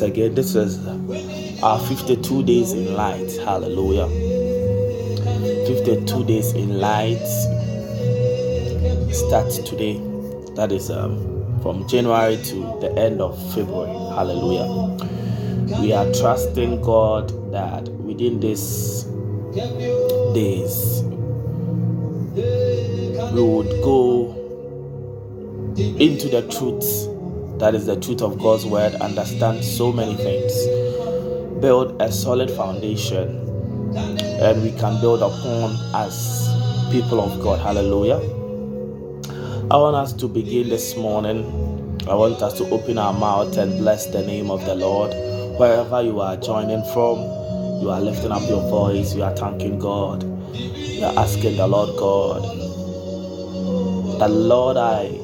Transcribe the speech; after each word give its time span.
Once 0.00 0.12
again, 0.12 0.34
this 0.34 0.54
is 0.54 0.78
our 1.62 1.78
52 1.78 2.42
days 2.44 2.72
in 2.72 2.94
light. 2.94 3.30
Hallelujah. 3.44 4.08
52 5.66 6.24
days 6.24 6.54
in 6.54 6.80
light 6.80 7.18
starts 9.12 9.58
today. 9.58 10.00
That 10.54 10.72
is 10.72 10.90
um, 10.90 11.60
from 11.60 11.86
January 11.86 12.38
to 12.44 12.78
the 12.80 12.90
end 12.96 13.20
of 13.20 13.36
February. 13.52 13.92
Hallelujah. 14.16 14.96
We 15.82 15.92
are 15.92 16.10
trusting 16.14 16.80
God 16.80 17.52
that 17.52 17.86
within 17.90 18.40
these 18.40 19.02
days 20.32 21.02
we 23.34 23.42
would 23.42 23.68
go 23.82 24.32
into 25.76 26.30
the 26.30 26.48
truth 26.50 27.19
that 27.60 27.74
is 27.74 27.84
the 27.84 28.00
truth 28.00 28.22
of 28.22 28.38
God's 28.38 28.64
word, 28.64 28.94
understand 28.94 29.62
so 29.62 29.92
many 29.92 30.14
things, 30.16 30.66
build 31.60 32.00
a 32.00 32.10
solid 32.10 32.50
foundation, 32.50 33.28
and 33.94 34.62
we 34.62 34.72
can 34.72 34.98
build 35.02 35.20
upon 35.20 35.76
as 35.94 36.48
people 36.90 37.20
of 37.20 37.38
God. 37.42 37.60
Hallelujah. 37.60 38.16
I 39.70 39.76
want 39.76 39.94
us 39.94 40.14
to 40.14 40.26
begin 40.26 40.70
this 40.70 40.96
morning. 40.96 41.44
I 42.08 42.14
want 42.14 42.40
us 42.40 42.56
to 42.58 42.68
open 42.70 42.96
our 42.96 43.12
mouth 43.12 43.56
and 43.58 43.78
bless 43.78 44.06
the 44.06 44.22
name 44.22 44.50
of 44.50 44.64
the 44.64 44.74
Lord. 44.74 45.12
Wherever 45.60 46.00
you 46.00 46.18
are 46.20 46.38
joining 46.38 46.82
from, 46.94 47.18
you 47.82 47.90
are 47.90 48.00
lifting 48.00 48.32
up 48.32 48.48
your 48.48 48.62
voice, 48.70 49.14
you 49.14 49.22
are 49.22 49.36
thanking 49.36 49.78
God, 49.78 50.22
you 50.54 51.04
are 51.04 51.18
asking 51.18 51.58
the 51.58 51.66
Lord 51.66 51.94
God, 51.98 52.42
the 54.18 54.28
Lord, 54.28 54.78
I 54.78 55.19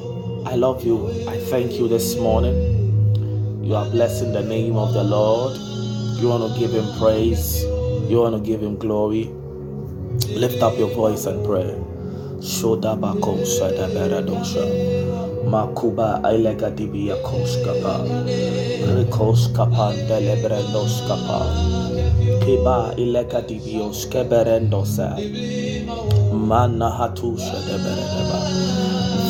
I 0.47 0.55
love 0.55 0.85
you. 0.85 1.09
I 1.27 1.37
thank 1.51 1.73
you 1.73 1.89
this 1.89 2.15
morning. 2.15 2.55
You 3.65 3.75
are 3.75 3.89
blessing 3.89 4.31
the 4.31 4.41
name 4.43 4.77
of 4.77 4.93
the 4.93 5.03
Lord. 5.03 5.57
You 6.21 6.29
want 6.29 6.53
to 6.53 6.57
give 6.57 6.71
him 6.71 6.87
praise. 6.97 7.63
You 8.09 8.19
want 8.21 8.33
to 8.33 8.39
give 8.41 8.63
him 8.63 8.77
glory. 8.77 9.25
Lift 10.29 10.63
up 10.63 10.77
your 10.77 10.87
voice 10.95 11.25
and 11.25 11.45
pray. 11.45 11.75
Makuba 15.51 16.21
Ailega 16.23 16.71
Koskapa. 17.27 18.07
Rikos 18.95 19.51
Kapan 19.51 19.95
Delebrendos 20.07 21.03
Kiba 22.47 22.95
Ilega 22.95 23.43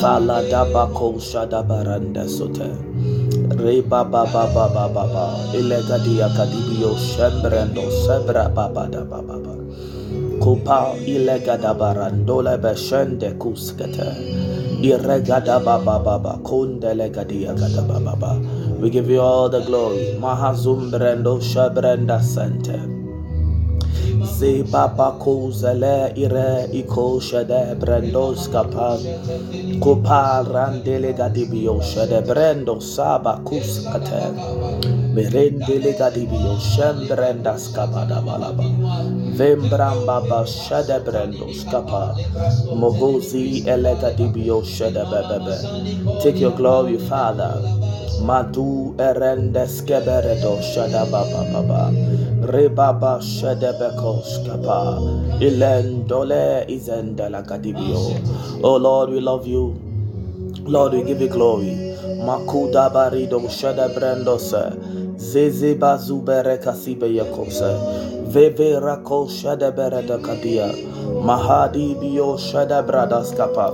Fala 0.02 0.44
dabako 0.46 1.18
shadabaranda 1.18 2.30
sote. 2.30 2.70
Da. 3.50 3.66
Kupa 10.40 10.94
kuskete. 13.40 14.10
Irega 14.84 15.44
da 15.44 15.60
baba 15.60 16.00
baba. 16.00 16.40
Kundelega 16.44 17.28
dia 17.28 17.54
kada 17.56 17.82
baba 17.82 18.16
baba. 18.16 18.40
We 18.80 18.90
give 18.92 19.10
you 19.10 19.22
all 19.22 19.50
the 19.50 19.62
glory. 19.62 20.16
Mahazum 20.22 20.92
brendo 20.92 21.42
shabrenda 21.42 22.22
sente. 24.38 24.64
Zebaba 24.64 25.18
kozele 25.20 26.14
ire 26.16 26.68
iko 26.72 27.20
shede 27.20 27.76
brendos 27.80 28.48
kapan. 28.52 29.00
Kopa 29.80 30.44
randele 30.46 31.14
gadibio 31.14 31.82
shede 31.82 32.22
brendo 32.26 32.82
saba 32.82 33.42
kus 33.46 33.86
kate 33.86 34.34
Merendele 35.14 35.94
gadibio 35.98 36.58
shembrendas 36.60 37.74
kabada 37.74 38.22
balaba. 38.22 38.64
Vembramba 39.38 40.22
ba 40.30 40.46
shede 40.46 41.00
brendo 41.04 41.48
skapa 41.54 42.16
Mogozi 42.76 43.66
ele 43.68 43.96
gadibio 44.02 44.62
shede 44.64 45.04
bebebe. 45.06 46.22
Take 46.22 46.40
your 46.40 46.52
glory 46.56 46.98
Father. 46.98 47.54
Madu 48.24 48.96
erendes 48.98 49.82
keberedo 49.86 50.58
shada 50.62 51.06
baba 51.12 51.46
baba 51.54 51.92
Rebaba 52.48 53.20
shedebekos 53.22 54.40
kapa 54.48 55.02
ilendole 55.40 56.64
izendela 56.68 57.44
kadibio. 57.44 58.00
Oh 58.64 58.78
Lord, 58.78 59.10
we 59.10 59.20
love 59.20 59.46
you. 59.46 59.76
Lord, 60.64 60.94
we 60.94 61.04
give 61.04 61.22
you 61.22 61.28
glory. 61.28 61.76
Makuda 62.26 62.90
barido 62.90 63.40
shedebrendose. 63.50 64.72
Zeze 65.18 65.76
bazubere 65.76 66.58
kasibe 66.58 67.08
yakose. 67.16 67.76
Veve 68.32 68.80
rako 68.80 69.28
shedebereda 69.28 70.18
kadia. 70.18 70.72
Mahadi 71.24 71.96
bio 72.00 72.38
shedebradas 72.38 73.36
kapa. 73.36 73.74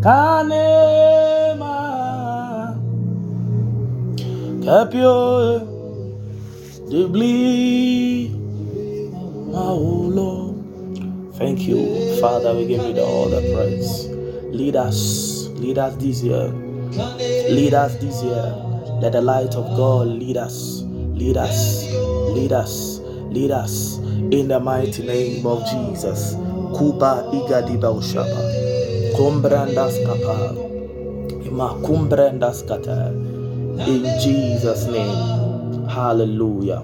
Kanema 0.00 1.74
Maulo 9.52 10.54
Thank 11.36 11.62
you, 11.62 12.20
Father. 12.20 12.54
We 12.54 12.66
give 12.66 12.82
you 12.84 12.92
the, 12.92 13.02
all 13.04 13.28
the 13.28 13.40
praise. 13.54 14.06
Lead 14.54 14.76
us, 14.76 15.48
lead 15.54 15.78
us 15.78 15.96
this 15.96 16.22
year. 16.22 16.46
Lead 17.50 17.74
us 17.74 17.96
this 17.96 18.22
year. 18.22 18.54
Let 19.02 19.12
the 19.12 19.20
light 19.20 19.54
of 19.56 19.76
God 19.76 20.06
lead 20.06 20.36
us, 20.36 20.82
lead 20.84 21.36
us, 21.36 21.88
lead 22.30 22.52
us, 22.52 23.00
lead 23.30 23.50
us 23.50 23.98
in 24.30 24.46
the 24.48 24.60
mighty 24.60 25.04
name 25.04 25.44
of 25.44 25.64
Jesus. 25.68 26.34
Igadiba 26.74 27.90
ushaba. 27.90 28.40
Kumbrandas 29.16 29.98
kata. 32.66 33.10
In 33.86 34.04
Jesus' 34.20 34.86
name. 34.86 35.88
Hallelujah. 35.88 36.82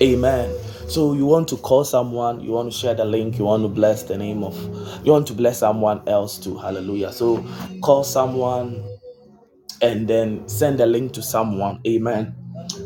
Amen. 0.00 0.50
So 0.88 1.12
you 1.14 1.26
want 1.26 1.48
to 1.48 1.56
call 1.58 1.84
someone, 1.84 2.40
you 2.40 2.52
want 2.52 2.72
to 2.72 2.76
share 2.78 2.94
the 2.94 3.04
link, 3.04 3.38
you 3.38 3.44
want 3.44 3.62
to 3.62 3.68
bless 3.68 4.02
the 4.04 4.16
name 4.16 4.42
of, 4.42 4.56
you 5.04 5.12
want 5.12 5.26
to 5.28 5.34
bless 5.34 5.58
someone 5.58 6.02
else 6.08 6.38
too. 6.38 6.56
Hallelujah. 6.56 7.12
So 7.12 7.44
call 7.82 8.02
someone 8.02 8.82
and 9.82 10.08
then 10.08 10.48
send 10.48 10.78
the 10.80 10.86
link 10.86 11.12
to 11.12 11.22
someone. 11.22 11.80
Amen. 11.86 12.34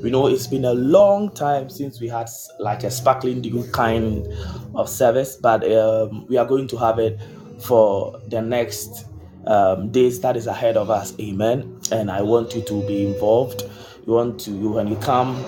We 0.03 0.11
know 0.11 0.27
it's 0.27 0.47
been 0.47 0.65
a 0.65 0.75
long 0.75 1.31
time 1.31 1.71
since 1.71 2.01
we 2.01 2.09
had 2.09 2.29
like 2.59 2.85
a 2.85 2.91
sparkling 2.91 3.41
dew 3.41 3.67
kind 3.73 4.27
of 4.75 4.89
service, 4.89 5.37
but 5.37 5.71
um, 5.73 6.27
we 6.29 6.37
are 6.37 6.47
going 6.47 6.69
to 6.69 6.77
have 6.77 6.99
it 6.99 7.19
for 7.61 8.21
the 8.29 8.43
next 8.43 9.07
um, 9.47 9.91
days 9.91 10.21
that 10.21 10.37
is 10.37 10.47
ahead 10.47 10.77
of 10.77 10.91
us. 10.91 11.19
Amen. 11.21 11.81
And 11.93 12.11
I 12.11 12.23
want 12.23 12.55
you 12.55 12.63
to 12.63 12.87
be 12.87 13.07
involved. 13.07 13.63
You 14.07 14.13
want 14.13 14.41
to, 14.41 14.73
when 14.73 14.89
you 14.89 14.97
come, 14.97 15.43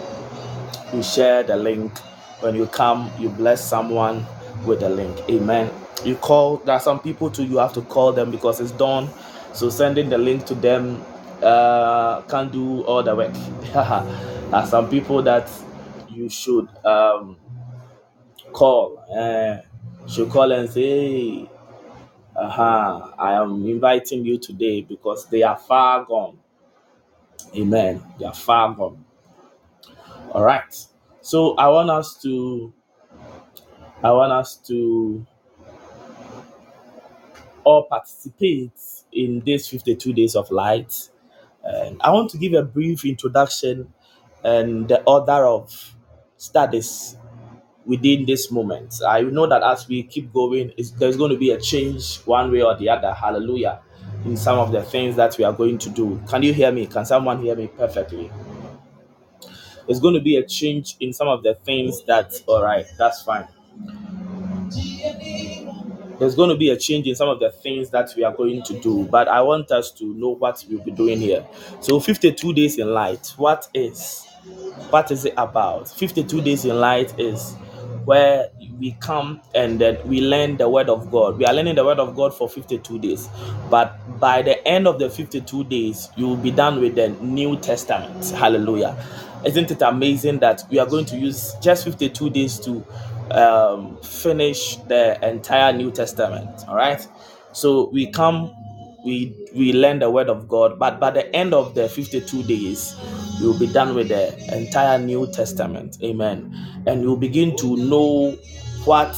you 0.92 1.02
share 1.02 1.42
the 1.42 1.56
link. 1.56 1.96
When 2.40 2.54
you 2.54 2.66
come, 2.66 3.10
you 3.18 3.28
bless 3.28 3.66
someone 3.66 4.26
with 4.64 4.80
the 4.80 4.88
link. 4.88 5.18
Amen. 5.30 5.70
You 6.04 6.16
call, 6.16 6.58
there 6.58 6.74
are 6.74 6.80
some 6.80 7.00
people 7.00 7.30
too, 7.30 7.44
you 7.44 7.58
have 7.58 7.72
to 7.74 7.82
call 7.82 8.12
them 8.12 8.30
because 8.30 8.60
it's 8.60 8.70
done. 8.72 9.08
So 9.52 9.70
sending 9.70 10.10
the 10.10 10.18
link 10.18 10.44
to 10.46 10.54
them 10.54 11.02
uh, 11.42 12.22
can't 12.22 12.52
do 12.52 12.82
all 12.82 13.02
the 13.02 13.14
work. 13.14 13.34
are 14.52 14.66
some 14.66 14.88
people 14.88 15.22
that 15.22 15.50
you 16.08 16.28
should 16.28 16.68
um, 16.84 17.36
call. 18.52 18.98
Uh, 19.16 19.58
should 20.08 20.30
call 20.30 20.50
and 20.52 20.68
say, 20.70 21.48
uh-huh, 22.36 23.12
I 23.18 23.34
am 23.34 23.66
inviting 23.68 24.24
you 24.26 24.38
today 24.38 24.82
because 24.82 25.26
they 25.26 25.42
are 25.44 25.58
far 25.58 26.04
gone. 26.04 26.38
Amen. 27.56 28.00
They 28.20 28.24
are 28.26 28.32
far 28.34 28.72
gone. 28.74 29.04
All 30.32 30.44
right. 30.44 30.74
So 31.20 31.54
I 31.56 31.68
want 31.68 31.90
us 31.90 32.14
to 32.22 32.72
I 34.02 34.10
want 34.12 34.32
us 34.32 34.56
to 34.68 35.26
all 37.64 37.84
participate 37.84 38.72
in 39.12 39.42
this 39.44 39.68
52 39.68 40.12
days 40.12 40.36
of 40.36 40.50
light. 40.50 41.08
And 41.66 42.00
I 42.02 42.10
want 42.12 42.30
to 42.30 42.38
give 42.38 42.54
a 42.54 42.62
brief 42.62 43.04
introduction 43.04 43.92
and 44.44 44.88
the 44.88 45.02
order 45.04 45.44
of 45.46 45.94
studies 46.36 47.16
within 47.84 48.26
this 48.26 48.50
moment. 48.50 49.00
I 49.06 49.22
know 49.22 49.46
that 49.46 49.62
as 49.62 49.88
we 49.88 50.02
keep 50.04 50.32
going, 50.32 50.72
it's, 50.76 50.90
there's 50.92 51.16
going 51.16 51.32
to 51.32 51.38
be 51.38 51.50
a 51.50 51.60
change 51.60 52.18
one 52.20 52.52
way 52.52 52.62
or 52.62 52.76
the 52.76 52.88
other. 52.90 53.12
Hallelujah. 53.12 53.80
In 54.24 54.36
some 54.36 54.58
of 54.58 54.72
the 54.72 54.82
things 54.82 55.16
that 55.16 55.38
we 55.38 55.44
are 55.44 55.52
going 55.52 55.78
to 55.78 55.90
do. 55.90 56.20
Can 56.28 56.42
you 56.42 56.52
hear 56.52 56.72
me? 56.72 56.86
Can 56.86 57.04
someone 57.06 57.42
hear 57.42 57.56
me 57.56 57.68
perfectly? 57.68 58.30
There's 59.86 60.00
going 60.00 60.14
to 60.14 60.20
be 60.20 60.36
a 60.36 60.46
change 60.46 60.96
in 61.00 61.12
some 61.12 61.28
of 61.28 61.42
the 61.42 61.54
things 61.54 62.02
that, 62.04 62.32
all 62.46 62.62
right, 62.62 62.86
that's 62.98 63.22
fine. 63.22 63.46
There's 66.18 66.34
going 66.34 66.50
to 66.50 66.56
be 66.56 66.70
a 66.70 66.76
change 66.76 67.06
in 67.06 67.14
some 67.14 67.28
of 67.28 67.40
the 67.40 67.50
things 67.50 67.90
that 67.90 68.10
we 68.16 68.24
are 68.24 68.34
going 68.34 68.62
to 68.64 68.80
do, 68.80 69.06
but 69.10 69.28
I 69.28 69.42
want 69.42 69.70
us 69.70 69.90
to 69.92 70.14
know 70.14 70.30
what 70.30 70.64
we'll 70.68 70.82
be 70.84 70.90
doing 70.92 71.20
here. 71.20 71.46
So, 71.80 72.00
52 72.00 72.52
days 72.54 72.78
in 72.78 72.92
light, 72.92 73.32
what 73.36 73.68
is 73.74 74.26
what 74.90 75.10
is 75.10 75.24
it 75.24 75.34
about? 75.36 75.88
52 75.88 76.40
days 76.42 76.64
in 76.64 76.78
light 76.80 77.18
is 77.18 77.54
where 78.04 78.48
we 78.78 78.92
come 79.00 79.42
and 79.54 79.80
then 79.80 79.98
we 80.06 80.20
learn 80.20 80.56
the 80.56 80.68
word 80.68 80.88
of 80.88 81.10
God. 81.10 81.38
We 81.38 81.44
are 81.46 81.52
learning 81.54 81.74
the 81.76 81.84
word 81.84 81.98
of 81.98 82.14
God 82.16 82.34
for 82.34 82.48
52 82.48 82.98
days, 83.00 83.28
but 83.70 83.98
by 84.20 84.42
the 84.42 84.66
end 84.66 84.86
of 84.86 84.98
the 84.98 85.10
52 85.10 85.64
days, 85.64 86.08
you 86.16 86.28
will 86.28 86.36
be 86.36 86.50
done 86.52 86.80
with 86.80 86.94
the 86.94 87.08
New 87.20 87.56
Testament. 87.58 88.30
Hallelujah. 88.30 88.96
Isn't 89.44 89.70
it 89.70 89.82
amazing 89.82 90.38
that 90.40 90.62
we 90.70 90.78
are 90.78 90.86
going 90.86 91.04
to 91.06 91.16
use 91.16 91.54
just 91.62 91.84
52 91.84 92.30
days 92.30 92.58
to 92.60 92.84
um, 93.32 93.98
finish 94.02 94.76
the 94.88 95.18
entire 95.26 95.72
New 95.72 95.90
Testament? 95.90 96.64
All 96.68 96.76
right. 96.76 97.06
So 97.52 97.88
we 97.90 98.10
come, 98.10 98.52
we 99.04 99.34
we 99.54 99.72
learn 99.72 99.98
the 100.00 100.10
word 100.10 100.28
of 100.28 100.48
God, 100.48 100.78
but 100.78 101.00
by 101.00 101.10
the 101.10 101.34
end 101.34 101.54
of 101.54 101.74
the 101.74 101.88
52 101.88 102.42
days, 102.44 102.94
will 103.40 103.58
be 103.58 103.66
done 103.66 103.94
with 103.94 104.08
the 104.08 104.56
entire 104.56 104.98
New 104.98 105.26
Testament. 105.32 105.98
Amen. 106.02 106.54
And 106.86 107.02
you'll 107.02 107.16
begin 107.16 107.56
to 107.58 107.76
know 107.76 108.32
what 108.84 109.16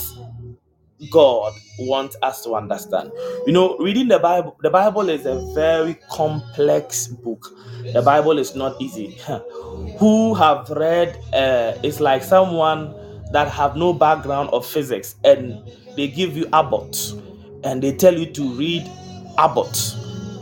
God 1.13 1.55
wants 1.81 2.17
us 2.23 2.43
to 2.45 2.55
understand. 2.55 3.13
You 3.47 3.53
know, 3.53 3.77
reading 3.79 4.09
the 4.09 4.19
Bible, 4.19 4.57
the 4.63 4.71
Bible 4.71 5.09
is 5.09 5.27
a 5.27 5.41
very 5.55 5.95
complex 6.11 7.07
book. 7.07 7.47
The 7.93 8.03
Bible 8.03 8.39
is 8.39 8.55
not 8.57 8.81
easy. 8.81 9.19
Who 9.99 10.35
have 10.35 10.69
read 10.71 11.17
uh, 11.33 11.79
it's 11.83 12.01
like 12.01 12.23
someone 12.25 12.95
that 13.33 13.49
have 13.51 13.77
no 13.77 13.93
background 13.93 14.51
of 14.51 14.67
physics 14.67 15.17
and 15.25 15.61
they 15.97 16.09
give 16.09 16.37
you 16.37 16.49
Abbott 16.53 17.13
and 17.65 17.83
they 17.83 17.95
tell 17.95 18.17
you 18.17 18.27
to 18.33 18.43
read 18.53 18.89
Abbott. 19.39 19.95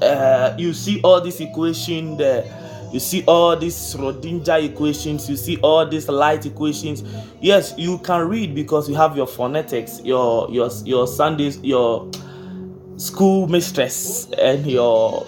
Uh, 0.02 0.54
you 0.58 0.72
see 0.72 1.00
all 1.02 1.20
this 1.20 1.40
equation 1.40 2.16
there 2.16 2.44
you 2.92 3.00
see 3.00 3.24
all 3.26 3.56
these 3.56 3.74
Schrodinger 3.74 4.64
equations, 4.64 5.28
you 5.28 5.36
see 5.36 5.58
all 5.58 5.86
these 5.86 6.08
light 6.08 6.46
equations. 6.46 7.02
Yes, 7.40 7.74
you 7.76 7.98
can 7.98 8.28
read 8.28 8.54
because 8.54 8.88
you 8.88 8.94
have 8.94 9.16
your 9.16 9.26
phonetics, 9.26 10.00
your 10.02 10.48
your 10.50 10.70
your 10.84 11.06
Sundays, 11.06 11.58
your 11.62 12.10
school 12.96 13.48
mistress, 13.48 14.30
and 14.38 14.66
your 14.66 15.26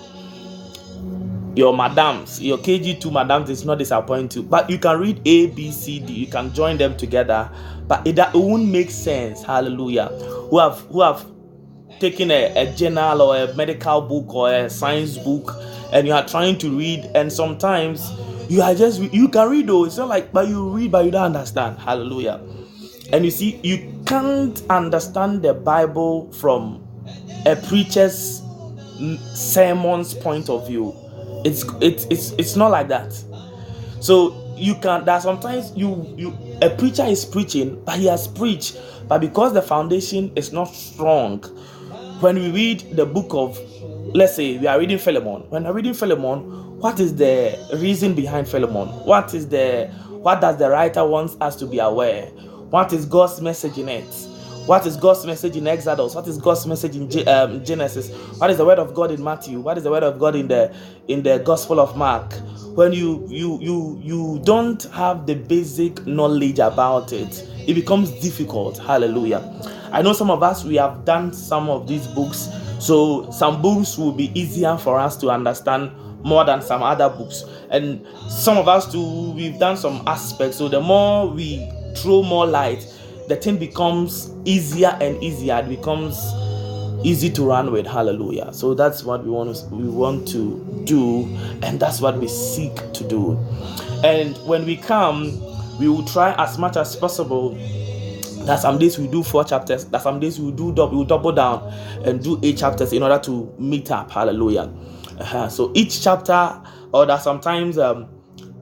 your 1.59 1.77
madams, 1.77 2.41
your 2.41 2.57
KG2 2.57 3.13
madams 3.13 3.51
is 3.51 3.65
not 3.65 3.79
disappointing, 3.79 4.47
but 4.47 4.71
you 4.71 4.79
can 4.79 5.01
read 5.01 5.21
A, 5.27 5.49
B, 5.49 5.73
C, 5.73 5.99
D. 5.99 6.13
You 6.13 6.29
can 6.29 6.55
join 6.55 6.79
them 6.79 6.97
together, 6.97 7.51
but 7.89 8.07
it, 8.07 8.17
it 8.17 8.33
won't 8.33 8.69
make 8.69 8.93
sense. 8.93 9.43
Hallelujah. 9.43 10.07
Who 10.51 10.61
have 10.61 10.79
who 10.83 11.03
have 11.03 11.27
taken 11.99 12.31
a, 12.31 12.55
a 12.55 12.73
journal 12.77 13.23
or 13.23 13.37
a 13.39 13.53
medical 13.57 14.01
book 14.03 14.33
or 14.33 14.55
a 14.55 14.71
science 14.71 15.19
book 15.19 15.53
and 15.93 16.07
you 16.07 16.13
are 16.13 16.25
trying 16.29 16.57
to 16.59 16.79
read 16.79 17.11
and 17.17 17.33
sometimes 17.33 18.13
you 18.49 18.63
are 18.63 18.73
just 18.73 19.01
you 19.13 19.29
can 19.29 19.51
read 19.51 19.67
though 19.67 19.85
it's 19.85 19.97
not 19.97 20.07
like 20.07 20.33
but 20.33 20.47
you 20.47 20.69
read 20.69 20.93
but 20.93 21.05
you 21.05 21.11
don't 21.11 21.25
understand 21.25 21.77
hallelujah 21.77 22.41
and 23.13 23.25
you 23.25 23.33
see 23.33 23.59
you 23.65 23.93
can't 24.07 24.63
understand 24.71 25.43
the 25.43 25.53
bible 25.53 26.31
from 26.35 26.81
a 27.47 27.57
preacher's 27.57 28.43
mm, 29.01 29.19
sermon's 29.35 30.15
point 30.15 30.49
of 30.49 30.65
view 30.69 30.95
it's 31.45 31.65
it's 31.81 32.07
it's, 32.11 32.33
it's 32.33 32.57
not 32.57 32.71
like 32.71 32.89
that 32.89 33.13
so 34.01 34.55
you 34.57 34.75
can 34.77 35.05
that 35.05 35.23
sometimes 35.23 35.73
you 35.77 36.15
you 36.17 36.37
a 36.63 36.71
preacher 36.71 37.05
is 37.05 37.25
preaching 37.25 37.81
but 37.85 37.99
he 37.99 38.07
has 38.07 38.27
preached 38.27 38.81
but 39.07 39.21
because 39.21 39.53
the 39.53 39.63
foundation 39.63 40.33
is 40.37 40.53
not 40.53 40.65
strong 40.65 41.41
when 42.21 42.35
we 42.37 42.51
read 42.51 42.81
the 42.97 43.07
book 43.07 43.29
of 43.31 43.59
let's 44.15 44.35
say 44.37 44.59
we 44.59 44.67
are 44.67 44.79
reading 44.79 44.99
Philemon. 44.99 45.43
When 45.51 45.65
we're 45.65 45.73
reading 45.73 45.95
Philemon, 45.95 46.79
what 46.79 47.01
is 47.01 47.15
the 47.15 47.59
reason 47.77 48.15
behind 48.15 48.49
Philemon? 48.49 48.89
What 49.05 49.35
is 49.35 49.49
the 49.49 49.89
what 50.09 50.41
does 50.41 50.57
the 50.59 50.69
writer 50.71 51.07
wants 51.07 51.37
us 51.41 51.57
to 51.57 51.67
be 51.67 51.79
aware? 51.79 52.27
What 52.71 52.93
is 52.93 53.07
God's 53.07 53.41
message 53.41 53.79
in 53.79 53.89
it? 53.89 54.07
What 54.69 54.87
is 54.87 54.99
God's 54.99 55.25
message 55.25 55.57
in 55.57 55.67
Exodus? 55.67 56.15
What 56.15 56.29
is 56.29 56.37
God's 56.37 56.67
message 56.67 56.95
in 56.95 57.27
um, 57.27 57.65
Genesis? 57.65 58.11
What 58.39 58.51
is 58.51 58.59
the 58.59 58.67
word 58.67 58.79
of 58.79 58.93
God 58.93 59.11
in 59.11 59.25
Matthew? 59.25 59.61
What 59.61 59.79
is 59.79 59.85
the 59.85 59.91
word 59.91 60.03
of 60.03 60.19
God 60.19 60.37
in 60.37 60.49
the 60.49 60.75
in 61.09 61.23
the 61.23 61.39
Gospel 61.39 61.81
of 61.81 61.97
Mark? 61.97 62.35
When 62.77 62.93
you 62.93 63.27
you 63.31 63.59
you 63.63 63.99
you 64.05 64.41
don't 64.45 64.83
have 64.93 65.27
the 65.27 65.37
basic 65.37 66.07
knowledge 66.07 66.59
about 66.59 67.15
it, 67.15 67.49
it 67.67 67.73
becomes 67.73 68.11
difficult. 68.21 68.77
Hallelujah. 68.77 69.43
I 69.91 70.03
know 70.03 70.13
some 70.13 70.31
of 70.31 70.43
us 70.43 70.65
we 70.65 70.77
have 70.77 71.07
done 71.07 71.33
some 71.33 71.71
of 71.71 71.89
these 71.89 72.07
books 72.07 72.51
so 72.79 73.31
some 73.31 73.61
books 73.61 73.99
will 73.99 74.13
be 74.13 74.31
easier 74.39 74.77
for 74.77 74.99
us 74.99 75.17
to 75.19 75.31
understand 75.31 75.91
more 76.23 76.45
than 76.45 76.63
some 76.63 76.83
other 76.83 77.09
books. 77.09 77.45
And 77.71 78.07
some 78.29 78.57
of 78.57 78.69
us 78.69 78.91
too, 78.91 79.33
we've 79.33 79.59
done 79.59 79.77
some 79.77 80.03
aspects. 80.07 80.59
So 80.59 80.69
the 80.69 80.81
more 80.81 81.27
we 81.27 81.69
throw 81.97 82.23
more 82.23 82.47
light, 82.47 82.87
the 83.29 83.37
thing 83.37 83.59
becomes 83.59 84.33
easier 84.45 84.97
and 85.01 85.23
easier. 85.23 85.59
It 85.59 85.69
becomes 85.69 86.19
easy 87.05 87.31
to 87.31 87.45
run 87.45 87.71
with. 87.71 87.87
Hallelujah. 87.87 88.53
So 88.53 88.75
that's 88.75 89.05
what 89.05 89.25
we 89.25 89.31
want 89.31 89.55
to 89.55 89.65
we 89.67 89.89
want 89.89 90.27
to 90.29 90.83
do, 90.85 91.25
and 91.63 91.79
that's 91.79 92.01
what 92.01 92.19
we 92.19 92.29
seek 92.29 92.75
to 92.95 93.05
do. 93.07 93.39
And 94.05 94.37
when 94.47 94.65
we 94.65 94.77
come, 94.77 95.39
we 95.79 95.89
will 95.89 96.05
try 96.05 96.35
as 96.35 96.59
much 96.59 96.77
as 96.77 96.97
possible 96.97 97.51
that 98.47 98.61
some 98.61 98.79
days 98.79 98.99
we 98.99 99.07
do 99.07 99.23
four 99.23 99.45
chapters, 99.45 99.85
that 99.87 100.03
some 100.03 100.21
days 100.21 100.41
we 100.41 100.51
do 100.53 100.73
double, 100.73 100.99
we 100.99 101.05
double 101.05 101.33
down 101.33 101.63
and 102.05 102.23
do 102.23 102.41
eight 102.43 102.57
chapters 102.57 102.93
in 102.93 103.03
order 103.03 103.19
to 103.19 103.55
meet 103.59 103.91
up. 103.91 104.11
Hallelujah. 104.11 104.73
Uh-huh. 105.19 105.49
So 105.49 105.73
each 105.75 106.03
chapter, 106.03 106.61
or 106.93 107.05
that 107.07 107.23
sometimes 107.23 107.77
um, 107.77 108.09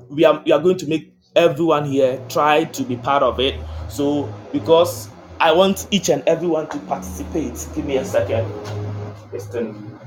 we 0.08 0.25
are 0.25 0.42
we 0.44 0.52
are 0.52 0.61
going 0.61 0.78
to 0.78 0.87
make 0.87 1.15
everyone 1.37 1.85
here 1.87 2.21
try 2.28 2.64
to 2.64 2.83
be 2.83 2.97
part 2.97 3.23
of 3.23 3.40
it. 3.40 3.61
So 3.88 4.33
because 4.52 5.09
I 5.40 5.52
want 5.52 5.87
each 5.90 6.09
and 6.09 6.23
everyone 6.26 6.69
to 6.71 6.78
participate. 6.81 7.66
Give 7.75 7.85
me 7.85 7.99
a 7.99 8.05
second. 8.05 8.50
Listen. 9.33 9.99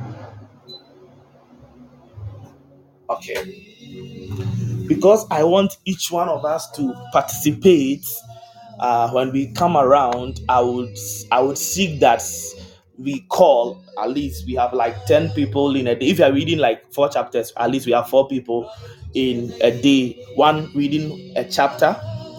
Okay. 3.10 3.66
Because 4.88 5.26
I 5.30 5.44
want 5.44 5.78
each 5.86 6.12
one 6.12 6.30
of 6.30 6.46
us 6.46 6.70
to 6.72 6.94
participate 7.12 8.06
uh, 8.80 9.10
when 9.12 9.32
we 9.32 9.48
come 9.52 9.78
around, 9.78 10.40
I 10.50 10.62
would 10.62 10.98
I 11.32 11.42
would 11.42 11.58
seek 11.58 12.00
that 12.00 12.24
we 12.98 13.22
call 13.30 13.84
at 14.02 14.10
least 14.10 14.46
we 14.46 14.56
have 14.56 14.74
like 14.74 15.06
10 15.06 15.30
people 15.32 15.76
in 15.76 15.88
a 15.88 15.96
day. 15.96 16.08
If 16.08 16.20
you 16.20 16.26
are 16.26 16.34
reading 16.34 16.60
like 16.60 16.92
four 16.92 17.10
chapters, 17.10 17.54
at 17.58 17.70
least 17.72 17.86
we 17.86 17.92
have 17.94 18.10
four 18.10 18.28
people 18.28 18.70
in 19.14 19.54
a 19.62 19.72
day. 19.82 20.24
One 20.36 20.72
reading 20.76 21.34
a 21.36 21.44
chapter 21.44 21.96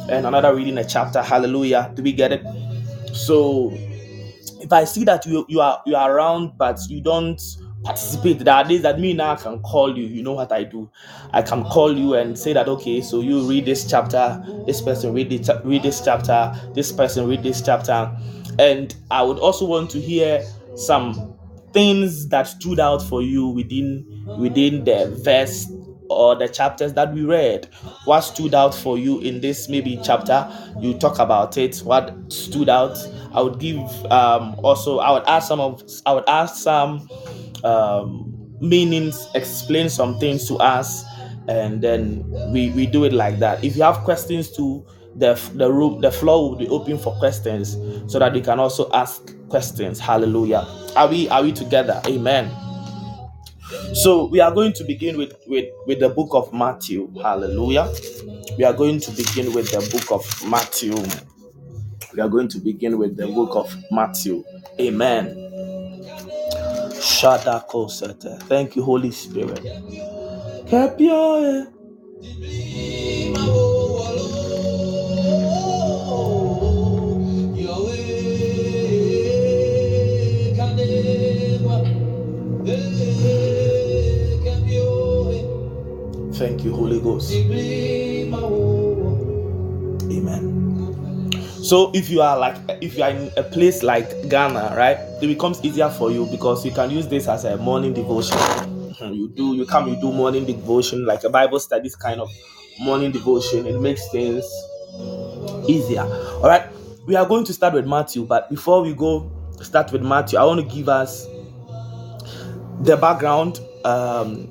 and 0.09 0.27
another 0.27 0.55
reading 0.55 0.79
a 0.79 0.85
chapter. 0.85 1.23
Hallelujah. 1.23 1.93
Do 1.95 2.03
we 2.03 2.13
get 2.13 2.33
it? 2.33 2.43
So 3.13 3.73
if 4.61 4.73
I 4.73 4.85
see 4.85 5.05
that 5.05 5.27
you 5.27 5.45
you 5.49 5.61
are 5.61 5.83
you 5.87 5.97
are 5.97 6.15
around 6.15 6.53
but 6.59 6.79
you 6.89 7.01
don't 7.01 7.41
participate, 7.83 8.39
there 8.41 8.55
are 8.55 8.65
days 8.65 8.83
that 8.83 9.01
me 9.01 9.13
now 9.15 9.37
can 9.37 9.61
call 9.63 9.97
you. 9.97 10.05
You 10.05 10.23
know 10.23 10.33
what 10.33 10.53
I 10.53 10.65
do? 10.65 10.91
I 11.33 11.43
can 11.43 11.65
call 11.65 11.97
you 11.97 12.15
and 12.15 12.39
say 12.39 12.53
that 12.53 12.69
okay, 12.69 13.01
so 13.01 13.21
you 13.21 13.49
read 13.49 13.65
this 13.65 13.89
chapter, 13.89 14.43
this 14.67 14.81
person 14.83 15.13
read 15.15 15.31
this 15.31 15.49
read 15.65 15.83
this 15.83 16.01
chapter, 16.05 16.55
this 16.75 16.93
person 16.93 17.27
read 17.27 17.43
this 17.43 17.63
chapter, 17.63 18.15
and 18.59 18.95
I 19.11 19.23
would 19.23 19.39
also 19.39 19.67
want 19.67 19.91
to 19.91 20.01
hear 20.01 20.43
some 20.77 21.35
things 21.73 22.29
that 22.29 22.45
stood 22.49 22.81
out 22.81 23.01
for 23.03 23.23
you 23.23 23.47
within 23.49 24.05
within 24.39 24.85
the 24.85 25.17
verse 25.25 25.67
or 26.11 26.35
the 26.37 26.49
chapters 26.49 26.93
that 26.95 27.13
we 27.15 27.23
read. 27.25 27.69
What 28.05 28.23
stood 28.23 28.55
out 28.55 28.75
for 28.75 28.99
you 28.99 29.21
in 29.21 29.41
this 29.41 29.69
maybe 29.69 29.99
chapter? 30.03 30.51
You 30.81 30.95
talk 30.99 31.19
about 31.19 31.57
it. 31.57 31.79
What 31.79 32.15
stood 32.33 32.69
out? 32.69 32.99
I 33.33 33.41
would 33.43 33.59
give 33.61 33.79
um 34.11 34.57
also 34.65 34.99
i 34.99 35.11
would 35.13 35.23
ask 35.29 35.47
some 35.47 35.61
of 35.61 35.83
i 36.05 36.13
would 36.13 36.29
ask 36.29 36.57
some 36.57 37.09
um 37.65 38.35
meanings 38.61 39.29
explain 39.35 39.89
some 39.89 40.19
things 40.19 40.47
to 40.49 40.57
us 40.57 41.05
and 41.49 41.81
then 41.83 42.25
we 42.53 42.71
we 42.71 42.87
do 42.87 43.05
it 43.05 43.13
like 43.13 43.39
that. 43.39 43.63
If 43.65 43.77
you 43.77 43.83
have 43.83 43.99
questions 44.05 44.51
to 44.57 44.85
the 45.17 45.35
the 45.55 45.71
room 45.73 46.01
the 46.01 46.11
floor 46.13 46.51
will 46.51 46.57
be 46.57 46.69
open 46.69 46.99
for 46.99 47.13
questions 47.19 47.77
so 48.13 48.19
that 48.19 48.35
you 48.37 48.43
can 48.43 48.61
also 48.61 48.91
ask 48.93 49.35
questions. 49.49 49.99
Hallelujah. 49.99 50.67
Are 50.97 51.09
we 51.09 51.29
are 51.31 51.43
we 51.43 51.53
together? 51.53 52.01
Amen 52.07 52.51
so 53.95 54.27
we 54.27 54.41
are 54.41 54.53
going 54.53 54.73
to 54.75 54.85
begin 54.85 55.19
with 55.19 55.35
with 55.47 55.67
with 55.87 56.01
the 56.01 56.09
book 56.09 56.31
of 56.33 56.53
matthew. 56.53 57.13
Hallelujah. 57.21 57.93
We 58.59 58.65
are 58.65 58.73
going 58.73 59.01
to 59.01 59.11
begin 59.13 59.53
with 59.53 59.71
the 59.71 59.81
book 59.93 60.11
of 60.13 60.51
matthew. 60.51 60.95
We 62.15 62.21
are 62.21 62.29
going 62.29 62.49
to 62.49 62.59
begin 62.59 62.99
with 62.99 63.17
the 63.17 63.27
book 63.29 63.55
of 63.57 63.75
matthew. 63.91 64.45
Amen. 64.81 65.53
Shadako 66.91 67.89
thank 68.45 68.77
you 68.77 68.83
holy 68.83 69.11
spirit. 69.11 69.63
Kepioe. 70.67 71.67
Yahweh, 72.23 73.00
thank 86.41 86.65
you 86.65 86.75
holy 86.75 87.01
ghost. 87.01 87.33
Amen. 87.33 88.33
So 91.63 91.91
if 91.95 92.11
you 92.11 92.23
are 92.23 92.39
like 92.39 92.57
if 92.81 92.97
you 92.97 93.03
are 93.05 93.11
in 93.11 93.31
a 93.37 93.43
place 93.43 93.83
like 93.83 94.29
ghana 94.29 94.75
right 94.77 94.97
it 95.23 95.27
becomes 95.27 95.63
easier 95.65 95.89
for 95.91 96.11
you 96.11 96.27
because 96.27 96.65
you 96.65 96.73
can 96.73 96.91
use 96.91 97.07
this 97.09 97.29
as 97.29 97.45
a 97.45 97.57
morning 97.57 97.93
devotion. 97.93 98.39
Mhm, 98.39 99.17
you 99.17 99.29
do 99.29 99.55
you 99.55 99.67
come 99.67 99.89
you 99.89 100.01
do 100.01 100.13
morning 100.13 100.45
devotion 100.47 101.05
like 101.07 101.25
a 101.25 101.31
bible 101.31 101.61
studies 101.61 101.95
kind 101.97 102.21
of 102.21 102.29
morning 102.81 103.13
devotion. 103.13 103.67
It 103.67 103.81
makes 103.81 104.09
things 104.11 104.45
easier. 105.69 106.03
All 106.03 106.43
right 106.49 106.67
we 107.07 107.17
are 107.17 107.27
going 107.27 107.45
to 107.45 107.53
start 107.53 107.75
with 107.75 107.87
matthew 107.87 108.25
but 108.25 108.49
before 108.51 108.83
we 108.83 108.95
go 108.95 109.31
start 109.63 109.91
with 109.91 110.03
matthew 110.03 110.39
i 110.39 110.45
want 110.45 110.61
to 110.61 110.77
give 110.77 110.89
us 110.89 111.27
the 112.83 112.97
background 112.97 113.61
um 113.85 114.49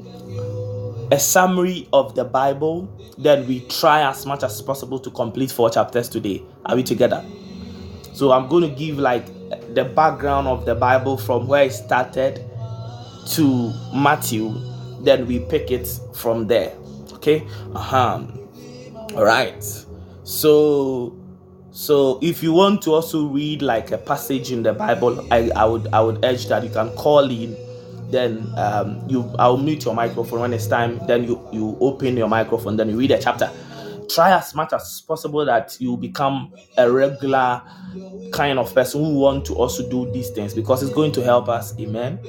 a 1.12 1.20
summary 1.20 1.88
of 1.92 2.16
the 2.16 2.24
bible 2.24 2.88
then 3.18 3.48
we 3.48 3.62
try 3.62 4.08
as 4.08 4.26
much 4.26 4.44
as 4.44 4.62
possible 4.62 5.00
to 5.00 5.10
complete 5.12 5.52
four 5.52 5.70
chapters 5.70 6.08
today. 6.08 6.42
Are 6.66 6.76
we 6.76 6.84
together? 6.84 7.26
So 8.14 8.32
i'm 8.32 8.48
going 8.48 8.70
to 8.70 8.76
give 8.76 8.98
like 8.98 9.26
the 9.74 9.86
background 9.86 10.48
of 10.48 10.66
the 10.66 10.76
bible 10.76 11.18
from 11.18 11.48
where 11.48 11.66
it 11.66 11.74
started 11.74 12.44
to 13.28 13.74
matthew 13.94 14.54
then 15.02 15.26
we 15.26 15.40
pick 15.40 15.72
it 15.72 15.88
from 16.14 16.48
there. 16.48 16.74
Okay? 17.14 17.48
Uh-huh. 17.74 18.26
All 19.16 19.24
right 19.26 19.64
so 20.30 21.18
so 21.72 22.20
if 22.22 22.44
you 22.44 22.54
want 22.54 22.84
to 22.84 22.92
also 22.92 23.26
read 23.26 23.64
like 23.64 23.90
a 23.92 23.98
passage 23.98 24.52
in 24.52 24.62
the 24.62 24.72
bible 24.72 25.26
i, 25.34 25.50
I 25.56 25.66
would 25.66 25.88
i 25.92 26.00
would 26.02 26.24
urge 26.24 26.46
that 26.48 26.64
you 26.64 26.70
can 26.70 26.90
call 26.92 27.30
in 27.32 27.58
then 28.12 28.52
um, 28.58 29.02
you 29.08 29.22
i'll 29.40 29.58
mute 29.58 29.86
your 29.86 29.94
microphone 29.94 30.40
when 30.42 30.54
it's 30.54 30.68
time 30.68 31.00
then 31.08 31.24
you 31.24 31.48
you 31.52 31.78
open 31.80 32.18
your 32.18 32.28
microphone 32.28 32.76
then 32.76 32.90
you 32.90 32.98
read 32.98 33.12
a 33.12 33.20
chapter 33.20 33.50
try 34.10 34.32
as 34.36 34.56
much 34.56 34.74
as 34.74 35.02
possible 35.08 35.46
that 35.46 35.78
you 35.80 35.96
become 35.96 36.52
a 36.78 36.92
regular 36.92 37.62
kind 38.32 38.58
of 38.60 38.74
person 38.74 39.04
who 39.04 39.20
want 39.20 39.46
to 39.46 39.54
also 39.56 39.88
do 39.90 40.12
these 40.12 40.30
things 40.32 40.54
because 40.54 40.82
it's 40.84 40.94
going 40.94 41.12
to 41.12 41.22
help 41.24 41.48
us 41.50 41.78
amen 41.80 42.20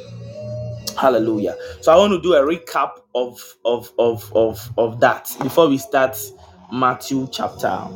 hallelujah 0.99 1.57
so 1.81 1.93
i 1.93 1.97
want 1.97 2.13
to 2.13 2.21
do 2.21 2.35
a 2.35 2.41
recap 2.41 2.99
of 3.15 3.41
of 3.65 3.93
of 3.99 4.31
of, 4.37 4.71
of 4.79 5.01
that 5.01 5.35
before 5.43 5.69
we 5.69 5.79
start 5.79 6.17
matthew 6.73 7.27
chapter 7.33 7.87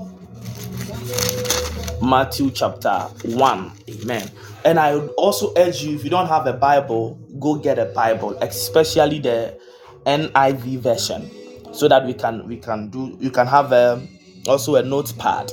Matthew 2.02 2.50
chapter 2.50 3.08
1. 3.24 3.72
Amen. 4.02 4.30
And 4.64 4.78
I 4.78 4.96
would 4.96 5.10
also 5.16 5.52
urge 5.56 5.82
you, 5.82 5.94
if 5.94 6.04
you 6.04 6.10
don't 6.10 6.26
have 6.28 6.46
a 6.46 6.52
Bible, 6.52 7.18
go 7.38 7.56
get 7.56 7.78
a 7.78 7.86
Bible, 7.86 8.36
especially 8.40 9.18
the 9.18 9.58
NIV 10.06 10.78
version, 10.78 11.30
so 11.72 11.88
that 11.88 12.06
we 12.06 12.14
can 12.14 12.46
we 12.46 12.56
can 12.56 12.88
do 12.88 13.16
you 13.20 13.30
can 13.30 13.46
have 13.46 13.72
a, 13.72 14.06
also 14.48 14.76
a 14.76 14.82
notepad 14.82 15.50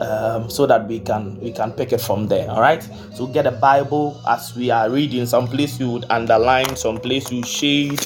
um, 0.00 0.48
so 0.48 0.66
that 0.66 0.86
we 0.88 1.00
can 1.00 1.38
we 1.40 1.52
can 1.52 1.72
pick 1.72 1.92
it 1.92 2.00
from 2.00 2.26
there 2.28 2.48
all 2.50 2.60
right? 2.60 2.82
So 3.14 3.26
get 3.26 3.46
a 3.46 3.50
bible 3.52 4.20
as 4.28 4.54
we 4.56 4.70
are 4.70 4.88
reading 4.90 5.26
some 5.26 5.46
place 5.46 5.78
you 5.78 5.90
would 5.90 6.06
underline 6.10 6.76
some 6.76 6.98
place 6.98 7.30
you 7.30 7.42
shade 7.42 8.00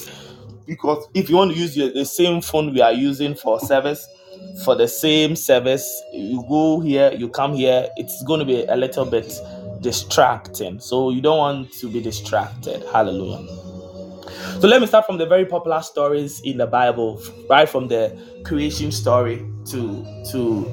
because 0.66 1.06
if 1.14 1.28
you 1.28 1.36
want 1.36 1.52
to 1.52 1.58
use 1.58 1.76
your, 1.76 1.92
the 1.92 2.04
same 2.04 2.40
phone 2.40 2.72
we 2.72 2.80
are 2.80 2.92
using 2.92 3.34
for 3.34 3.60
service 3.60 4.06
for 4.64 4.74
the 4.74 4.88
same 4.88 5.36
service 5.36 6.02
you 6.12 6.44
go 6.48 6.80
here 6.80 7.12
you 7.12 7.28
come 7.28 7.54
here 7.54 7.88
it's 7.96 8.22
going 8.24 8.40
to 8.40 8.46
be 8.46 8.64
a 8.64 8.76
little 8.76 9.04
bit 9.04 9.32
distracting. 9.84 10.80
So 10.80 11.10
you 11.10 11.20
don't 11.20 11.38
want 11.38 11.72
to 11.74 11.88
be 11.88 12.00
distracted. 12.00 12.82
Hallelujah. 12.90 13.46
So 14.60 14.66
let 14.68 14.80
me 14.80 14.86
start 14.86 15.06
from 15.06 15.18
the 15.18 15.26
very 15.26 15.44
popular 15.44 15.82
stories 15.82 16.40
in 16.40 16.56
the 16.58 16.66
bible 16.66 17.20
right 17.50 17.68
from 17.68 17.88
the 17.88 18.16
creation 18.44 18.90
story 18.90 19.44
to 19.66 20.04
to 20.32 20.64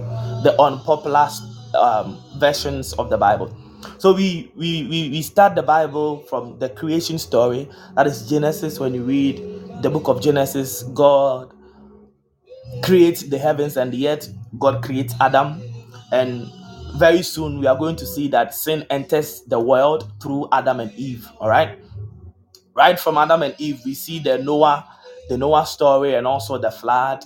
the 0.44 0.56
unpopular 0.60 1.28
um, 1.76 2.18
versions 2.38 2.94
of 2.94 3.10
the 3.10 3.18
bible. 3.18 3.56
So 3.98 4.14
we, 4.14 4.52
we 4.56 4.88
we 4.88 5.10
we 5.10 5.22
start 5.22 5.56
the 5.56 5.64
bible 5.64 6.20
from 6.30 6.58
the 6.60 6.70
creation 6.70 7.20
story. 7.20 7.70
That 7.96 8.08
is 8.08 8.30
genesis. 8.30 8.80
When 8.80 8.94
you 8.94 9.04
read 9.04 9.38
the 9.82 9.90
book 9.90 10.08
of 10.08 10.22
genesis 10.22 10.84
god 10.94 11.52
creates 12.84 13.24
the 13.24 13.38
heavens 13.38 13.78
and 13.78 13.92
the 13.92 14.08
earth. 14.10 14.30
God 14.60 14.84
creates 14.84 15.14
adam 15.20 15.62
and 16.12 16.48
very 16.96 17.22
soon 17.24 17.60
we 17.60 17.68
are 17.68 17.78
going 17.78 17.96
to 17.96 18.06
see 18.06 18.28
that 18.30 18.54
sin 18.54 18.86
enters 18.90 19.42
the 19.48 19.60
world 19.60 20.12
through 20.22 20.48
adam 20.52 20.80
and 20.80 20.92
eve 20.94 21.28
all 21.40 21.50
right? 21.50 21.80
Right 22.74 23.00
from 23.00 23.18
adam 23.18 23.44
and 23.44 23.56
eve 23.60 23.82
we 23.86 23.94
see 23.94 24.20
the 24.20 24.38
noah 24.38 24.88
the 25.30 25.38
noah 25.38 25.66
story 25.66 26.16
and 26.16 26.28
also 26.28 26.58
the 26.58 26.72
flood. 26.72 27.24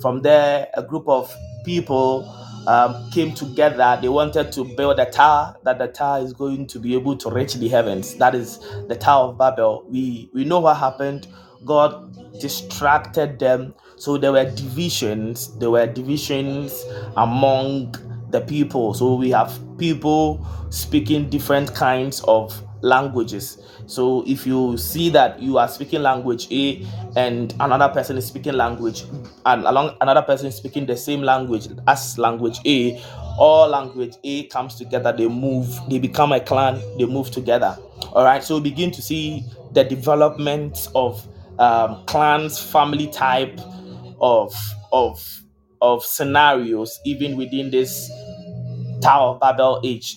From 0.00 0.22
there 0.22 0.68
a 0.74 0.82
group 0.82 1.08
of 1.08 1.34
people 1.64 2.28
um, 2.66 3.10
came 3.10 3.34
together. 3.34 3.98
They 4.00 4.08
wanted 4.08 4.52
to 4.52 4.64
build 4.76 4.98
a 5.00 5.06
tower 5.06 5.56
that 5.64 5.78
the 5.78 5.88
tower 5.88 6.20
is 6.20 6.32
going 6.32 6.66
to 6.68 6.78
be 6.78 6.94
able 6.94 7.16
to 7.18 7.30
reach 7.30 7.54
the 7.54 7.68
heavens. 7.68 8.14
That 8.16 8.34
is 8.34 8.58
the 8.88 8.96
tower 8.96 9.30
of 9.30 9.38
babel. 9.38 9.84
We 9.88 10.30
we 10.32 10.44
know 10.44 10.60
what 10.60 10.76
happened. 10.76 11.26
God 11.64 12.40
distracted 12.40 13.38
them. 13.38 13.74
So 13.96 14.16
there 14.16 14.32
were 14.32 14.44
divisions. 14.50 15.56
There 15.58 15.70
were 15.70 15.86
divisions 15.86 16.84
among 17.16 17.94
the 18.32 18.40
people. 18.40 18.94
So 18.94 19.14
we 19.14 19.30
have 19.30 19.58
people 19.78 20.44
speaking 20.70 21.30
different 21.30 21.74
kinds 21.74 22.22
of 22.24 22.60
languages. 22.82 23.58
So 23.86 24.24
if 24.26 24.46
you 24.46 24.76
see 24.76 25.08
that 25.10 25.40
you 25.40 25.58
are 25.58 25.68
speaking 25.68 26.02
language 26.02 26.50
a 26.50 26.84
and 27.16 27.54
another 27.60 27.88
person 27.92 28.16
is 28.16 28.26
speaking 28.26 28.54
language 28.54 29.04
and 29.46 29.64
along 29.64 29.96
another 30.00 30.22
person 30.22 30.46
is 30.48 30.56
speaking 30.56 30.86
the 30.86 30.96
same 30.96 31.22
language 31.22 31.68
as 31.86 32.18
language 32.18 32.58
a 32.66 33.00
all 33.38 33.68
language 33.68 34.14
a 34.24 34.44
comes 34.48 34.74
together 34.74 35.12
they 35.12 35.28
move 35.28 35.68
they 35.88 35.98
become 35.98 36.32
a 36.32 36.40
clan 36.40 36.80
they 36.98 37.04
move 37.06 37.30
together. 37.30 37.76
All 38.12 38.24
right 38.24 38.42
so 38.42 38.58
begin 38.60 38.90
to 38.92 39.02
see 39.02 39.44
the 39.72 39.84
development 39.84 40.88
of 40.94 41.26
um, 41.58 42.04
clans, 42.06 42.58
family 42.58 43.06
type 43.08 43.60
of 44.20 44.54
of 44.92 45.41
of 45.82 46.04
scenarios, 46.04 47.00
even 47.04 47.36
within 47.36 47.70
this 47.72 48.10
Tower 49.02 49.34
of 49.34 49.40
Babel 49.40 49.80
age. 49.84 50.16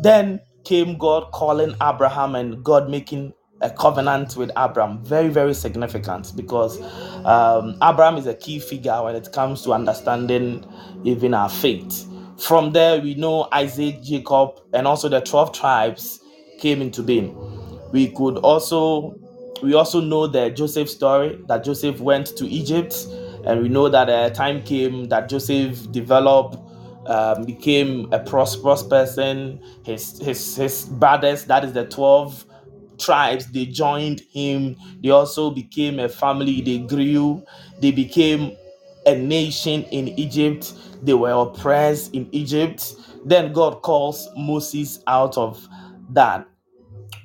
Then 0.00 0.40
came 0.64 0.98
God 0.98 1.30
calling 1.32 1.74
Abraham 1.82 2.34
and 2.34 2.64
God 2.64 2.88
making 2.90 3.34
a 3.60 3.70
covenant 3.70 4.36
with 4.36 4.50
Abraham. 4.58 5.04
Very, 5.04 5.28
very 5.28 5.54
significant 5.54 6.32
because 6.36 6.80
um, 7.24 7.76
Abraham 7.82 8.16
is 8.16 8.26
a 8.26 8.34
key 8.34 8.58
figure 8.60 9.02
when 9.02 9.14
it 9.16 9.32
comes 9.32 9.62
to 9.62 9.72
understanding 9.72 10.64
even 11.04 11.34
our 11.34 11.48
faith. 11.48 12.06
From 12.38 12.72
there, 12.72 13.00
we 13.00 13.14
know 13.14 13.48
Isaac, 13.52 14.02
Jacob, 14.02 14.60
and 14.72 14.86
also 14.86 15.08
the 15.08 15.20
12 15.20 15.52
tribes 15.52 16.20
came 16.58 16.82
into 16.82 17.02
being. 17.02 17.36
We 17.92 18.10
could 18.12 18.38
also 18.38 19.16
we 19.62 19.74
also 19.74 20.00
know 20.00 20.26
the 20.26 20.50
Joseph 20.50 20.90
story 20.90 21.40
that 21.48 21.64
Joseph 21.64 22.00
went 22.00 22.36
to 22.36 22.46
Egypt, 22.46 22.94
and 23.46 23.62
we 23.62 23.68
know 23.68 23.88
that 23.88 24.08
a 24.08 24.34
time 24.34 24.62
came 24.62 25.06
that 25.10 25.28
Joseph 25.28 25.90
developed, 25.92 26.56
um, 27.06 27.44
became 27.44 28.12
a 28.12 28.18
prosperous 28.20 28.82
person. 28.82 29.60
His 29.84 30.18
his 30.20 30.56
his 30.56 30.84
brothers, 30.86 31.44
that 31.46 31.64
is 31.64 31.72
the 31.72 31.86
twelve 31.86 32.44
tribes, 32.98 33.50
they 33.52 33.66
joined 33.66 34.22
him. 34.32 34.76
They 35.02 35.10
also 35.10 35.50
became 35.50 35.98
a 36.00 36.08
family. 36.08 36.60
They 36.62 36.78
grew. 36.80 37.44
They 37.80 37.90
became 37.92 38.56
a 39.06 39.16
nation 39.16 39.84
in 39.84 40.08
Egypt. 40.18 40.72
They 41.02 41.14
were 41.14 41.32
oppressed 41.32 42.14
in 42.14 42.28
Egypt. 42.32 42.94
Then 43.24 43.52
God 43.52 43.82
calls 43.82 44.28
Moses 44.36 45.00
out 45.06 45.36
of 45.38 45.66
that 46.10 46.46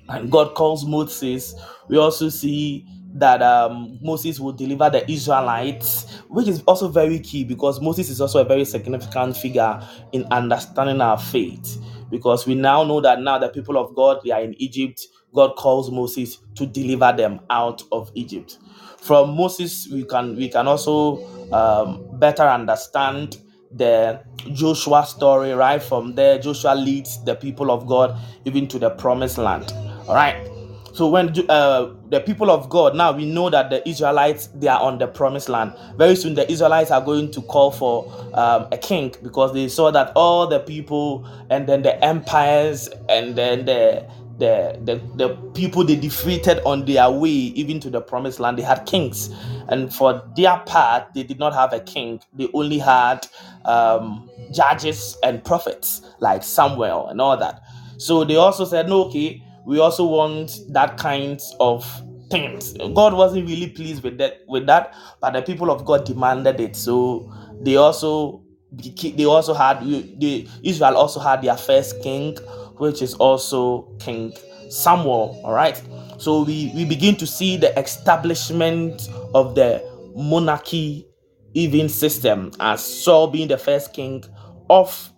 and 0.09 0.31
God 0.31 0.55
calls 0.55 0.85
Moses. 0.85 1.55
We 1.87 1.97
also 1.97 2.29
see 2.29 2.85
that 3.15 3.41
um, 3.41 3.97
Moses 4.01 4.39
will 4.39 4.51
deliver 4.53 4.89
the 4.89 5.09
Israelites, 5.11 6.19
which 6.29 6.47
is 6.47 6.61
also 6.63 6.87
very 6.87 7.19
key 7.19 7.43
because 7.43 7.81
Moses 7.81 8.09
is 8.09 8.21
also 8.21 8.39
a 8.41 8.45
very 8.45 8.65
significant 8.65 9.35
figure 9.37 9.81
in 10.11 10.25
understanding 10.31 11.01
our 11.01 11.17
faith. 11.17 11.81
Because 12.11 12.47
we 12.47 12.55
now 12.55 12.83
know 12.83 13.01
that 13.01 13.21
now 13.21 13.37
the 13.37 13.49
people 13.49 13.77
of 13.77 13.95
God 13.95 14.19
they 14.23 14.31
are 14.31 14.41
in 14.41 14.55
Egypt, 14.61 15.05
God 15.33 15.55
calls 15.55 15.91
Moses 15.91 16.37
to 16.55 16.65
deliver 16.65 17.13
them 17.15 17.39
out 17.49 17.83
of 17.91 18.11
Egypt. 18.15 18.57
From 18.97 19.35
Moses, 19.35 19.87
we 19.91 20.03
can 20.05 20.35
we 20.35 20.49
can 20.49 20.67
also 20.67 21.23
um, 21.53 22.05
better 22.19 22.43
understand 22.43 23.37
the 23.71 24.21
Joshua 24.53 25.05
story. 25.05 25.53
Right 25.53 25.81
from 25.81 26.15
there, 26.15 26.39
Joshua 26.39 26.75
leads 26.75 27.23
the 27.23 27.35
people 27.35 27.71
of 27.71 27.87
God 27.87 28.17
even 28.45 28.67
to 28.69 28.79
the 28.79 28.89
promised 28.91 29.37
land. 29.37 29.71
All 30.07 30.15
right. 30.15 30.58
So 30.99 31.07
when 31.07 31.33
uh, 31.47 31.93
the 32.09 32.19
people 32.19 32.51
of 32.51 32.67
God 32.67 32.93
now 32.93 33.13
we 33.13 33.23
know 33.25 33.49
that 33.49 33.69
the 33.69 33.87
Israelites 33.87 34.47
they 34.47 34.67
are 34.67 34.81
on 34.81 34.97
the 34.97 35.07
promised 35.07 35.47
land. 35.47 35.71
Very 35.97 36.13
soon 36.13 36.33
the 36.33 36.51
Israelites 36.51 36.91
are 36.91 36.99
going 36.99 37.31
to 37.31 37.41
call 37.43 37.71
for 37.71 38.11
um, 38.33 38.67
a 38.73 38.77
king 38.77 39.15
because 39.23 39.53
they 39.53 39.69
saw 39.69 39.91
that 39.91 40.11
all 40.17 40.45
the 40.45 40.59
people 40.59 41.25
and 41.49 41.69
then 41.69 41.83
the 41.83 42.03
empires 42.03 42.89
and 43.07 43.37
then 43.37 43.63
the 43.63 44.05
the, 44.39 44.77
the 44.83 45.01
the 45.15 45.29
people 45.53 45.85
they 45.85 45.95
defeated 45.95 46.59
on 46.65 46.83
their 46.83 47.09
way 47.09 47.29
even 47.29 47.79
to 47.79 47.89
the 47.89 48.01
promised 48.01 48.41
land. 48.41 48.57
They 48.57 48.63
had 48.63 48.85
kings. 48.85 49.29
And 49.69 49.93
for 49.95 50.21
their 50.35 50.57
part 50.65 51.13
they 51.13 51.23
did 51.23 51.39
not 51.39 51.53
have 51.53 51.71
a 51.71 51.79
king. 51.79 52.19
They 52.33 52.49
only 52.53 52.77
had 52.77 53.25
um, 53.63 54.29
judges 54.51 55.15
and 55.23 55.45
prophets 55.45 56.01
like 56.19 56.43
samuel 56.43 57.07
and 57.07 57.21
all 57.21 57.37
that. 57.37 57.61
So 57.95 58.25
they 58.25 58.35
also 58.35 58.65
said 58.65 58.89
no 58.89 59.05
okay 59.05 59.41
we 59.69 59.79
also 59.79 60.03
want 60.03 60.61
that 60.69 60.97
kind 60.97 61.39
of 61.59 61.85
things. 62.31 62.73
God 62.73 63.13
wasn't 63.13 63.47
really 63.47 63.69
pleased 63.69 64.01
with 64.03 64.17
that 64.17 64.41
with 64.47 64.65
that 64.65 64.95
but 65.21 65.33
the 65.33 65.43
people 65.43 65.69
of 65.69 65.85
god 65.85 66.05
demanded 66.05 66.59
it. 66.59 66.75
So 66.75 67.31
they 67.61 67.75
also 67.75 68.41
they 68.71 69.25
also 69.25 69.53
had 69.53 69.81
the 69.85 70.47
israel 70.63 70.97
also 70.97 71.19
had 71.19 71.43
their 71.43 71.57
first 71.57 72.01
king 72.01 72.35
which 72.77 73.03
is 73.03 73.13
also 73.15 73.83
king 73.99 74.33
samuel 74.71 75.39
all 75.43 75.53
right? 75.53 75.79
So 76.17 76.43
we 76.43 76.71
we 76.73 76.85
begin 76.85 77.15
to 77.17 77.27
see 77.27 77.55
the 77.55 77.77
establishment 77.77 79.07
of 79.35 79.53
the 79.53 79.83
monarchy 80.15 81.07
even 81.53 81.89
system 81.89 82.51
as 82.59 82.83
saul 82.83 83.27
being 83.27 83.47
the 83.47 83.57
first 83.57 83.93
king 83.93 84.23
of 84.69 85.11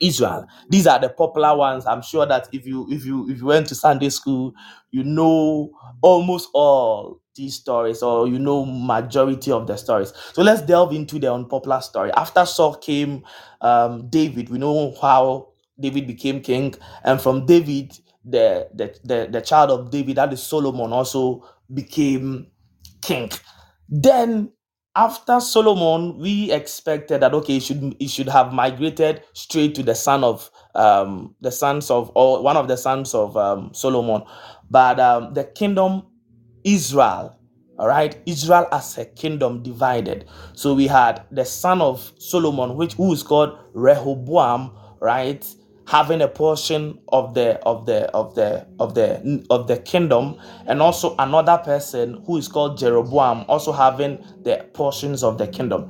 Israel. 0.00 0.46
These 0.70 0.86
are 0.86 0.98
the 0.98 1.08
popular 1.08 1.56
ones. 1.56 1.86
I'm 1.86 2.02
sure 2.02 2.26
that 2.26 2.48
if 2.52 2.66
you 2.66 2.86
if 2.90 3.04
you 3.04 3.28
if 3.30 3.38
you 3.38 3.46
went 3.46 3.66
to 3.68 3.74
Sunday 3.74 4.10
school, 4.10 4.54
you 4.90 5.04
know 5.04 5.70
almost 6.02 6.48
all 6.54 7.20
these 7.36 7.54
stories, 7.56 8.02
or 8.02 8.28
you 8.28 8.38
know 8.38 8.64
majority 8.64 9.52
of 9.52 9.66
the 9.66 9.76
stories. 9.76 10.12
So 10.32 10.42
let's 10.42 10.62
delve 10.62 10.92
into 10.92 11.18
the 11.18 11.32
unpopular 11.32 11.80
story. 11.80 12.12
After 12.12 12.46
Saul 12.46 12.76
came 12.76 13.24
um, 13.60 14.08
David. 14.08 14.50
We 14.50 14.58
know 14.58 14.94
how 15.00 15.48
David 15.80 16.06
became 16.06 16.40
king, 16.40 16.74
and 17.04 17.20
from 17.20 17.46
David, 17.46 17.98
the 18.24 18.68
the 18.74 18.96
the, 19.04 19.28
the 19.30 19.40
child 19.40 19.70
of 19.70 19.90
David, 19.90 20.16
that 20.16 20.32
is 20.32 20.42
Solomon, 20.42 20.92
also 20.92 21.44
became 21.72 22.48
king. 23.02 23.30
Then 23.88 24.52
after 24.96 25.40
Solomon, 25.40 26.18
we 26.18 26.52
expected 26.52 27.22
that 27.22 27.34
okay, 27.34 27.54
he 27.54 27.60
should 27.60 27.96
he 27.98 28.08
should 28.08 28.28
have 28.28 28.52
migrated 28.52 29.22
straight 29.34 29.74
to 29.76 29.82
the 29.82 29.94
son 29.94 30.24
of 30.24 30.50
um 30.74 31.34
the 31.40 31.52
sons 31.52 31.90
of 31.90 32.12
or 32.14 32.42
one 32.42 32.56
of 32.56 32.68
the 32.68 32.76
sons 32.76 33.14
of 33.14 33.36
um, 33.36 33.72
Solomon, 33.74 34.22
but 34.70 35.00
um, 35.00 35.34
the 35.34 35.44
kingdom 35.44 36.02
Israel, 36.64 37.36
all 37.78 37.88
right, 37.88 38.20
Israel 38.26 38.68
as 38.72 38.98
a 38.98 39.06
kingdom 39.06 39.64
divided. 39.64 40.26
So 40.54 40.74
we 40.74 40.88
had 40.88 41.24
the 41.32 41.44
son 41.46 41.82
of 41.82 42.12
Solomon, 42.18 42.76
which 42.76 42.94
who 42.94 43.12
is 43.12 43.24
called 43.24 43.58
Rehoboam, 43.74 44.72
right? 45.00 45.46
Having 45.88 46.20
a 46.20 46.28
portion 46.28 46.98
of 47.08 47.32
the 47.32 47.58
of 47.60 47.86
the 47.86 48.10
of 48.10 48.34
the 48.34 48.66
of 48.78 48.94
the 48.94 49.44
of 49.48 49.66
the 49.66 49.78
kingdom 49.78 50.36
and 50.66 50.82
also 50.82 51.16
another 51.18 51.56
person 51.64 52.22
who 52.26 52.36
is 52.36 52.46
called 52.46 52.76
Jeroboam 52.78 53.46
also 53.48 53.72
having 53.72 54.22
the 54.42 54.68
portions 54.74 55.22
of 55.24 55.38
the 55.38 55.46
kingdom 55.46 55.84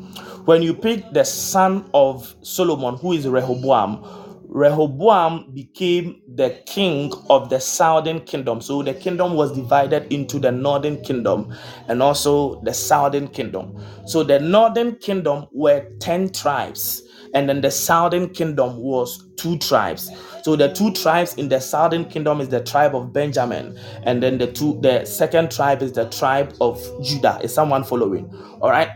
when 0.44 0.62
you 0.62 0.72
pick 0.72 1.12
the 1.12 1.24
son 1.24 1.90
of 1.94 2.36
Solomon 2.42 2.96
who 2.96 3.12
is 3.12 3.26
Rehoboam 3.26 4.04
Rehoboam 4.48 5.50
became 5.52 6.22
the 6.34 6.50
king 6.64 7.12
of 7.28 7.50
the 7.50 7.60
southern 7.60 8.20
kingdom. 8.20 8.62
So 8.62 8.82
the 8.82 8.94
kingdom 8.94 9.34
was 9.34 9.52
divided 9.52 10.10
into 10.10 10.38
the 10.38 10.50
northern 10.50 11.02
kingdom 11.02 11.54
and 11.86 12.02
also 12.02 12.58
the 12.62 12.72
southern 12.72 13.28
kingdom. 13.28 13.76
So 14.06 14.22
the 14.22 14.40
northern 14.40 14.96
kingdom 14.96 15.48
were 15.52 15.86
10 16.00 16.30
tribes 16.30 17.02
and 17.34 17.48
then 17.48 17.60
the 17.60 17.70
southern 17.70 18.30
kingdom 18.30 18.76
was 18.78 19.24
two 19.36 19.58
tribes. 19.58 20.10
So 20.42 20.56
the 20.56 20.72
two 20.72 20.92
tribes 20.92 21.34
in 21.34 21.48
the 21.48 21.60
southern 21.60 22.04
kingdom 22.04 22.40
is 22.40 22.48
the 22.48 22.60
tribe 22.60 22.94
of 22.94 23.12
benjamin 23.12 23.78
and 24.04 24.22
then 24.22 24.38
the 24.38 24.50
two 24.50 24.78
the 24.80 25.04
second 25.04 25.50
tribe 25.50 25.82
is 25.82 25.92
the 25.92 26.08
tribe 26.08 26.54
of 26.60 26.80
judah. 27.02 27.38
Is 27.42 27.52
someone 27.52 27.84
following? 27.84 28.32
All 28.60 28.70
right. 28.70 28.90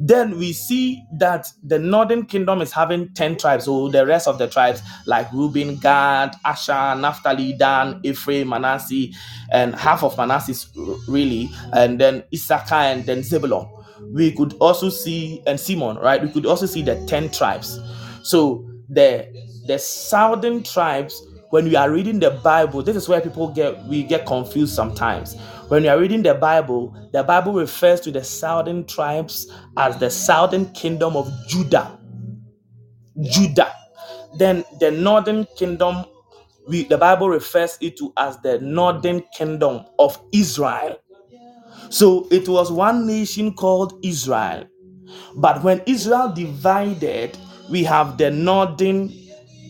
Then 0.00 0.38
we 0.38 0.52
see 0.52 1.04
that 1.18 1.46
the 1.62 1.78
northern 1.78 2.26
kingdom 2.26 2.60
is 2.60 2.72
having 2.72 3.14
10 3.14 3.36
tribes. 3.36 3.66
So 3.66 3.88
the 3.88 4.04
rest 4.04 4.26
of 4.26 4.38
the 4.38 4.48
tribes 4.48 4.82
like 5.06 5.32
reuben 5.32 5.76
gad 5.76 6.34
asher 6.44 6.96
naphtali 6.96 7.52
dan 7.52 8.00
ephraim 8.02 8.48
manasseh 8.48 9.12
and 9.52 9.74
half 9.76 10.02
of 10.02 10.18
manasseh 10.18 10.66
really 11.06 11.48
and 11.72 12.00
then 12.00 12.24
issachar 12.34 12.74
and 12.74 13.06
then 13.06 13.22
zebulon 13.22 13.68
we 14.12 14.32
could 14.32 14.54
also 14.60 14.88
see 14.88 15.42
and 15.46 15.58
Simon, 15.58 15.96
right? 15.96 16.22
We 16.22 16.30
could 16.30 16.46
also 16.46 16.66
see 16.66 16.82
the 16.82 17.04
10 17.06 17.30
tribes. 17.30 17.80
So 18.22 18.68
the 18.88 19.28
the 19.66 19.78
southern 19.78 20.62
tribes, 20.62 21.22
when 21.50 21.64
we 21.64 21.76
are 21.76 21.90
reading 21.90 22.20
the 22.20 22.30
Bible, 22.30 22.82
this 22.82 22.96
is 22.96 23.08
where 23.08 23.20
people 23.20 23.48
get 23.48 23.82
we 23.86 24.02
get 24.02 24.26
confused 24.26 24.74
sometimes. 24.74 25.36
When 25.68 25.84
you 25.84 25.90
are 25.90 25.98
reading 25.98 26.22
the 26.22 26.34
Bible, 26.34 26.94
the 27.12 27.22
Bible 27.22 27.54
refers 27.54 28.00
to 28.02 28.10
the 28.12 28.24
southern 28.24 28.86
tribes 28.86 29.50
as 29.76 29.98
the 29.98 30.10
southern 30.10 30.66
kingdom 30.72 31.16
of 31.16 31.30
Judah. 31.48 31.98
Judah. 33.22 33.72
Then 34.38 34.64
the 34.80 34.90
northern 34.90 35.46
kingdom, 35.56 36.04
we 36.68 36.84
the 36.84 36.98
Bible 36.98 37.28
refers 37.28 37.78
it 37.80 37.96
to 37.98 38.12
as 38.16 38.38
the 38.40 38.58
northern 38.60 39.22
kingdom 39.36 39.84
of 39.98 40.20
Israel. 40.32 40.98
So 41.94 42.26
it 42.32 42.48
was 42.48 42.72
one 42.72 43.06
nation 43.06 43.54
called 43.54 44.00
Israel. 44.04 44.64
But 45.36 45.62
when 45.62 45.80
Israel 45.86 46.32
divided, 46.34 47.38
we 47.70 47.84
have 47.84 48.18
the 48.18 48.32
northern 48.32 49.12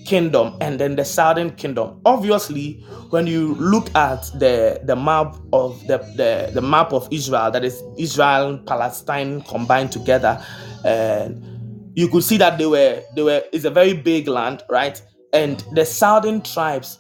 kingdom 0.07 0.57
and 0.63 0.81
then 0.81 0.97
the 0.97 1.05
southern 1.05 1.51
kingdom. 1.57 2.01
Obviously, 2.07 2.83
when 3.11 3.27
you 3.27 3.55
look 3.57 3.95
at 3.95 4.23
the, 4.39 4.81
the 4.85 4.97
map 4.97 5.37
of 5.53 5.79
the, 5.87 5.99
the, 6.17 6.51
the 6.55 6.63
map 6.63 6.95
of 6.95 7.07
Israel, 7.11 7.51
that 7.51 7.63
is 7.63 7.83
Israel 7.99 8.49
and 8.55 8.67
Palestine 8.67 9.43
combined 9.43 9.93
together, 9.93 10.43
and 10.83 11.93
you 11.95 12.09
could 12.09 12.25
see 12.25 12.39
that 12.39 12.57
they 12.57 12.67
were 12.67 13.03
they 13.15 13.23
were 13.23 13.43
it's 13.53 13.67
a 13.67 13.71
very 13.71 13.93
big 13.93 14.29
land, 14.29 14.63
right? 14.71 15.03
And 15.35 15.63
the 15.75 15.85
southern 15.85 16.41
tribes 16.41 16.99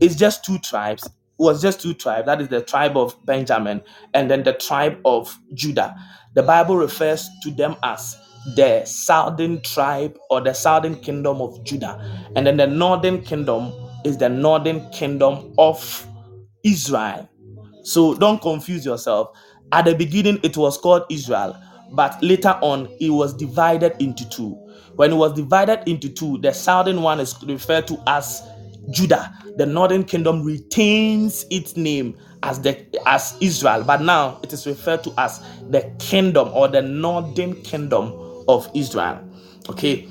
is 0.00 0.16
just 0.16 0.44
two 0.44 0.58
tribes 0.58 1.08
was 1.40 1.62
just 1.62 1.80
two 1.82 1.94
tribes. 1.94 2.26
That 2.26 2.40
is 2.42 2.48
the 2.48 2.62
tribe 2.62 2.96
of 2.96 3.16
Benjamin 3.26 3.82
and 4.14 4.30
then 4.30 4.44
the 4.44 4.54
tribe 4.54 4.98
of 5.06 5.36
Judah. 5.54 5.96
The 6.34 6.44
Bible 6.44 6.76
refers 6.76 7.28
to 7.44 7.52
them 7.52 7.76
as 7.84 8.16
the 8.56 8.84
southern 8.86 9.62
tribe 9.62 10.18
or 10.30 10.42
the 10.42 10.54
southern 10.54 10.96
kingdom 11.00 11.42
of 11.42 11.64
Judah. 11.64 12.00
And 12.36 12.46
then 12.46 12.58
the 12.58 12.68
northern 12.68 13.22
kingdom 13.22 13.72
is 14.04 14.18
the 14.18 14.30
northern 14.30 14.90
kingdom 14.92 15.54
of 15.58 16.06
Israel. 16.64 17.28
So 17.84 18.14
don't 18.14 18.40
confuse 18.42 18.86
yourself. 18.86 19.36
At 19.72 19.86
the 19.86 19.94
beginning, 19.94 20.40
it 20.44 20.56
was 20.56 20.78
called 20.78 21.04
Israel, 21.10 21.56
but 21.92 22.22
later 22.22 22.58
on, 22.62 22.88
it 23.00 23.10
was 23.10 23.34
divided 23.34 23.96
into 24.00 24.28
two. 24.30 24.52
When 24.96 25.12
it 25.12 25.16
was 25.16 25.34
divided 25.34 25.88
into 25.88 26.08
two, 26.10 26.38
the 26.38 26.52
southern 26.52 27.02
one 27.02 27.20
is 27.20 27.36
referred 27.46 27.88
to 27.88 28.02
as 28.06 28.42
Judah. 28.90 29.34
The 29.56 29.66
northern 29.66 30.04
kingdom 30.04 30.42
retains 30.42 31.44
its 31.50 31.76
name 31.76 32.16
as 32.42 32.60
the 32.60 32.86
as 33.06 33.36
Israel, 33.40 33.84
but 33.84 34.00
now 34.00 34.38
it 34.42 34.52
is 34.52 34.66
referred 34.66 35.04
to 35.04 35.12
as 35.18 35.40
the 35.68 35.92
kingdom 35.98 36.50
or 36.54 36.68
the 36.68 36.82
northern 36.82 37.60
kingdom 37.62 38.12
of 38.48 38.70
Israel. 38.74 39.20
Okay. 39.68 40.08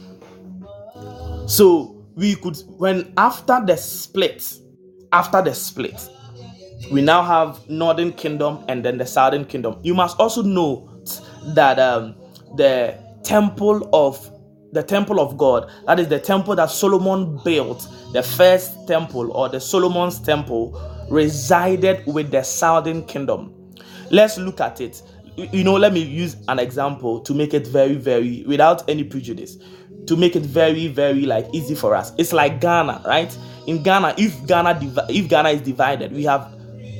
So 1.47 2.05
we 2.15 2.35
could 2.35 2.57
when 2.77 3.13
after 3.17 3.61
the 3.65 3.75
split, 3.77 4.53
after 5.11 5.41
the 5.41 5.53
split, 5.53 6.09
we 6.91 7.01
now 7.01 7.23
have 7.23 7.67
northern 7.69 8.13
kingdom 8.13 8.63
and 8.67 8.83
then 8.83 8.97
the 8.97 9.05
southern 9.05 9.45
kingdom. 9.45 9.79
You 9.83 9.93
must 9.93 10.19
also 10.19 10.41
note 10.41 11.21
that 11.55 11.79
um, 11.79 12.15
the 12.55 12.97
temple 13.23 13.89
of 13.93 14.31
the 14.71 14.83
temple 14.83 15.19
of 15.19 15.37
God, 15.37 15.71
that 15.87 15.99
is 15.99 16.07
the 16.07 16.19
temple 16.19 16.55
that 16.55 16.69
Solomon 16.69 17.39
built, 17.43 17.87
the 18.13 18.23
first 18.23 18.87
temple 18.87 19.31
or 19.31 19.49
the 19.49 19.59
Solomon's 19.59 20.19
temple, 20.19 20.79
resided 21.09 22.05
with 22.05 22.31
the 22.31 22.43
southern 22.43 23.03
kingdom. 23.05 23.53
Let's 24.11 24.37
look 24.37 24.61
at 24.61 24.81
it. 24.81 25.01
You 25.35 25.63
know, 25.63 25.75
let 25.75 25.93
me 25.93 26.01
use 26.01 26.35
an 26.47 26.59
example 26.59 27.21
to 27.21 27.33
make 27.33 27.53
it 27.53 27.65
very, 27.67 27.95
very 27.95 28.43
without 28.45 28.87
any 28.89 29.03
prejudice, 29.03 29.57
to 30.05 30.15
make 30.15 30.35
it 30.35 30.43
very, 30.43 30.87
very 30.87 31.25
like 31.25 31.47
easy 31.53 31.75
for 31.75 31.95
us. 31.95 32.11
It's 32.17 32.33
like 32.33 32.59
Ghana, 32.59 33.03
right? 33.05 33.35
In 33.67 33.81
Ghana, 33.81 34.15
if 34.17 34.45
Ghana 34.45 34.79
if 35.09 35.29
Ghana 35.29 35.49
is 35.49 35.61
divided, 35.61 36.11
we 36.11 36.23
have 36.23 36.51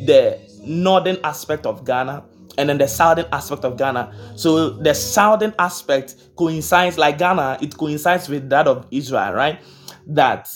the 0.06 0.40
northern 0.64 1.18
aspect 1.24 1.66
of 1.66 1.84
Ghana 1.86 2.24
and 2.60 2.70
then 2.70 2.78
the 2.78 2.88
southern 2.88 3.26
aspect 3.32 3.64
of 3.64 3.78
Ghana. 3.78 4.14
So 4.36 4.72
the 4.72 4.94
southern 4.94 5.56
aspect 5.58 6.16
coincides, 6.36 6.98
like 6.98 7.18
Ghana, 7.18 7.58
it 7.62 7.78
coincides 7.78 8.28
with 8.28 8.50
that 8.50 8.68
of 8.68 8.86
Israel, 8.92 9.34
right? 9.34 9.60
That 10.08 10.50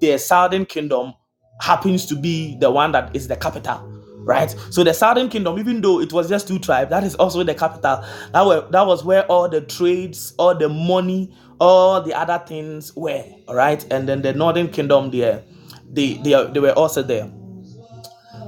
the 0.00 0.16
southern 0.18 0.64
kingdom 0.64 1.12
happens 1.60 2.06
to 2.06 2.16
be 2.16 2.56
the 2.58 2.70
one 2.70 2.92
that 2.92 3.14
is 3.14 3.28
the 3.28 3.36
capital, 3.36 3.86
right? 4.18 4.50
So 4.70 4.82
the 4.82 4.94
southern 4.94 5.28
kingdom, 5.28 5.58
even 5.58 5.82
though 5.82 6.00
it 6.00 6.12
was 6.12 6.28
just 6.28 6.48
two 6.48 6.58
tribes, 6.58 6.90
that 6.90 7.04
is 7.04 7.14
also 7.16 7.44
the 7.44 7.54
capital. 7.54 8.02
That 8.32 8.46
were 8.46 8.66
that 8.70 8.86
was 8.86 9.04
where 9.04 9.26
all 9.26 9.48
the 9.48 9.60
trades, 9.60 10.32
all 10.38 10.54
the 10.54 10.70
money, 10.70 11.34
all 11.60 12.00
the 12.00 12.14
other 12.14 12.42
things 12.46 12.96
were, 12.96 13.24
right. 13.50 13.84
And 13.92 14.08
then 14.08 14.22
the 14.22 14.32
northern 14.32 14.68
kingdom, 14.68 15.10
there, 15.10 15.42
they 15.92 16.14
they 16.14 16.50
they 16.50 16.60
were 16.60 16.72
also 16.72 17.02
there. 17.02 17.30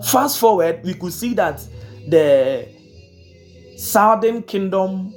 Fast 0.05 0.39
forward, 0.39 0.83
we 0.85 0.95
could 0.95 1.13
see 1.13 1.35
that 1.35 1.61
the 2.09 2.78
southern 3.79 4.43
kingdom 4.43 5.15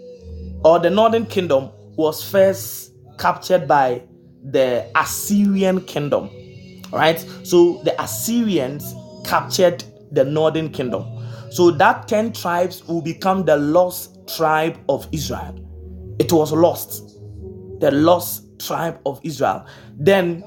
or 0.64 0.78
the 0.78 0.90
northern 0.90 1.26
kingdom 1.26 1.72
was 1.96 2.24
first 2.24 2.94
captured 3.18 3.68
by 3.68 4.02
the 4.44 4.90
Assyrian 4.96 5.82
kingdom. 5.82 6.30
Right? 6.92 7.20
So 7.44 7.82
the 7.84 8.00
Assyrians 8.02 8.94
captured 9.26 9.84
the 10.12 10.24
northern 10.24 10.70
kingdom. 10.70 11.06
So 11.50 11.72
that 11.72 12.08
10 12.08 12.34
tribes 12.34 12.88
will 12.88 13.02
become 13.02 13.46
the 13.46 13.58
lost 13.58 14.28
tribe 14.38 14.78
of 14.90 15.08
Israel. 15.12 15.58
It 16.20 16.32
was 16.32 16.52
lost. 16.52 17.20
The 17.80 17.92
lost 17.92 18.46
tribe 18.60 19.00
of 19.08 19.20
Israel. 19.24 19.66
Then 19.98 20.42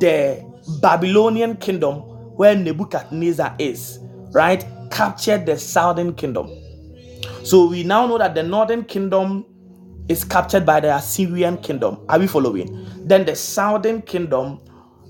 the 0.00 0.42
Babylonian 0.80 1.56
kingdom, 1.56 1.96
where 2.36 2.56
Nebuchadnezzar 2.56 3.54
is, 3.58 3.98
right, 4.32 4.64
captured 4.90 5.44
the 5.44 5.58
southern 5.58 6.14
kingdom. 6.14 6.48
So 7.44 7.66
we 7.66 7.82
now 7.82 8.06
know 8.06 8.16
that 8.16 8.34
the 8.34 8.42
northern 8.42 8.84
kingdom 8.84 9.44
is 10.08 10.24
captured 10.24 10.64
by 10.64 10.80
the 10.80 10.96
Assyrian 10.96 11.58
kingdom. 11.58 11.98
Are 12.08 12.18
we 12.18 12.26
following? 12.26 12.86
Then 13.06 13.26
the 13.26 13.36
southern 13.36 14.00
kingdom, 14.00 14.60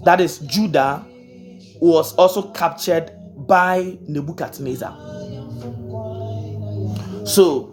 that 0.04 0.20
is 0.20 0.38
Judah, 0.40 1.06
was 1.80 2.12
also 2.14 2.50
captured 2.50 3.12
by 3.46 3.96
Nebuchadnezzar. 4.08 4.96
So 7.24 7.72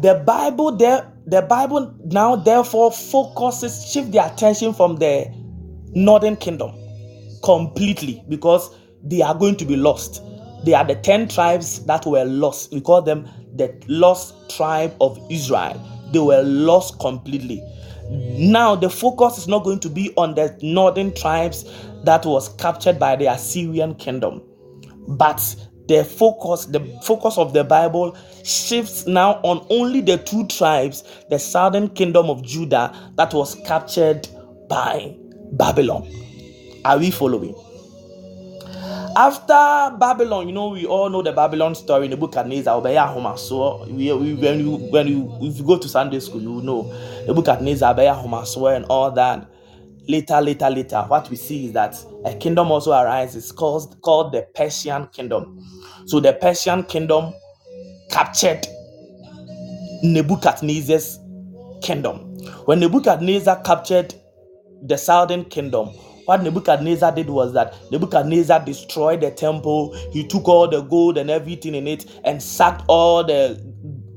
the 0.00 0.22
Bible 0.26 0.76
there, 0.76 1.12
the 1.26 1.42
Bible 1.42 1.94
now 2.04 2.34
therefore 2.34 2.90
focuses, 2.90 3.92
shift 3.92 4.10
the 4.10 4.26
attention 4.26 4.74
from 4.74 4.96
the 4.96 5.26
northern 5.94 6.34
kingdom 6.34 6.72
completely 7.44 8.24
because 8.28 8.74
they 9.04 9.22
are 9.22 9.34
going 9.36 9.56
to 9.56 9.64
be 9.64 9.76
lost. 9.76 10.20
They 10.64 10.74
are 10.74 10.84
the 10.84 10.96
10 10.96 11.28
tribes 11.28 11.84
that 11.86 12.04
were 12.06 12.24
lost. 12.24 12.72
We 12.72 12.80
call 12.80 13.02
them 13.02 13.28
the 13.56 13.74
lost 13.88 14.34
tribe 14.50 14.94
of 15.00 15.18
Israel. 15.30 15.80
They 16.12 16.18
were 16.18 16.42
lost 16.42 16.98
completely. 17.00 17.62
Now 18.10 18.74
the 18.74 18.88
focus 18.88 19.38
is 19.38 19.48
not 19.48 19.64
going 19.64 19.80
to 19.80 19.90
be 19.90 20.12
on 20.16 20.34
the 20.34 20.58
northern 20.62 21.12
tribes 21.14 21.64
that 22.04 22.24
was 22.24 22.48
captured 22.54 22.98
by 22.98 23.16
the 23.16 23.26
Assyrian 23.26 23.94
kingdom, 23.96 24.42
but 25.08 25.54
the 25.88 26.04
focus, 26.04 26.66
the 26.66 26.80
focus 27.02 27.36
of 27.36 27.52
the 27.52 27.64
Bible 27.64 28.16
shifts 28.44 29.06
now 29.06 29.40
on 29.42 29.66
only 29.70 30.00
the 30.00 30.18
two 30.18 30.46
tribes, 30.46 31.04
the 31.28 31.38
southern 31.38 31.88
kingdom 31.88 32.30
of 32.30 32.42
Judah 32.42 32.94
that 33.16 33.34
was 33.34 33.56
captured 33.66 34.26
by 34.68 35.14
Babylon. 35.52 36.08
Are 36.84 36.98
we 36.98 37.10
following? 37.10 37.54
After 39.16 39.96
Babylon, 39.98 40.48
you 40.48 40.54
know, 40.54 40.68
we 40.70 40.86
all 40.86 41.10
know 41.10 41.22
the 41.22 41.32
Babylon 41.32 41.74
story 41.74 42.06
in 42.06 42.10
the 42.12 42.16
book 42.16 42.36
of 42.36 42.46
Nebuchadnezzar. 42.46 43.36
So 43.38 43.86
we, 43.86 44.12
we, 44.12 44.34
when 44.34 44.60
you 44.60 44.76
when 44.90 45.08
you 45.08 45.38
if 45.42 45.58
you 45.58 45.66
go 45.66 45.78
to 45.78 45.88
Sunday 45.88 46.20
school, 46.20 46.40
you 46.40 46.62
know 46.62 46.84
the 47.26 47.34
book 47.34 47.48
of 47.48 47.60
Nebuchadnezzar 47.62 48.74
and 48.74 48.84
all 48.86 49.10
that. 49.12 49.46
Later, 50.08 50.40
later, 50.40 50.70
later, 50.70 51.04
what 51.08 51.28
we 51.30 51.36
see 51.36 51.66
is 51.66 51.72
that 51.74 51.96
a 52.24 52.34
kingdom 52.34 52.72
also 52.72 52.92
arises 52.92 53.52
called 53.52 54.00
called 54.02 54.32
the 54.32 54.46
Persian 54.54 55.06
kingdom. 55.08 55.64
So 56.06 56.20
the 56.20 56.32
Persian 56.34 56.82
kingdom 56.84 57.34
captured 58.10 58.66
Nebuchadnezzar's 60.02 61.18
kingdom. 61.82 62.18
When 62.66 62.80
Nebuchadnezzar 62.80 63.62
captured 63.62 64.14
the 64.82 64.96
southern 64.98 65.44
kingdom, 65.46 65.90
what 66.28 66.42
Nebuchadnezzar 66.42 67.10
did 67.12 67.30
was 67.30 67.54
that 67.54 67.74
Nebuchadnezzar 67.90 68.62
destroyed 68.62 69.22
the 69.22 69.30
temple. 69.30 69.94
He 70.12 70.26
took 70.26 70.46
all 70.46 70.68
the 70.68 70.82
gold 70.82 71.16
and 71.16 71.30
everything 71.30 71.74
in 71.74 71.88
it 71.88 72.04
and 72.22 72.42
sacked 72.42 72.84
all 72.86 73.24
the 73.24 73.58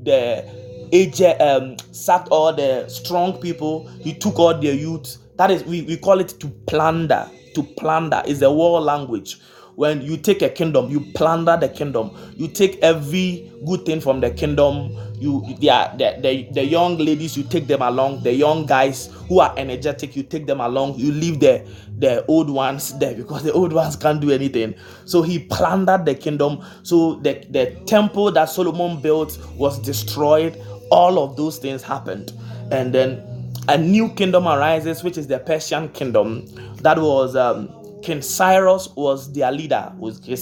the 0.02 0.44
aged, 0.92 1.40
um, 1.40 1.78
sacked 1.90 2.28
all 2.28 2.52
the 2.52 2.86
strong 2.88 3.40
people. 3.40 3.88
He 4.02 4.12
took 4.12 4.38
all 4.38 4.52
their 4.52 4.74
youth. 4.74 5.16
That 5.38 5.50
is, 5.50 5.64
we, 5.64 5.82
we 5.82 5.96
call 5.96 6.20
it 6.20 6.28
to 6.40 6.48
plunder. 6.66 7.30
To 7.54 7.62
plunder 7.62 8.22
is 8.26 8.42
a 8.42 8.52
war 8.52 8.82
language 8.82 9.40
when 9.76 10.02
you 10.02 10.16
take 10.16 10.42
a 10.42 10.48
kingdom 10.48 10.90
you 10.90 11.00
plunder 11.14 11.56
the 11.56 11.68
kingdom. 11.68 12.10
You 12.36 12.48
take 12.48 12.78
every 12.80 13.50
good 13.66 13.84
thing 13.86 14.00
from 14.00 14.20
the 14.20 14.30
kingdom. 14.30 14.96
You 15.18 15.42
the, 15.58 15.90
the, 15.96 16.18
the, 16.20 16.48
the 16.52 16.64
young 16.64 16.98
ladies 16.98 17.36
you 17.36 17.44
take 17.44 17.66
them 17.66 17.82
along. 17.82 18.22
The 18.22 18.32
young 18.32 18.66
guys 18.66 19.06
who 19.28 19.40
are 19.40 19.54
energetic 19.56 20.14
you 20.16 20.22
take 20.22 20.46
them 20.46 20.60
along. 20.60 20.96
You 20.98 21.12
leave 21.12 21.40
the 21.40 21.66
the 21.98 22.24
old 22.26 22.50
ones 22.50 22.98
there 22.98 23.14
because 23.14 23.42
the 23.48 23.52
old 23.52 23.72
ones 23.72 23.96
can't 23.96 24.20
do 24.20 24.30
anything. 24.30 24.74
So 25.04 25.22
he 25.22 25.38
plundered 25.38 26.04
the 26.04 26.14
kingdom. 26.14 26.64
So 26.82 27.16
the, 27.16 27.44
the 27.50 27.66
temple 27.86 28.30
that 28.32 28.46
solomon 28.50 29.00
built 29.00 29.38
was 29.56 29.78
destroyed. 29.78 30.60
All 30.90 31.18
of 31.18 31.36
those 31.36 31.58
things 31.58 31.82
happened. 31.82 32.32
And 32.70 32.92
then 32.94 33.22
a 33.68 33.78
new 33.78 34.08
kingdom 34.10 34.46
arises 34.46 35.02
which 35.04 35.16
is 35.16 35.26
the 35.28 35.38
persian 35.38 35.88
kingdom. 35.90 36.46
That 36.82 36.98
was 36.98 37.36
um, 37.36 37.68
King 38.02 38.22
Cyrus 38.22 38.88
was 38.96 39.32
their 39.32 39.52
leader. 39.52 39.92
King 40.24 40.36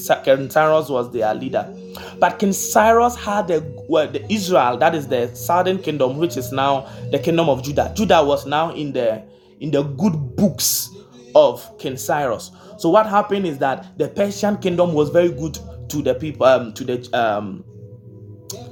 Cyrus 0.51 0.89
was 0.89 1.13
their 1.13 1.35
leader. 1.35 1.73
But 2.19 2.39
King 2.39 2.53
Cyrus 2.53 3.17
had 3.17 3.51
a 3.51 3.61
well, 3.89 4.11
the 4.11 4.31
Israel, 4.33 4.77
that 4.79 4.95
is 4.95 5.09
the 5.09 5.35
southern 5.35 5.79
kingdom, 5.79 6.19
which 6.19 6.37
is 6.37 6.53
now 6.53 6.89
the 7.11 7.19
kingdom 7.19 7.49
of 7.49 7.63
Judah. 7.63 7.93
Judah 7.95 8.25
was 8.25 8.47
now 8.47 8.73
in 8.75 8.93
the 8.93 9.23
in 9.61 9.71
the 9.71 9.83
good 9.83 10.37
books 10.37 10.91
of 11.35 11.79
King 11.79 11.97
Cyrus. 11.97 12.51
So 12.79 12.89
what 12.89 13.07
happened 13.07 13.47
is 13.47 13.59
that 13.59 13.99
the 13.99 14.09
Persian 14.09 14.57
kingdom 14.59 14.95
was 14.95 15.11
very 15.11 15.31
good 15.31 15.59
to 15.89 16.03
the 16.03 16.15
people, 16.15 16.47
um, 16.47 16.73
to 16.75 16.85
the 16.85 17.09
um, 17.19 17.65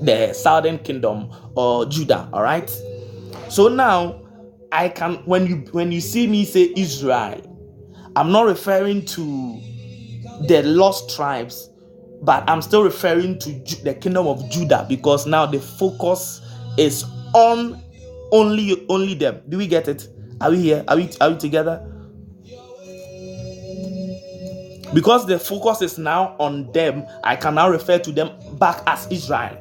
the 0.01 0.33
southern 0.33 0.79
kingdom 0.79 1.31
or 1.55 1.87
Judah. 1.87 2.29
All 2.33 2.43
right. 2.43 2.71
So 3.49 3.69
now 3.69 4.23
I 4.73 4.89
can 4.89 5.17
when 5.25 5.47
you 5.47 5.57
when 5.73 5.93
you 5.93 6.01
see 6.01 6.27
me 6.27 6.45
say 6.45 6.73
Israel, 6.77 7.48
I'm 8.19 8.33
not 8.33 8.47
referring 8.47 9.05
to 9.07 9.61
the 10.49 10.63
lost 10.65 11.15
tribes, 11.15 11.71
but 12.21 12.43
I'm 12.51 12.61
still 12.63 12.83
referring 12.83 13.39
to 13.39 13.53
the 13.85 13.95
kingdom 13.95 14.27
of 14.27 14.51
Judah 14.51 14.85
because 14.89 15.25
now 15.25 15.47
the 15.47 15.61
focus 15.61 16.41
is 16.77 17.05
on 17.33 17.81
only 18.33 18.85
only 18.89 19.15
them. 19.15 19.41
Do 19.49 19.57
we 19.57 19.69
get 19.69 19.87
it? 19.87 20.09
Are 20.41 20.51
we 20.51 20.61
here? 20.61 20.85
Are 20.89 20.97
we 20.97 21.09
are 21.21 21.31
we 21.31 21.37
together? 21.37 21.81
Because 24.93 25.25
the 25.25 25.39
focus 25.39 25.81
is 25.81 25.97
now 25.97 26.35
on 26.41 26.73
them, 26.73 27.07
I 27.23 27.37
can 27.37 27.55
now 27.55 27.71
refer 27.71 28.01
to 28.01 28.11
them 28.11 28.31
back 28.59 28.83
as 28.89 29.07
Israel. 29.13 29.57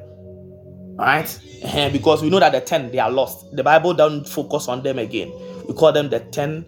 Right? 0.97 1.39
Eh, 1.61 1.89
Because 1.91 2.23
we 2.23 2.31
know 2.31 2.39
that 2.39 2.53
the 2.53 2.61
10 2.61 2.89
they 2.89 2.97
are 2.97 3.11
lost. 3.11 3.55
The 3.55 3.63
Bible 3.63 3.93
doesn't 3.93 4.27
focus 4.27 4.67
on 4.67 4.81
them 4.81 4.97
again. 4.97 5.31
We 5.67 5.75
call 5.75 5.91
them 5.91 6.09
the 6.09 6.21
10 6.21 6.65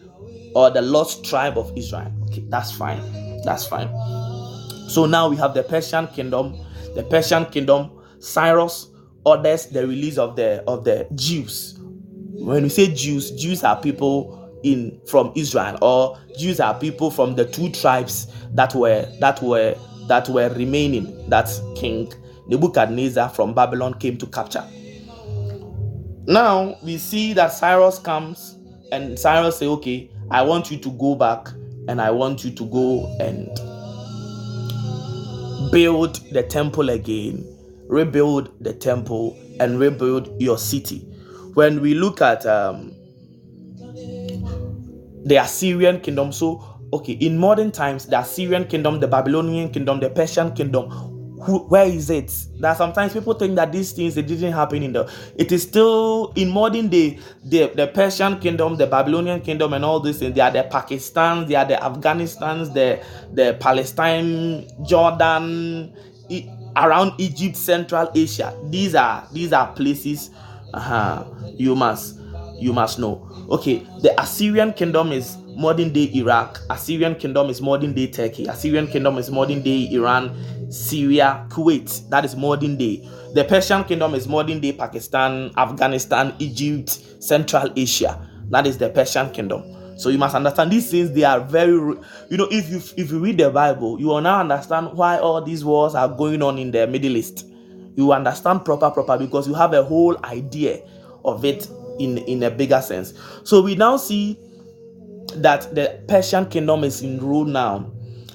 or 0.59 0.69
the 0.69 0.81
lost 0.81 1.23
tribe 1.23 1.57
of 1.57 1.71
Israel. 1.77 2.11
Okay, 2.25 2.43
that's 2.49 2.69
fine. 2.69 3.01
That's 3.43 3.65
fine. 3.65 3.87
So 4.89 5.05
now 5.05 5.29
we 5.29 5.37
have 5.37 5.53
the 5.53 5.63
Persian 5.63 6.07
kingdom. 6.07 6.57
The 6.95 7.03
Persian 7.03 7.45
kingdom, 7.45 7.91
Cyrus 8.19 8.89
orders 9.25 9.67
the 9.67 9.87
release 9.87 10.17
of 10.17 10.35
the 10.35 10.61
of 10.67 10.83
the 10.83 11.07
Jews. 11.15 11.79
When 12.33 12.63
we 12.63 12.69
say 12.69 12.93
Jews, 12.93 13.31
Jews 13.31 13.63
are 13.63 13.79
people 13.79 14.35
in 14.63 14.99
from 15.07 15.31
Israel, 15.35 15.77
or 15.81 16.17
Jews 16.37 16.59
are 16.59 16.77
people 16.77 17.09
from 17.09 17.35
the 17.35 17.45
two 17.45 17.69
tribes 17.71 18.27
that 18.53 18.75
were 18.75 19.07
that 19.21 19.41
were 19.41 19.75
that 20.09 20.27
were 20.27 20.49
remaining 20.49 21.29
that 21.29 21.49
King 21.77 22.11
Nebuchadnezzar 22.47 23.29
from 23.29 23.53
Babylon 23.53 23.93
came 23.93 24.17
to 24.17 24.25
capture. 24.27 24.65
Now 26.27 26.75
we 26.83 26.97
see 26.97 27.31
that 27.33 27.53
Cyrus 27.53 27.97
comes 27.99 28.57
and 28.91 29.17
Cyrus 29.17 29.57
say, 29.57 29.67
"Okay, 29.67 30.11
I 30.31 30.41
want 30.43 30.69
you 30.69 30.77
to 30.77 30.89
go 30.91 31.15
back 31.15 31.49
and 31.87 31.99
I 31.99 32.11
want 32.11 32.45
you 32.45 32.51
to 32.51 32.65
go 32.65 33.17
and 33.19 33.47
build 35.71 36.15
the 36.31 36.43
temple 36.43 36.89
again, 36.89 37.43
rebuild 37.87 38.51
the 38.63 38.73
temple, 38.73 39.37
and 39.59 39.79
rebuild 39.79 40.39
your 40.41 40.57
city. 40.57 40.99
When 41.55 41.81
we 41.81 41.95
look 41.95 42.21
at 42.21 42.45
um, 42.45 42.93
the 45.25 45.37
Assyrian 45.41 45.99
kingdom, 46.01 46.31
so 46.31 46.63
okay, 46.93 47.13
in 47.13 47.37
modern 47.37 47.71
times, 47.71 48.05
the 48.05 48.19
Assyrian 48.19 48.65
kingdom, 48.65 48.99
the 48.99 49.07
Babylonian 49.07 49.69
kingdom, 49.71 49.99
the 49.99 50.09
Persian 50.09 50.53
kingdom, 50.53 50.89
who, 51.41 51.59
where 51.67 51.85
is 51.85 52.09
it? 52.09 52.33
That 52.59 52.77
sometimes 52.77 53.13
people 53.13 53.33
think 53.33 53.55
that 53.55 53.71
these 53.71 53.91
things 53.93 54.15
they 54.15 54.21
didn't 54.21 54.51
happen 54.51 54.83
in 54.83 54.91
the. 54.93 55.09
It 55.37 55.51
is 55.51 55.63
still 55.63 56.33
in 56.35 56.49
modern 56.49 56.89
day. 56.89 57.19
The 57.43 57.67
the 57.75 57.87
Persian 57.87 58.39
kingdom, 58.39 58.75
the 58.77 58.87
Babylonian 58.87 59.41
kingdom, 59.41 59.73
and 59.73 59.85
all 59.85 59.99
these 59.99 60.19
things. 60.19 60.35
They 60.35 60.41
are 60.41 60.51
the 60.51 60.63
Pakistans, 60.63 61.47
they 61.47 61.55
are 61.55 61.65
the 61.65 61.75
Afghanistans, 61.75 62.73
the 62.73 63.01
the 63.31 63.57
Palestine, 63.59 64.67
Jordan, 64.81 65.93
E- 66.29 66.49
around 66.75 67.13
Egypt, 67.19 67.55
Central 67.55 68.09
Asia. 68.13 68.53
These 68.61 68.95
are 68.95 69.27
these 69.31 69.53
are 69.53 69.73
places. 69.73 70.31
Uh-huh, 70.73 71.25
you 71.57 71.75
must 71.75 72.15
you 72.57 72.73
must 72.73 72.99
know. 72.99 73.25
Okay, 73.49 73.87
the 74.01 74.19
Assyrian 74.21 74.73
kingdom 74.73 75.11
is 75.11 75.37
modern 75.59 75.91
day 75.91 76.09
Iraq. 76.15 76.59
Assyrian 76.69 77.15
kingdom 77.15 77.49
is 77.49 77.61
modern 77.61 77.93
day 77.93 78.07
Turkey. 78.07 78.47
Assyrian 78.47 78.87
kingdom 78.87 79.17
is 79.17 79.29
modern 79.29 79.61
day 79.61 79.89
Iran, 79.91 80.31
Syria, 80.71 81.45
Kuwait. 81.49 82.09
That 82.09 82.25
is 82.25 82.35
modern 82.35 82.77
day. 82.77 83.07
The 83.33 83.43
Persian 83.43 83.83
kingdom 83.83 84.15
is 84.15 84.27
modern 84.27 84.59
day 84.59 84.71
Pakistan, 84.71 85.51
Afghanistan, 85.57 86.33
Egypt, 86.39 86.89
Central 87.19 87.69
Asia. 87.75 88.19
That 88.49 88.65
is 88.65 88.77
the 88.77 88.89
Persian 88.89 89.29
kingdom. 89.31 89.63
So 89.99 90.09
you 90.09 90.17
must 90.17 90.33
understand 90.33 90.71
these 90.71 90.89
things. 90.89 91.11
They 91.11 91.25
are 91.25 91.41
very, 91.41 91.73
you 91.73 92.37
know, 92.37 92.47
if 92.49 92.69
you 92.69 92.81
if 92.97 93.11
you 93.11 93.19
read 93.19 93.37
the 93.37 93.49
Bible, 93.49 93.99
you 93.99 94.07
will 94.07 94.21
now 94.21 94.39
understand 94.39 94.93
why 94.93 95.19
all 95.19 95.41
these 95.41 95.65
wars 95.65 95.93
are 95.93 96.07
going 96.07 96.41
on 96.41 96.57
in 96.57 96.71
the 96.71 96.87
Middle 96.87 97.17
East 97.17 97.45
you 97.99 98.13
understand 98.13 98.63
proper 98.63 98.89
proper 98.89 99.17
because 99.17 99.45
you 99.45 99.53
have 99.53 99.73
a 99.73 99.83
whole 99.83 100.17
idea 100.23 100.79
of 101.25 101.43
it 101.43 101.67
in 101.99 102.17
in 102.19 102.43
a 102.43 102.49
bigger 102.49 102.79
sense 102.81 103.13
so 103.43 103.61
we 103.61 103.75
now 103.75 103.97
see 103.97 104.39
that 105.37 105.75
the 105.75 106.01
persian 106.07 106.47
kingdom 106.47 106.83
is 106.83 107.01
in 107.01 107.19
rule 107.19 107.45
now. 107.45 107.91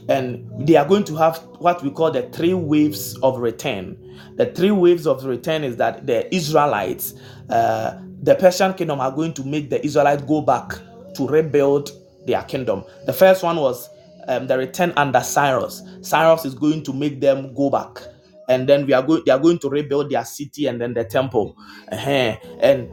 And 0.08 0.68
they 0.68 0.76
are 0.76 0.86
going 0.86 1.04
to 1.04 1.16
have 1.16 1.38
what 1.58 1.82
we 1.82 1.90
call 1.90 2.10
the 2.12 2.22
three 2.30 2.54
waves 2.54 3.16
of 3.18 3.38
return. 3.38 3.96
The 4.36 4.46
three 4.46 4.70
waves 4.72 5.06
of 5.06 5.24
return 5.24 5.64
is 5.64 5.76
that 5.78 6.06
the 6.06 6.34
israelites 6.34 7.14
uh, 7.50 7.98
the 8.22 8.34
persian 8.36 8.74
kingdom 8.74 9.00
are 9.00 9.12
going 9.12 9.34
to 9.34 9.44
make 9.44 9.70
the 9.70 9.84
israelites 9.84 10.22
go 10.24 10.42
back 10.42 10.72
to 11.16 11.26
rebuild 11.28 11.90
their 12.26 12.42
kingdom. 12.44 12.84
The 13.06 13.12
first 13.14 13.42
one 13.42 13.56
was 13.56 13.88
um, 14.28 14.46
the 14.48 14.58
return 14.58 14.92
under 14.96 15.20
cyrus. 15.22 15.82
Cyrus 16.02 16.44
is 16.46 16.54
going 16.54 16.82
to 16.84 16.92
make 16.92 17.20
them 17.20 17.54
go 17.54 17.70
back. 17.70 17.98
And 18.48 18.68
then 18.68 18.86
we 18.86 18.94
are 18.94 19.02
going 19.02 19.22
they 19.26 19.32
are 19.32 19.40
going 19.40 19.58
to 19.60 19.70
rebuild 19.70 20.10
their 20.10 20.24
city 20.24 20.66
and 20.68 20.80
then 20.80 20.94
the 20.94 21.04
temple. 21.04 21.56
Uh 21.92 21.96
and 22.60 22.90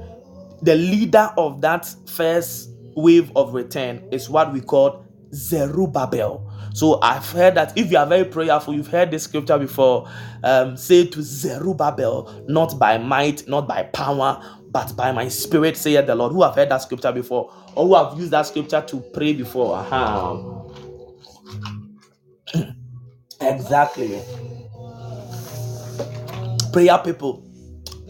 the 0.64 0.76
leader 0.76 1.32
of 1.38 1.62
that 1.62 1.94
first 2.08 2.71
wave 2.96 3.32
of 3.36 3.54
return 3.54 4.08
is 4.12 4.30
what 4.30 4.54
we 4.54 4.62
call 4.62 5.06
Zerubbabel. 5.34 6.48
So 6.74 7.00
I've 7.02 7.30
heard 7.30 7.56
that 7.56 7.78
if 7.78 7.92
you 7.92 7.98
are 7.98 8.06
very 8.08 8.26
prayerful, 8.26 8.74
you've 8.74 8.88
heard 8.88 9.12
this 9.12 9.24
scripture 9.24 9.58
before. 9.58 10.10
Um, 10.44 10.78
say 10.78 11.06
to 11.08 11.22
Zerubbabel, 11.22 12.46
not 12.48 12.80
by 12.80 12.98
might, 12.98 13.48
not 13.48 13.68
by 13.68 13.84
power, 13.84 14.42
but 14.72 14.96
by 14.96 15.12
my 15.12 15.28
spirit, 15.28 15.78
saith 15.78 16.08
the 16.08 16.16
Lord. 16.16 16.32
Who 16.34 16.44
have 16.44 16.56
heard 16.56 16.70
that 16.70 16.80
scripture 16.82 17.12
before, 17.12 17.54
or 17.76 17.88
who 17.88 17.96
have 17.96 18.18
used 18.20 18.32
that 18.32 18.48
scripture 18.48 18.82
to 18.82 19.02
pray 19.14 19.34
before? 19.34 19.76
Aha. 19.76 20.44
Exactly. 23.42 24.22
Prayer 26.74 26.98
people, 27.00 27.46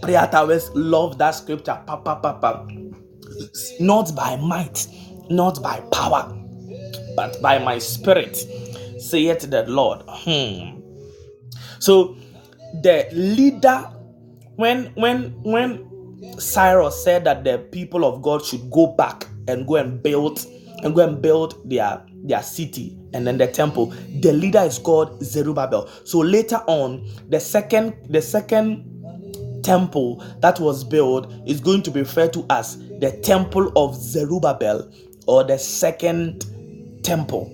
prayer 0.02 0.28
towers 0.32 0.70
love 0.76 1.18
that 1.20 1.32
scripture. 1.32 1.82
Pa, 1.88 1.98
pa, 1.98 2.16
pa, 2.16 2.34
pa. 2.34 2.68
Not 3.80 4.16
by 4.16 4.36
might, 4.38 4.88
not 5.30 5.62
by 5.62 5.80
power, 5.92 6.38
but 7.16 7.42
by 7.42 7.60
my 7.60 7.80
spirit, 7.80 8.36
saith 9.00 9.50
the 9.50 9.64
Lord. 9.68 10.04
Hmm. 10.08 10.82
So 11.80 12.16
the 12.82 13.08
leader, 13.12 13.90
when 14.56 14.88
when 14.96 15.32
when 15.44 15.88
Cyrus 16.40 17.04
said 17.04 17.24
that 17.26 17.44
the 17.44 17.58
people 17.58 18.06
of 18.06 18.22
God 18.22 18.46
should 18.46 18.70
go 18.70 18.88
back 18.88 19.28
and 19.48 19.68
go 19.68 19.76
and 19.76 20.02
build 20.02 20.46
and 20.84 20.96
go 20.96 21.08
and 21.08 21.22
build 21.22 21.70
their 21.70 22.04
their 22.24 22.44
city 22.44 22.98
and 23.14 23.26
then 23.26 23.38
the 23.38 23.48
temple. 23.48 23.88
The 24.22 24.32
leader 24.32 24.60
is 24.60 24.78
called 24.78 25.24
Zerubbabel. 25.24 25.90
So 26.06 26.20
later 26.20 26.62
on, 26.68 27.08
the 27.30 27.40
second 27.40 27.96
the 28.10 28.22
second 28.22 28.88
temple 29.64 30.24
that 30.40 30.60
was 30.60 30.84
built 30.84 31.32
is 31.46 31.60
going 31.60 31.84
to 31.84 31.92
be 31.92 32.02
referred 32.02 32.34
to 32.34 32.46
as 32.50 32.78
the 33.02 33.12
temple 33.22 33.72
of 33.76 33.96
Zerubbabel 33.96 34.90
or 35.28 35.44
the 35.44 35.58
second 35.58 36.46
temple. 37.04 37.52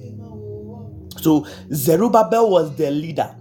So 1.22 1.48
Zerubbabel 1.74 2.50
was 2.50 2.76
the 2.76 2.92
leader. 2.92 3.36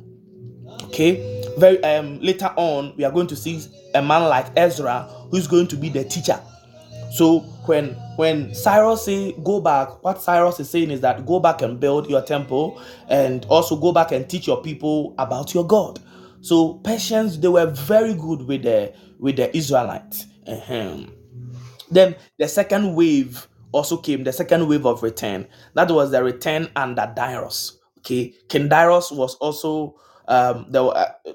Okay. 0.85 1.43
Very 1.59 1.83
um 1.85 2.21
later 2.21 2.53
on, 2.57 2.95
we 2.97 3.05
are 3.05 3.11
going 3.13 3.27
to 3.27 3.37
see 3.37 3.61
a 3.95 4.03
man 4.03 4.29
like 4.29 4.47
Ezra 4.57 5.03
who's 5.31 5.47
going 5.47 5.69
to 5.69 5.77
be 5.77 5.89
the 5.89 6.05
teacher. 6.05 6.41
So 7.13 7.41
when 7.67 7.95
when 8.17 8.55
Cyrus 8.55 9.05
say 9.05 9.33
go 9.43 9.61
back, 9.61 10.03
what 10.05 10.23
Cyrus 10.23 10.61
is 10.61 10.71
saying 10.71 10.91
is 10.91 11.01
that 11.01 11.27
go 11.27 11.41
back 11.41 11.63
and 11.63 11.81
build 11.81 12.09
your 12.09 12.23
temple 12.23 12.81
and 13.09 13.45
also 13.47 13.77
go 13.77 13.93
back 13.93 14.13
and 14.13 14.29
teach 14.29 14.47
your 14.47 14.63
people 14.63 15.15
about 15.19 15.55
your 15.55 15.67
God. 15.67 16.01
So 16.41 16.75
Persians 16.85 17.41
they 17.41 17.49
were 17.49 17.67
very 17.67 18.15
good 18.15 18.43
with 18.43 18.63
the 18.63 18.95
with 19.19 19.37
the 19.37 19.55
Israelites. 19.57 20.27
Ahem. 20.47 21.16
Then 21.91 22.17
the 22.39 22.49
second 22.49 22.95
wave 22.95 23.47
also 23.73 23.97
came, 23.97 24.25
the 24.25 24.33
second 24.33 24.69
wave 24.69 24.87
of 24.87 25.03
return. 25.03 25.47
That 25.75 25.91
was 25.91 26.11
the 26.11 26.23
return 26.23 26.69
under 26.77 27.13
Darius. 27.15 27.79
Okay, 27.99 28.35
King 28.49 28.69
Darius 28.69 29.11
was 29.11 29.35
also 29.37 29.97
um 30.29 30.67
were, 30.73 30.97
uh, 30.97 31.33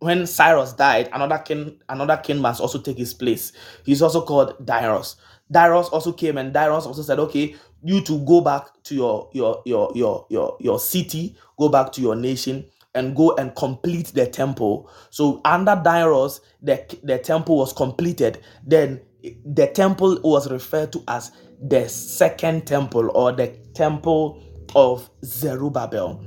when 0.00 0.26
Cyrus 0.26 0.72
died, 0.72 1.08
another 1.12 1.38
king, 1.38 1.78
another 1.88 2.16
king 2.16 2.38
must 2.38 2.60
also 2.60 2.80
take 2.80 2.98
his 2.98 3.14
place. 3.14 3.52
He's 3.84 4.02
also 4.02 4.22
called 4.22 4.66
Darius. 4.66 5.16
Darius 5.50 5.88
also 5.88 6.12
came 6.12 6.38
and 6.38 6.52
Darius 6.52 6.86
also 6.86 7.02
said, 7.02 7.18
Okay, 7.20 7.54
you 7.84 8.00
to 8.02 8.18
go 8.24 8.40
back 8.40 8.82
to 8.84 8.94
your 8.94 9.30
your 9.32 9.62
your 9.64 9.92
your 9.94 10.26
your 10.28 10.56
your 10.60 10.78
city, 10.80 11.36
go 11.58 11.68
back 11.68 11.92
to 11.92 12.00
your 12.00 12.16
nation 12.16 12.64
and 12.94 13.16
go 13.16 13.34
and 13.36 13.54
complete 13.56 14.08
the 14.08 14.26
temple. 14.26 14.90
So 15.10 15.40
under 15.44 15.80
Darius, 15.82 16.40
the, 16.60 16.84
the 17.02 17.18
temple 17.18 17.56
was 17.58 17.72
completed. 17.72 18.42
Then 18.66 19.00
the 19.44 19.66
temple 19.68 20.18
was 20.22 20.50
referred 20.50 20.92
to 20.92 21.02
as 21.08 21.32
the 21.60 21.88
second 21.88 22.66
temple 22.66 23.10
or 23.14 23.32
the 23.32 23.48
temple 23.74 24.42
of 24.74 25.08
Zerubbabel. 25.24 26.24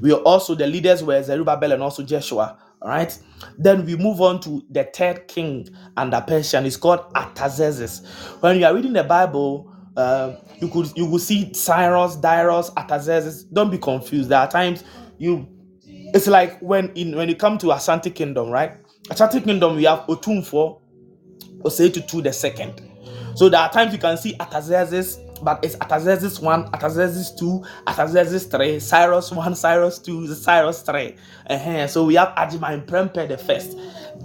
We 0.00 0.12
are 0.12 0.20
also 0.20 0.54
the 0.54 0.66
leaders 0.66 1.02
were 1.02 1.22
Zerubbabel 1.22 1.72
and 1.72 1.82
also 1.82 2.02
Joshua. 2.02 2.58
All 2.80 2.88
right. 2.88 3.16
Then 3.58 3.84
we 3.84 3.96
move 3.96 4.20
on 4.20 4.40
to 4.40 4.62
the 4.70 4.84
third 4.84 5.26
king 5.26 5.68
under 5.96 6.20
Persian. 6.20 6.64
It's 6.64 6.76
called 6.76 7.00
Artaxerxes. 7.14 8.06
When 8.40 8.58
you 8.58 8.66
are 8.66 8.74
reading 8.74 8.92
the 8.92 9.04
Bible, 9.04 9.74
um, 9.96 10.36
you 10.60 10.68
could 10.68 10.96
you 10.96 11.06
will 11.06 11.18
see 11.18 11.52
Cyrus, 11.52 12.16
Darius, 12.16 12.70
Artaxerxes. 12.76 13.44
Don't 13.44 13.70
be 13.70 13.78
confused. 13.78 14.28
There 14.28 14.38
are 14.38 14.50
times 14.50 14.84
you 15.18 15.48
it's 16.14 16.26
like 16.26 16.58
when 16.60 16.90
in 16.94 17.16
when 17.16 17.28
you 17.28 17.36
come 17.36 17.58
to 17.58 17.72
Ashanti 17.72 18.10
Kingdom, 18.10 18.50
right? 18.50 18.72
Ashanti 19.10 19.40
Kingdom, 19.40 19.76
we 19.76 19.84
have 19.84 20.04
Otumfuo, 21.62 22.02
Osei 22.02 22.22
the 22.22 22.32
second. 22.32 22.82
So 23.34 23.48
there 23.48 23.60
are 23.60 23.70
times 23.70 23.92
you 23.92 23.98
can 23.98 24.16
see 24.16 24.34
Artaxerxes, 24.40 25.18
but 25.42 25.64
it's 25.64 25.76
Artaxerxes 25.76 26.40
1, 26.40 26.64
Artaxerxes 26.74 27.30
2, 27.32 27.64
Artaxerxes 27.86 28.44
3, 28.46 28.80
Cyrus 28.80 29.30
1, 29.30 29.54
Cyrus 29.54 29.98
2, 29.98 30.34
Cyrus 30.34 30.82
3. 30.82 31.14
Uh-huh. 31.48 31.86
So 31.86 32.04
we 32.04 32.16
have 32.16 32.28
Agyeman 32.30 32.86
Prempeh 32.86 33.28
the 33.28 33.38
first. 33.38 33.76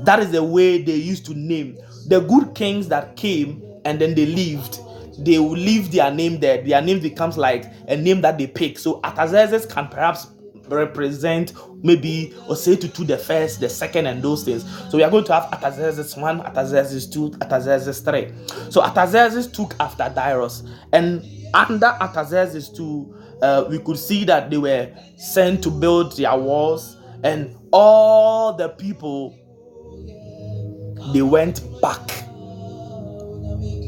That 0.03 0.19
is 0.19 0.31
the 0.31 0.43
way 0.43 0.81
they 0.81 0.95
used 0.95 1.25
to 1.27 1.33
name 1.35 1.77
the 2.07 2.19
good 2.21 2.55
kings 2.55 2.87
that 2.89 3.15
came 3.15 3.63
and 3.85 3.99
then 3.99 4.15
they 4.15 4.25
lived. 4.25 4.79
They 5.19 5.37
will 5.37 5.51
leave 5.51 5.91
their 5.91 6.11
name 6.11 6.39
there. 6.39 6.63
Their 6.63 6.81
name 6.81 6.99
becomes 6.99 7.37
like 7.37 7.65
a 7.87 7.95
name 7.95 8.21
that 8.21 8.37
they 8.37 8.47
pick. 8.47 8.79
So 8.79 8.99
Artaxerxes 9.03 9.65
can 9.65 9.87
perhaps 9.87 10.27
represent 10.67 11.53
maybe 11.83 12.33
Osei 12.49 12.79
the 13.07 13.17
first, 13.17 13.59
the 13.59 13.69
second, 13.69 14.07
and 14.07 14.21
those 14.23 14.43
things. 14.43 14.63
So 14.89 14.97
we 14.97 15.03
are 15.03 15.11
going 15.11 15.25
to 15.25 15.33
have 15.33 15.51
Artaxerxes 15.53 16.15
1, 16.15 16.41
Artaxerxes 16.41 17.07
2, 17.07 17.33
Artaxerxes 17.41 17.99
3. 17.99 18.31
So 18.69 18.81
Artaxerxes 18.81 19.47
took 19.47 19.75
after 19.79 20.11
Darius, 20.13 20.63
and 20.91 21.23
under 21.53 21.87
Artaxerxes 21.87 22.69
2, 22.69 23.15
uh, 23.41 23.65
we 23.69 23.79
could 23.79 23.97
see 23.97 24.23
that 24.25 24.49
they 24.49 24.57
were 24.57 24.91
sent 25.17 25.63
to 25.63 25.69
build 25.69 26.15
their 26.17 26.35
walls, 26.37 26.97
and 27.23 27.55
all 27.71 28.53
the 28.53 28.69
people 28.69 29.37
they 31.11 31.21
went 31.21 31.61
back 31.81 32.23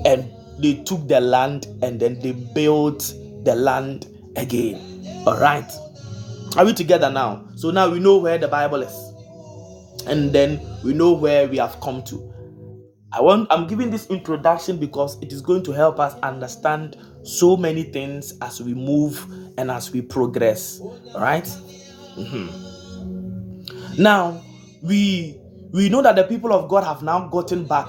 and 0.05 0.29
they 0.59 0.75
took 0.85 1.07
the 1.07 1.19
land 1.19 1.67
and 1.81 1.99
then 1.99 2.19
they 2.19 2.31
built 2.31 3.13
the 3.43 3.55
land 3.55 4.07
again. 4.35 5.23
All 5.25 5.37
right. 5.39 5.69
Are 6.57 6.65
we 6.65 6.73
together 6.73 7.09
now? 7.11 7.47
So 7.55 7.69
now 7.71 7.89
we 7.89 7.99
know 7.99 8.17
where 8.17 8.37
the 8.37 8.47
Bible 8.47 8.81
is. 8.81 9.13
And 10.07 10.31
then 10.31 10.61
we 10.83 10.93
know 10.93 11.11
where 11.13 11.47
we 11.47 11.57
have 11.57 11.79
come 11.81 12.03
to. 12.03 12.33
I 13.11 13.21
want 13.21 13.47
I'm 13.51 13.67
giving 13.67 13.89
this 13.89 14.07
introduction 14.07 14.77
because 14.77 15.17
it 15.21 15.33
is 15.33 15.41
going 15.41 15.63
to 15.63 15.71
help 15.71 15.99
us 15.99 16.13
understand 16.21 16.97
so 17.23 17.57
many 17.57 17.83
things 17.83 18.33
as 18.41 18.61
we 18.61 18.73
move 18.73 19.25
and 19.57 19.69
as 19.71 19.91
we 19.91 20.01
progress. 20.01 20.81
Right? 21.17 21.43
mm-hmm. 22.15 24.01
Now, 24.01 24.41
we 24.81 25.39
we 25.71 25.89
know 25.89 26.01
that 26.01 26.15
the 26.15 26.23
people 26.23 26.53
of 26.53 26.69
God 26.69 26.83
have 26.83 27.03
now 27.03 27.27
gotten 27.27 27.65
back. 27.65 27.87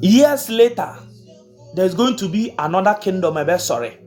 Years 0.00 0.48
later, 0.50 0.96
there's 1.74 1.94
going 1.94 2.16
to 2.16 2.28
be 2.28 2.54
another 2.58 2.94
kingdom, 2.94 3.34
maybe 3.34 3.58
sorry. 3.58 3.98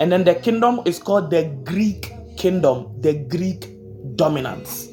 And 0.00 0.10
then 0.10 0.24
the 0.24 0.34
kingdom 0.34 0.80
is 0.84 0.98
called 0.98 1.30
the 1.30 1.44
Greek 1.64 2.12
kingdom, 2.36 3.00
the 3.00 3.14
Greek 3.14 3.68
dominance. 4.16 4.88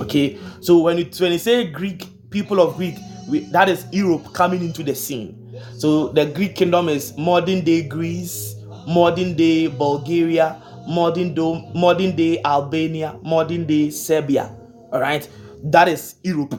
Okay, 0.00 0.38
so 0.60 0.78
when 0.78 0.98
it 0.98 1.18
when 1.20 1.32
you 1.32 1.38
say 1.38 1.66
Greek, 1.70 2.06
people 2.30 2.60
of 2.60 2.76
Greek, 2.76 2.96
we, 3.28 3.40
that 3.50 3.68
is 3.68 3.86
Europe 3.92 4.32
coming 4.32 4.62
into 4.62 4.82
the 4.82 4.94
scene. 4.94 5.36
So 5.76 6.08
the 6.08 6.26
Greek 6.26 6.54
kingdom 6.54 6.88
is 6.88 7.16
modern 7.18 7.62
day 7.62 7.82
Greece, 7.82 8.54
modern 8.88 9.34
day 9.34 9.66
Bulgaria, 9.66 10.62
modern 10.88 11.34
day, 11.34 11.72
modern 11.74 12.16
day 12.16 12.40
Albania, 12.44 13.18
modern 13.22 13.66
day 13.66 13.90
Serbia. 13.90 14.50
All 14.92 15.00
right, 15.00 15.28
that 15.64 15.88
is 15.88 16.16
Europe. 16.22 16.54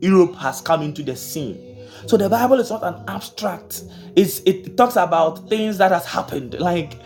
Europe 0.00 0.34
has 0.36 0.60
come 0.60 0.82
into 0.82 1.02
the 1.02 1.16
scene. 1.16 1.73
So 2.06 2.16
the 2.16 2.28
Bible 2.28 2.60
is 2.60 2.70
not 2.70 2.82
an 2.82 3.02
abstract. 3.08 3.84
It's 4.16 4.40
it 4.40 4.76
talks 4.76 4.96
about 4.96 5.48
things 5.48 5.78
that 5.78 5.90
has 5.90 6.04
happened, 6.06 6.58
like 6.60 6.98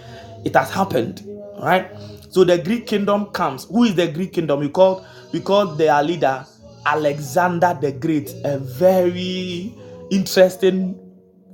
it 0.44 0.54
has 0.56 0.70
happened, 0.70 1.22
right? 1.60 1.90
So 2.30 2.44
the 2.44 2.58
Greek 2.58 2.86
kingdom 2.86 3.26
comes. 3.26 3.64
Who 3.64 3.84
is 3.84 3.94
the 3.94 4.08
Greek 4.08 4.32
kingdom? 4.32 4.60
We 4.60 4.68
call 4.68 5.04
we 5.32 5.40
call 5.40 5.66
their 5.66 6.02
leader 6.02 6.44
Alexander 6.86 7.78
the 7.80 7.92
Great, 7.92 8.34
a 8.44 8.58
very 8.58 9.74
interesting 10.10 10.98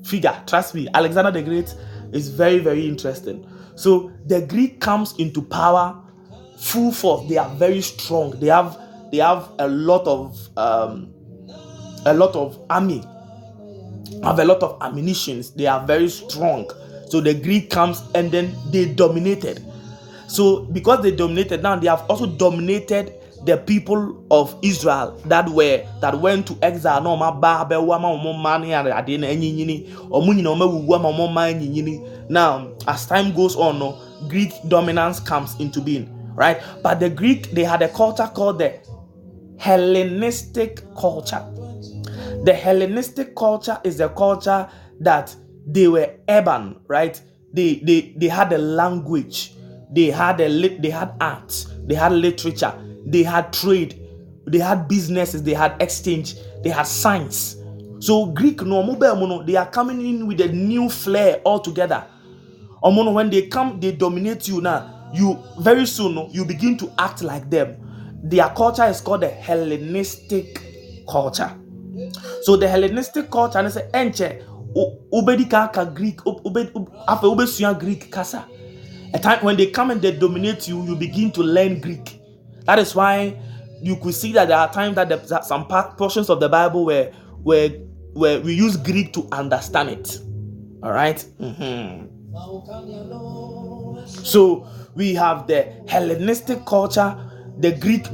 figure. 0.05 0.43
Trust 0.47 0.75
me, 0.75 0.89
Alexander 0.95 1.31
the 1.31 1.43
Great 1.43 1.75
is 2.13 2.29
very 2.29 2.59
very 2.59 2.87
interesting. 2.89 3.47
So 3.77 4.13
the 4.27 4.41
Greek 4.43 4.81
comes 4.81 5.15
into 5.19 5.43
power 5.43 6.01
full 6.57 6.93
force. 6.93 7.29
They 7.29 7.37
are 7.37 7.53
very 7.57 7.81
strong. 7.81 8.39
They 8.41 8.47
have 8.47 8.79
they 9.11 9.19
have 9.19 9.51
a 9.59 9.69
lot 9.69 10.07
of 10.07 10.49
um, 10.57 11.13
a 12.07 12.15
lot 12.15 12.35
of 12.35 12.59
army 12.71 13.03
have 14.23 14.39
a 14.39 14.45
lot 14.45 14.63
of 14.63 14.79
ammunitions. 14.83 15.51
They 15.51 15.67
are 15.67 15.85
very 15.87 16.09
strong. 16.09 16.71
So 17.09 17.21
the 17.21 17.35
Greek 17.35 17.71
comes 17.71 18.03
and 18.15 18.31
then 18.31 18.55
they 18.71 18.87
dominated. 18.87 19.63
So 20.27 20.61
because 20.65 21.03
they 21.03 21.15
dominated, 21.15 21.63
now 21.63 21.77
they 21.77 21.89
have 21.89 22.05
also 22.09 22.27
dominated 22.27 23.13
the 23.45 23.59
people 23.59 24.25
of 24.31 24.57
Israel 24.63 25.21
that 25.27 25.49
were 25.49 25.85
that 26.01 26.19
went 26.19 26.47
to 26.49 26.57
exile. 26.63 27.03
Ba 27.03 27.11
ma 27.11 27.65
mo 27.65 28.33
ma 28.33 28.59
enyinyini. 28.59 29.91
Now, 32.31 32.73
as 32.89 33.07
time 33.07 33.35
goes 33.35 33.55
on, 33.57 33.79
no, 33.79 33.99
Greek 34.29 34.53
dominance 34.69 35.21
comes 35.21 35.59
into 35.61 35.81
being, 35.81 36.09
right? 36.35 36.61
But 36.83 37.01
the 37.01 37.11
Greek 37.11 37.51
they 37.51 37.65
had 37.65 37.83
a 37.83 37.89
culture 37.89 38.31
called 38.35 38.59
the 38.59 38.73
Hellenistic 39.59 40.83
culture. 40.97 41.45
The 42.45 42.53
Hellenistic 42.53 43.35
culture 43.35 43.81
is 43.85 44.01
a 44.01 44.09
culture 44.11 44.69
that 45.01 45.35
they 45.67 45.89
were 45.89 46.15
urban, 46.29 46.77
right? 46.89 47.19
They 47.55 47.77
they 47.77 48.15
they 48.19 48.29
had 48.29 48.53
a 48.53 48.59
language, 48.59 49.55
they 49.91 50.11
had 50.11 50.41
a 50.41 50.49
lit, 50.49 50.83
they 50.83 50.91
had 50.91 51.15
art, 51.23 51.67
they 51.87 51.95
had 51.95 52.13
literature, 52.13 52.75
they 53.07 53.23
had 53.23 53.51
trade, 53.51 53.99
they 54.47 54.59
had 54.59 54.89
businesses, 54.89 55.43
they 55.43 55.55
had 55.55 55.81
exchange, 55.81 56.35
they 56.63 56.69
had 56.69 56.87
science. 56.87 57.57
So 58.01 58.27
Greek 58.27 58.61
no 58.61 59.43
they 59.47 59.57
are 59.57 59.71
coming 59.71 60.05
in 60.05 60.27
with 60.27 60.43
a 60.43 60.49
new 60.49 60.91
flair 60.91 61.41
altogether. 61.47 62.05
Omono, 62.83 63.15
when 63.15 63.31
they 63.31 63.47
come, 63.47 63.81
they 63.81 63.93
dominate 63.93 64.47
you 64.49 64.61
now. 64.61 65.11
You 65.15 65.43
very 65.61 65.87
soon 65.87 66.29
you 66.31 66.45
begin 66.45 66.77
to 66.77 66.93
act 66.99 67.23
like 67.23 67.49
them. 67.49 67.79
Their 68.23 68.51
culture 68.51 68.85
is 68.85 69.01
called 69.01 69.23
the 69.23 69.29
Hellenistic 69.29 70.61
culture. 71.09 71.51
So 72.43 72.57
the 72.57 72.69
Hellenistic 72.69 73.31
culture 73.31 73.59
and 73.59 73.73
say 73.73 73.89
enche 73.93 74.43
ubedi 75.13 75.49
ka 75.49 75.85
Greek 75.85 76.21
after 77.07 77.29
ubesua 77.29 77.79
Greek 77.79 78.11
kasa. 78.11 78.45
A 79.15 79.19
time 79.19 79.45
when 79.45 79.57
they 79.57 79.67
come 79.67 79.93
and 79.93 80.03
they 80.03 80.11
dominate 80.13 80.67
you, 80.67 80.83
you 80.85 80.97
begin 80.97 81.31
to 81.33 81.43
learn 81.43 81.81
Greek. 81.81 82.21
That 82.65 82.81
is 82.81 82.95
why 82.95 83.39
you 83.81 83.97
could 83.97 84.15
see 84.15 84.33
that 84.33 84.49
there 84.49 84.59
are 84.59 84.73
times 84.73 84.97
that, 84.97 85.09
the, 85.09 85.43
some 85.43 85.67
portions 85.67 86.31
of 86.31 86.41
the 86.41 86.49
Bible 86.49 86.85
where 86.85 87.13
where 87.43 87.69
where 88.15 88.41
we 88.41 88.55
use 88.55 88.77
Greek 88.77 89.13
to 89.13 89.29
understand 89.31 89.91
it. 89.91 90.19
All 90.83 90.93
right? 90.93 91.25
mm-hmm. 91.41 92.07
So 94.07 94.67
we 94.95 95.15
have 95.15 95.47
the 95.47 95.73
Hellenistic 95.89 96.65
culture, 96.67 97.17
the 97.59 97.73
Greek 97.73 98.07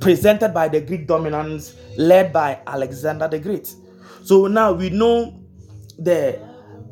presented 0.00 0.52
by 0.52 0.68
the 0.68 0.80
Greek 0.80 1.06
dominance 1.06 1.74
led 1.96 2.32
by 2.32 2.58
Alexander 2.66 3.28
the 3.28 3.38
Great. 3.38 3.74
So 4.22 4.46
now 4.46 4.72
we 4.72 4.90
know 4.90 5.40
the 5.98 6.40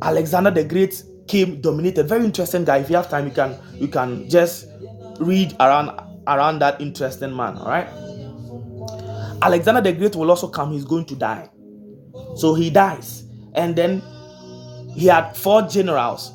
Alexander 0.02 0.50
the 0.50 0.64
Great 0.64 1.02
came 1.26 1.61
dominated. 1.61 2.06
Very 2.06 2.24
interesting 2.24 2.64
guy. 2.64 2.78
If 2.78 2.90
you 2.90 2.96
have 2.96 3.11
time, 3.11 3.26
you 3.26 3.32
can 3.32 3.56
you 3.74 3.88
can 3.88 4.28
just 4.28 4.66
read 5.20 5.54
around 5.61 5.98
around 6.26 6.61
that 6.61 6.80
interesting 6.80 7.34
man. 7.34 7.56
All 7.59 7.68
right. 7.68 7.88
Alexander 9.42 9.80
the 9.80 9.92
Great 9.92 10.16
will 10.16 10.30
also 10.30 10.48
come. 10.48 10.72
He's 10.72 10.84
going 10.84 11.06
to 11.06 11.16
die. 11.16 11.48
So 12.36 12.54
he 12.54 12.70
dies, 12.70 13.24
and 13.54 13.74
then 13.74 14.02
he 14.94 15.06
had 15.06 15.36
four 15.36 15.62
generals, 15.62 16.32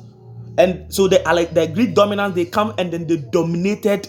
and 0.58 0.92
so 0.92 1.08
the 1.08 1.18
the 1.52 1.66
Greek 1.68 1.94
dominance 1.94 2.34
they 2.34 2.44
come 2.44 2.74
and 2.78 2.92
then 2.92 3.06
they 3.06 3.16
dominated 3.16 4.08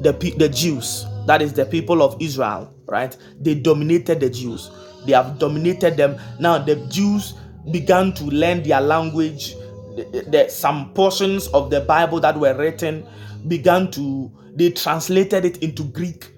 the 0.00 0.12
the 0.38 0.48
Jews 0.48 1.06
that 1.26 1.42
is 1.42 1.52
the 1.52 1.66
people 1.66 2.02
of 2.02 2.16
Israel, 2.20 2.74
right? 2.86 3.16
They 3.40 3.54
dominated 3.54 4.20
the 4.20 4.30
Jews. 4.30 4.70
They 5.06 5.12
have 5.12 5.38
dominated 5.38 5.96
them. 5.96 6.18
Now 6.38 6.58
the 6.58 6.76
Jews 6.86 7.34
began 7.70 8.12
to 8.14 8.24
learn 8.24 8.62
their 8.62 8.80
language. 8.80 9.54
The, 9.96 10.24
the, 10.28 10.48
some 10.48 10.92
portions 10.94 11.48
of 11.48 11.70
the 11.70 11.80
Bible 11.80 12.20
that 12.20 12.38
were 12.38 12.54
written 12.54 13.06
began 13.48 13.90
to 13.92 14.30
they 14.54 14.70
translated 14.70 15.44
it 15.44 15.58
into 15.58 15.84
Greek. 15.84 16.32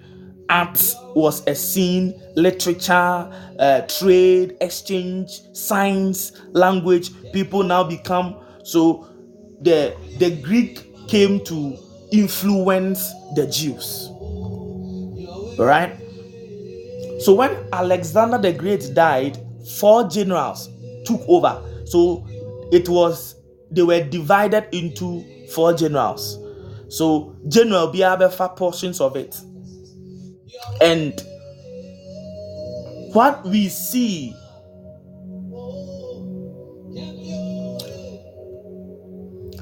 Art 0.49 0.79
was 1.15 1.45
a 1.47 1.55
scene, 1.55 2.13
literature, 2.35 2.93
uh, 3.59 3.81
trade, 3.87 4.55
exchange, 4.61 5.41
science, 5.53 6.31
language. 6.51 7.11
People 7.31 7.63
now 7.63 7.83
become 7.83 8.35
so 8.63 9.07
the 9.61 9.95
the 10.19 10.35
Greek 10.41 11.07
came 11.07 11.43
to 11.45 11.77
influence 12.11 13.11
the 13.35 13.47
Jews. 13.47 14.09
Right? 15.57 15.97
So 17.19 17.33
when 17.33 17.55
Alexander 17.71 18.37
the 18.37 18.51
Great 18.51 18.93
died, 18.93 19.37
four 19.79 20.07
generals 20.09 20.69
took 21.05 21.21
over. 21.27 21.61
So 21.85 22.25
it 22.71 22.89
was 22.89 23.35
they 23.71 23.81
were 23.83 24.03
divided 24.03 24.67
into 24.71 25.23
four 25.49 25.73
generals. 25.73 26.37
So 26.89 27.35
General 27.47 27.91
Biabefa 27.91 28.55
portions 28.55 29.01
of 29.01 29.15
it. 29.15 29.39
And 30.81 31.19
what 33.13 33.43
we 33.45 33.69
see 33.69 34.35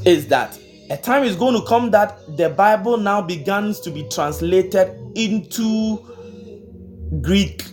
is 0.05 0.27
that 0.27 0.57
a 0.91 0.97
time 0.97 1.23
is 1.23 1.37
going 1.37 1.53
to 1.53 1.65
come 1.65 1.89
that 1.91 2.19
the 2.35 2.49
Bible 2.49 2.97
now 2.97 3.21
begins 3.21 3.79
to 3.79 3.89
be 3.89 4.03
translated 4.09 4.93
into 5.15 5.97
Greek. 7.21 7.63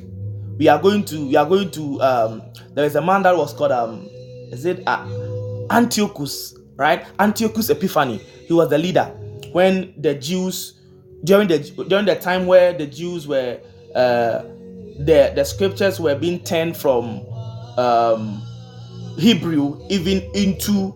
We 0.56 0.68
are 0.68 0.80
going 0.80 1.04
to 1.06 1.26
we 1.26 1.34
are 1.34 1.46
going 1.46 1.72
to 1.72 2.00
um 2.00 2.42
there 2.74 2.84
is 2.84 2.94
a 2.94 3.02
man 3.02 3.24
that 3.24 3.36
was 3.36 3.52
called 3.52 3.72
um 3.72 4.08
is 4.52 4.64
it 4.64 4.84
uh, 4.86 5.04
Antiochus, 5.70 6.56
right? 6.76 7.04
Antiochus 7.18 7.70
Epiphanes. 7.70 8.22
He 8.46 8.52
was 8.52 8.70
the 8.70 8.78
leader 8.78 9.06
when 9.50 9.92
the 10.00 10.14
Jews 10.14 10.80
during 11.24 11.48
the 11.48 11.58
during 11.88 12.06
the 12.06 12.14
time 12.14 12.46
where 12.46 12.72
the 12.72 12.86
Jews 12.86 13.26
were 13.26 13.58
uh 13.96 14.42
the 15.00 15.32
the 15.34 15.44
scriptures 15.44 15.98
were 15.98 16.14
being 16.14 16.44
turned 16.44 16.76
from 16.76 17.26
um 17.78 18.40
Hebrew 19.18 19.80
even 19.90 20.22
into 20.34 20.94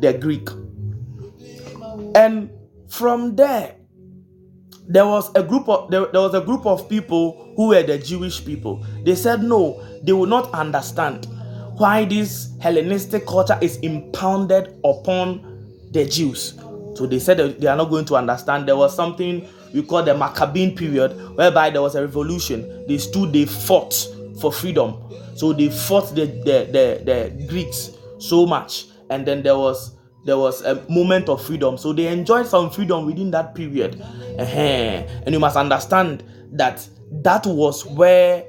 the 0.00 0.14
Greek. 0.14 0.48
And 2.14 2.50
from 2.88 3.36
there, 3.36 3.76
there 4.88 5.06
was 5.06 5.30
a 5.34 5.42
group 5.42 5.68
of 5.68 5.90
there, 5.90 6.06
there 6.06 6.22
was 6.22 6.34
a 6.34 6.40
group 6.40 6.64
of 6.64 6.88
people 6.88 7.52
who 7.56 7.68
were 7.68 7.82
the 7.82 7.98
Jewish 7.98 8.44
people. 8.44 8.84
They 9.04 9.14
said 9.14 9.42
no, 9.42 9.82
they 10.02 10.12
will 10.12 10.26
not 10.26 10.52
understand 10.52 11.26
why 11.76 12.04
this 12.04 12.50
Hellenistic 12.60 13.26
culture 13.26 13.58
is 13.60 13.76
impounded 13.78 14.80
upon 14.84 15.88
the 15.92 16.04
Jews. 16.06 16.54
So 16.94 17.06
they 17.06 17.18
said 17.18 17.38
they 17.60 17.66
are 17.68 17.76
not 17.76 17.90
going 17.90 18.06
to 18.06 18.16
understand. 18.16 18.66
There 18.66 18.76
was 18.76 18.96
something 18.96 19.46
we 19.72 19.82
call 19.82 20.02
the 20.02 20.14
Maccabean 20.14 20.74
period, 20.74 21.12
whereby 21.36 21.70
there 21.70 21.82
was 21.82 21.94
a 21.94 22.00
revolution. 22.00 22.86
They 22.88 22.98
stood, 22.98 23.32
they 23.32 23.44
fought 23.44 23.94
for 24.40 24.52
freedom. 24.52 24.96
So 25.36 25.52
they 25.52 25.68
fought 25.68 26.14
the, 26.14 26.26
the, 26.26 26.68
the, 26.72 27.02
the 27.04 27.46
Greeks 27.46 27.90
so 28.18 28.46
much. 28.46 28.86
And 29.10 29.26
then 29.26 29.42
there 29.42 29.56
was 29.56 29.94
there 30.24 30.38
was 30.38 30.62
a 30.62 30.84
moment 30.88 31.28
of 31.28 31.44
freedom. 31.44 31.78
So 31.78 31.92
they 31.92 32.08
enjoyed 32.08 32.46
some 32.46 32.70
freedom 32.70 33.06
within 33.06 33.30
that 33.30 33.54
period. 33.54 34.00
Uh-huh. 34.00 34.42
And 34.44 35.32
you 35.32 35.40
must 35.40 35.56
understand 35.56 36.24
that 36.52 36.86
that 37.10 37.46
was 37.46 37.86
where 37.86 38.44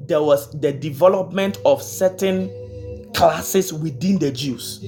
there 0.00 0.22
was 0.22 0.50
the 0.60 0.72
development 0.72 1.58
of 1.64 1.82
certain 1.82 2.50
classes 3.14 3.72
within 3.72 4.18
the 4.18 4.30
Jews. 4.30 4.84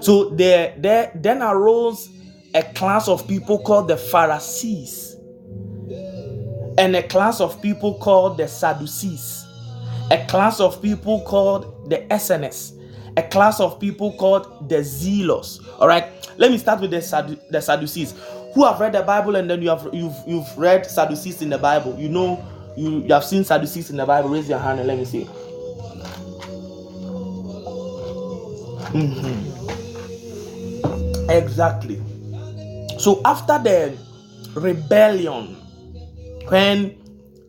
So 0.00 0.30
there, 0.30 0.74
there 0.78 1.12
then 1.14 1.42
arose 1.42 2.08
a 2.54 2.62
class 2.62 3.08
of 3.08 3.26
people 3.28 3.58
called 3.58 3.88
the 3.88 3.96
Pharisees 3.96 5.16
and 6.78 6.96
a 6.96 7.02
class 7.02 7.40
of 7.40 7.60
people 7.60 7.94
called 7.98 8.38
the 8.38 8.48
Sadducees, 8.48 9.44
a 10.10 10.24
class 10.26 10.60
of 10.60 10.80
people 10.80 11.20
called 11.22 11.90
the 11.90 12.12
Essenes, 12.14 12.72
a 13.16 13.22
class 13.22 13.60
of 13.60 13.78
people 13.80 14.12
called 14.16 14.68
the 14.68 14.82
zealots. 14.82 15.60
All 15.78 15.88
right, 15.88 16.06
let 16.38 16.50
me 16.50 16.58
start 16.58 16.80
with 16.80 16.90
the, 16.90 16.98
Saddu- 16.98 17.40
the 17.50 17.60
Sadducees. 17.60 18.14
Who 18.54 18.64
have 18.64 18.80
read 18.80 18.92
the 18.94 19.02
Bible 19.02 19.36
and 19.36 19.48
then 19.48 19.62
you 19.62 19.68
have 19.68 19.88
you've 19.92 20.16
you've 20.26 20.58
read 20.58 20.84
Sadducees 20.84 21.40
in 21.40 21.50
the 21.50 21.58
Bible. 21.58 21.96
You 21.96 22.08
know 22.08 22.44
you, 22.76 23.02
you 23.02 23.14
have 23.14 23.24
seen 23.24 23.44
Sadducees 23.44 23.90
in 23.90 23.96
the 23.96 24.04
Bible. 24.06 24.28
Raise 24.30 24.48
your 24.48 24.58
hand 24.58 24.80
and 24.80 24.88
let 24.88 24.98
me 24.98 25.04
see. 25.04 25.28
Mhm. 28.92 29.46
Exactly. 31.30 32.00
So 32.98 33.20
after 33.24 33.58
the 33.58 33.96
rebellion, 34.54 35.56
when 36.48 36.96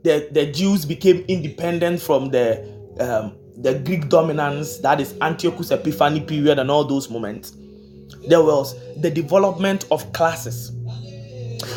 the, 0.04 0.30
the 0.32 0.52
Jews 0.52 0.86
became 0.86 1.26
independent 1.28 2.00
from 2.02 2.30
the 2.30 2.62
um, 3.00 3.36
the 3.62 3.80
Greek 3.80 4.10
dominance, 4.10 4.78
that 4.80 5.00
is 5.00 5.16
Antiochus 5.22 5.72
Epiphanes 5.72 6.26
period 6.26 6.60
and 6.60 6.72
all 6.72 6.84
those 6.84 7.10
moments, 7.10 7.56
there 8.28 8.44
was 8.44 8.76
the 9.02 9.10
development 9.10 9.86
of 9.92 10.12
classes. 10.14 10.72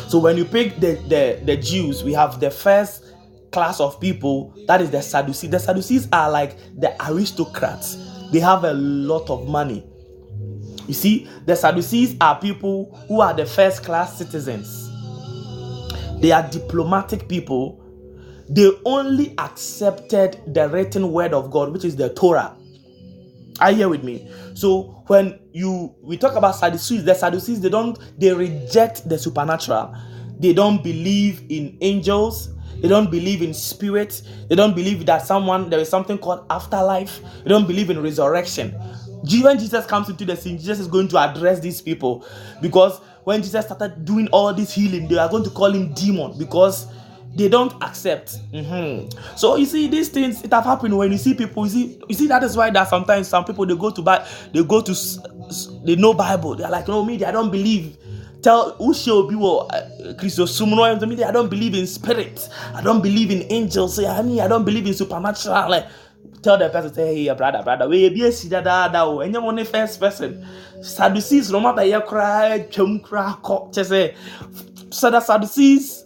So 0.07 0.19
when 0.19 0.37
you 0.37 0.45
pick 0.45 0.79
the, 0.79 0.93
the, 1.07 1.41
the 1.45 1.57
Jews, 1.57 2.03
we 2.03 2.13
have 2.13 2.39
the 2.39 2.51
first 2.51 3.03
class 3.51 3.79
of 3.79 3.99
people, 3.99 4.53
that 4.67 4.81
is 4.81 4.91
the 4.91 5.01
Sadducees. 5.01 5.49
The 5.49 5.59
Sadducees 5.59 6.07
are 6.11 6.29
like 6.29 6.57
the 6.77 6.95
aristocrats. 7.07 7.97
They 8.31 8.39
have 8.39 8.63
a 8.63 8.73
lot 8.73 9.29
of 9.29 9.47
money. 9.47 9.85
You 10.87 10.93
see, 10.93 11.29
the 11.45 11.55
Sadducees 11.55 12.15
are 12.19 12.39
people 12.39 12.95
who 13.07 13.21
are 13.21 13.33
the 13.33 13.45
first 13.45 13.83
class 13.83 14.17
citizens. 14.17 14.89
They 16.21 16.31
are 16.31 16.47
diplomatic 16.49 17.27
people 17.27 17.81
they 18.49 18.71
only 18.85 19.33
accepted 19.37 20.41
the 20.53 20.69
written 20.69 21.11
word 21.11 21.33
of 21.33 21.51
God, 21.51 21.71
which 21.71 21.85
is 21.85 21.95
the 21.95 22.13
Torah. 22.13 22.55
Are 23.59 23.71
you 23.71 23.77
here 23.77 23.89
with 23.89 24.03
me? 24.03 24.29
So 24.53 25.03
when 25.07 25.39
you 25.53 25.95
we 26.01 26.17
talk 26.17 26.35
about 26.35 26.55
Sadducees, 26.55 27.05
the 27.05 27.15
Sadducees 27.15 27.61
they 27.61 27.69
don't 27.69 27.97
they 28.19 28.33
reject 28.33 29.07
the 29.07 29.17
supernatural. 29.17 29.95
They 30.39 30.53
don't 30.53 30.83
believe 30.83 31.43
in 31.49 31.77
angels. 31.81 32.49
They 32.81 32.89
don't 32.89 33.09
believe 33.09 33.41
in 33.41 33.53
spirits. 33.53 34.23
They 34.49 34.55
don't 34.55 34.75
believe 34.75 35.05
that 35.05 35.25
someone 35.25 35.69
there 35.69 35.79
is 35.79 35.89
something 35.89 36.17
called 36.17 36.45
afterlife. 36.49 37.21
They 37.43 37.49
don't 37.49 37.65
believe 37.65 37.89
in 37.89 38.01
resurrection. 38.03 38.71
When 39.41 39.57
Jesus 39.57 39.85
comes 39.87 40.09
into 40.09 40.25
the 40.25 40.35
scene, 40.35 40.57
Jesus 40.57 40.79
is 40.79 40.87
going 40.87 41.07
to 41.07 41.17
address 41.17 41.59
these 41.59 41.81
people 41.81 42.27
because 42.61 42.99
when 43.23 43.41
Jesus 43.41 43.65
started 43.65 44.05
doing 44.05 44.27
all 44.27 44.53
this 44.53 44.73
healing, 44.73 45.07
they 45.07 45.17
are 45.17 45.29
going 45.29 45.43
to 45.45 45.49
call 45.49 45.71
him 45.71 45.93
demon 45.93 46.37
because 46.37 46.87
they 47.35 47.49
don't 47.49 47.73
accept. 47.83 48.37
Mm-hmm. 48.51 49.35
So 49.35 49.57
you 49.57 49.65
see, 49.65 49.87
these 49.87 50.09
things 50.09 50.41
it 50.41 50.53
have 50.53 50.63
happened 50.63 50.97
when 50.97 51.11
you 51.11 51.17
see 51.17 51.33
people. 51.33 51.65
You 51.65 51.71
see, 51.71 52.01
you 52.07 52.15
see 52.15 52.27
that 52.27 52.43
is 52.43 52.55
why 52.55 52.69
that 52.69 52.87
sometimes 52.87 53.27
some 53.27 53.43
people 53.43 53.65
they 53.65 53.75
go 53.75 53.89
to 53.89 54.01
buy, 54.01 54.25
they 54.53 54.63
go 54.63 54.81
to, 54.81 54.95
they 55.83 55.95
know 55.95 56.13
Bible. 56.13 56.55
They're 56.55 56.69
like, 56.69 56.87
no, 56.87 57.03
me, 57.03 57.23
I 57.23 57.31
don't 57.31 57.51
believe. 57.51 57.97
Tell 58.41 58.77
Ushe 58.77 59.07
Obiwo, 59.07 59.67
uh, 59.73 60.13
Christos 60.19 60.59
Sumno, 60.59 60.99
to 60.99 61.07
me, 61.07 61.21
I 61.23 61.31
don't 61.31 61.49
believe 61.49 61.73
in 61.73 61.87
spirits. 61.87 62.47
I 62.75 62.81
don't 62.81 63.01
believe 63.01 63.31
in 63.31 63.43
angels. 63.51 63.97
I 63.97 64.21
mean, 64.21 64.39
I 64.39 64.47
don't 64.47 64.63
believe 64.63 64.85
in 64.85 64.93
supernatural. 64.93 65.67
Like, 65.67 65.87
tell 66.43 66.55
the 66.55 66.69
person, 66.69 66.93
say, 66.93 67.25
hey, 67.25 67.33
brother, 67.33 67.63
brother, 67.63 67.89
we 67.89 68.07
be 68.09 68.23
a 68.23 68.29
sida 68.29 68.63
da 68.63 68.87
da. 68.87 69.19
And 69.19 69.33
you're 69.33 69.53
the 69.53 69.65
first 69.65 69.99
person. 69.99 70.45
Sadducees, 70.79 71.49
no 71.49 71.59
matter 71.59 71.83
you 71.83 71.99
cry, 72.01 72.67
chum 72.69 72.99
cry, 72.99 73.35
cock, 73.41 73.73
say, 73.73 74.15
so 74.91 75.09
the 75.09 75.19
Sadducees 75.19 76.04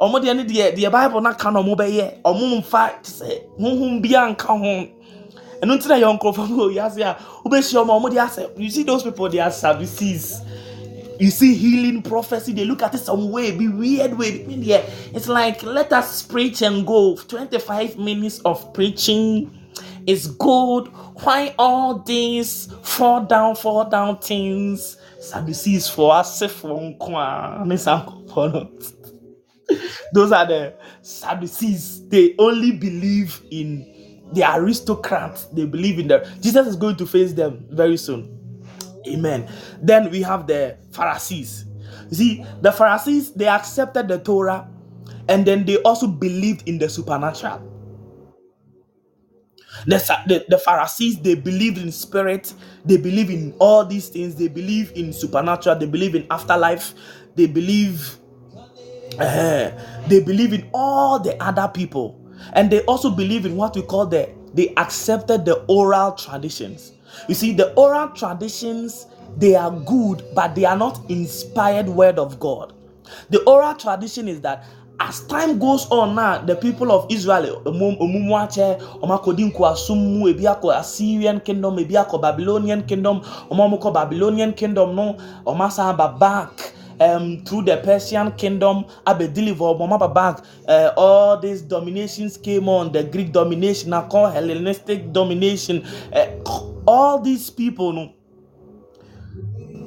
ɔmo 0.00 0.18
deɛ 0.18 0.34
ne 0.34 0.44
deɛ 0.44 0.90
bible 0.90 1.20
na 1.20 1.34
ka 1.34 1.50
na 1.50 1.60
ɔmo 1.60 1.76
bɛyɛ. 1.76 2.22
Ɔmo 2.22 2.62
nfa 2.62 2.90
huhum 3.58 4.00
bia 4.00 4.20
nka 4.32 4.46
ho. 4.46 4.88
Ɛno 5.62 5.76
ntina 5.76 6.00
yɛ 6.00 6.18
nkorɔfo 6.18 6.48
bi 6.48 6.54
wɔ 6.54 6.74
wiase 6.74 7.00
a 7.02 7.16
wobɛhyia 7.44 7.84
ɔmo 7.84 8.00
ɔmo 8.00 8.10
de 8.10 8.62
you 8.62 8.70
see 8.70 8.82
those 8.82 9.02
people 9.02 9.28
they 9.28 9.38
are 9.38 9.50
Sadducees. 9.50 10.40
You 11.18 11.30
see 11.30 11.54
healing 11.54 12.00
prophecy 12.00 12.54
they 12.54 12.64
look 12.64 12.82
at 12.82 12.94
it 12.94 12.98
some 12.98 13.30
way 13.30 13.50
be 13.50 13.68
weird 13.68 14.16
way. 14.16 14.42
Yeah 14.48 14.82
it's 15.12 15.28
like 15.28 15.62
let 15.62 15.92
us 15.92 16.22
preach 16.22 16.62
and 16.62 16.86
go. 16.86 17.16
25 17.16 17.98
minutes 17.98 18.38
of 18.38 18.72
preaching 18.72 19.50
is 20.06 20.28
good. 20.28 20.88
Why 21.22 21.54
all 21.58 21.98
these 21.98 22.72
fall 22.82 23.20
down 23.20 23.54
fall 23.54 23.84
down 23.84 24.16
things? 24.16 24.96
Sadducees 25.20 25.90
for 25.90 26.14
us 26.14 26.38
for 26.38 26.70
nkwa 26.70 27.66
ne 27.66 27.74
nkɔfɔ 27.74 28.52
no 28.54 28.68
those 30.14 30.32
are 30.32 30.46
the 30.46 30.74
Sadducees. 31.02 32.08
They 32.08 32.34
only 32.38 32.72
believe 32.72 33.42
in 33.50 34.22
the 34.32 34.44
aristocrats. 34.56 35.46
They 35.46 35.66
believe 35.66 35.98
in 35.98 36.08
the 36.08 36.28
Jesus 36.40 36.66
is 36.68 36.76
going 36.76 36.96
to 36.96 37.06
face 37.06 37.32
them 37.34 37.66
very 37.70 37.96
soon. 37.96 38.38
Amen. 39.08 39.50
Then 39.82 40.10
we 40.10 40.22
have 40.22 40.46
the 40.46 40.78
Pharisees. 40.92 41.66
You 42.10 42.16
see, 42.16 42.46
the 42.62 42.72
Pharisees 42.72 43.32
they 43.32 43.48
accepted 43.48 44.08
the 44.08 44.18
Torah 44.18 44.68
and 45.28 45.46
then 45.46 45.64
they 45.66 45.78
also 45.78 46.06
believed 46.08 46.68
in 46.68 46.78
the 46.78 46.88
supernatural. 46.88 47.62
The, 49.86 49.98
the, 50.28 50.46
the 50.48 50.58
Pharisees 50.58 51.20
they 51.22 51.36
believed 51.36 51.78
in 51.78 51.92
spirit, 51.92 52.54
they 52.84 52.98
believe 52.98 53.30
in 53.30 53.54
all 53.60 53.86
these 53.86 54.08
things, 54.10 54.36
they 54.36 54.48
believe 54.48 54.92
in 54.96 55.12
supernatural, 55.12 55.76
they 55.78 55.86
believe 55.86 56.14
in 56.16 56.26
afterlife, 56.30 56.94
they 57.36 57.46
believe 57.46 58.18
uh, 59.18 59.70
they 60.08 60.20
believe 60.22 60.52
in 60.52 60.68
all 60.72 61.18
the 61.18 61.40
other 61.42 61.68
people, 61.72 62.20
and 62.52 62.70
they 62.70 62.82
also 62.84 63.10
believe 63.10 63.46
in 63.46 63.56
what 63.56 63.74
we 63.76 63.82
call 63.82 64.06
the 64.06 64.28
they 64.54 64.72
accepted 64.76 65.44
the 65.44 65.62
oral 65.66 66.12
traditions. 66.12 66.92
You 67.28 67.34
see, 67.34 67.52
the 67.52 67.72
oral 67.74 68.08
traditions 68.10 69.06
they 69.36 69.54
are 69.54 69.70
good, 69.70 70.24
but 70.34 70.54
they 70.54 70.64
are 70.64 70.76
not 70.76 71.00
inspired 71.08 71.88
word 71.88 72.18
of 72.18 72.40
God. 72.40 72.72
The 73.30 73.42
oral 73.44 73.74
tradition 73.74 74.28
is 74.28 74.40
that 74.42 74.64
as 74.98 75.20
time 75.26 75.58
goes 75.58 75.86
on 75.90 76.14
now, 76.14 76.42
the 76.42 76.54
people 76.56 76.92
of 76.92 77.06
Israel, 77.10 77.62
omumuache, 77.64 78.78
omakodi 79.00 79.44
nkwasum 79.50 80.28
ebi 80.28 80.46
akọ 80.46 80.76
Assyrian 80.78 81.40
kingdom, 81.40 81.78
ebi 81.78 81.94
akọ 81.96 82.20
Babylonian 82.20 82.82
kingdom, 82.82 83.20
omamukọ 83.50 83.92
Babylonian 83.94 84.52
kingdom 84.52 84.94
no, 84.94 85.16
omasa 85.46 85.96
back 86.18 86.74
um, 87.00 87.42
through 87.44 87.62
the 87.62 87.78
Persian 87.78 88.30
kingdom, 88.32 88.84
Abedilivo, 89.06 89.76
Momaba 89.78 90.12
back, 90.12 90.44
uh, 90.68 90.92
all 90.96 91.38
these 91.38 91.62
dominations 91.62 92.36
came 92.36 92.68
on, 92.68 92.92
the 92.92 93.02
Greek 93.04 93.32
domination, 93.32 93.90
called 94.08 94.34
Hellenistic 94.34 95.12
domination, 95.12 95.84
uh, 96.12 96.26
all 96.86 97.18
these 97.20 97.48
people, 97.50 97.92
no, 97.92 98.12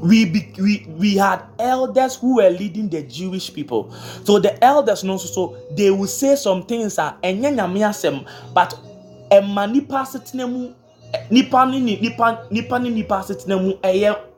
we, 0.02 0.26
be, 0.26 0.54
we 0.60 0.86
we 0.98 1.16
had 1.16 1.42
elders 1.60 2.18
who 2.18 2.36
were 2.36 2.50
leading 2.50 2.90
the 2.90 3.04
Jewish 3.04 3.54
people. 3.54 3.90
So 4.26 4.38
the 4.38 4.62
elders 4.62 5.02
know 5.06 5.16
so, 5.16 5.56
they 5.78 5.92
will 5.92 6.08
say 6.08 6.36
some 6.36 6.64
things 6.64 7.00
are 7.00 7.18
enye 7.24 7.56
nyame 7.56 8.26
but 8.54 8.78
ɛma 9.32 9.72
nipa 9.72 10.00
asetena 10.04 10.46
mu 10.52 10.74
nipa 11.32 11.66
ni 11.66 11.80
nipa 11.80 12.80
ni 12.80 12.90
nipa 12.90 13.16
asetena 13.20 13.62
mu 13.62 13.74
ɛyɛ 13.78 14.33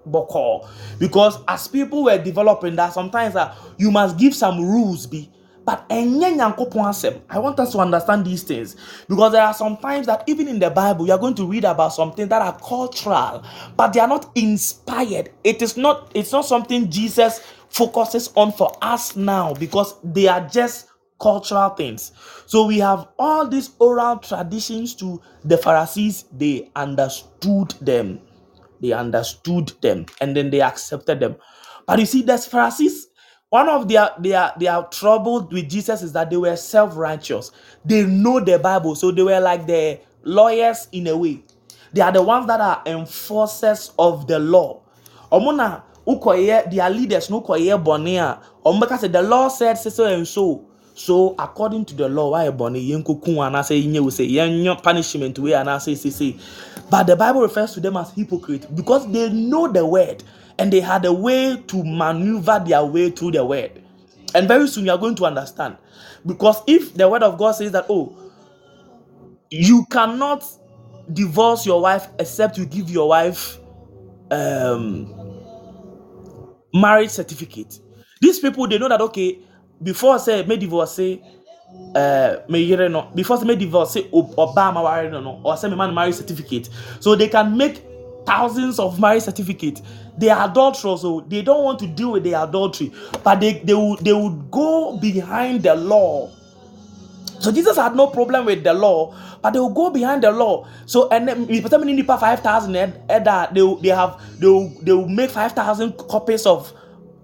because 1.00 1.40
as 1.48 1.68
people 1.68 2.04
were 2.06 2.18
developing 2.18 2.76
that 2.76 2.94
sometimes 2.94 3.36
uh, 3.36 3.56
you 3.78 3.92
must 3.92 4.18
give 4.18 4.36
some 4.36 4.62
rules 4.62 5.08
be. 5.08 5.32
But 5.66 5.86
i 5.90 6.06
want 6.06 7.60
us 7.60 7.72
to 7.72 7.80
understand 7.80 8.26
these 8.26 8.44
things. 8.44 8.76
Because 9.10 9.32
there 9.32 9.42
are 9.42 9.54
some 9.54 9.78
times 9.78 10.06
that 10.06 10.24
even 10.28 10.48
in 10.48 10.60
the 10.60 10.70
bible 10.70 11.08
you 11.08 11.12
are 11.14 11.18
going 11.18 11.34
to 11.36 11.46
read 11.48 11.66
about 11.66 11.90
something 11.94 12.28
that 12.28 12.42
are 12.42 12.58
cultural 12.60 13.44
but 13.76 13.92
they 13.94 14.00
are 14.00 14.08
not 14.08 14.32
inspired. 14.36 15.32
It 15.44 15.62
is 15.64 15.76
not 15.76 16.12
it's 16.14 16.32
not 16.32 16.46
something 16.46 16.90
jesus 16.92 17.40
focuses 17.70 18.30
on 18.36 18.52
for 18.52 18.72
us 18.82 19.16
now 19.16 19.54
because 19.56 19.96
they 20.04 20.28
are 20.28 20.48
just 20.48 20.88
cultural 21.20 21.70
things. 21.72 22.12
So 22.46 22.68
we 22.68 22.78
have 22.80 23.08
all 23.18 23.48
these 23.48 23.72
oral 23.80 24.18
traditions 24.20 24.94
to 24.96 25.22
the 25.44 25.58
pharisees 25.58 26.26
they 26.32 26.70
understood 26.76 27.72
them 27.82 28.22
they 28.86 28.94
understood 28.94 29.72
them 29.82 30.06
and 30.22 30.36
then 30.36 30.50
they 30.50 30.62
accepted 30.62 31.20
them 31.20 31.36
but 31.88 32.00
you 32.00 32.06
see 32.06 32.22
there's 32.22 32.46
pharisees 32.46 33.08
one 33.50 33.70
of 33.70 33.88
their 33.88 34.10
their 34.20 34.52
their 34.60 34.84
trouble 34.92 35.48
with 35.52 35.70
Jesus 35.70 36.02
is 36.02 36.12
that 36.14 36.30
they 36.30 36.38
were 36.38 36.56
self-righteous. 36.58 37.52
They 37.86 38.06
know 38.06 38.40
the 38.42 38.60
Bible, 38.60 38.96
so 38.96 39.12
they 39.12 39.24
were 39.24 39.40
like 39.40 39.66
the 39.68 40.00
lawyers 40.24 40.88
in 40.92 41.08
a 41.08 41.16
way. 41.16 41.44
They 41.94 42.02
are 42.02 42.12
the 42.12 42.22
ones 42.24 42.48
that 42.48 42.60
are 42.60 42.84
enforcers 42.86 43.94
of 43.98 44.28
the 44.28 44.40
law. 44.40 44.82
Omuna 45.32 45.84
ukoye 46.06 46.70
their 46.70 46.90
leaders 46.90 47.30
no 47.30 47.42
bonia. 47.42 48.42
Ombeka 48.66 49.00
said 49.00 49.14
the 49.14 49.22
law 49.22 49.48
said 49.48 49.76
so 49.76 50.06
and 50.06 50.28
so. 50.28 50.68
So 50.96 51.36
according 51.38 51.86
to 51.86 51.96
the 51.96 52.08
law, 52.10 52.32
why 52.32 52.50
boni 52.52 52.90
yenko 52.90 53.22
kun 53.24 53.64
say 53.64 53.84
inye 53.84 54.00
we 54.04 54.12
say 54.12 54.28
yenyo 54.28 54.82
punishment 54.82 55.38
we 55.40 55.54
and 55.54 55.82
say 55.82 55.94
say 55.96 56.10
say. 56.10 56.38
But 56.90 57.08
the 57.08 57.16
Bible 57.18 57.42
refers 57.42 57.74
to 57.74 57.82
them 57.82 57.98
as 57.98 58.12
hypocrite 58.12 58.74
because 58.74 59.12
they 59.12 59.30
know 59.30 59.68
the 59.68 59.86
word 59.86 60.24
and 60.58 60.72
they 60.72 60.80
had 60.80 61.04
a 61.04 61.12
way 61.12 61.62
to 61.68 61.84
maneuver 61.84 62.64
their 62.66 62.84
way 62.86 63.10
through 63.12 63.32
the 63.32 63.44
word. 63.44 63.84
And 64.34 64.48
very 64.48 64.68
soon 64.70 64.86
you 64.86 64.92
are 64.92 64.98
going 64.98 65.16
to 65.16 65.26
understand. 65.26 65.78
Because 66.26 66.62
if 66.66 66.94
the 66.94 67.10
word 67.10 67.24
of 67.24 67.38
God 67.38 67.54
says 67.54 67.72
that, 67.74 67.86
oh, 67.90 68.16
you 69.50 69.86
cannot 69.92 70.46
divorce 71.12 71.66
your 71.66 71.82
wife 71.82 72.08
except 72.20 72.58
you 72.58 72.66
give 72.66 72.90
your 72.90 73.10
wife 73.10 73.60
um 74.32 75.14
marriage 76.74 77.10
certificate. 77.12 77.80
These 78.22 78.40
people 78.40 78.68
they 78.68 78.78
know 78.78 78.90
that 78.90 79.02
okay, 79.02 79.40
before 79.82 80.20
say 80.20 80.44
may 80.46 80.58
divorce 80.58 81.00
uh 81.96 82.38
may 82.48 82.60
you 82.60 82.78
know 82.90 83.12
before 83.14 83.38
say 83.38 83.46
may 83.46 83.56
divorce 83.56 83.92
say 83.92 84.04
Obama 84.10 84.84
married 84.84 85.12
no 85.12 85.42
or 85.44 85.58
say 85.58 85.70
man 85.74 85.94
marriage 85.94 86.16
certificate. 86.16 86.70
So 87.00 87.16
they 87.16 87.28
can 87.28 87.58
make 87.58 87.84
thousands 88.26 88.80
of 88.80 89.00
marriage 89.00 89.24
certificates. 89.24 89.82
They 90.18 90.30
are 90.30 90.50
adulterers, 90.50 91.02
so 91.02 91.26
they 91.28 91.42
don't 91.42 91.64
want 91.64 91.80
to 91.80 91.88
deal 91.88 92.14
with 92.14 92.24
the 92.24 92.34
adultery, 92.34 92.92
but 93.24 93.40
they, 93.40 93.60
they 93.60 93.74
would 93.74 94.00
they 94.00 94.14
would 94.14 94.50
go 94.50 94.98
behind 94.98 95.64
the 95.64 95.76
law. 95.76 96.32
So 97.40 97.52
Jesus 97.52 97.76
had 97.78 97.96
no 97.96 98.08
problem 98.08 98.46
with 98.46 98.64
the 98.64 98.74
law, 98.74 99.14
but 99.42 99.52
they 99.52 99.60
will 99.60 99.74
go 99.74 99.90
behind 99.90 100.24
the 100.24 100.32
law. 100.32 100.68
So 100.86 101.10
and 101.10 101.28
then 101.28 101.46
need 101.48 102.08
five 102.08 102.40
thousand, 102.40 102.74
they 102.74 102.92
they 103.82 103.90
have 103.90 104.22
they 104.40 104.48
will, 104.48 104.70
they 104.82 104.94
will 104.94 105.08
make 105.10 105.30
five 105.32 105.52
thousand 105.52 105.98
copies 105.98 106.46
of 106.46 106.74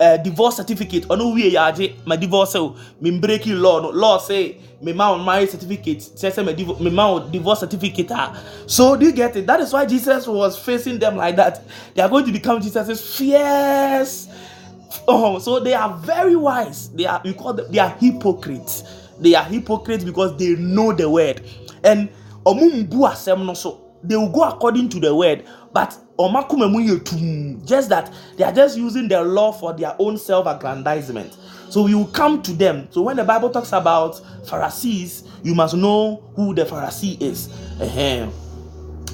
uh, 0.02 0.18
divorce 0.18 0.58
certificate. 0.58 1.08
Ɔno 1.08 1.34
wie 1.34 1.52
yɛ 1.52 1.72
agye 1.72 1.94
ma 2.06 2.16
divorce 2.16 2.56
o. 2.56 2.76
Me 3.00 3.12
breaking 3.20 3.58
law 3.58 3.80
no. 3.80 3.90
Law 3.90 4.18
say 4.18 4.58
me 4.82 4.94
ma 4.94 5.16
marriage 5.24 5.52
certificate. 5.52 6.00
Kyerɛ 6.00 6.34
sɛ 6.34 6.46
me 6.46 6.84
me 6.84 6.90
ma 6.90 7.20
divorce 7.20 7.60
certificate 7.60 8.12
ah 8.12 8.36
so 8.66 8.96
do 8.96 9.06
you 9.06 9.12
get 9.12 9.36
it? 9.36 9.46
That 9.46 9.60
is 9.60 9.72
why 9.72 9.86
jesus 9.86 10.28
was 10.28 10.58
facing 10.58 10.98
them 10.98 11.18
like 11.18 11.36
that. 11.36 11.64
They 11.94 12.02
are 12.02 12.10
going 12.10 12.26
to 12.26 12.32
become 12.32 12.62
jesus's 12.62 13.16
fierce. 13.16 14.28
Oh 15.08 15.38
so 15.40 15.60
they 15.60 15.74
are 15.76 15.96
very 15.98 16.36
wise. 16.36 16.90
They 16.90 17.06
are 17.06 17.22
we 17.24 17.34
call 17.34 17.54
them 17.54 17.72
they 17.72 17.80
are 17.80 17.96
hypocrites. 18.00 18.84
They 19.20 19.36
are 19.36 19.46
hypocrites 19.46 20.04
because 20.04 20.36
they 20.38 20.56
know 20.56 20.94
the 20.94 21.10
word. 21.10 21.42
And 21.84 22.10
ɔmo 22.46 22.88
mbu 22.88 23.08
asɛm 23.08 23.46
no 23.46 23.54
so 23.54 23.80
they 24.04 24.16
will 24.16 24.30
go 24.30 24.44
according 24.44 24.90
to 24.90 25.00
the 25.00 25.14
word. 25.14 25.46
But 25.72 25.96
just 27.66 27.90
that 27.90 28.14
they 28.38 28.44
are 28.44 28.52
just 28.52 28.78
using 28.78 29.08
the 29.08 29.22
law 29.22 29.52
for 29.52 29.74
their 29.74 29.96
own 30.00 30.18
self-aggrandizement 30.18 31.38
so 31.70 31.84
we 31.84 31.96
will 31.96 32.08
come 32.08 32.42
to 32.42 32.52
them 32.54 32.88
so 32.92 33.02
when 33.02 33.16
the 33.16 33.24
bible 33.24 33.50
talks 33.50 33.72
about 33.72 34.20
pharisees 34.48 35.24
you 35.44 35.56
must 35.56 35.76
know 35.76 36.24
who 36.36 36.54
the 36.54 36.64
pharisee 36.66 37.20
is 37.22 37.50
uh-huh. 37.80 38.30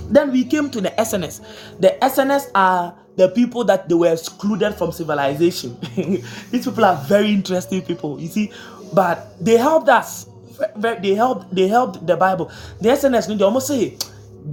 then 0.10 0.32
we 0.32 0.44
came 0.44 0.70
to 0.72 0.82
the 0.82 0.94
Essenes. 1.00 1.42
The 1.80 2.04
Essenes 2.04 2.48
are 2.56 2.96
the 3.16 3.30
people 3.30 3.64
that 3.66 3.90
they 3.90 3.96
were 3.96 4.14
excluded 4.14 4.74
from 4.76 4.92
civilization. 4.92 5.78
These 5.96 6.66
people 6.66 6.86
are 6.86 6.96
very 6.96 7.32
interesting 7.34 7.82
people, 7.82 8.20
you 8.20 8.28
see, 8.28 8.52
but 8.94 9.44
they 9.44 9.58
helped 9.58 9.90
us. 9.90 10.28
They 10.76 11.14
helped. 11.14 11.54
They 11.54 11.68
helped 11.68 12.06
the 12.06 12.16
Bible. 12.16 12.52
The 12.82 12.94
Essenes, 12.94 13.28
they 13.28 13.44
almost 13.44 13.68
say 13.68 13.98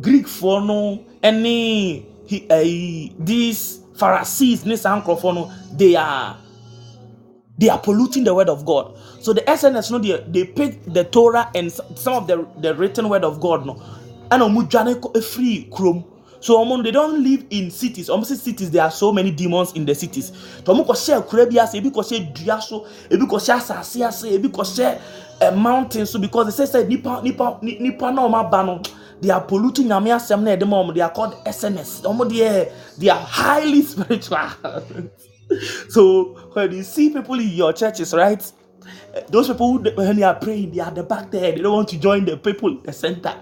Greek 0.01 0.27
for 0.29 0.61
no 0.61 1.05
any 1.23 2.07
he, 2.27 2.47
uh, 2.51 3.15
these 3.25 3.81
Pharisees, 3.99 4.65
no, 4.67 5.53
they 5.73 5.97
are 5.97 6.37
they 7.57 7.69
are 7.69 7.79
polluting 7.79 8.25
the 8.25 8.35
word 8.35 8.49
of 8.49 8.65
God. 8.67 8.99
So 9.21 9.33
the 9.33 9.49
Essenes, 9.51 9.91
no, 9.91 9.99
they, 9.99 10.25
they 10.29 10.45
pick 10.45 10.85
the 10.87 11.05
Torah 11.05 11.51
and 11.55 11.71
some 11.73 12.15
of 12.15 12.27
the, 12.27 12.47
the 12.59 12.75
written 12.75 13.09
word 13.09 13.25
of 13.25 13.41
God, 13.41 13.65
no, 13.67 13.81
and 14.31 14.43
a 14.43 15.23
free 15.23 15.69
chrome. 15.73 16.05
So 16.41 16.61
um, 16.61 16.83
they 16.83 16.91
don't 16.91 17.23
live 17.25 17.47
in 17.51 17.71
cities. 17.71 18.11
Almost 18.11 18.37
cities, 18.45 18.71
there 18.71 18.83
are 18.83 18.91
so 18.91 19.13
many 19.13 19.31
demons 19.31 19.73
in 19.73 19.87
the 19.87 19.95
cities. 19.95 20.31
To 20.67 20.73
um, 20.73 20.85
ko 20.85 20.93
share 20.93 21.23
kure 21.23 21.47
ase, 21.47 21.75
ebi 21.81 21.91
share 22.03 22.21
dua 22.35 22.61
so, 22.61 22.87
ebi 23.09 23.29
share 23.47 23.57
asase 23.57 24.07
ase, 24.07 24.25
ebi 24.39 24.53
ko 24.53 24.63
a 25.41 25.53
mountain 25.53 26.07
so 26.07 26.19
because 26.19 26.47
they 26.57 26.67
say 26.67 26.71
say 26.71 26.87
nipa 26.89 27.21
nipa 27.23 27.59
nipa 27.63 28.13
na 28.13 28.25
o 28.25 28.29
ma 28.29 28.43
ba 28.49 28.63
no 28.65 28.83
they 29.21 29.31
are 29.31 29.41
polluting 29.41 29.87
nyame 29.89 30.11
asɛm 30.15 30.43
na 30.43 30.57
ɛde 30.57 30.69
ma 30.69 30.93
they 30.93 31.01
are 31.01 31.11
called 31.11 31.35
Essenes 31.47 32.01
wɔn 32.03 32.31
deɛ 32.31 32.71
they 32.99 33.09
are 33.09 33.21
highly 33.21 33.83
spiritual. 33.93 34.49
So 35.91 36.35
when 36.53 36.73
you 36.73 36.83
see 36.83 37.11
people 37.11 37.39
in 37.39 37.49
your 37.49 37.73
churches 37.73 38.13
right? 38.15 38.43
Those 39.29 39.49
people 39.49 39.79
who, 39.79 39.91
when 39.95 40.17
they 40.17 40.23
are 40.23 40.35
praying 40.35 40.73
they 40.73 40.81
are 40.81 40.91
the 40.91 41.03
back 41.03 41.31
there. 41.31 41.53
They 41.53 41.61
don't 41.61 41.73
want 41.73 41.89
to 41.91 41.99
join 41.99 42.25
the 42.25 42.37
people 42.37 42.69
in 42.71 42.83
the 42.83 42.93
center. 42.93 43.35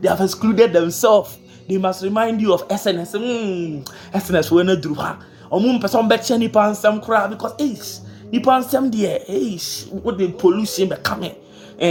They 0.00 0.08
have 0.08 0.20
excluded 0.20 0.72
themselves. 0.72 1.38
They 1.68 1.78
must 1.78 2.02
remind 2.02 2.40
you 2.40 2.52
of 2.54 2.62
Essenes 2.70 3.12
mm, 3.12 3.86
Essenes 4.14 4.50
wey 4.50 4.64
no 4.64 4.76
duru 4.76 4.96
ha. 4.96 5.18
Ɔmo 5.50 5.78
mpɛ 5.80 5.86
sɛ 5.88 6.02
ɔmbɛkyɛ 6.08 6.38
nipa 6.38 6.60
nsɛm 6.70 7.04
koraa 7.04 7.28
because 7.30 7.54
eish 7.58 8.00
nipa 8.32 8.50
nsɛm 8.50 8.90
deɛ 8.90 9.28
eish 9.28 9.90
wo 9.92 10.10
de 10.12 10.28
pollution 10.32 10.88
bɛ 10.88 11.02
kame 11.02 11.34
uh 11.80 11.86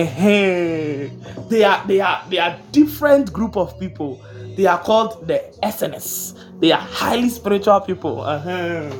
They 1.49 1.63
are 1.63 1.87
they 1.87 1.99
are 1.99 2.23
they 2.29 2.37
are 2.37 2.59
different 2.71 3.33
group 3.33 3.57
of 3.57 3.79
people. 3.79 4.21
They 4.55 4.67
are 4.67 4.77
called 4.77 5.27
the 5.27 5.41
Essenes. 5.65 6.35
They 6.59 6.71
are 6.71 6.81
highly 6.81 7.29
spiritual 7.29 7.79
people. 7.81 8.21
Uh-huh. 8.21 8.91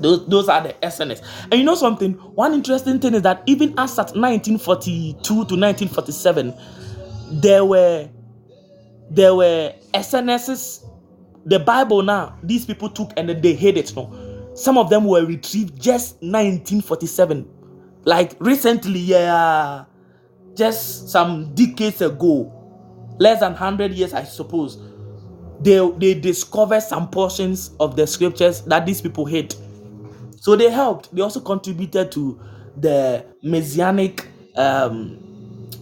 Those, 0.00 0.26
those 0.26 0.48
are 0.48 0.60
the 0.60 0.74
Essenes. 0.86 1.22
And 1.50 1.54
you 1.54 1.64
know 1.64 1.76
something? 1.76 2.12
One 2.34 2.52
interesting 2.52 2.98
thing 2.98 3.14
is 3.14 3.22
that 3.22 3.42
even 3.46 3.70
as 3.78 3.98
at 3.98 4.14
1942 4.16 5.22
to 5.22 5.38
1947, 5.38 6.52
there 7.40 7.64
were 7.64 8.08
there 9.10 9.34
were 9.34 9.72
SNSs. 9.94 10.84
The 11.46 11.58
Bible 11.58 12.02
now, 12.02 12.38
these 12.42 12.64
people 12.66 12.88
took 12.88 13.12
and 13.16 13.28
they 13.28 13.54
hid 13.54 13.76
it. 13.78 13.94
No, 13.94 14.12
some 14.54 14.78
of 14.78 14.90
them 14.90 15.04
were 15.04 15.24
retrieved 15.24 15.80
just 15.80 16.14
1947 16.22 17.48
like 18.04 18.36
recently, 18.40 19.00
yeah, 19.00 19.84
just 20.54 21.08
some 21.08 21.54
decades 21.54 22.00
ago, 22.02 22.52
less 23.18 23.40
than 23.40 23.52
100 23.52 23.92
years, 23.92 24.12
I 24.14 24.24
suppose, 24.24 24.78
they, 25.60 25.78
they 25.98 26.14
discovered 26.14 26.82
some 26.82 27.08
portions 27.08 27.70
of 27.80 27.96
the 27.96 28.06
scriptures 28.06 28.62
that 28.62 28.86
these 28.86 29.00
people 29.00 29.24
hate. 29.24 29.56
So 30.40 30.56
they 30.56 30.70
helped. 30.70 31.14
They 31.14 31.22
also 31.22 31.40
contributed 31.40 32.12
to 32.12 32.38
the 32.76 33.24
messianic 33.42 34.28
um, 34.56 35.18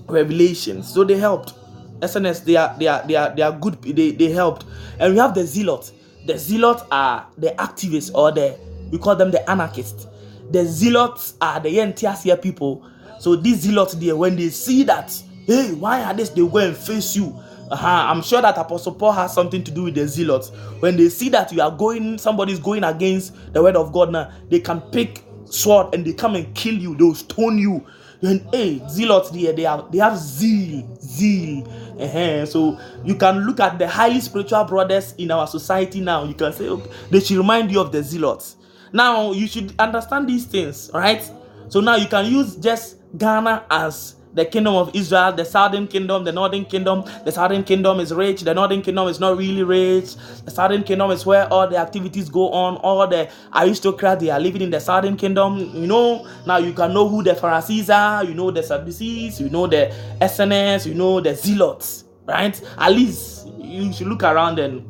revelations. 0.08 0.92
So 0.92 1.04
they 1.04 1.18
helped. 1.18 1.54
Essenes, 2.02 2.40
they 2.42 2.56
are 2.56 2.74
they 2.78 2.86
are 2.86 3.06
they 3.06 3.14
are 3.16 3.34
they 3.34 3.42
are 3.42 3.52
good. 3.52 3.80
They 3.82 4.10
they 4.10 4.30
helped, 4.30 4.64
and 4.98 5.14
we 5.14 5.18
have 5.18 5.34
the 5.34 5.44
zealots. 5.46 5.92
The 6.26 6.38
zealots 6.38 6.82
are 6.90 7.26
the 7.38 7.48
activists 7.58 8.12
or 8.14 8.32
the 8.32 8.56
we 8.90 8.98
call 8.98 9.16
them 9.16 9.30
the 9.30 9.48
anarchists. 9.50 10.06
The 10.51 10.66
zealots 10.66 11.34
are 11.40 11.61
the 11.61 11.76
NTSC 11.76 12.40
people. 12.43 12.86
So 13.18 13.36
these 13.36 13.61
zealots 13.61 13.95
there, 13.95 14.16
when 14.16 14.36
they 14.36 14.49
see 14.49 14.82
that, 14.84 15.12
hey, 15.47 15.72
why 15.72 16.03
are 16.03 16.14
this? 16.14 16.30
They 16.30 16.47
go 16.47 16.59
and 16.59 16.76
face 16.76 17.14
you. 17.16 17.38
Uh-huh. 17.70 17.86
I'm 17.86 18.20
sure 18.20 18.43
that 18.43 18.59
Apostle 18.59 18.95
Paul 18.95 19.12
has 19.12 19.32
something 19.32 19.64
to 19.64 19.70
do 19.70 19.84
with 19.84 19.95
the 19.95 20.07
zealots. 20.07 20.51
When 20.80 20.97
they 20.97 21.09
see 21.09 21.30
that 21.30 21.51
you 21.53 21.62
are 21.62 21.70
going, 21.70 22.18
somebody's 22.18 22.59
going 22.59 22.84
against 22.84 23.34
the 23.55 23.62
word 23.62 23.76
of 23.76 23.93
God 23.93 24.12
now, 24.12 24.30
they 24.51 24.61
can 24.61 24.80
pick 24.80 25.24
sword 25.47 25.95
and 25.95 26.05
they 26.05 26.12
come 26.12 26.34
and 26.34 26.55
kill 26.55 26.74
you. 26.74 26.95
They'll 26.97 27.14
stone 27.14 27.59
you. 27.59 27.86
And 28.20 28.47
hey, 28.53 28.82
zealots 28.88 29.30
there, 29.30 29.53
they 29.53 29.62
have 29.62 29.90
they 29.90 29.99
have 29.99 30.18
zeal, 30.18 30.86
zeal. 31.01 31.66
Uh-huh. 31.99 32.45
So 32.45 32.78
you 33.05 33.14
can 33.14 33.47
look 33.47 33.59
at 33.59 33.78
the 33.78 33.88
highly 33.88 34.20
spiritual 34.20 34.64
brothers 34.64 35.14
in 35.16 35.30
our 35.30 35.47
society 35.47 36.01
now. 36.01 36.24
You 36.24 36.34
can 36.34 36.53
say 36.53 36.68
okay, 36.68 36.90
they 37.11 37.20
should 37.20 37.38
remind 37.38 37.72
you 37.72 37.80
of 37.80 37.90
the 37.90 38.03
zealots. 38.03 38.57
Now 38.93 39.32
you 39.32 39.47
should 39.47 39.74
understand 39.78 40.28
these 40.28 40.45
things, 40.45 40.90
right? 40.93 41.28
So 41.68 41.80
now 41.80 41.97
you 41.97 42.07
can 42.07 42.26
use 42.26 42.57
just 42.57 42.97
Ghana 43.16 43.64
as 43.70 44.16
the 44.34 44.45
kingdom 44.45 44.74
of 44.74 44.95
Israel, 44.95 45.32
the 45.32 45.45
southern 45.45 45.86
kingdom, 45.86 46.24
the 46.24 46.32
northern 46.32 46.64
kingdom. 46.64 47.05
The 47.24 47.32
southern 47.32 47.64
kingdom 47.64 48.01
is 48.01 48.12
rich, 48.12 48.43
the 48.43 48.55
northern 48.55 48.82
kingdom 48.82 49.09
is 49.09 49.20
not 49.20 49.36
really 49.36 49.62
rich. 49.62 50.14
The 50.45 50.51
southern 50.51 50.82
kingdom 50.84 51.11
is 51.11 51.26
where 51.26 51.47
all 51.53 51.68
the 51.68 51.76
activities 51.76 52.28
go 52.28 52.51
on, 52.51 52.76
all 52.78 53.07
the 53.07 53.30
aristocrats 53.55 54.22
they 54.22 54.30
are 54.30 54.40
living 54.40 54.62
in 54.62 54.70
the 54.70 54.80
southern 54.80 55.16
kingdom. 55.16 55.59
You 55.59 55.86
know, 55.86 56.26
now 56.47 56.59
you 56.59 56.72
can 56.72 56.95
know 56.95 57.09
who 57.09 57.22
the 57.22 57.34
Pharisees 57.34 57.90
are, 57.90 58.24
you 58.24 58.34
know 58.34 58.51
the 58.51 58.62
Sadducees, 58.62 59.40
you 59.40 59.51
know 59.51 59.66
the 59.66 59.95
Essenes, 60.22 60.86
you 60.86 60.95
know 60.95 61.20
the 61.20 61.34
Zealots, 61.34 62.05
right? 62.24 62.61
At 62.78 62.93
least 62.93 63.47
you 63.59 63.93
should 63.93 64.07
look 64.07 64.22
around 64.22 64.59
and 64.59 64.86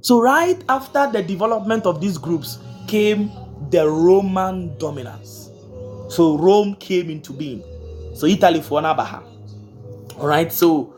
so 0.00 0.20
right 0.20 0.62
after 0.68 1.10
the 1.10 1.22
development 1.22 1.86
of 1.86 2.00
these 2.00 2.18
groups 2.18 2.58
came 2.86 3.30
the 3.70 3.88
Roman 3.88 4.76
dominance. 4.78 5.50
So 6.08 6.38
Rome 6.38 6.74
came 6.76 7.10
into 7.10 7.32
being. 7.32 7.62
So 8.14 8.26
Italy 8.26 8.62
for 8.62 8.80
Nabaha. 8.80 9.22
Alright, 10.18 10.52
so 10.52 10.94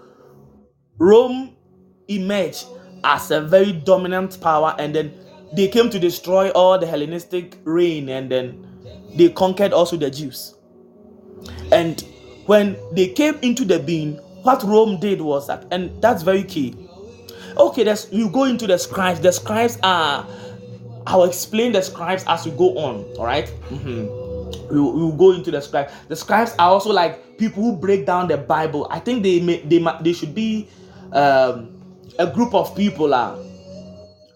Rome 0.99 1.57
emerged 2.09 2.67
as 3.05 3.31
a 3.31 3.41
very 3.41 3.73
dominant 3.73 4.41
power, 4.41 4.75
and 4.79 4.95
then 4.95 5.13
they 5.53 5.69
came 5.69 5.91
to 5.91 5.99
destroy 5.99 6.51
all 6.51 6.79
the 6.79 6.87
Hellenistic 6.87 7.59
reign, 7.65 8.09
and 8.09 8.31
then 8.31 8.67
they 9.17 9.31
conquered 9.31 9.73
also 9.73 9.97
the 9.97 10.11
Jews. 10.11 10.55
And 11.73 12.05
when 12.47 12.77
they 12.93 13.09
came 13.09 13.37
into 13.43 13.65
the 13.65 13.79
being, 13.79 14.17
what 14.43 14.63
Rome 14.63 15.01
did 15.01 15.21
was 15.21 15.47
that, 15.49 15.67
and 15.71 16.01
that's 16.03 16.23
very 16.23 16.45
key. 16.45 16.77
Okay, 17.57 17.85
let's 17.85 18.13
you 18.13 18.31
go 18.31 18.45
into 18.45 18.67
the 18.67 18.79
scribes. 18.79 19.21
The 19.21 19.33
scribes 19.33 19.79
are 19.83 20.27
I'll 21.07 21.25
explain 21.25 21.73
the 21.73 21.83
scribes 21.83 22.25
as 22.27 22.45
we 22.45 22.53
go 22.53 22.77
on. 22.79 23.05
All 23.19 23.25
right? 23.25 23.47
mm-hmm 23.69 24.31
we 24.71 24.81
will, 24.81 25.11
we 25.11 25.17
go 25.17 25.33
into 25.33 25.51
the 25.51 25.61
scribes. 25.61 25.93
The 26.09 26.17
scribes 26.17 26.55
are 26.59 26.71
also 26.71 26.93
like 26.93 27.39
people 27.39 27.63
who 27.63 27.77
break 27.77 28.07
down 28.07 28.29
the 28.29 28.37
Bible. 28.37 28.87
I 28.91 29.01
think 29.01 29.23
they 29.23 29.41
may 29.41 29.61
they 29.63 29.85
they 30.01 30.13
should 30.13 30.35
be 30.35 30.69
um, 31.13 31.77
a 32.19 32.27
group 32.27 32.55
of 32.55 32.75
people. 32.77 33.13
Uh, 33.13 33.37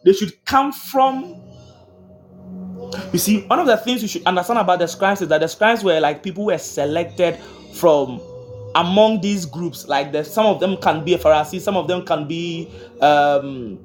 they 0.05 0.12
should 0.12 0.45
come 0.45 0.73
from. 0.73 1.41
You 3.12 3.19
see, 3.19 3.43
one 3.47 3.59
of 3.59 3.67
the 3.67 3.77
things 3.77 4.03
you 4.03 4.09
should 4.09 4.25
understand 4.27 4.59
about 4.59 4.79
the 4.79 4.87
scribes 4.87 5.23
is 5.23 5.29
that 5.29 5.41
the 5.41 5.49
scribes 5.49 5.83
were 5.83 5.99
like 6.01 6.23
people 6.23 6.45
who 6.45 6.51
were 6.51 6.59
selected 6.59 7.39
from 7.75 8.21
among 8.75 9.20
these 9.20 9.47
groups. 9.47 9.87
Like 9.87 10.14
some 10.25 10.47
of 10.47 10.61
them 10.61 10.77
can 10.79 11.05
be 11.05 11.14
a 11.14 11.18
Pharisee, 11.18 11.61
some 11.61 11.77
of 11.77 11.89
them 11.89 12.05
can 12.05 12.27
be 12.27 12.68
um, 13.01 13.79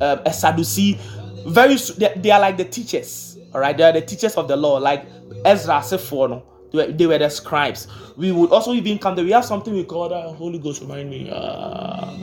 uh, 0.00 0.18
a 0.24 0.32
Sadducee. 0.32 0.98
Very, 1.46 1.76
they, 1.76 2.12
they 2.16 2.30
are 2.30 2.40
like 2.40 2.56
the 2.56 2.64
teachers. 2.64 3.38
All 3.54 3.60
right, 3.60 3.76
they 3.76 3.82
are 3.82 3.92
the 3.92 4.02
teachers 4.02 4.36
of 4.36 4.48
the 4.48 4.56
law. 4.56 4.78
Like 4.78 5.06
Ezra 5.44 5.82
for 5.82 6.28
no, 6.28 6.42
they 6.72 6.78
were, 6.78 6.92
they 6.92 7.06
were 7.06 7.18
the 7.18 7.28
scribes. 7.28 7.88
We 8.16 8.32
would 8.32 8.50
also 8.50 8.72
even 8.72 8.98
come 8.98 9.16
there. 9.16 9.24
We 9.24 9.32
have 9.32 9.44
something 9.44 9.72
we 9.72 9.84
call 9.84 10.08
the 10.08 10.20
Holy 10.20 10.58
Ghost. 10.58 10.82
Remind 10.82 11.10
me, 11.10 11.30
uh, 11.30 12.16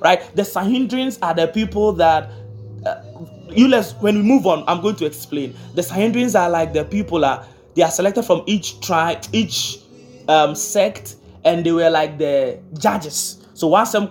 right? 0.00 0.36
The 0.36 0.42
Sanhedrins 0.42 1.18
are 1.22 1.34
the 1.34 1.48
people 1.48 1.92
that. 1.94 2.30
Uh, 2.86 3.02
you 3.50 3.68
let's 3.68 3.92
when 3.94 4.16
we 4.16 4.22
move 4.22 4.46
on, 4.46 4.64
I'm 4.66 4.80
going 4.80 4.96
to 4.96 5.06
explain. 5.06 5.54
The 5.74 5.82
Sanhedrins 5.82 6.38
are 6.38 6.50
like 6.50 6.72
the 6.72 6.84
people 6.84 7.24
are 7.24 7.46
they 7.74 7.82
are 7.82 7.90
selected 7.90 8.24
from 8.24 8.42
each 8.46 8.80
tribe, 8.80 9.24
each 9.32 9.78
um, 10.28 10.54
sect, 10.54 11.16
and 11.44 11.64
they 11.64 11.72
were 11.72 11.90
like 11.90 12.18
the 12.18 12.60
judges. 12.78 13.46
So 13.54 13.68
once 13.68 13.92
them 13.92 14.08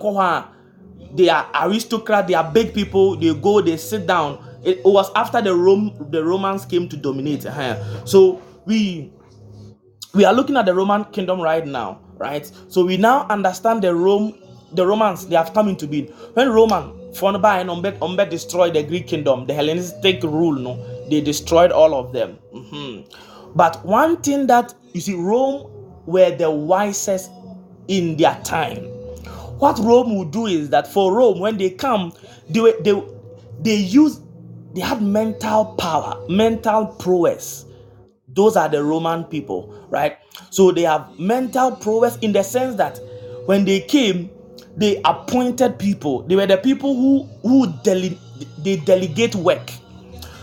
they 1.15 1.29
are 1.29 1.47
aristocrat, 1.53 2.27
they 2.27 2.33
are 2.33 2.49
big 2.51 2.73
people. 2.73 3.15
They 3.15 3.33
go, 3.33 3.61
they 3.61 3.77
sit 3.77 4.07
down 4.07 4.39
it 4.63 4.83
was 4.85 5.11
after 5.15 5.41
the 5.41 5.53
Rome 5.53 5.93
the 6.09 6.23
Romans 6.23 6.65
came 6.65 6.87
to 6.89 6.97
dominate. 6.97 7.45
Uh-huh. 7.45 8.05
So 8.05 8.41
we 8.65 9.11
we 10.13 10.25
are 10.25 10.33
looking 10.33 10.57
at 10.57 10.65
the 10.65 10.73
Roman 10.73 11.05
kingdom 11.05 11.41
right 11.41 11.65
now, 11.65 11.99
right? 12.17 12.49
So 12.69 12.85
we 12.85 12.97
now 12.97 13.27
understand 13.27 13.83
the 13.83 13.93
Rome 13.93 14.35
the 14.73 14.85
Romans 14.85 15.27
they 15.27 15.35
have 15.35 15.53
come 15.53 15.67
into 15.67 15.87
being. 15.87 16.07
When 16.33 16.49
Roman 16.49 16.91
Fonba 17.13 17.59
and 17.61 17.69
Umbet, 17.69 17.99
Umbet 17.99 18.29
destroyed 18.29 18.73
the 18.73 18.83
Greek 18.83 19.07
kingdom, 19.07 19.45
the 19.45 19.53
Hellenistic 19.53 20.23
rule, 20.23 20.53
no, 20.53 21.07
they 21.09 21.21
destroyed 21.21 21.71
all 21.71 21.93
of 21.93 22.11
them. 22.11 22.39
Mm-hmm. 22.53 23.55
But 23.55 23.85
one 23.85 24.17
thing 24.17 24.47
that 24.47 24.73
you 24.93 25.01
see, 25.01 25.13
Rome 25.13 25.69
were 26.05 26.35
the 26.35 26.51
wisest 26.51 27.31
in 27.87 28.17
their 28.17 28.39
time. 28.43 28.79
What 29.59 29.79
Rome 29.79 30.17
would 30.17 30.31
do 30.31 30.47
is 30.47 30.69
that 30.71 30.87
for 30.87 31.13
Rome, 31.15 31.39
when 31.39 31.57
they 31.57 31.69
come, 31.71 32.13
they 32.49 32.73
they 32.81 33.01
they 33.61 33.75
use 33.75 34.19
they 34.73 34.81
had 34.81 35.01
mental 35.01 35.65
power, 35.77 36.23
mental 36.29 36.87
prowess. 36.87 37.65
Those 38.29 38.57
are 38.57 38.69
the 38.69 38.83
Roman 38.83 39.25
people, 39.25 39.87
right? 39.89 40.17
So 40.51 40.71
they 40.71 40.83
have 40.83 41.19
mental 41.19 41.75
prowess 41.75 42.17
in 42.17 42.33
the 42.33 42.43
sense 42.43 42.75
that 42.77 42.99
when 43.45 43.65
they 43.65 43.81
came, 43.81 44.29
they 44.77 45.01
appointed 45.05 45.79
people. 45.79 46.23
They 46.23 46.35
were 46.35 46.47
the 46.47 46.57
people 46.57 46.95
who 46.95 47.23
who 47.47 47.73
dele- 47.83 48.19
they 48.59 48.77
delegate 48.77 49.35
work. 49.35 49.71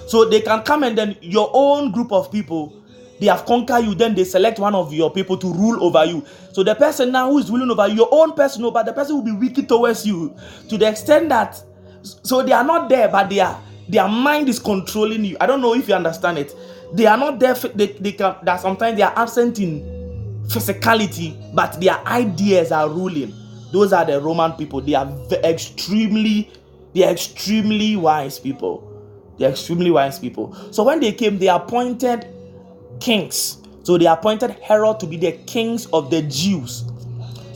So 0.07 0.25
they 0.25 0.41
can 0.41 0.63
come 0.63 0.85
and 0.85 0.97
then 0.99 1.17
your 1.21 1.51
own 1.53 1.93
group 1.93 2.13
of 2.13 2.33
people 2.33 2.80
they 3.21 3.27
have 3.27 3.45
conquered 3.45 3.85
you, 3.85 3.95
then 3.95 4.15
they 4.15 4.25
select 4.25 4.59
one 4.59 4.75
of 4.75 4.93
your 4.93 5.11
people 5.13 5.37
to 5.37 5.53
rule 5.53 5.85
over 5.85 6.05
you. 6.05 6.25
So 6.53 6.63
the 6.63 6.75
person 6.75 7.13
now 7.13 7.31
who 7.31 7.39
is 7.39 7.51
ruling 7.51 7.71
over 7.71 7.87
you, 7.87 7.97
your 7.97 8.09
own 8.11 8.33
person, 8.33 8.69
but 8.73 8.87
the 8.87 8.93
person 8.93 9.17
will 9.17 9.23
be 9.23 9.33
wicked 9.33 9.69
towards 9.69 10.07
you 10.07 10.35
to 10.69 10.79
the 10.79 10.89
extent 10.89 11.29
that 11.29 11.63
so 12.03 12.43
they 12.43 12.53
are 12.53 12.65
not 12.65 12.89
there, 12.89 13.09
but 13.09 13.29
they 13.29 13.41
are 13.41 13.61
their 13.89 14.09
mind 14.09 14.49
is 14.49 14.59
controlling 14.59 15.25
you. 15.25 15.37
I 15.41 15.47
don't 15.47 15.61
know 15.61 15.75
if 15.75 15.89
you 15.89 15.95
understand 15.95 16.39
it. 16.39 16.55
They 16.93 17.07
are 17.07 17.17
not 17.17 17.39
there. 17.39 17.55
They, 17.55 17.87
they 17.89 18.13
can. 18.13 18.37
That 18.43 18.61
sometimes 18.61 18.97
they 18.97 19.03
are 19.03 19.13
absent 19.17 19.59
in 19.59 19.81
physicality, 20.47 21.55
but 21.55 21.81
their 21.81 21.99
ideas 22.07 22.73
are 22.73 22.89
ruling. 22.89 23.35
Those 23.73 23.93
are 23.93 24.05
the 24.05 24.21
Roman 24.21 24.53
people. 24.53 24.81
They 24.81 24.95
are 24.95 25.13
extremely, 25.45 26.51
they 26.95 27.05
are 27.05 27.11
extremely 27.13 27.97
wise 27.97 28.39
people. 28.39 28.87
They 29.39 29.47
are 29.47 29.51
extremely 29.51 29.91
wise 29.91 30.19
people. 30.19 30.57
So 30.73 30.85
when 30.85 31.01
they 31.01 31.13
came, 31.13 31.39
they 31.39 31.49
appointed 31.49 32.27
kings. 33.01 33.59
So 33.83 33.99
they 33.99 34.07
appointed 34.07 34.51
Herod 34.63 35.01
to 35.01 35.07
be 35.07 35.17
the 35.17 35.33
kings 35.47 35.87
of 35.87 36.11
the 36.11 36.23
Jews. 36.23 36.85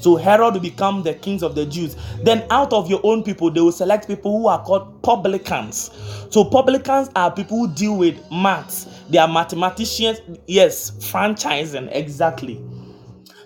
So 0.05 0.17
Herod 0.17 0.53
will 0.55 0.61
become 0.61 1.03
the 1.03 1.15
kings 1.15 1.43
of 1.43 1.55
the 1.55 1.65
Jews. 1.65 1.97
Then 2.23 2.45
out 2.51 2.73
of 2.75 2.91
your 2.91 3.01
own 3.05 3.23
people, 3.23 3.51
they 3.51 3.61
will 3.61 3.73
select 3.73 4.07
people 4.07 4.39
who 4.39 4.49
are 4.49 4.63
called 4.63 5.03
publicans. 5.03 5.91
So 6.31 6.45
publicans 6.45 7.09
are 7.17 7.31
people 7.31 7.59
who 7.59 7.69
deal 7.73 7.97
with 7.97 8.21
maths. 8.31 8.87
They 9.09 9.17
are 9.19 9.29
mathematicians. 9.29 10.21
Yes, 10.47 10.91
franchising 10.91 11.89
exactly. 11.91 12.63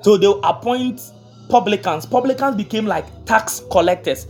So 0.03 0.17
they'll 0.17 0.41
appoint 0.43 1.01
publicans. 1.49 2.07
Publicans 2.07 2.57
became 2.57 2.87
like 2.87 3.07
tax 3.25 3.63
collectors. 3.71 4.27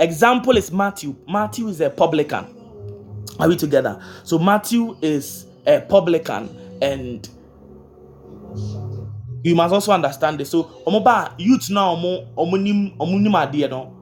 Example 0.00 0.58
is 0.58 0.70
Matthew. 0.70 1.16
Matthew 1.28 1.68
is 1.68 1.80
a 1.80 1.88
publican. 1.88 2.46
Are 3.38 3.48
we 3.48 3.56
together? 3.56 4.02
So 4.24 4.38
Matthew 4.38 4.98
is 5.00 5.46
a 5.66 5.80
publican 5.80 6.59
and 6.80 7.28
you 9.42 9.54
must 9.54 9.72
also 9.72 9.92
understand 9.92 10.38
this. 10.38 10.50
So, 10.50 10.64
omoba 10.86 11.34
youth 11.38 11.70
now 11.70 11.94
omo 11.96 13.70
no, 13.70 13.96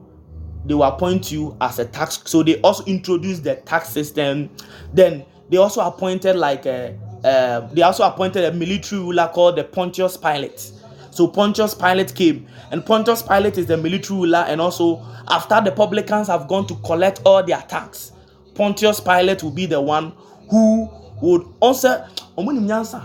they 0.65 0.73
will 0.73 0.83
appoint 0.83 1.31
you 1.31 1.55
as 1.61 1.79
a 1.79 1.85
tax. 1.85 2.21
So 2.25 2.43
they 2.43 2.59
also 2.61 2.83
introduced 2.85 3.43
the 3.43 3.55
tax 3.55 3.89
system. 3.89 4.49
Then 4.93 5.25
they 5.49 5.57
also 5.57 5.81
appointed 5.81 6.35
like 6.35 6.65
a, 6.65 6.97
uh, 7.23 7.61
they 7.73 7.81
also 7.81 8.03
appointed 8.03 8.43
a 8.45 8.51
military 8.51 9.01
ruler 9.01 9.29
called 9.33 9.55
the 9.55 9.63
Pontius 9.63 10.17
Pilate. 10.17 10.71
So 11.11 11.27
Pontius 11.27 11.73
Pilate 11.73 12.13
came, 12.13 12.47
and 12.71 12.85
Pontius 12.85 13.21
Pilate 13.23 13.57
is 13.57 13.65
the 13.65 13.77
military 13.77 14.19
ruler, 14.19 14.45
and 14.47 14.61
also 14.61 15.03
after 15.27 15.59
the 15.61 15.71
publicans 15.71 16.27
have 16.27 16.47
gone 16.47 16.67
to 16.67 16.75
collect 16.75 17.21
all 17.25 17.43
their 17.43 17.61
tax, 17.61 18.11
Pontius 18.53 18.99
Pilate 18.99 19.41
will 19.43 19.51
be 19.51 19.65
the 19.65 19.81
one 19.81 20.13
who 20.49 20.89
would 21.21 21.45
also 21.59 22.05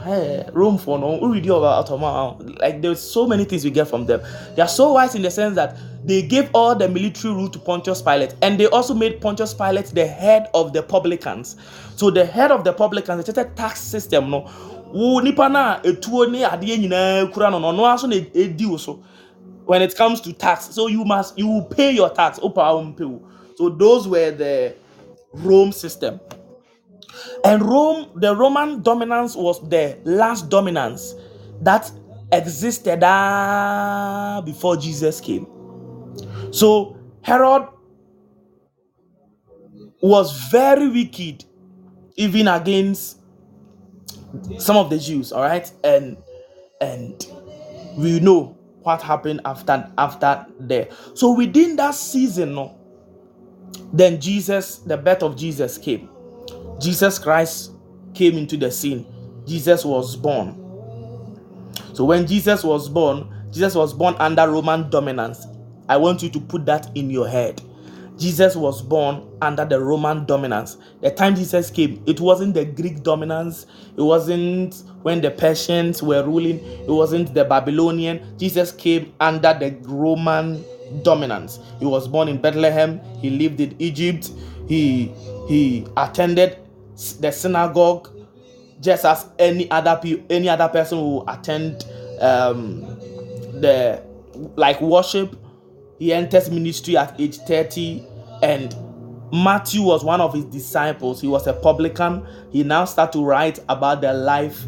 hey, 0.05 0.49
room 0.53 0.79
for 0.79 0.99
no 0.99 1.21
read 1.21 1.47
about 1.47 1.91
ah, 1.91 2.37
like 2.61 2.81
there's 2.81 3.01
so 3.01 3.27
many 3.27 3.45
things 3.45 3.65
we 3.65 3.71
get 3.71 3.89
from 3.89 4.07
them. 4.07 4.21
They 4.55 4.63
are 4.63 4.69
so 4.69 4.93
wise 4.93 5.15
in 5.15 5.23
the 5.23 5.31
sense 5.31 5.57
that 5.57 5.77
they 6.05 6.23
gave 6.23 6.51
all 6.55 6.75
the 6.77 6.89
military 6.89 7.35
rule 7.35 7.49
to 7.49 7.59
Pontius 7.59 8.01
Pilate, 8.03 8.35
and 8.43 8.61
they 8.61 8.67
also 8.67 8.95
made 8.95 9.21
Pontius 9.21 9.53
Pilate 9.55 9.87
the 9.87 10.07
head 10.07 10.49
of 10.55 10.73
the 10.73 10.83
publicans. 10.83 11.57
So 11.97 12.11
the 12.11 12.25
head 12.25 12.53
of 12.53 12.63
the 12.63 12.73
publicans, 12.73 13.29
it's 13.29 13.39
a 13.39 13.45
tax 13.45 13.81
system, 13.81 14.31
no. 14.31 14.49
wo 14.95 15.21
nipa 15.21 15.49
na 15.49 15.81
etuo 15.83 16.27
kura 17.33 17.51
no 17.51 17.59
no 17.73 17.83
aso 17.83 18.07
na 18.07 18.79
so 18.79 19.03
when 19.67 19.83
it 19.83 19.97
comes 19.97 20.21
to 20.21 20.33
tax 20.33 20.73
so 20.73 20.87
you 20.87 21.05
must 21.05 21.37
you 21.37 21.49
will 21.49 21.65
pay 21.65 21.91
your 21.91 22.09
tax 22.11 22.39
opa 22.39 23.21
so 23.57 23.69
those 23.71 24.07
were 24.07 24.31
the 24.31 24.73
Rome 25.33 25.73
system 25.73 26.21
and 27.45 27.63
Rome, 27.63 28.11
the 28.17 28.35
Roman 28.37 28.83
dominance 28.83 29.37
was 29.37 29.67
the 29.69 29.99
last 30.05 30.49
dominance 30.49 31.15
that 31.63 31.91
existed 32.33 33.03
uh, 33.05 34.43
before 34.45 34.77
Jesus 34.77 35.21
came. 35.21 35.47
So 36.53 36.99
Herod 37.23 37.69
was 40.03 40.49
very 40.51 40.89
wicked, 40.89 41.45
even 42.17 42.49
against 42.49 43.21
some 44.59 44.77
of 44.77 44.91
the 44.91 44.99
Jews. 44.99 45.33
All 45.33 45.43
right, 45.43 45.71
and 45.85 46.17
and 46.81 47.27
we 47.97 48.21
know 48.21 48.59
what 48.83 49.03
happened 49.03 49.41
after 49.45 49.91
after 49.99 50.47
there. 50.61 50.89
So 51.15 51.33
within 51.33 51.77
that 51.77 51.95
season, 51.95 52.55
no, 52.55 52.79
then 53.93 54.21
Jesus, 54.21 54.79
the 54.79 54.97
birth 54.97 55.23
of 55.23 55.37
Jesus 55.37 55.79
came. 55.79 56.09
Jesus 56.81 57.19
Christ 57.19 57.73
came 58.15 58.37
into 58.37 58.57
the 58.57 58.71
scene. 58.71 59.07
Jesus 59.47 59.85
was 59.85 60.17
born. 60.17 60.61
So 61.93 62.05
when 62.05 62.27
Jesus 62.27 62.65
was 62.65 62.89
born, 62.89 63.29
Jesus 63.51 63.75
was 63.75 63.93
born 63.93 64.15
under 64.19 64.51
Roman 64.51 64.91
dominance. 64.91 65.47
I 65.89 65.97
want 65.97 66.23
you 66.23 66.31
to 66.31 66.41
put 66.41 66.67
that 66.67 66.91
in 66.97 67.11
your 67.11 67.29
head. 67.29 67.63
Jesus 68.17 68.55
was 68.55 68.81
born 68.81 69.27
under 69.43 69.65
the 69.65 69.81
Roman 69.81 70.25
dominance. 70.25 70.77
The 71.01 71.11
time 71.11 71.35
Jesus 71.35 71.71
came, 71.71 72.03
it 72.07 72.21
wasn't 72.21 72.55
the 72.55 72.65
Greek 72.65 73.03
dominance, 73.03 73.67
it 73.97 74.03
wasn't 74.03 74.85
when 75.03 75.21
the 75.21 75.31
Persians 75.31 76.03
were 76.03 76.23
ruling, 76.23 76.61
it 76.61 76.89
wasn't 76.89 77.35
the 77.35 77.45
Babylonian. 77.45 78.39
Jesus 78.39 78.71
came 78.71 79.13
under 79.21 79.53
the 79.55 79.77
Roman 79.83 80.65
dominance. 81.03 81.59
He 81.81 81.87
was 81.87 82.07
born 82.07 82.29
in 82.29 82.41
Bethlehem, 82.41 83.01
he 83.21 83.31
lived 83.31 83.61
in 83.61 83.75
Egypt, 83.81 84.31
he 84.69 85.13
he 85.47 85.87
attended 85.97 86.59
the 87.21 87.31
synagogue 87.31 88.09
just 88.81 89.05
as 89.05 89.27
any 89.39 89.71
other 89.71 89.99
pe- 90.03 90.23
any 90.31 90.49
other 90.49 90.69
person 90.69 90.99
who 90.99 91.25
attend 91.29 91.85
um, 92.21 92.81
the 93.61 94.03
like 94.57 94.81
worship. 94.81 95.37
He 95.99 96.13
enters 96.13 96.51
ministry 96.51 96.97
at 96.97 97.19
age 97.21 97.39
30 97.39 98.05
and 98.43 98.75
matthew 99.33 99.83
was 99.83 100.05
one 100.05 100.21
of 100.21 100.35
his 100.35 100.45
disciples. 100.47 101.21
He 101.21 101.29
was 101.29 101.47
a 101.47 101.53
publican. 101.53 102.27
He 102.51 102.63
now 102.63 102.85
start 102.85 103.13
to 103.13 103.25
write 103.25 103.61
about 103.69 104.01
the 104.01 104.13
life 104.13 104.65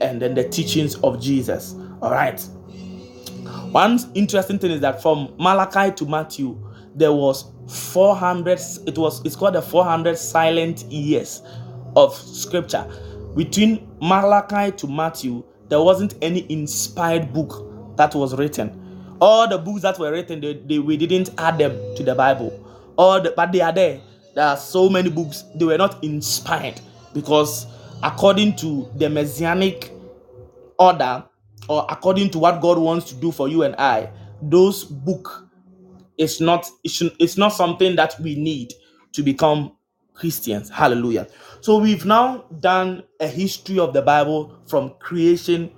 and 0.00 0.22
then 0.22 0.34
the 0.34 0.48
teachings 0.48 0.96
of 0.96 1.20
jesus. 1.20 1.74
All 2.00 2.10
right. 2.10 2.40
One 3.72 3.98
interesting 4.14 4.58
thing 4.58 4.70
is 4.70 4.80
that 4.80 5.02
from 5.02 5.34
malachi 5.38 5.92
to 5.96 6.06
matthew 6.06 6.58
there 6.94 7.12
was 7.12 7.44
400 7.70 8.60
it 8.86 8.98
was 8.98 9.24
it's 9.24 9.36
called 9.36 9.54
the 9.54 9.62
400 9.62 10.18
silent 10.18 10.82
years 10.84 11.42
of 11.96 12.14
scripture. 12.14 12.86
Between 13.36 13.88
malachi 14.00 14.76
to 14.76 14.86
matthew 14.86 15.44
there 15.68 15.80
wasn't 15.80 16.14
any 16.20 16.50
inspired 16.50 17.32
book 17.32 17.96
that 17.96 18.14
was 18.14 18.34
written. 18.36 18.76
All 19.20 19.48
the 19.48 19.58
books 19.58 19.82
that 19.82 19.98
were 19.98 20.10
written 20.10 20.40
they, 20.40 20.54
they 20.54 20.78
we 20.78 20.96
didn't 20.96 21.30
add 21.38 21.58
them 21.58 21.72
to 21.96 22.02
the 22.02 22.14
bible. 22.14 22.66
All 22.96 23.20
the, 23.20 23.32
but 23.36 23.52
they 23.52 23.60
are 23.60 23.72
there. 23.72 24.00
There 24.34 24.44
are 24.44 24.56
so 24.56 24.88
many 24.88 25.10
books 25.10 25.44
they 25.54 25.64
were 25.64 25.78
not 25.78 26.02
inspired 26.02 26.80
because 27.14 27.66
according 28.02 28.56
to 28.56 28.90
the 28.96 29.08
messianic 29.10 29.90
order 30.78 31.24
or 31.68 31.86
according 31.90 32.30
to 32.30 32.38
what 32.38 32.60
god 32.60 32.78
wants 32.78 33.10
to 33.10 33.14
do 33.16 33.30
for 33.30 33.48
you 33.48 33.62
and 33.62 33.74
i 33.76 34.08
those 34.42 34.84
book 34.84 35.46
it's 36.20 36.40
not 36.40 36.70
it's 36.84 37.38
not 37.38 37.48
something 37.48 37.96
that 37.96 38.14
we 38.20 38.36
need 38.36 38.74
to 39.12 39.22
become 39.22 39.72
Christians. 40.14 40.68
Hallelujah. 40.68 41.26
So 41.62 41.78
we've 41.78 42.04
now 42.04 42.44
done 42.60 43.04
a 43.18 43.26
history 43.26 43.78
of 43.78 43.94
the 43.94 44.02
Bible 44.02 44.60
from 44.68 44.90
creation 45.00 45.72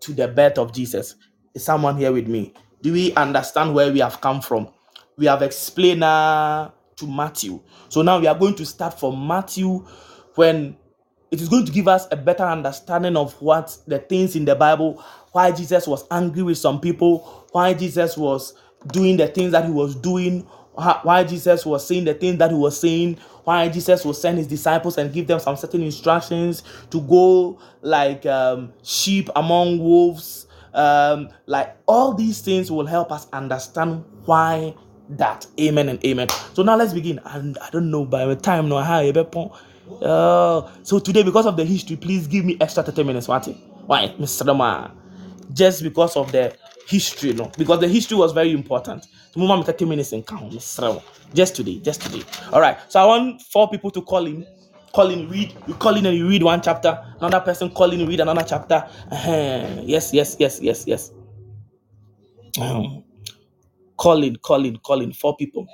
to 0.00 0.12
the 0.12 0.28
birth 0.28 0.58
of 0.58 0.74
Jesus. 0.74 1.16
Is 1.54 1.64
someone 1.64 1.96
here 1.96 2.12
with 2.12 2.28
me? 2.28 2.52
Do 2.82 2.92
we 2.92 3.14
understand 3.14 3.74
where 3.74 3.90
we 3.90 4.00
have 4.00 4.20
come 4.20 4.42
from? 4.42 4.68
We 5.16 5.26
have 5.26 5.42
explained 5.42 6.04
uh, 6.04 6.70
to 6.96 7.06
Matthew. 7.06 7.60
So 7.88 8.02
now 8.02 8.20
we 8.20 8.26
are 8.26 8.38
going 8.38 8.54
to 8.56 8.66
start 8.66 9.00
from 9.00 9.26
Matthew 9.26 9.86
when 10.34 10.76
it 11.30 11.40
is 11.40 11.48
going 11.48 11.66
to 11.66 11.72
give 11.72 11.88
us 11.88 12.06
a 12.12 12.16
better 12.16 12.44
understanding 12.44 13.16
of 13.16 13.32
what 13.40 13.76
the 13.86 13.98
things 14.00 14.36
in 14.36 14.44
the 14.44 14.54
Bible, 14.54 15.02
why 15.32 15.50
Jesus 15.50 15.86
was 15.86 16.04
angry 16.10 16.42
with 16.42 16.58
some 16.58 16.80
people, 16.80 17.46
why 17.52 17.74
Jesus 17.74 18.16
was 18.18 18.54
doing 18.86 19.16
the 19.16 19.28
things 19.28 19.52
that 19.52 19.64
he 19.64 19.70
was 19.70 19.94
doing, 19.94 20.40
why 21.02 21.24
Jesus 21.24 21.66
was 21.66 21.86
saying 21.86 22.04
the 22.04 22.14
things 22.14 22.38
that 22.38 22.50
he 22.50 22.56
was 22.56 22.78
saying, 22.78 23.18
why 23.44 23.68
Jesus 23.68 24.04
will 24.04 24.14
send 24.14 24.38
his 24.38 24.46
disciples 24.46 24.98
and 24.98 25.12
give 25.12 25.26
them 25.26 25.40
some 25.40 25.56
certain 25.56 25.82
instructions 25.82 26.62
to 26.90 27.00
go 27.02 27.58
like 27.82 28.24
um, 28.26 28.72
sheep 28.82 29.28
among 29.36 29.78
wolves. 29.78 30.46
Um, 30.74 31.30
like 31.46 31.76
all 31.86 32.14
these 32.14 32.40
things 32.40 32.70
will 32.70 32.86
help 32.86 33.10
us 33.10 33.26
understand 33.32 34.04
why 34.26 34.74
that. 35.10 35.46
Amen 35.60 35.88
and 35.88 36.04
amen. 36.04 36.28
So 36.54 36.62
now 36.62 36.76
let's 36.76 36.92
begin. 36.94 37.20
And 37.24 37.58
I 37.58 37.70
don't 37.70 37.90
know 37.90 38.04
by 38.04 38.26
the 38.26 38.36
time 38.36 38.68
no 38.68 38.78
how 38.78 39.00
uh, 40.02 40.70
so 40.82 40.98
today 40.98 41.22
because 41.22 41.46
of 41.46 41.56
the 41.56 41.64
history, 41.64 41.96
please 41.96 42.26
give 42.26 42.44
me 42.44 42.56
extra 42.60 42.82
30 42.82 43.04
minutes. 43.04 43.28
Why, 43.86 44.14
Mr. 44.20 44.46
Just 45.54 45.82
because 45.82 46.16
of 46.16 46.32
the 46.32 46.56
history, 46.88 47.32
no, 47.34 47.50
because 47.58 47.80
the 47.80 47.88
history 47.88 48.16
was 48.16 48.32
very 48.32 48.52
important. 48.52 49.04
So, 49.30 49.40
move 49.40 49.50
on 49.50 49.62
30 49.62 49.84
minutes 49.84 50.12
and 50.12 50.26
count, 50.26 50.52
just 50.52 51.56
today, 51.56 51.78
just 51.80 52.00
today. 52.02 52.22
All 52.52 52.60
right. 52.60 52.78
So, 52.88 53.00
I 53.00 53.04
want 53.04 53.42
four 53.42 53.68
people 53.68 53.90
to 53.92 54.02
call 54.02 54.26
in, 54.26 54.46
call 54.94 55.10
in, 55.10 55.28
read. 55.28 55.54
You 55.66 55.74
call 55.74 55.96
in 55.96 56.06
and 56.06 56.16
you 56.16 56.28
read 56.28 56.42
one 56.42 56.62
chapter. 56.62 56.98
Another 57.20 57.40
person 57.40 57.70
call 57.70 57.92
in 57.92 58.06
read 58.08 58.20
another 58.20 58.44
chapter. 58.48 58.88
Uh-huh. 59.10 59.82
Yes, 59.84 60.12
yes, 60.14 60.36
yes, 60.38 60.60
yes, 60.60 60.84
yes. 60.86 61.12
Um, 62.60 63.04
call 63.96 64.22
in, 64.24 64.36
call 64.36 64.64
in, 64.64 64.76
call 64.78 65.00
in. 65.02 65.12
Four 65.12 65.36
people. 65.36 65.66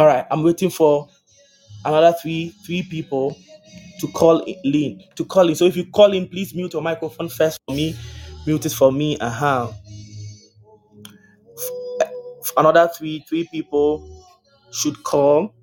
All 0.00 0.06
right, 0.06 0.24
I'm 0.30 0.42
waiting 0.42 0.70
for 0.70 1.08
another 1.84 2.14
three 2.22 2.54
three 2.64 2.82
people 2.84 3.36
to 4.00 4.08
call 4.08 4.40
in 4.40 5.02
to 5.16 5.24
call 5.26 5.48
in. 5.50 5.54
So 5.56 5.66
if 5.66 5.76
you 5.76 5.86
call 5.90 6.14
in, 6.14 6.26
please 6.26 6.54
mute 6.54 6.72
your 6.72 6.82
microphone 6.82 7.28
first 7.28 7.60
for 7.68 7.74
me. 7.74 7.94
Mute 8.46 8.66
it 8.66 8.72
for 8.72 8.90
me. 8.92 9.18
Uh-huh. 9.18 9.72
Another 12.56 12.88
three 12.96 13.24
three 13.28 13.48
people 13.50 14.24
should 14.72 15.02
call. 15.02 15.54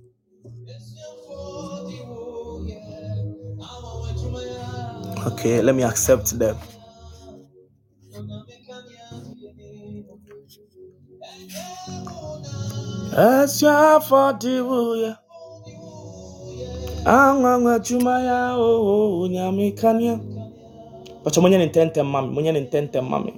Okay, 5.28 5.62
let 5.62 5.76
me 5.76 5.84
accept 5.84 6.38
them. 6.40 6.58
Asiafadibuya. 13.18 15.18
Angwangwa 17.06 17.80
chumaya 17.80 18.56
o 18.58 19.28
nyame 19.28 19.72
kania. 19.72 20.20
Pacha 21.24 21.42
mwenye 21.42 21.58
nintente 21.58 22.04
mami, 22.04 22.28
mwenye 22.34 22.52
nintente 22.52 23.02
mami. 23.02 23.34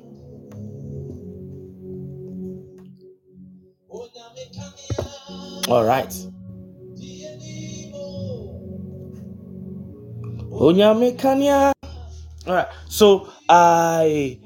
All 5.72 5.86
right. 5.86 6.14
Onyame 10.52 11.12
kania. 11.12 11.74
All 12.48 12.54
right. 12.56 12.68
So 12.90 13.28
I 13.48 14.40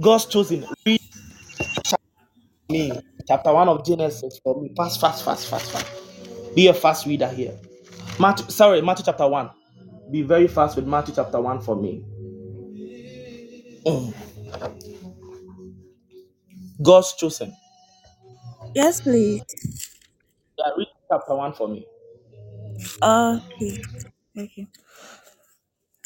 God's 0.00 0.26
chosen. 0.26 0.64
Read 0.86 1.00
me 2.68 2.92
chapter 3.26 3.52
1 3.52 3.68
of 3.68 3.84
Genesis 3.84 4.40
for 4.42 4.60
me. 4.60 4.72
Fast, 4.76 5.00
fast, 5.00 5.24
fast, 5.24 5.48
fast, 5.48 5.70
fast. 5.72 5.86
Be 6.54 6.68
a 6.68 6.74
fast 6.74 7.06
reader 7.06 7.28
here. 7.28 7.58
Matthew, 8.18 8.48
sorry, 8.50 8.82
Matthew 8.82 9.04
chapter 9.06 9.28
1. 9.28 9.50
Be 10.10 10.22
very 10.22 10.48
fast 10.48 10.76
with 10.76 10.86
Matthew 10.86 11.14
chapter 11.16 11.40
1 11.40 11.60
for 11.62 11.76
me. 11.76 12.04
Mm. 13.86 14.14
God's 16.82 17.14
chosen. 17.14 17.54
Yes, 18.74 19.00
please. 19.00 19.42
Yeah, 20.58 20.72
read 20.76 20.88
chapter 21.10 21.34
1 21.34 21.52
for 21.54 21.68
me. 21.68 21.86
Okay. 23.02 23.82
Okay. 24.38 24.66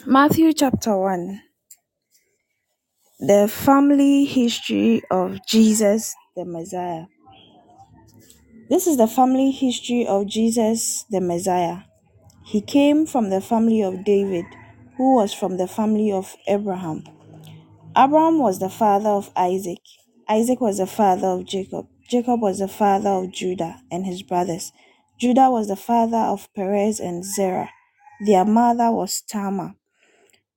Matthew 0.06 0.52
chapter 0.52 0.96
1. 0.96 1.42
The 3.20 3.48
family 3.48 4.24
history 4.24 5.02
of 5.10 5.38
Jesus 5.46 6.14
the 6.40 6.46
Messiah. 6.46 7.04
This 8.70 8.86
is 8.86 8.96
the 8.96 9.06
family 9.06 9.50
history 9.50 10.06
of 10.06 10.26
Jesus 10.26 11.04
the 11.10 11.20
Messiah. 11.20 11.80
He 12.46 12.62
came 12.62 13.04
from 13.04 13.28
the 13.28 13.42
family 13.42 13.82
of 13.82 14.04
David, 14.04 14.46
who 14.96 15.16
was 15.16 15.34
from 15.34 15.58
the 15.58 15.68
family 15.68 16.10
of 16.10 16.34
Abraham. 16.48 17.04
Abraham 17.94 18.38
was 18.38 18.58
the 18.58 18.70
father 18.70 19.10
of 19.10 19.30
Isaac. 19.36 19.82
Isaac 20.28 20.62
was 20.62 20.78
the 20.78 20.86
father 20.86 21.26
of 21.28 21.44
Jacob. 21.44 21.86
Jacob 22.08 22.40
was 22.40 22.60
the 22.60 22.68
father 22.68 23.10
of 23.10 23.32
Judah 23.32 23.82
and 23.90 24.06
his 24.06 24.22
brothers. 24.22 24.72
Judah 25.18 25.50
was 25.50 25.68
the 25.68 25.76
father 25.76 26.16
of 26.16 26.48
Perez 26.54 27.00
and 27.00 27.22
Zerah. 27.22 27.68
Their 28.24 28.46
mother 28.46 28.90
was 28.90 29.20
Tamar. 29.20 29.74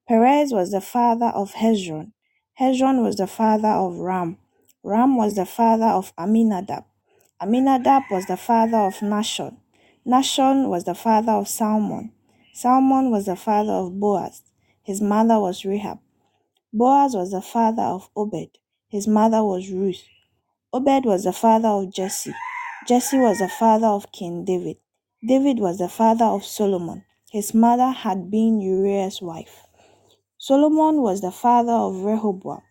Perez 0.08 0.54
was 0.54 0.72
the 0.72 0.82
father 0.82 1.28
of 1.28 1.54
Hezron. 1.56 2.14
Hezron 2.60 3.04
was 3.04 3.18
the 3.18 3.28
father 3.28 3.68
of 3.68 3.98
Ram. 3.98 4.38
Ram 4.86 5.16
was 5.16 5.36
the 5.36 5.46
father 5.46 5.86
of 5.86 6.12
Amminadab. 6.18 6.84
Amminadab 7.42 8.04
was 8.12 8.26
the 8.26 8.36
father 8.36 8.80
of 8.80 8.96
Nahshon. 8.96 9.56
Nahshon 10.06 10.68
was 10.68 10.84
the 10.84 10.94
father 10.94 11.32
of 11.32 11.48
Salmon. 11.48 12.12
Salmon 12.54 13.10
was 13.10 13.26
the 13.26 13.38
father 13.38 13.72
of 13.72 13.98
Boaz. 13.98 14.42
His 14.84 15.00
mother 15.00 15.40
was 15.40 15.64
Rahab. 15.64 16.00
Boaz 16.74 17.16
was 17.16 17.32
the 17.32 17.42
father 17.42 17.84
of 17.84 18.10
Obed. 18.14 18.60
His 18.90 19.08
mother 19.08 19.42
was 19.42 19.70
Ruth. 19.70 20.04
Obed 20.74 21.06
was 21.06 21.24
the 21.24 21.32
father 21.32 21.70
of 21.70 21.94
Jesse. 21.94 22.36
Jesse 22.86 23.18
was 23.18 23.40
the 23.40 23.48
father 23.48 23.88
of 23.88 24.12
King 24.12 24.44
David. 24.44 24.78
David 25.26 25.60
was 25.60 25.78
the 25.78 25.88
father 25.88 26.26
of 26.26 26.44
Solomon. 26.44 27.06
His 27.32 27.54
mother 27.54 27.92
had 27.92 28.30
been 28.30 28.60
Uriah's 28.60 29.22
wife. 29.22 29.66
Solomon 30.38 31.02
was 31.02 31.22
the 31.22 31.32
father 31.32 31.72
of 31.72 32.04
Rehoboam. 32.04 32.64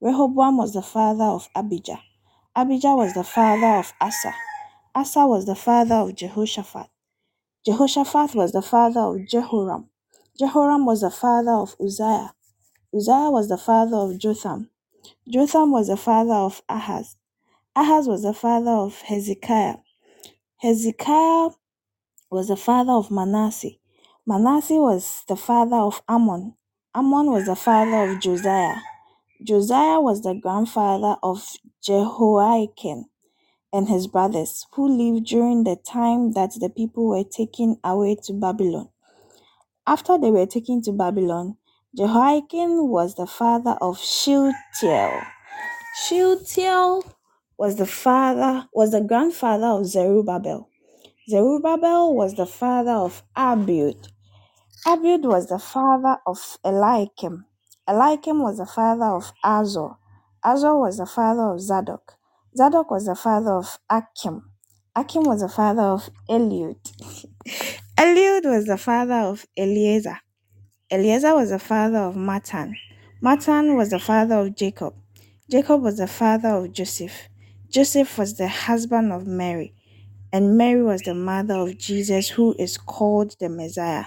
Rehoboam 0.00 0.58
was 0.58 0.74
the 0.74 0.82
father 0.82 1.24
of 1.24 1.48
Abijah. 1.56 2.00
Abijah 2.56 2.94
was 2.96 3.14
the 3.14 3.24
father 3.24 3.78
of 3.78 3.92
Asa. 4.00 4.34
Asa 4.94 5.26
was 5.26 5.46
the 5.46 5.56
father 5.56 5.96
of 5.96 6.14
Jehoshaphat. 6.16 6.88
Jehoshaphat 7.66 8.34
was 8.34 8.52
the 8.52 8.62
father 8.62 9.00
of 9.00 9.28
Jehoram. 9.28 9.90
Jehoram 10.38 10.86
was 10.86 11.02
the 11.02 11.10
father 11.10 11.52
of 11.52 11.76
Uzziah. 11.80 12.34
Uzziah 12.94 13.30
was 13.30 13.48
the 13.48 13.58
father 13.58 13.96
of 13.96 14.18
Jotham. 14.18 14.70
Jotham 15.28 15.72
was 15.72 15.88
the 15.88 15.96
father 15.96 16.34
of 16.34 16.62
Ahaz. 16.68 17.16
Ahaz 17.76 18.08
was 18.08 18.22
the 18.22 18.34
father 18.34 18.72
of 18.72 19.00
Hezekiah. 19.02 19.76
Hezekiah 20.58 21.50
was 22.30 22.48
the 22.48 22.56
father 22.56 22.92
of 22.92 23.10
Manasseh. 23.10 23.78
Manasseh 24.26 24.74
was 24.74 25.24
the 25.28 25.36
father 25.36 25.76
of 25.76 26.02
Amon. 26.08 26.54
Amon 26.94 27.30
was 27.30 27.46
the 27.46 27.56
father 27.56 28.12
of 28.12 28.20
Josiah. 28.20 28.76
Josiah 29.42 30.00
was 30.00 30.22
the 30.22 30.34
grandfather 30.34 31.16
of 31.22 31.44
Jehoiakim 31.82 33.06
and 33.72 33.88
his 33.88 34.06
brothers, 34.08 34.66
who 34.74 34.88
lived 34.88 35.26
during 35.26 35.64
the 35.64 35.76
time 35.76 36.32
that 36.32 36.52
the 36.60 36.70
people 36.70 37.08
were 37.08 37.24
taken 37.24 37.78
away 37.84 38.16
to 38.24 38.34
Babylon. 38.34 38.90
After 39.86 40.18
they 40.18 40.30
were 40.30 40.46
taken 40.46 40.82
to 40.82 40.92
Babylon, 40.92 41.56
Jehoiakim 41.96 42.88
was 42.88 43.16
the 43.16 43.26
father 43.26 43.76
of 43.80 43.98
Shealtiel. 43.98 45.22
Shealtiel 46.06 47.04
was 47.58 47.76
the 47.76 47.86
father 47.86 48.68
was 48.74 48.92
the 48.92 49.02
grandfather 49.02 49.66
of 49.68 49.86
Zerubbabel. 49.86 50.68
Zerubbabel 51.30 52.14
was 52.14 52.34
the 52.34 52.46
father 52.46 52.92
of 52.92 53.22
Abiud. 53.36 54.08
Abiud 54.86 55.24
was 55.24 55.48
the 55.48 55.58
father 55.60 56.18
of 56.26 56.58
Eliakim. 56.64 57.46
Eliakim 57.88 58.42
was 58.42 58.58
the 58.58 58.66
father 58.66 59.06
of 59.06 59.32
Azor. 59.44 59.96
Azor 60.44 60.76
was 60.76 60.98
the 60.98 61.06
father 61.06 61.52
of 61.52 61.60
Zadok. 61.60 62.14
Zadok 62.56 62.90
was 62.90 63.06
the 63.06 63.16
father 63.16 63.52
of 63.52 63.78
Akim. 63.90 64.50
Akim 64.96 65.24
was 65.24 65.40
the 65.42 65.48
father 65.48 65.82
of 65.82 66.10
Eliud. 66.28 66.76
Eliud 67.98 68.44
was 68.44 68.66
the 68.66 68.78
father 68.78 69.14
of 69.14 69.46
Eliezer. 69.58 70.18
Eliezer 70.90 71.34
was 71.34 71.50
the 71.50 71.58
father 71.58 71.98
of 71.98 72.14
Matthan. 72.16 72.74
Matthan 73.22 73.76
was 73.76 73.90
the 73.90 73.98
father 73.98 74.36
of 74.36 74.56
Jacob. 74.56 74.94
Jacob 75.50 75.82
was 75.82 75.98
the 75.98 76.08
father 76.08 76.50
of 76.50 76.72
Joseph. 76.72 77.28
Joseph 77.70 78.18
was 78.18 78.36
the 78.38 78.48
husband 78.48 79.12
of 79.12 79.26
Mary. 79.26 79.74
And 80.32 80.58
Mary 80.58 80.82
was 80.82 81.02
the 81.02 81.14
mother 81.14 81.54
of 81.56 81.78
Jesus, 81.78 82.28
who 82.28 82.54
is 82.58 82.78
called 82.78 83.36
the 83.40 83.48
Messiah. 83.48 84.04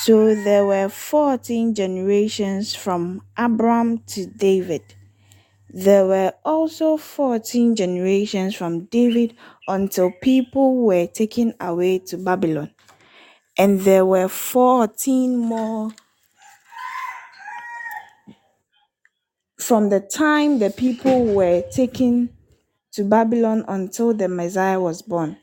So 0.00 0.34
there 0.34 0.64
were 0.64 0.88
14 0.88 1.74
generations 1.74 2.74
from 2.74 3.22
Abram 3.36 3.98
to 4.08 4.26
David. 4.26 4.82
There 5.68 6.06
were 6.06 6.32
also 6.44 6.96
14 6.96 7.76
generations 7.76 8.54
from 8.54 8.86
David 8.86 9.36
until 9.68 10.10
people 10.22 10.76
were 10.84 11.06
taken 11.06 11.54
away 11.60 11.98
to 12.00 12.18
Babylon. 12.18 12.70
And 13.58 13.80
there 13.82 14.04
were 14.04 14.28
14 14.28 15.36
more 15.36 15.90
from 19.58 19.90
the 19.90 20.00
time 20.00 20.58
the 20.58 20.70
people 20.70 21.24
were 21.24 21.62
taken 21.70 22.30
to 22.92 23.04
Babylon 23.04 23.64
until 23.68 24.12
the 24.12 24.28
Messiah 24.28 24.80
was 24.80 25.02
born. 25.02 25.36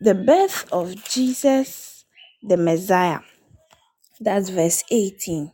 The 0.00 0.14
birth 0.14 0.72
of 0.72 0.94
Jesus, 1.04 2.04
the 2.42 2.56
Messiah. 2.56 3.20
That's 4.20 4.50
verse 4.50 4.84
18. 4.90 5.52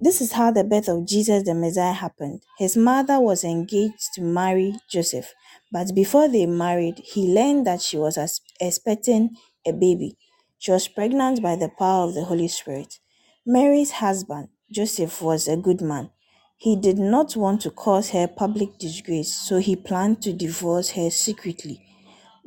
This 0.00 0.20
is 0.20 0.32
how 0.32 0.52
the 0.52 0.64
birth 0.64 0.88
of 0.88 1.06
Jesus 1.08 1.44
the 1.44 1.54
Messiah 1.54 1.92
happened. 1.92 2.42
His 2.58 2.76
mother 2.76 3.20
was 3.20 3.44
engaged 3.44 4.14
to 4.14 4.22
marry 4.22 4.74
Joseph, 4.90 5.34
but 5.72 5.94
before 5.94 6.28
they 6.28 6.46
married, 6.46 7.00
he 7.04 7.32
learned 7.34 7.66
that 7.66 7.82
she 7.82 7.98
was 7.98 8.18
as- 8.18 8.40
expecting 8.60 9.30
a 9.66 9.72
baby. 9.72 10.16
She 10.58 10.70
was 10.72 10.88
pregnant 10.88 11.42
by 11.42 11.56
the 11.56 11.70
power 11.70 12.04
of 12.08 12.14
the 12.14 12.24
Holy 12.24 12.48
Spirit. 12.48 13.00
Mary's 13.46 13.92
husband, 13.92 14.50
Joseph, 14.70 15.22
was 15.22 15.48
a 15.48 15.56
good 15.56 15.80
man. 15.80 16.10
He 16.58 16.76
did 16.76 16.98
not 16.98 17.36
want 17.36 17.62
to 17.62 17.70
cause 17.72 18.10
her 18.10 18.28
public 18.28 18.78
disgrace, 18.78 19.32
so 19.34 19.58
he 19.58 19.76
planned 19.76 20.22
to 20.22 20.32
divorce 20.32 20.90
her 20.90 21.10
secretly. 21.10 21.82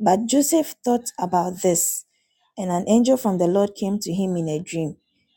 But 0.00 0.26
Joseph 0.26 0.76
thought 0.84 1.10
about 1.18 1.62
this, 1.62 2.04
and 2.56 2.70
an 2.70 2.84
angel 2.88 3.16
from 3.16 3.38
the 3.38 3.46
Lord 3.46 3.74
came 3.74 3.98
to 4.00 4.12
him 4.12 4.36
in 4.36 4.48
a 4.48 4.60
dream. 4.60 4.96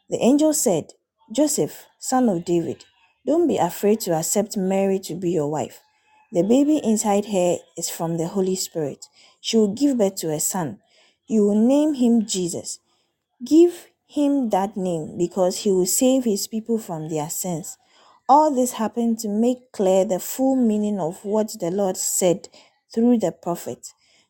The 0.09 0.17
angel 0.17 0.53
said, 0.53 0.91
Joseph, 1.31 1.85
son 1.99 2.29
of 2.29 2.45
David, 2.45 2.85
don't 3.25 3.47
be 3.47 3.57
afraid 3.57 4.01
to 4.01 4.13
accept 4.13 4.57
Mary 4.57 4.99
to 4.99 5.15
be 5.15 5.31
your 5.31 5.49
wife. 5.49 5.79
The 6.31 6.43
baby 6.43 6.77
inside 6.83 7.25
her 7.25 7.57
is 7.77 7.89
from 7.89 8.17
the 8.17 8.27
Holy 8.27 8.55
Spirit. 8.55 9.05
She 9.41 9.57
will 9.57 9.73
give 9.73 9.97
birth 9.97 10.15
to 10.17 10.31
a 10.31 10.39
son. 10.39 10.79
You 11.27 11.43
will 11.43 11.67
name 11.67 11.95
him 11.95 12.25
Jesus. 12.25 12.79
Give 13.43 13.87
him 14.07 14.49
that 14.49 14.77
name 14.77 15.17
because 15.17 15.59
he 15.59 15.71
will 15.71 15.85
save 15.85 16.23
his 16.25 16.47
people 16.47 16.77
from 16.77 17.09
their 17.09 17.29
sins. 17.29 17.77
All 18.29 18.51
this 18.53 18.73
happened 18.73 19.19
to 19.19 19.29
make 19.29 19.71
clear 19.71 20.05
the 20.05 20.19
full 20.19 20.55
meaning 20.55 20.99
of 20.99 21.23
what 21.23 21.55
the 21.59 21.71
Lord 21.71 21.97
said 21.97 22.49
through 22.93 23.19
the 23.19 23.31
prophet. 23.31 23.87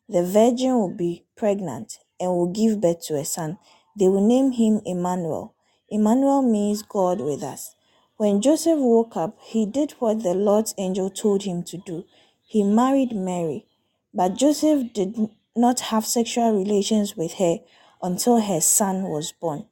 The 0.08 0.24
virgin 0.24 0.74
will 0.74 0.94
be 0.94 1.24
pregnant 1.36 1.98
and 2.20 2.30
will 2.30 2.52
give 2.52 2.80
birth 2.80 3.02
to 3.06 3.16
a 3.16 3.24
son. 3.24 3.58
They 3.98 4.08
will 4.08 4.26
name 4.26 4.52
him 4.52 4.80
Emmanuel. 4.86 5.54
Emmanuel 5.90 6.42
means 6.42 6.82
God 6.82 7.20
with 7.20 7.42
us. 7.42 7.74
When 8.16 8.42
Joseph 8.42 8.78
woke 8.78 9.16
up, 9.16 9.38
he 9.42 9.66
did 9.66 9.92
what 9.98 10.22
the 10.22 10.34
Lord's 10.34 10.74
angel 10.78 11.10
told 11.10 11.44
him 11.44 11.62
to 11.64 11.78
do. 11.78 12.04
He 12.46 12.62
married 12.64 13.12
Mary. 13.14 13.66
But 14.14 14.36
Joseph 14.36 14.92
did 14.94 15.16
not 15.56 15.80
have 15.80 16.06
sexual 16.06 16.52
relations 16.58 17.16
with 17.16 17.34
her 17.34 17.58
until 18.02 18.40
her 18.40 18.60
son 18.60 19.04
was 19.04 19.32
born, 19.32 19.66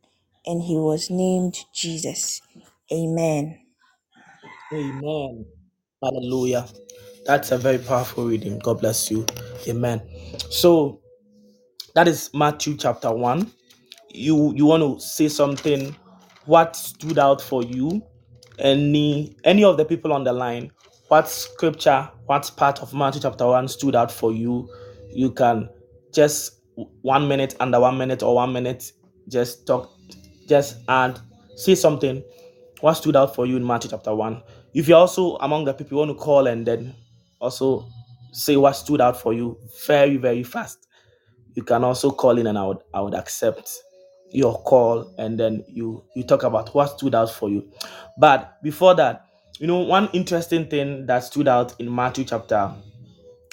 and 0.46 0.62
he 0.62 0.76
was 0.76 1.10
named 1.10 1.64
Jesus. 1.74 2.42
Amen. 2.92 3.60
Amen. 4.72 5.46
Hallelujah. 6.02 6.66
That's 7.26 7.52
a 7.52 7.58
very 7.58 7.78
powerful 7.78 8.26
reading. 8.26 8.58
God 8.60 8.80
bless 8.80 9.10
you. 9.10 9.26
Amen. 9.68 10.02
So 10.50 11.00
that 11.94 12.08
is 12.08 12.30
Matthew 12.34 12.76
chapter 12.76 13.12
1. 13.12 13.50
You 14.10 14.52
you 14.54 14.66
want 14.66 14.82
to 14.82 15.04
say 15.06 15.28
something 15.28 15.96
what 16.46 16.76
stood 16.76 17.18
out 17.18 17.40
for 17.40 17.62
you? 17.62 18.02
Any 18.58 19.36
any 19.44 19.64
of 19.64 19.76
the 19.76 19.84
people 19.84 20.12
on 20.12 20.24
the 20.24 20.32
line, 20.32 20.70
what 21.08 21.28
scripture, 21.28 22.08
what 22.26 22.50
part 22.56 22.82
of 22.82 22.94
Matthew 22.94 23.22
chapter 23.22 23.46
1 23.46 23.68
stood 23.68 23.96
out 23.96 24.12
for 24.12 24.32
you? 24.32 24.68
You 25.10 25.30
can 25.32 25.68
just 26.12 26.60
one 27.02 27.28
minute 27.28 27.54
under 27.60 27.80
one 27.80 27.98
minute 27.98 28.22
or 28.22 28.34
one 28.36 28.52
minute 28.52 28.92
just 29.28 29.66
talk 29.66 29.90
just 30.48 30.78
add 30.88 31.18
say 31.56 31.74
something 31.74 32.22
What 32.80 32.94
stood 32.94 33.16
out 33.16 33.34
for 33.34 33.46
you 33.46 33.56
in 33.56 33.66
Matthew 33.66 33.90
chapter 33.90 34.14
1? 34.14 34.42
If 34.74 34.88
you're 34.88 34.98
also 34.98 35.36
among 35.36 35.64
the 35.64 35.72
people 35.72 35.98
you 35.98 36.06
want 36.06 36.18
to 36.18 36.22
call 36.22 36.46
and 36.48 36.66
then 36.66 36.94
also 37.40 37.88
say 38.32 38.56
what 38.56 38.72
stood 38.74 39.00
out 39.00 39.18
for 39.20 39.32
you 39.32 39.58
very, 39.86 40.18
very 40.18 40.42
fast, 40.42 40.83
you 41.54 41.62
can 41.62 41.84
also 41.84 42.10
call 42.10 42.38
in 42.38 42.46
and 42.46 42.58
I 42.58 42.66
would, 42.66 42.78
I 42.92 43.00
would 43.00 43.14
accept 43.14 43.70
your 44.30 44.60
call 44.62 45.14
and 45.18 45.38
then 45.38 45.64
you 45.68 46.04
you 46.16 46.24
talk 46.24 46.42
about 46.42 46.74
what 46.74 46.98
stood 46.98 47.14
out 47.14 47.30
for 47.30 47.48
you. 47.48 47.70
But 48.18 48.60
before 48.62 48.94
that, 48.96 49.26
you 49.60 49.66
know, 49.66 49.78
one 49.80 50.08
interesting 50.12 50.66
thing 50.68 51.06
that 51.06 51.20
stood 51.24 51.46
out 51.48 51.74
in 51.78 51.94
Matthew 51.94 52.24
chapter 52.24 52.74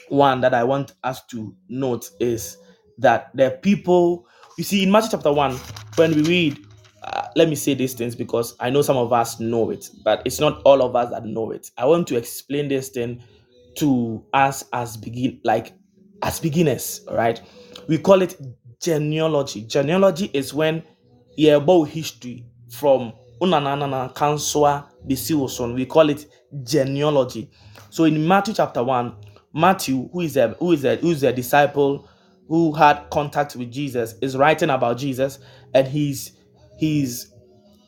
one 0.09 0.41
that 0.41 0.53
I 0.53 0.63
want 0.63 0.93
us 1.03 1.23
to 1.27 1.55
note 1.69 2.09
is 2.19 2.57
that 2.97 3.29
the 3.35 3.57
people, 3.61 4.27
you 4.57 4.63
see, 4.63 4.83
in 4.83 4.91
Matthew 4.91 5.11
chapter 5.11 5.31
1, 5.31 5.57
when 5.95 6.15
we 6.15 6.23
read, 6.23 6.59
uh, 7.03 7.27
let 7.35 7.49
me 7.49 7.55
say 7.55 7.73
these 7.73 7.93
things 7.93 8.15
because 8.15 8.55
I 8.59 8.69
know 8.69 8.81
some 8.81 8.97
of 8.97 9.11
us 9.13 9.39
know 9.39 9.69
it, 9.71 9.89
but 10.03 10.21
it's 10.25 10.39
not 10.39 10.61
all 10.65 10.81
of 10.83 10.95
us 10.95 11.09
that 11.11 11.25
know 11.25 11.51
it. 11.51 11.69
I 11.77 11.85
want 11.85 12.07
to 12.09 12.17
explain 12.17 12.67
this 12.67 12.89
thing 12.89 13.23
to 13.75 14.25
us 14.33 14.63
as 14.73 14.97
begin 14.97 15.39
like 15.43 15.73
as 16.21 16.39
beginners, 16.39 17.01
all 17.07 17.15
right? 17.15 17.41
We 17.87 17.97
call 17.97 18.21
it 18.21 18.39
genealogy. 18.81 19.63
Genealogy 19.63 20.29
is 20.33 20.53
when 20.53 20.83
yeah, 21.37 21.53
about 21.53 21.85
history 21.85 22.45
from 22.69 23.13
unanana 23.41 24.13
kanswa 24.13 24.85
bisi 25.07 25.75
We 25.75 25.85
call 25.85 26.09
it 26.09 26.25
genealogy. 26.63 27.49
So 27.89 28.05
in 28.05 28.27
Matthew 28.27 28.53
chapter 28.53 28.83
1, 28.83 29.15
Matthew, 29.53 30.09
who 30.11 30.21
is 30.21 30.37
a 30.37 30.49
who 30.59 30.71
is 30.71 30.85
a 30.85 30.95
who 30.97 31.11
is 31.11 31.23
a 31.23 31.33
disciple 31.33 32.07
who 32.47 32.73
had 32.73 33.09
contact 33.11 33.55
with 33.55 33.71
Jesus, 33.71 34.15
is 34.21 34.37
writing 34.37 34.69
about 34.69 34.97
Jesus, 34.97 35.39
and 35.73 35.87
he's 35.87 36.33
he's 36.77 37.33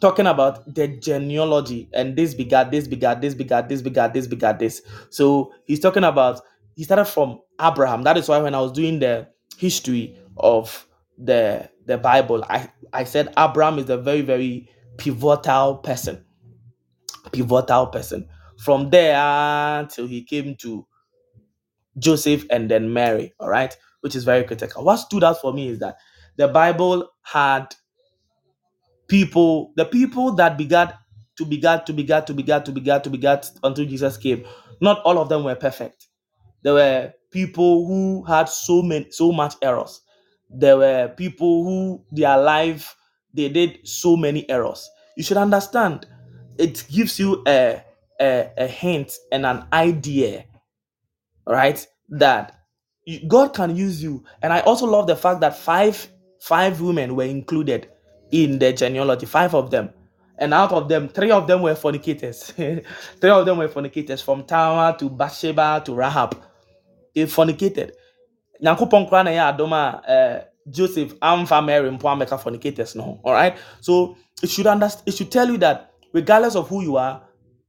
talking 0.02 0.28
about 0.28 0.76
the 0.76 0.86
genealogy 0.88 1.88
and 1.94 2.18
this 2.18 2.34
begat 2.34 2.70
this 2.72 2.90
begat 2.90 3.22
this 3.22 3.34
begat 3.34 3.70
this 3.70 3.82
begat 3.82 4.14
this 4.14 4.28
begat 4.28 4.60
this. 4.60 4.82
So 5.10 5.54
he's 5.66 5.80
talking 5.80 6.04
about 6.04 6.42
he 6.76 6.84
started 6.84 7.06
from 7.06 7.40
Abraham. 7.62 8.04
That 8.04 8.18
is 8.18 8.28
why 8.28 8.40
when 8.40 8.56
I 8.56 8.60
was 8.60 8.72
doing 8.72 9.00
the 9.00 9.28
history 9.58 10.18
of 10.38 10.88
the 11.18 11.70
the 11.86 11.98
Bible, 11.98 12.44
I 12.50 12.70
I 12.94 13.06
said 13.06 13.34
Abraham 13.38 13.80
is 13.80 13.90
a 13.90 13.98
very 13.98 14.22
very 14.22 14.70
pivotal 14.98 15.78
person, 15.78 16.26
pivotal 17.32 17.88
person. 17.88 18.30
From 18.60 18.90
there 18.92 19.88
till 19.92 20.08
he 20.08 20.24
came 20.24 20.56
to 20.58 20.88
Joseph 22.00 22.46
and 22.52 22.70
then 22.70 22.94
Mary, 22.94 23.34
all 23.40 23.50
right, 23.50 23.76
which 24.02 24.16
is 24.16 24.24
very 24.24 24.44
critical. 24.46 24.84
What 24.84 24.98
stood 24.98 25.24
out 25.24 25.42
for 25.42 25.54
me 25.54 25.70
is 25.70 25.80
that 25.80 25.98
the 26.38 26.48
Bible 26.48 27.10
had 27.24 27.76
people, 29.08 29.74
the 29.76 29.86
people 29.86 30.34
that 30.36 30.58
begat 30.58 30.98
to 31.38 31.46
begat 31.46 31.86
to 31.88 31.94
begat 31.94 32.28
to 32.28 32.34
begat 32.34 32.66
to 32.66 32.72
begat 32.74 33.04
to 33.06 33.10
begat 33.12 33.52
until 33.64 33.86
Jesus 33.86 34.18
came. 34.18 34.46
Not 34.82 35.02
all 35.04 35.20
of 35.20 35.30
them 35.30 35.44
were 35.46 35.56
perfect. 35.56 36.08
There 36.64 36.74
were 36.76 37.14
people 37.34 37.88
who 37.88 38.24
had 38.26 38.50
so 38.50 38.84
many 38.84 39.12
so 39.12 39.34
much 39.34 39.56
errors. 39.64 40.02
There 40.52 40.78
were 40.78 41.10
people 41.18 41.66
who 41.66 42.06
their 42.12 42.38
life 42.40 42.96
they 43.36 43.50
did 43.50 43.88
so 43.88 44.18
many 44.18 44.50
errors. 44.50 44.90
You 45.18 45.24
should 45.24 45.38
understand. 45.38 46.08
It 46.60 46.86
gives 46.92 47.20
you 47.20 47.44
a 47.48 47.84
a, 48.22 48.52
a 48.58 48.68
hint 48.68 49.14
and 49.34 49.46
an 49.48 49.66
idea 49.74 50.46
right 51.48 51.86
that 52.10 52.62
you- 53.06 53.28
god 53.28 53.54
can 53.54 53.76
use 53.76 54.02
you 54.04 54.24
and 54.42 54.54
i 54.54 54.62
also 54.62 54.86
love 54.86 55.08
the 55.08 55.16
fact 55.16 55.42
that 55.42 55.58
five 55.58 56.08
five 56.42 56.82
women 56.82 57.16
were 57.16 57.26
included 57.26 57.90
in 58.32 58.60
the 58.60 58.74
genealogy 58.74 59.26
five 59.26 59.54
of 59.56 59.72
them 59.72 59.90
and 60.40 60.54
out 60.54 60.72
of 60.72 60.90
them 60.90 61.08
three 61.10 61.32
of 61.32 61.48
them 61.48 61.62
were 61.62 61.76
fornicators 61.76 62.52
three 63.22 63.32
of 63.32 63.46
them 63.46 63.58
were 63.58 63.68
fornicators 63.68 64.22
from 64.22 64.44
Tamar 64.46 64.98
to 64.98 65.10
bathsheba 65.10 65.82
to 65.86 65.94
rahab 65.94 66.36
they 67.16 67.26
fornicated 67.26 67.92
nyankopɔn 68.64 69.10
koraa 69.10 69.24
na 69.24 69.32
ɛyɛ 69.32 69.54
adom 69.56 69.74
a 69.74 70.02
eh, 70.08 70.42
joseph 70.70 71.14
amfa 71.22 71.62
mary 71.66 71.90
mpo 71.92 72.08
amɛka 72.10 72.40
fornicators 72.40 72.96
no 72.96 73.20
alright 73.26 73.58
so 73.82 74.16
it 74.42 74.50
should 74.50 74.68
understand 74.68 75.04
it 75.08 75.14
should 75.14 75.32
tell 75.32 75.48
you 75.50 75.58
that 75.58 75.92
regardless 76.14 76.56
of 76.56 76.68
who 76.70 76.82
you 76.82 76.98
are 76.98 77.22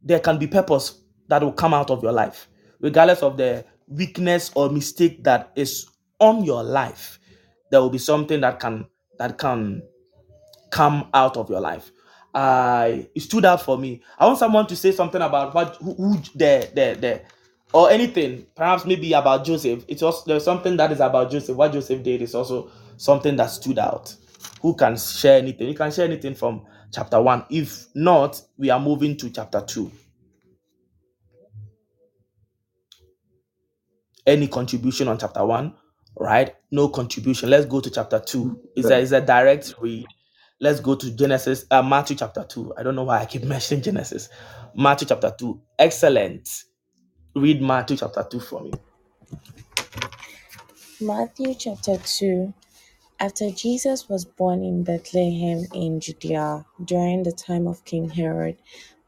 there 0.02 0.20
can 0.20 0.38
be 0.38 0.46
purpose 0.46 1.00
that 1.28 1.42
will 1.42 1.52
come 1.52 1.74
out 1.74 1.90
of 1.90 2.02
your 2.02 2.12
life 2.12 2.48
regardless 2.80 3.22
of 3.22 3.36
the 3.36 3.64
weakness 3.88 4.50
or 4.54 4.70
mistake 4.70 5.22
that 5.24 5.50
is 5.56 5.86
on 6.20 6.44
your 6.44 6.62
life 6.62 7.18
there 7.70 7.80
will 7.80 7.90
be 7.90 7.98
something 7.98 8.40
that 8.40 8.60
can 8.60 8.86
that 9.18 9.38
can 9.38 9.82
come 10.70 11.08
out 11.14 11.36
of 11.36 11.48
your 11.48 11.60
life. 11.60 11.90
I 12.34 13.08
it 13.14 13.20
stood 13.22 13.44
out 13.44 13.62
for 13.62 13.78
me. 13.78 14.02
I 14.18 14.26
want 14.26 14.38
someone 14.38 14.66
to 14.66 14.76
say 14.76 14.90
something 14.92 15.22
about 15.22 15.54
what 15.54 15.76
who, 15.76 15.94
who 15.94 16.16
the 16.34 16.68
the 16.74 16.96
the 17.00 17.22
or 17.74 17.90
anything, 17.90 18.46
perhaps 18.54 18.86
maybe 18.86 19.12
about 19.14 19.44
Joseph. 19.44 19.84
It's 19.88 20.00
also 20.02 20.22
there's 20.26 20.44
something 20.44 20.76
that 20.76 20.92
is 20.92 21.00
about 21.00 21.32
Joseph. 21.32 21.56
What 21.56 21.72
Joseph 21.72 22.04
did 22.04 22.22
is 22.22 22.32
also 22.34 22.70
something 22.96 23.34
that 23.36 23.46
stood 23.50 23.80
out. 23.80 24.14
Who 24.62 24.74
can 24.76 24.96
share 24.96 25.38
anything? 25.38 25.68
You 25.68 25.74
can 25.74 25.90
share 25.90 26.04
anything 26.04 26.36
from 26.36 26.64
chapter 26.92 27.20
one. 27.20 27.44
If 27.50 27.86
not, 27.96 28.40
we 28.56 28.70
are 28.70 28.78
moving 28.78 29.16
to 29.16 29.28
chapter 29.28 29.60
two. 29.60 29.90
Any 34.24 34.46
contribution 34.46 35.08
on 35.08 35.18
chapter 35.18 35.44
one? 35.44 35.74
Right? 36.16 36.54
No 36.70 36.88
contribution. 36.88 37.50
Let's 37.50 37.66
go 37.66 37.80
to 37.80 37.90
chapter 37.90 38.20
two. 38.20 38.60
Is 38.76 38.88
a 38.88 38.98
is 38.98 39.10
a 39.10 39.20
direct 39.20 39.74
read. 39.80 40.06
Let's 40.60 40.78
go 40.78 40.94
to 40.94 41.10
Genesis, 41.10 41.66
uh, 41.72 41.82
Matthew 41.82 42.16
chapter 42.16 42.44
2. 42.44 42.74
I 42.78 42.84
don't 42.84 42.94
know 42.94 43.02
why 43.02 43.20
I 43.20 43.26
keep 43.26 43.42
mentioning 43.44 43.82
Genesis. 43.82 44.28
Matthew 44.74 45.08
chapter 45.08 45.34
2. 45.36 45.60
Excellent. 45.80 46.48
Read 47.36 47.60
Matthew 47.62 47.96
chapter 47.96 48.24
2 48.30 48.40
for 48.40 48.60
me. 48.62 48.72
Matthew 51.00 51.54
chapter 51.54 51.96
2 51.98 52.54
After 53.18 53.50
Jesus 53.50 54.08
was 54.08 54.24
born 54.24 54.62
in 54.62 54.84
Bethlehem 54.84 55.66
in 55.74 56.00
Judea 56.00 56.64
during 56.84 57.24
the 57.24 57.32
time 57.32 57.66
of 57.66 57.84
King 57.84 58.10
Herod, 58.10 58.56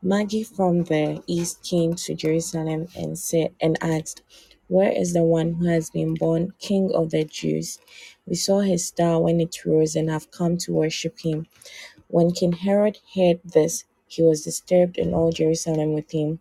Magi 0.03 0.43
from 0.43 0.85
the 0.85 1.23
east 1.29 1.63
came 1.63 1.95
to 1.95 2.15
Jerusalem 2.15 2.89
and 2.97 3.19
said 3.19 3.55
and 3.61 3.79
asked, 3.81 4.23
Where 4.69 4.91
is 4.91 5.13
the 5.13 5.23
one 5.23 5.55
who 5.55 5.67
has 5.69 5.91
been 5.91 6.15
born 6.15 6.53
King 6.59 6.91
of 6.95 7.11
the 7.11 7.25
Jews? 7.25 7.79
We 8.27 8.35
saw 8.35 8.61
his 8.61 8.87
star 8.87 9.21
when 9.21 9.41
it 9.41 9.65
rose 9.65 9.95
and 9.95 10.11
have 10.11 10.33
come 10.33 10.57
to 10.59 10.73
worship 10.73 11.21
him. 11.21 11.47
When 12.09 12.33
King 12.33 12.53
Herod 12.53 12.99
heard 13.15 13.41
this, 13.45 13.85
he 14.09 14.23
was 14.23 14.43
disturbed 14.45 14.99
and 14.99 15.15
all 15.15 15.33
Jerusalem 15.33 15.93
with 15.95 16.11
him. 16.13 16.41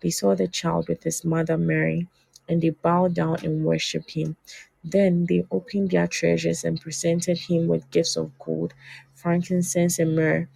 they 0.00 0.10
saw 0.10 0.34
the 0.34 0.48
child 0.48 0.88
with 0.88 1.02
his 1.04 1.24
mother 1.24 1.56
Mary, 1.58 2.08
and 2.48 2.60
they 2.62 2.70
bowed 2.70 3.14
down 3.14 3.44
and 3.44 3.64
worshipped 3.64 4.12
him. 4.12 4.36
Then 4.84 5.26
they 5.26 5.46
opened 5.50 5.90
their 5.90 6.06
treasures 6.08 6.64
and 6.64 6.80
presented 6.80 7.38
him 7.38 7.68
with 7.68 7.90
gifts 7.90 8.16
of 8.16 8.36
gold, 8.38 8.74
frankincense, 9.14 9.98
and 9.98 10.16
myrrh. 10.16 10.48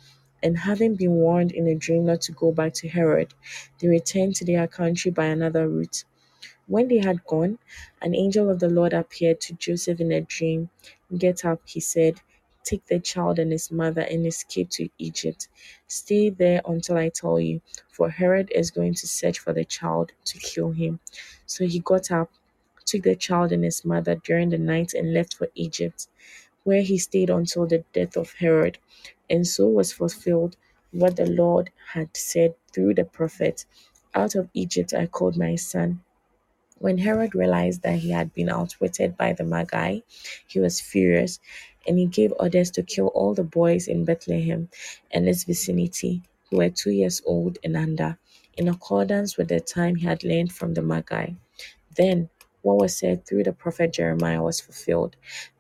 And 0.43 0.59
having 0.59 0.97
been 0.97 1.13
warned 1.13 1.53
in 1.53 1.69
a 1.69 1.75
dream 1.77 2.07
not 2.07 2.21
to 2.23 2.33
go 2.33 2.53
back 2.53 2.73
to 2.75 2.89
Herod, 2.89 3.35
they 3.79 3.89
returned 3.89 4.35
to 4.37 4.45
their 4.45 4.67
country 4.67 5.11
by 5.11 5.27
another 5.27 5.69
route. 5.69 6.05
When 6.67 6.89
they 6.89 6.99
had 6.99 7.25
gone, 7.25 7.59
an 8.01 8.17
angel 8.17 8.51
of 8.51 8.59
the 8.59 8.69
Lord 8.69 8.93
appeared 8.93 9.41
to 9.43 9.55
Joseph 9.55 10.01
in 10.01 10.11
a 10.11 10.23
dream. 10.23 10.71
Get 11.17 11.45
up, 11.45 11.63
he 11.67 11.79
said, 11.81 12.21
Take 12.65 12.87
the 12.87 13.01
child 13.01 13.39
and 13.39 13.53
his 13.53 13.71
mother 13.71 14.03
and 14.03 14.27
escape 14.27 14.71
to 14.71 14.89
Egypt. 14.99 15.49
Stay 15.89 16.31
there 16.31 16.63
until 16.67 16.97
I 16.97 17.09
tell 17.11 17.41
you, 17.41 17.61
for 17.91 18.11
Herod 18.11 18.51
is 18.55 18.71
going 18.71 18.95
to 18.95 19.09
search 19.09 19.39
for 19.39 19.53
the 19.53 19.65
child 19.65 20.13
to 20.27 20.39
kill 20.39 20.73
him. 20.73 21.01
So 21.47 21.67
he 21.67 21.81
got 21.81 22.11
up, 22.11 22.31
took 22.87 23.03
the 23.03 23.17
child 23.17 23.53
and 23.53 23.65
his 23.65 23.85
mother 23.85 24.17
during 24.17 24.51
the 24.51 24.59
night, 24.59 24.95
and 24.95 25.15
left 25.15 25.35
for 25.35 25.49
Egypt, 25.55 26.09
where 26.65 26.83
he 26.83 26.99
stayed 26.99 27.31
until 27.31 27.67
the 27.67 27.85
death 27.93 28.17
of 28.17 28.33
Herod. 28.35 28.79
And 29.31 29.47
so 29.47 29.69
was 29.69 29.93
fulfilled 29.93 30.57
what 30.93 31.17
the 31.17 31.27
Lord 31.27 31.71
had 31.95 32.17
said 32.17 32.55
through 32.73 32.95
the 32.95 33.05
prophet 33.05 33.67
Out 34.15 34.35
of 34.35 34.51
Egypt 34.55 34.95
I 34.95 35.07
called 35.07 35.37
my 35.39 35.57
son. 35.57 36.03
When 36.79 36.99
Herod 36.99 37.35
realized 37.35 37.83
that 37.83 38.01
he 38.01 38.11
had 38.11 38.35
been 38.35 38.51
outwitted 38.51 39.17
by 39.17 39.33
the 39.33 39.45
Magi, 39.45 40.01
he 40.47 40.61
was 40.61 40.81
furious, 40.83 41.41
and 41.87 41.99
he 41.99 42.07
gave 42.07 42.33
orders 42.41 42.71
to 42.73 42.83
kill 42.83 43.09
all 43.09 43.35
the 43.35 43.45
boys 43.45 43.89
in 43.89 44.05
Bethlehem 44.05 44.69
and 45.13 45.29
its 45.29 45.45
vicinity 45.45 46.23
who 46.51 46.59
were 46.59 46.71
two 46.71 46.91
years 46.93 47.23
old 47.27 47.59
and 47.65 47.77
under, 47.77 48.19
in 48.57 48.69
accordance 48.69 49.37
with 49.37 49.49
the 49.49 49.61
time 49.61 49.97
he 49.97 50.07
had 50.07 50.25
learned 50.25 50.53
from 50.53 50.75
the 50.75 50.83
Magi. 50.83 51.29
Then 51.97 52.31
what 52.63 52.79
was 52.79 52.97
said 52.97 53.27
through 53.27 53.45
the 53.45 53.53
prophet 53.53 53.93
Jeremiah 53.95 54.43
was 54.43 54.61
fulfilled. 54.61 55.17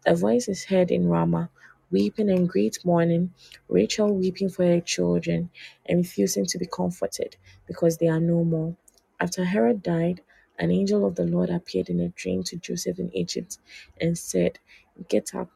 A 0.07 0.15
voice 0.15 0.49
is 0.49 0.65
heard 0.65 0.90
in 0.90 1.09
Ramah, 1.09 1.51
weeping 1.90 2.31
and 2.31 2.49
great 2.49 2.78
mourning, 2.85 3.35
Rachel 3.69 4.15
weeping 4.15 4.51
for 4.51 4.65
her 4.66 4.81
children 4.81 5.51
and 5.86 5.99
refusing 5.99 6.47
to 6.47 6.59
be 6.59 6.66
comforted 6.66 7.36
because 7.66 7.99
they 7.99 8.09
are 8.09 8.20
no 8.20 8.44
more. 8.44 8.77
After 9.20 9.44
Herod 9.44 9.82
died, 9.82 10.23
an 10.59 10.70
angel 10.70 11.07
of 11.07 11.16
the 11.16 11.24
Lord 11.24 11.51
appeared 11.51 11.90
in 11.90 12.01
a 12.01 12.09
dream 12.11 12.43
to 12.44 12.57
Joseph 12.57 12.99
in 12.99 13.15
Egypt 13.16 13.59
and 14.01 14.19
said, 14.19 14.59
Get 15.09 15.35
up, 15.35 15.51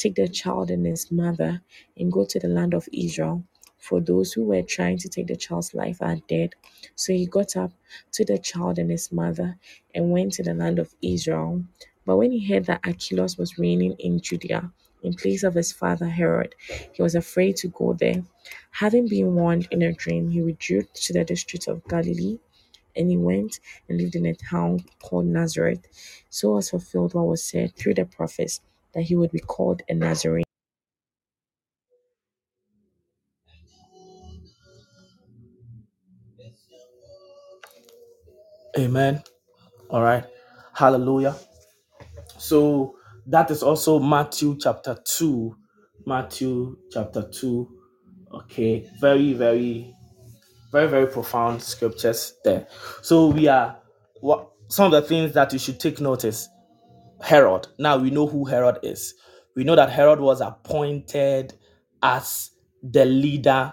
take 0.00 0.16
the 0.16 0.28
child 0.28 0.70
and 0.70 0.86
his 0.86 1.12
mother, 1.12 1.62
and 1.98 2.12
go 2.12 2.26
to 2.26 2.40
the 2.40 2.48
land 2.48 2.74
of 2.74 2.88
Israel. 2.92 3.44
For 3.78 4.00
those 4.00 4.32
who 4.34 4.44
were 4.44 4.62
trying 4.62 4.98
to 5.00 5.10
take 5.10 5.28
the 5.28 5.36
child's 5.36 5.74
life 5.74 5.98
are 6.02 6.18
dead. 6.28 6.54
So 6.96 7.14
he 7.14 7.26
got 7.26 7.56
up, 7.56 7.72
took 8.12 8.28
the 8.28 8.38
child 8.38 8.78
and 8.78 8.90
his 8.90 9.12
mother, 9.12 9.58
and 9.94 10.12
went 10.12 10.34
to 10.34 10.44
the 10.44 10.54
land 10.54 10.80
of 10.80 10.94
Israel. 11.02 11.64
But 12.06 12.18
when 12.18 12.32
he 12.32 12.46
heard 12.48 12.66
that 12.66 12.82
Archelaus 12.86 13.38
was 13.38 13.58
reigning 13.58 13.96
in 14.00 14.20
Judea 14.20 14.72
in 15.04 15.14
place 15.14 15.44
of 15.44 15.54
his 15.54 15.72
father 15.72 16.08
Herod, 16.08 16.56
he 16.94 17.02
was 17.02 17.16
afraid 17.16 17.56
to 17.58 17.68
go 17.68 17.94
there. 17.94 18.24
Having 18.72 19.08
been 19.08 19.34
warned 19.36 19.68
in 19.72 19.82
a 19.82 19.92
dream, 19.94 20.30
he 20.30 20.42
withdrew 20.42 20.84
to 20.94 21.14
the 21.14 21.24
district 21.24 21.68
of 21.68 21.84
Galilee 21.88 22.38
and 22.96 23.10
he 23.10 23.16
went 23.18 23.60
and 23.88 24.00
lived 24.00 24.16
in 24.16 24.26
a 24.26 24.34
town 24.34 24.80
called 25.02 25.26
Nazareth. 25.26 25.80
So 26.30 26.52
was 26.54 26.70
fulfilled 26.70 27.14
what 27.14 27.26
was 27.28 27.44
said 27.44 27.76
through 27.76 27.94
the 27.94 28.06
prophets 28.06 28.60
that 28.94 29.02
he 29.02 29.16
would 29.16 29.30
be 29.32 29.40
called 29.40 29.82
a 29.88 29.94
Nazarene. 29.94 30.44
Amen. 38.78 39.22
All 39.90 40.02
right. 40.02 40.24
Hallelujah. 40.74 41.36
So 42.38 42.96
that 43.26 43.50
is 43.50 43.62
also 43.62 43.98
Matthew 43.98 44.56
chapter 44.58 44.98
2. 45.04 45.56
Matthew 46.06 46.76
chapter 46.90 47.28
2. 47.30 47.68
Okay. 48.34 48.88
Very, 49.00 49.32
very, 49.34 49.94
very, 50.72 50.88
very 50.88 51.06
profound 51.06 51.62
scriptures 51.62 52.34
there. 52.44 52.66
So 53.02 53.28
we 53.28 53.48
are 53.48 53.78
what 54.20 54.50
some 54.68 54.92
of 54.92 55.02
the 55.02 55.08
things 55.08 55.32
that 55.34 55.52
you 55.52 55.58
should 55.58 55.80
take 55.80 56.00
notice. 56.00 56.48
Herod. 57.22 57.68
Now 57.78 57.98
we 57.98 58.10
know 58.10 58.26
who 58.26 58.44
Herod 58.44 58.78
is. 58.82 59.14
We 59.56 59.64
know 59.64 59.76
that 59.76 59.90
Herod 59.90 60.20
was 60.20 60.40
appointed 60.40 61.54
as 62.02 62.50
the 62.82 63.04
leader 63.04 63.72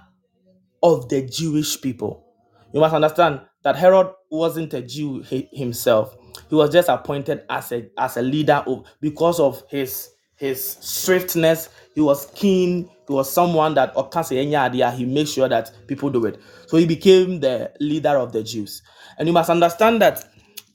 of 0.83 1.09
the 1.09 1.23
Jewish 1.27 1.81
people. 1.81 2.25
You 2.73 2.79
must 2.79 2.93
understand 2.95 3.41
that 3.63 3.75
Herod 3.75 4.07
wasn't 4.29 4.73
a 4.73 4.81
Jew 4.81 5.23
hi- 5.23 5.47
himself. 5.51 6.15
He 6.49 6.55
was 6.55 6.69
just 6.71 6.89
appointed 6.89 7.43
as 7.49 7.71
a 7.71 7.89
as 7.97 8.17
a 8.17 8.21
leader 8.21 8.63
of 8.67 8.85
because 9.01 9.39
of 9.39 9.63
his 9.69 10.09
his 10.35 10.77
swiftness. 10.79 11.69
He 11.95 12.01
was 12.01 12.27
keen. 12.35 12.89
He 13.07 13.13
was 13.13 13.31
someone 13.31 13.73
that 13.75 13.93
any 14.31 14.55
idea. 14.55 14.91
He 14.91 15.05
made 15.05 15.27
sure 15.27 15.49
that 15.49 15.71
people 15.87 16.09
do 16.09 16.25
it. 16.25 16.39
So 16.67 16.77
he 16.77 16.85
became 16.85 17.39
the 17.39 17.71
leader 17.79 18.17
of 18.17 18.33
the 18.33 18.43
Jews. 18.43 18.81
And 19.17 19.27
you 19.27 19.33
must 19.33 19.49
understand 19.49 20.01
that 20.01 20.25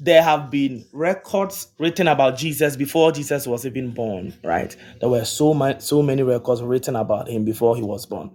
there 0.03 0.23
have 0.23 0.51
been 0.51 0.85
records 0.93 1.69
written 1.79 2.09
about 2.09 2.37
Jesus 2.37 2.75
before 2.75 3.13
Jesus 3.13 3.47
was 3.47 3.65
even 3.65 3.93
born, 3.93 4.35
right? 4.43 4.77
There 4.99 5.09
were 5.09 5.25
so 5.25 5.55
many 5.55 5.79
so 5.79 6.03
many 6.03 6.25
records 6.25 6.61
written 6.61 6.97
about 6.97 7.29
him 7.29 7.45
before 7.45 7.77
he 7.77 7.83
was 7.83 8.05
born. 8.05 8.33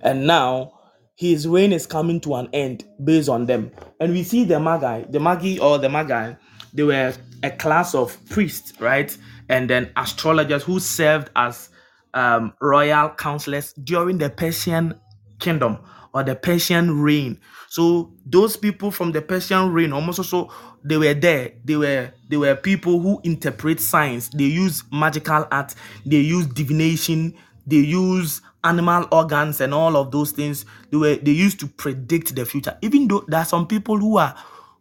And 0.00 0.26
now 0.26 0.72
his 1.16 1.46
reign 1.46 1.74
is 1.74 1.86
coming 1.86 2.20
to 2.22 2.36
an 2.36 2.48
end 2.54 2.84
based 3.04 3.28
on 3.28 3.44
them. 3.44 3.70
And 4.00 4.14
we 4.14 4.22
see 4.22 4.44
the 4.44 4.58
Magi, 4.58 5.02
the 5.10 5.20
Magi 5.20 5.58
or 5.58 5.76
the 5.76 5.90
Magi, 5.90 6.32
they 6.72 6.84
were 6.84 7.12
a 7.42 7.50
class 7.50 7.94
of 7.94 8.16
priests, 8.30 8.80
right? 8.80 9.14
And 9.50 9.68
then 9.68 9.92
astrologers 9.96 10.62
who 10.62 10.80
served 10.80 11.28
as 11.36 11.68
um, 12.14 12.54
royal 12.62 13.10
counselors 13.10 13.74
during 13.74 14.16
the 14.16 14.30
Persian 14.30 14.98
kingdom 15.38 15.80
or 16.12 16.22
the 16.22 16.34
Persian 16.34 17.00
reign. 17.00 17.38
So 17.68 18.12
those 18.26 18.56
people 18.56 18.90
from 18.90 19.12
the 19.12 19.22
Persian 19.22 19.72
reign 19.72 19.92
almost 19.92 20.18
also 20.18 20.50
they 20.82 20.96
were 20.96 21.14
there. 21.14 21.52
They 21.64 21.76
were 21.76 22.12
they 22.28 22.36
were 22.36 22.56
people 22.56 23.00
who 23.00 23.20
interpret 23.24 23.80
science. 23.80 24.28
They 24.30 24.44
use 24.44 24.82
magical 24.92 25.46
art. 25.50 25.74
They 26.06 26.18
use 26.18 26.46
divination. 26.46 27.34
They 27.66 27.76
use 27.76 28.42
animal 28.64 29.06
organs 29.12 29.60
and 29.60 29.72
all 29.72 29.96
of 29.96 30.10
those 30.10 30.32
things. 30.32 30.64
They 30.90 30.96
were 30.96 31.16
they 31.16 31.32
used 31.32 31.60
to 31.60 31.66
predict 31.66 32.34
the 32.34 32.44
future. 32.44 32.76
Even 32.82 33.08
though 33.08 33.24
there 33.28 33.40
are 33.40 33.44
some 33.46 33.66
people 33.66 33.98
who 33.98 34.18
are 34.18 34.34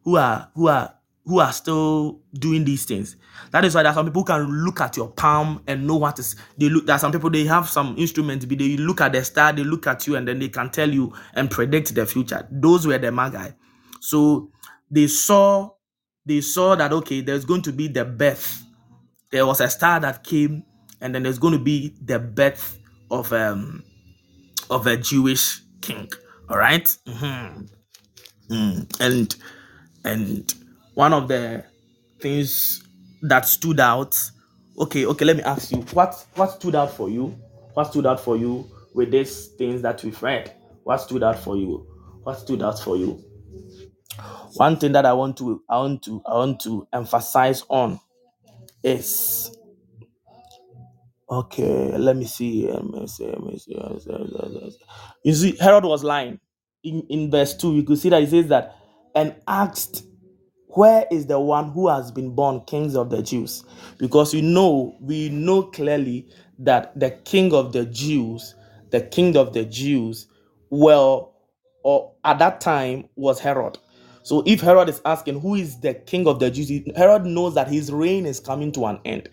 who 0.03 0.18
are 0.18 0.49
who 0.56 0.68
are 0.68 0.93
who 1.26 1.39
are 1.39 1.51
still 1.51 2.19
doing 2.34 2.65
these 2.65 2.85
things. 2.85 3.15
That 3.52 3.66
is 3.66 3.76
why 3.76 3.84
there 3.84 3.91
are 3.91 3.95
some 3.95 4.06
people 4.06 4.24
can 4.24 4.45
look 4.66 4.82
at 4.82 4.98
your 4.98 5.10
palm 5.10 5.64
and 5.68 5.86
know 5.88 5.98
what 5.98 6.20
is. 6.20 6.36
They 6.57 6.70
look. 6.70 6.86
There 6.86 6.95
are 6.95 6.99
some 6.99 7.11
people 7.11 7.30
they 7.30 7.45
have 7.45 7.70
some 7.70 7.95
instruments. 7.98 8.45
But 8.45 8.60
they 8.60 8.78
look 8.78 9.02
at 9.02 9.14
the 9.14 9.24
star, 9.24 9.53
they 9.53 9.64
look 9.64 9.88
at 9.88 10.06
you, 10.07 10.16
and 10.16 10.28
then 10.28 10.40
they 10.40 10.49
can 10.49 10.70
tell 10.70 10.90
you 10.90 11.14
and 11.34 11.49
predict 11.49 11.95
the 11.95 12.06
future. 12.06 12.48
Those 12.52 12.88
were 12.88 12.98
the 12.98 13.11
magi. 13.11 13.52
So 13.99 14.52
they 14.90 15.07
saw 15.07 15.72
they 16.26 16.41
saw 16.41 16.76
that 16.76 16.94
okay, 16.94 17.22
there's 17.22 17.45
going 17.45 17.64
to 17.64 17.72
be 17.72 17.88
the 17.88 18.06
birth. 18.06 18.64
There 19.32 19.45
was 19.45 19.61
a 19.61 19.70
star 19.70 19.99
that 19.99 20.24
came, 20.24 20.64
and 21.02 21.14
then 21.14 21.24
there's 21.24 21.40
going 21.40 21.53
to 21.57 21.64
be 21.64 21.95
the 22.03 22.20
birth 22.20 22.78
of 23.11 23.32
um 23.34 23.84
of 24.70 24.88
a 24.88 24.98
Jewish 24.98 25.61
king. 25.82 26.10
All 26.49 26.57
right? 26.57 26.86
mm-hmm. 27.07 27.66
Mm. 28.49 28.99
and 28.99 29.36
and 30.03 30.53
one 30.95 31.14
of 31.14 31.28
the 31.28 31.64
things 32.20 32.84
that 33.24 33.46
stood 33.46 33.80
out. 33.80 34.18
Okay 34.78 35.06
okay 35.06 35.26
let 35.26 35.38
me 35.38 35.44
ask 35.44 35.72
you 35.72 35.80
what 35.94 36.26
what 36.36 36.52
stood 36.52 36.76
out 36.76 36.91
for 36.91 37.10
you? 37.10 37.38
What 37.74 37.86
stood 37.86 38.06
out 38.06 38.20
for 38.20 38.38
you 38.38 38.70
with 38.94 39.12
these 39.12 39.48
things 39.58 39.82
that 39.82 40.04
we've 40.04 40.22
read? 40.22 40.54
What 40.84 40.98
stood 41.00 41.24
out 41.24 41.40
for 41.40 41.56
you? 41.58 41.86
What 42.24 42.40
stood 42.40 42.62
out 42.64 42.80
for 42.80 42.98
you? 42.98 43.24
One 44.56 44.78
thing 44.78 44.91
that 44.94 45.06
i 45.06 45.14
want 45.14 45.38
to 45.38 45.62
i 45.70 45.78
want 45.78 46.04
to 46.04 46.22
i 46.26 46.34
want 46.36 46.60
to 46.62 46.88
emphasize 46.94 47.64
on 47.70 48.00
is 48.84 49.52
okay 51.30 51.98
let 51.98 52.16
me 52.16 52.26
see 52.26 52.70
um, 52.72 52.91
let 52.91 53.02
me 53.04 53.08
see, 53.08 53.26
let 53.26 53.41
me 53.44 53.58
see, 53.60 53.76
let 53.76 53.91
me 53.91 54.00
see, 54.00 54.12
let 54.12 54.52
me 54.52 54.72
see. 54.72 54.78
you 55.24 55.34
see 55.34 55.58
herod 55.58 55.86
was 55.86 56.04
lying. 56.04 56.40
In 56.84 57.04
in 57.10 57.30
verse 57.32 57.56
2 57.58 57.76
you 57.76 57.84
could 57.84 57.98
see 58.00 58.10
that 58.10 58.22
he 58.22 58.28
says 58.28 58.48
that 58.48 58.76
and 59.16 59.36
asked 59.48 60.04
where 60.70 61.06
is 61.12 61.28
the 61.28 61.40
one 61.40 61.72
who 61.72 61.90
has 61.90 62.12
been 62.12 62.36
born 62.36 62.62
kings 62.68 62.96
of 62.96 63.10
the 63.12 63.24
jews 63.24 63.64
because 64.00 64.34
you 64.34 64.41
know 64.44 64.96
we 65.02 65.30
know 65.30 65.64
clearly 65.64 66.28
that 66.60 66.98
the 67.00 67.12
king 67.26 67.54
of 67.54 67.74
the 67.74 67.86
jews 67.88 68.56
the 68.91 69.02
king 69.02 69.38
of 69.38 69.54
the 69.54 69.66
jews 69.66 70.28
well 70.72 71.34
or 71.84 72.14
at 72.26 72.40
that 72.40 72.62
time 72.62 73.10
was 73.16 73.40
herod 73.40 73.78
so 74.24 74.44
if 74.46 74.62
herod 74.62 74.90
is 74.90 75.02
asking 75.06 75.40
who 75.41 75.56
is 75.56 75.80
the 75.82 75.94
king 75.96 76.28
of 76.28 76.40
the 76.40 76.52
jews 76.52 76.70
he- 76.70 76.91
herod 76.96 77.26
knows 77.26 77.56
that 77.56 77.68
his 77.70 77.91
reign 77.91 78.26
is 78.26 78.40
coming 78.40 78.72
to 78.72 78.86
an 78.88 79.00
end 79.06 79.30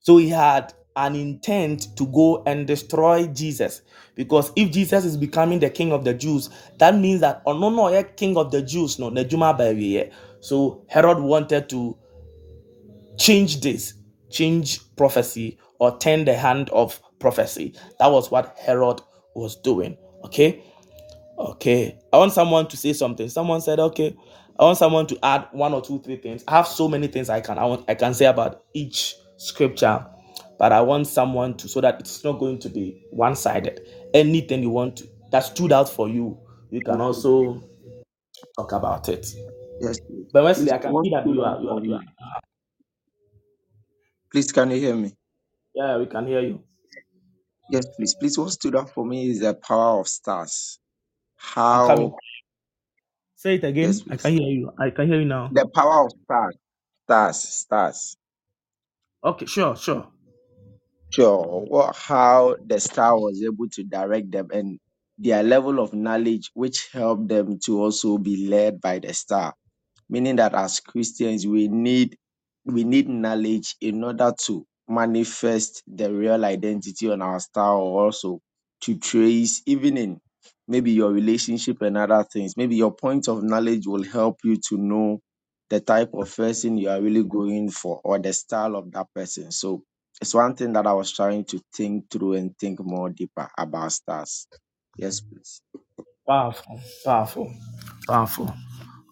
so 0.00 0.18
he 0.18 0.30
had 0.30 0.74
an 0.96 1.16
intent 1.16 1.96
to 1.96 2.06
go 2.08 2.42
and 2.46 2.66
destroy 2.66 3.26
Jesus. 3.28 3.82
Because 4.16 4.52
if 4.56 4.72
Jesus 4.72 5.04
is 5.04 5.16
becoming 5.16 5.60
the 5.60 5.70
king 5.70 5.92
of 5.92 6.04
the 6.04 6.14
Jews, 6.14 6.50
that 6.78 6.96
means 6.96 7.20
that 7.22 7.42
oh 7.46 7.58
no 7.58 7.70
no 7.70 7.90
yeah, 7.90 8.02
king 8.02 8.36
of 8.36 8.50
the 8.52 8.62
Jews, 8.62 8.98
no, 8.98 9.10
the 9.10 9.24
Juma. 9.24 9.56
So 10.40 10.84
Herod 10.88 11.18
wanted 11.18 11.68
to 11.70 11.96
change 13.18 13.60
this, 13.60 13.94
change 14.30 14.80
prophecy, 14.96 15.58
or 15.78 15.96
turn 15.98 16.24
the 16.24 16.34
hand 16.34 16.70
of 16.70 17.00
prophecy. 17.18 17.74
That 17.98 18.08
was 18.08 18.30
what 18.30 18.56
Herod 18.58 19.00
was 19.34 19.56
doing. 19.56 19.96
Okay. 20.24 20.62
Okay. 21.38 21.98
I 22.12 22.18
want 22.18 22.32
someone 22.32 22.66
to 22.68 22.76
say 22.76 22.92
something. 22.92 23.28
Someone 23.28 23.60
said, 23.60 23.78
okay. 23.78 24.16
I 24.58 24.64
want 24.64 24.78
someone 24.78 25.06
to 25.06 25.18
add 25.24 25.46
one 25.52 25.72
or 25.72 25.80
two, 25.80 26.00
three 26.00 26.16
things. 26.16 26.42
I 26.48 26.56
have 26.56 26.66
so 26.66 26.88
many 26.88 27.06
things 27.06 27.30
I 27.30 27.40
can 27.40 27.58
I 27.58 27.64
want 27.64 27.84
I 27.88 27.94
can 27.94 28.12
say 28.12 28.26
about 28.26 28.64
each 28.74 29.14
scripture 29.36 30.04
but 30.58 30.72
I 30.72 30.80
want 30.80 31.06
someone 31.06 31.56
to 31.58 31.68
so 31.68 31.80
that 31.80 32.00
it's 32.00 32.24
not 32.24 32.40
going 32.40 32.58
to 32.58 32.68
be 32.68 33.00
one 33.10 33.36
sided. 33.36 33.80
Anything 34.12 34.62
you 34.62 34.70
want 34.70 34.96
to, 34.96 35.08
that 35.30 35.40
stood 35.40 35.72
out 35.72 35.88
for 35.88 36.08
you, 36.08 36.36
you 36.70 36.80
can 36.80 36.96
mm. 36.96 37.00
also 37.00 37.62
talk 38.56 38.72
about 38.72 39.08
it. 39.08 39.26
Yes, 39.80 40.00
please. 40.00 40.26
But 40.32 40.44
Wesley, 40.44 40.64
Please, 40.66 40.72
I 40.72 40.78
can 40.78 41.04
see 41.04 41.10
that 41.10 41.26
you 41.26 41.42
are, 41.42 41.60
you 41.60 41.68
are, 41.70 41.84
you 41.84 41.94
are. 41.94 42.02
Please, 44.30 44.52
can 44.52 44.70
you 44.70 44.76
hear 44.78 44.94
me? 44.96 45.12
Yeah, 45.74 45.96
we 45.98 46.06
can 46.06 46.26
hear 46.26 46.40
you. 46.40 46.62
Yes, 47.70 47.86
please. 47.96 48.14
Please, 48.18 48.38
what 48.38 48.50
stood 48.50 48.74
out 48.76 48.90
for 48.90 49.04
me 49.04 49.30
is 49.30 49.40
the 49.40 49.54
power 49.54 50.00
of 50.00 50.08
stars. 50.08 50.78
I'm 51.56 51.86
coming. 51.86 52.10
How, 52.10 52.16
Say 53.36 53.54
it 53.54 53.62
yes, 53.62 54.00
again. 54.00 54.12
I 54.12 54.16
can 54.16 54.18
please. 54.18 54.38
hear 54.40 54.48
you. 54.50 54.72
I 54.78 54.90
can 54.90 55.06
hear 55.06 55.20
you 55.20 55.26
now. 55.26 55.48
The 55.52 55.68
power 55.72 56.06
of 56.06 56.12
stars. 56.24 56.56
Stars, 57.04 57.38
stars. 57.38 58.16
Okay, 59.24 59.46
sure, 59.46 59.76
sure. 59.76 60.08
Sure. 61.10 61.64
What, 61.68 61.96
how 61.96 62.56
the 62.66 62.80
star 62.80 63.18
was 63.18 63.42
able 63.42 63.68
to 63.70 63.84
direct 63.84 64.30
them 64.30 64.48
and 64.52 64.78
their 65.16 65.42
level 65.42 65.78
of 65.80 65.94
knowledge, 65.94 66.50
which 66.54 66.88
helped 66.92 67.28
them 67.28 67.58
to 67.64 67.80
also 67.82 68.18
be 68.18 68.48
led 68.48 68.80
by 68.80 68.98
the 68.98 69.14
star. 69.14 69.54
Meaning 70.08 70.36
that 70.36 70.54
as 70.54 70.80
Christians, 70.80 71.46
we 71.46 71.68
need 71.68 72.16
we 72.64 72.84
need 72.84 73.08
knowledge 73.08 73.76
in 73.80 74.02
order 74.04 74.32
to 74.46 74.66
manifest 74.88 75.82
the 75.86 76.12
real 76.12 76.44
identity 76.44 77.10
on 77.10 77.22
our 77.22 77.40
star 77.40 77.76
or 77.76 78.04
also 78.04 78.40
to 78.82 78.98
trace 78.98 79.62
even 79.66 79.96
in 79.96 80.20
maybe 80.66 80.92
your 80.92 81.10
relationship 81.12 81.80
and 81.82 81.96
other 81.96 82.24
things. 82.24 82.56
Maybe 82.56 82.76
your 82.76 82.94
point 82.94 83.28
of 83.28 83.42
knowledge 83.42 83.86
will 83.86 84.04
help 84.04 84.38
you 84.44 84.56
to 84.68 84.76
know 84.76 85.20
the 85.70 85.80
type 85.80 86.10
of 86.14 86.34
person 86.34 86.78
you 86.78 86.88
are 86.88 87.00
really 87.00 87.24
going 87.24 87.70
for 87.70 88.00
or 88.04 88.18
the 88.18 88.32
style 88.32 88.76
of 88.76 88.90
that 88.92 89.06
person. 89.14 89.50
So 89.50 89.84
it's 90.20 90.34
one 90.34 90.54
thing 90.56 90.72
that 90.72 90.86
I 90.86 90.92
was 90.92 91.12
trying 91.12 91.44
to 91.46 91.60
think 91.74 92.10
through 92.10 92.34
and 92.34 92.56
think 92.58 92.80
more 92.80 93.10
deeper 93.10 93.48
about 93.56 93.92
stars. 93.92 94.46
Yes, 94.96 95.20
please. 95.20 95.62
Powerful, 96.26 96.80
powerful, 97.04 97.52
powerful. 98.06 98.54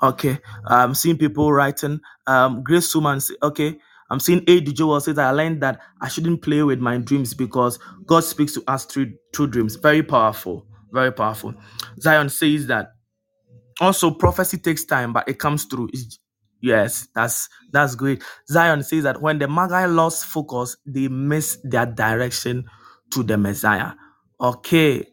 Okay, 0.02 0.38
I'm 0.66 0.94
seeing 0.94 1.18
people 1.18 1.52
writing. 1.52 2.00
Um, 2.26 2.62
Grace 2.64 2.92
Suman, 2.94 3.22
say- 3.22 3.36
okay. 3.42 3.78
I'm 4.10 4.20
seeing 4.20 4.44
A. 4.48 4.60
D. 4.60 4.72
Joel 4.72 5.00
says, 5.00 5.18
I 5.18 5.30
learned 5.32 5.62
that 5.62 5.80
I 6.00 6.08
shouldn't 6.08 6.42
play 6.42 6.62
with 6.62 6.80
my 6.80 6.98
dreams 6.98 7.34
because 7.34 7.78
God 8.06 8.24
speaks 8.24 8.54
to 8.54 8.64
us 8.68 8.84
through, 8.86 9.14
through 9.34 9.48
dreams. 9.48 9.76
Very 9.76 10.02
powerful, 10.02 10.66
very 10.92 11.12
powerful. 11.12 11.54
Zion 12.00 12.28
says 12.30 12.68
that 12.68 12.88
also 13.80 14.12
prophecy 14.12 14.58
takes 14.58 14.84
time, 14.84 15.12
but 15.14 15.28
it 15.28 15.38
comes 15.40 15.64
through. 15.66 15.88
It's- 15.88 16.18
yes, 16.62 17.08
that's 17.14 17.48
that's 17.72 17.96
great. 17.96 18.24
Zion 18.50 18.82
says 18.84 19.04
that 19.04 19.22
when 19.22 19.38
the 19.38 19.48
Magi 19.48 19.86
lost 19.86 20.26
focus, 20.26 20.76
they 20.86 21.08
miss 21.08 21.58
their 21.64 21.86
direction 21.86 22.66
to 23.12 23.24
the 23.24 23.38
Messiah. 23.38 23.92
Okay, 24.40 25.06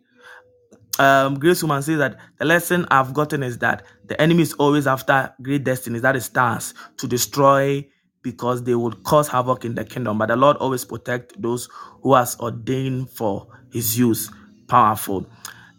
um, 1.00 1.40
Grace 1.40 1.62
Woman 1.64 1.82
says 1.82 1.98
that 2.00 2.18
the 2.40 2.46
lesson 2.46 2.86
I've 2.92 3.14
gotten 3.14 3.44
is 3.44 3.58
that 3.60 3.84
the 4.06 4.20
enemy 4.22 4.44
is 4.44 4.54
always 4.54 4.88
after 4.88 5.34
great 5.42 5.64
destinies, 5.64 6.04
that 6.04 6.16
is 6.16 6.26
stars, 6.26 6.74
to 6.98 7.08
destroy 7.08 7.88
because 8.22 8.64
they 8.64 8.76
would 8.76 9.04
cause 9.04 9.28
havoc 9.28 9.66
in 9.66 9.76
the 9.76 9.86
kingdom. 9.86 10.18
But 10.18 10.28
the 10.28 10.36
Lord 10.36 10.58
always 10.58 10.86
protect 10.86 11.42
those 11.42 11.70
who 12.02 12.14
has 12.16 12.40
ordained 12.40 13.10
for 13.10 13.48
his 13.72 13.98
use. 13.98 14.32
Powerful. 14.68 15.26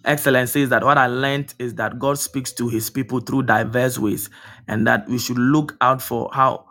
Excellence 0.05 0.53
says 0.53 0.69
that 0.69 0.85
what 0.85 0.99
I 0.99 1.07
learned 1.07 1.55
is 1.59 1.75
that 1.77 1.99
God 1.99 2.19
speaks 2.19 2.53
to 2.55 2.69
his 2.69 2.91
people 2.91 3.21
through 3.21 3.45
diverse 3.45 3.99
ways, 3.99 4.31
and 4.69 4.87
that 4.87 5.09
we 5.09 5.19
should 5.19 5.39
look 5.39 5.77
out 5.81 6.03
for 6.03 6.31
how 6.33 6.67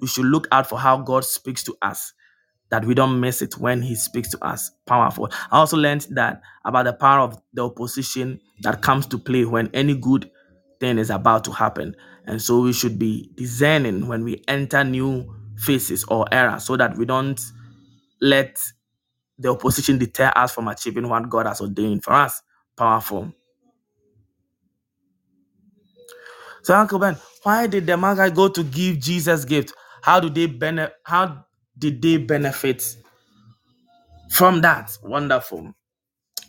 we 0.00 0.06
should 0.08 0.26
look 0.26 0.48
out 0.52 0.68
for 0.68 0.78
how 0.78 0.98
God 0.98 1.24
speaks 1.24 1.64
to 1.64 1.76
us 1.82 2.12
that 2.70 2.84
we 2.84 2.94
don't 2.94 3.20
miss 3.20 3.42
it 3.42 3.58
when 3.58 3.82
he 3.82 3.94
speaks 3.94 4.30
to 4.30 4.44
us. 4.44 4.70
Powerful. 4.86 5.30
I 5.50 5.58
also 5.58 5.76
learned 5.76 6.06
that 6.10 6.42
about 6.64 6.84
the 6.86 6.92
power 6.92 7.20
of 7.20 7.40
the 7.54 7.64
opposition 7.64 8.40
that 8.62 8.82
comes 8.82 9.06
to 9.08 9.18
play 9.18 9.44
when 9.44 9.70
any 9.74 9.94
good 9.94 10.30
thing 10.80 10.98
is 10.98 11.10
about 11.10 11.44
to 11.44 11.52
happen. 11.52 11.96
And 12.26 12.42
so 12.42 12.60
we 12.60 12.72
should 12.72 12.98
be 12.98 13.30
discerning 13.36 14.08
when 14.08 14.24
we 14.24 14.42
enter 14.48 14.84
new 14.84 15.34
phases 15.58 16.04
or 16.04 16.26
eras 16.32 16.64
so 16.64 16.76
that 16.76 16.96
we 16.98 17.06
don't 17.06 17.40
let 18.20 18.62
the 19.38 19.50
opposition 19.50 19.98
deter 19.98 20.32
us 20.36 20.54
from 20.54 20.68
achieving 20.68 21.08
what 21.08 21.28
God 21.30 21.46
has 21.46 21.60
ordained 21.60 22.04
for 22.04 22.14
us. 22.14 22.42
Powerful. 22.76 23.32
So 26.62 26.74
Uncle 26.76 26.98
Ben, 26.98 27.16
why 27.44 27.66
did 27.66 27.86
the 27.86 27.96
Magi 27.96 28.30
go 28.30 28.48
to 28.48 28.62
give 28.64 29.00
Jesus 29.00 29.44
gift? 29.44 29.74
How 30.02 30.20
do 30.20 30.30
they 30.30 30.46
benefit 30.46 30.94
how 31.04 31.46
did 31.78 32.02
they 32.02 32.18
benefit 32.18 32.96
from 34.30 34.60
that? 34.62 34.90
Wonderful. 35.02 35.72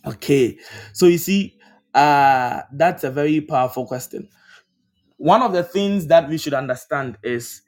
Okay, 0.06 0.58
so 0.94 1.08
you 1.08 1.18
see, 1.20 1.58
uh, 1.94 2.62
that's 2.74 3.04
a 3.04 3.12
very 3.12 3.42
powerful 3.42 3.86
question. 3.88 4.30
One 5.18 5.42
of 5.42 5.54
the 5.54 5.64
things 5.64 6.08
that 6.08 6.30
we 6.30 6.38
should 6.38 6.54
understand 6.54 7.18
is, 7.24 7.62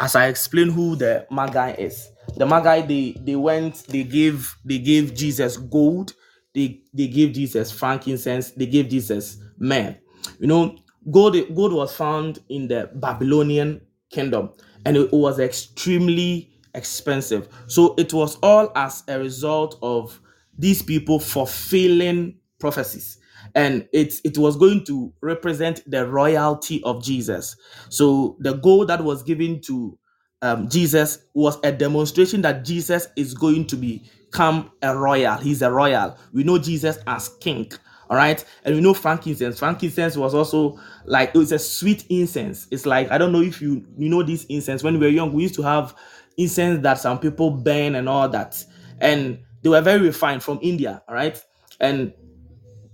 as 0.00 0.16
I 0.16 0.28
explain 0.28 0.70
who 0.70 0.96
the 0.96 1.26
Magi 1.30 1.72
is, 1.72 2.08
the 2.36 2.46
Magi 2.46 2.82
they 2.82 3.16
they 3.24 3.36
went, 3.36 3.84
they 3.88 4.04
gave 4.04 4.56
they 4.64 4.78
gave 4.78 5.14
Jesus 5.14 5.56
gold, 5.58 6.14
they 6.54 6.82
they 6.94 7.08
gave 7.08 7.34
Jesus 7.34 7.72
frankincense, 7.72 8.52
they 8.52 8.66
gave 8.66 8.88
Jesus 8.88 9.38
myrrh. 9.58 9.96
You 10.40 10.48
know, 10.48 10.76
gold 11.12 11.36
gold 11.54 11.72
was 11.72 11.94
found 11.94 12.40
in 12.48 12.68
the 12.68 12.90
Babylonian 12.94 13.80
kingdom, 14.10 14.50
and 14.86 14.96
it 14.96 15.12
was 15.12 15.38
extremely 15.38 16.50
expensive. 16.74 17.48
So 17.66 17.94
it 17.98 18.12
was 18.12 18.36
all 18.42 18.72
as 18.76 19.04
a 19.08 19.18
result 19.18 19.78
of 19.82 20.20
these 20.58 20.82
people 20.82 21.20
fulfilling 21.20 22.36
prophecies. 22.58 23.18
And 23.54 23.88
it 23.92 24.14
it 24.24 24.38
was 24.38 24.56
going 24.56 24.84
to 24.86 25.12
represent 25.22 25.82
the 25.90 26.06
royalty 26.06 26.82
of 26.84 27.02
jesus. 27.02 27.56
So 27.88 28.36
the 28.40 28.54
gold 28.54 28.88
that 28.88 29.02
was 29.02 29.22
given 29.22 29.60
to 29.62 29.98
um, 30.42 30.68
jesus 30.68 31.18
was 31.34 31.58
a 31.64 31.72
demonstration 31.72 32.42
that 32.42 32.64
jesus 32.64 33.08
is 33.16 33.34
going 33.34 33.66
to 33.68 33.76
become 33.76 34.70
a 34.82 34.96
royal. 34.96 35.36
He's 35.38 35.62
a 35.62 35.70
royal. 35.72 36.16
We 36.32 36.44
know 36.44 36.58
jesus 36.58 36.98
as 37.06 37.28
king 37.40 37.70
all 38.10 38.16
right 38.16 38.44
and 38.64 38.74
we 38.74 38.80
know 38.80 38.94
frankincense 38.94 39.58
frankincense 39.58 40.16
was 40.16 40.34
also 40.34 40.78
like 41.06 41.30
it 41.34 41.38
was 41.38 41.52
a 41.52 41.58
sweet 41.58 42.04
incense. 42.10 42.66
It's 42.70 42.86
like 42.86 43.10
i 43.10 43.18
don't 43.18 43.32
know 43.32 43.42
if 43.42 43.60
you 43.62 43.84
you 43.98 44.08
know 44.08 44.22
this 44.22 44.44
incense. 44.46 44.82
When 44.82 44.94
we 44.98 45.06
were 45.06 45.12
young 45.12 45.32
we 45.32 45.42
used 45.44 45.56
to 45.56 45.62
have 45.62 45.94
incense 46.38 46.82
that 46.84 46.98
some 46.98 47.20
people 47.20 47.50
burn 47.50 47.96
and 47.96 48.08
all 48.08 48.28
that 48.30 48.64
and 49.00 49.40
they 49.62 49.68
were 49.70 49.80
very 49.82 50.00
refined 50.00 50.42
from 50.42 50.58
India, 50.62 51.02
all 51.08 51.14
right? 51.14 51.42
And 51.80 52.12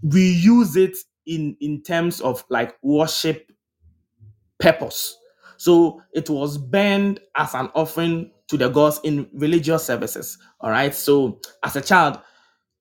we 0.02 0.32
use 0.32 0.76
it 0.76 0.96
in 1.26 1.56
in 1.60 1.82
terms 1.82 2.20
of 2.20 2.44
like 2.50 2.76
worship 2.82 3.50
purpose. 4.58 5.16
So 5.56 6.02
it 6.12 6.30
was 6.30 6.58
burned 6.58 7.20
as 7.36 7.54
an 7.54 7.70
offering 7.74 8.32
to 8.48 8.56
the 8.56 8.68
gods 8.68 9.00
in 9.04 9.28
religious 9.34 9.84
services, 9.84 10.38
all 10.60 10.70
right? 10.70 10.94
So 10.94 11.40
as 11.62 11.76
a 11.76 11.80
child, 11.80 12.20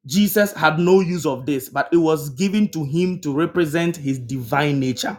Jesus 0.06 0.54
had 0.54 0.80
no 0.80 1.02
use 1.02 1.26
of 1.26 1.46
this, 1.46 1.70
but 1.70 1.90
it 1.94 1.98
was 1.98 2.30
given 2.32 2.70
to 2.70 2.86
him 2.86 3.22
to 3.22 3.34
represent 3.34 3.98
his 3.98 4.20
divine 4.20 4.80
nature. 4.80 5.18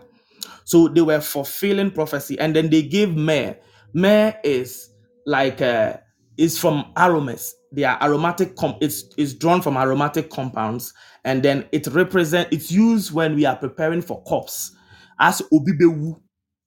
So 0.64 0.88
they 0.88 1.02
were 1.02 1.20
fulfilling 1.20 1.92
prophecy, 1.92 2.38
and 2.38 2.56
then 2.56 2.70
they 2.70 2.82
gave 2.82 3.16
myrrh. 3.16 3.56
Myrrh 3.94 4.34
is 4.44 4.90
like 5.26 5.62
uh, 5.62 5.94
is 6.38 6.58
from 6.58 6.92
aromas. 6.96 7.54
They 7.72 7.84
are 7.84 7.98
aromatic. 8.02 8.56
Com- 8.56 8.76
it's 8.80 9.04
it's 9.18 9.34
drawn 9.34 9.62
from 9.62 9.76
aromatic 9.76 10.30
compounds, 10.30 10.94
and 11.24 11.42
then 11.42 11.66
it 11.72 11.86
represent. 11.88 12.48
It's 12.52 12.70
used 12.72 13.12
when 13.12 13.36
we 13.36 13.46
are 13.46 13.56
preparing 13.56 14.02
for 14.02 14.22
corpse, 14.24 14.72
as 15.20 15.42
obibewu 15.52 16.20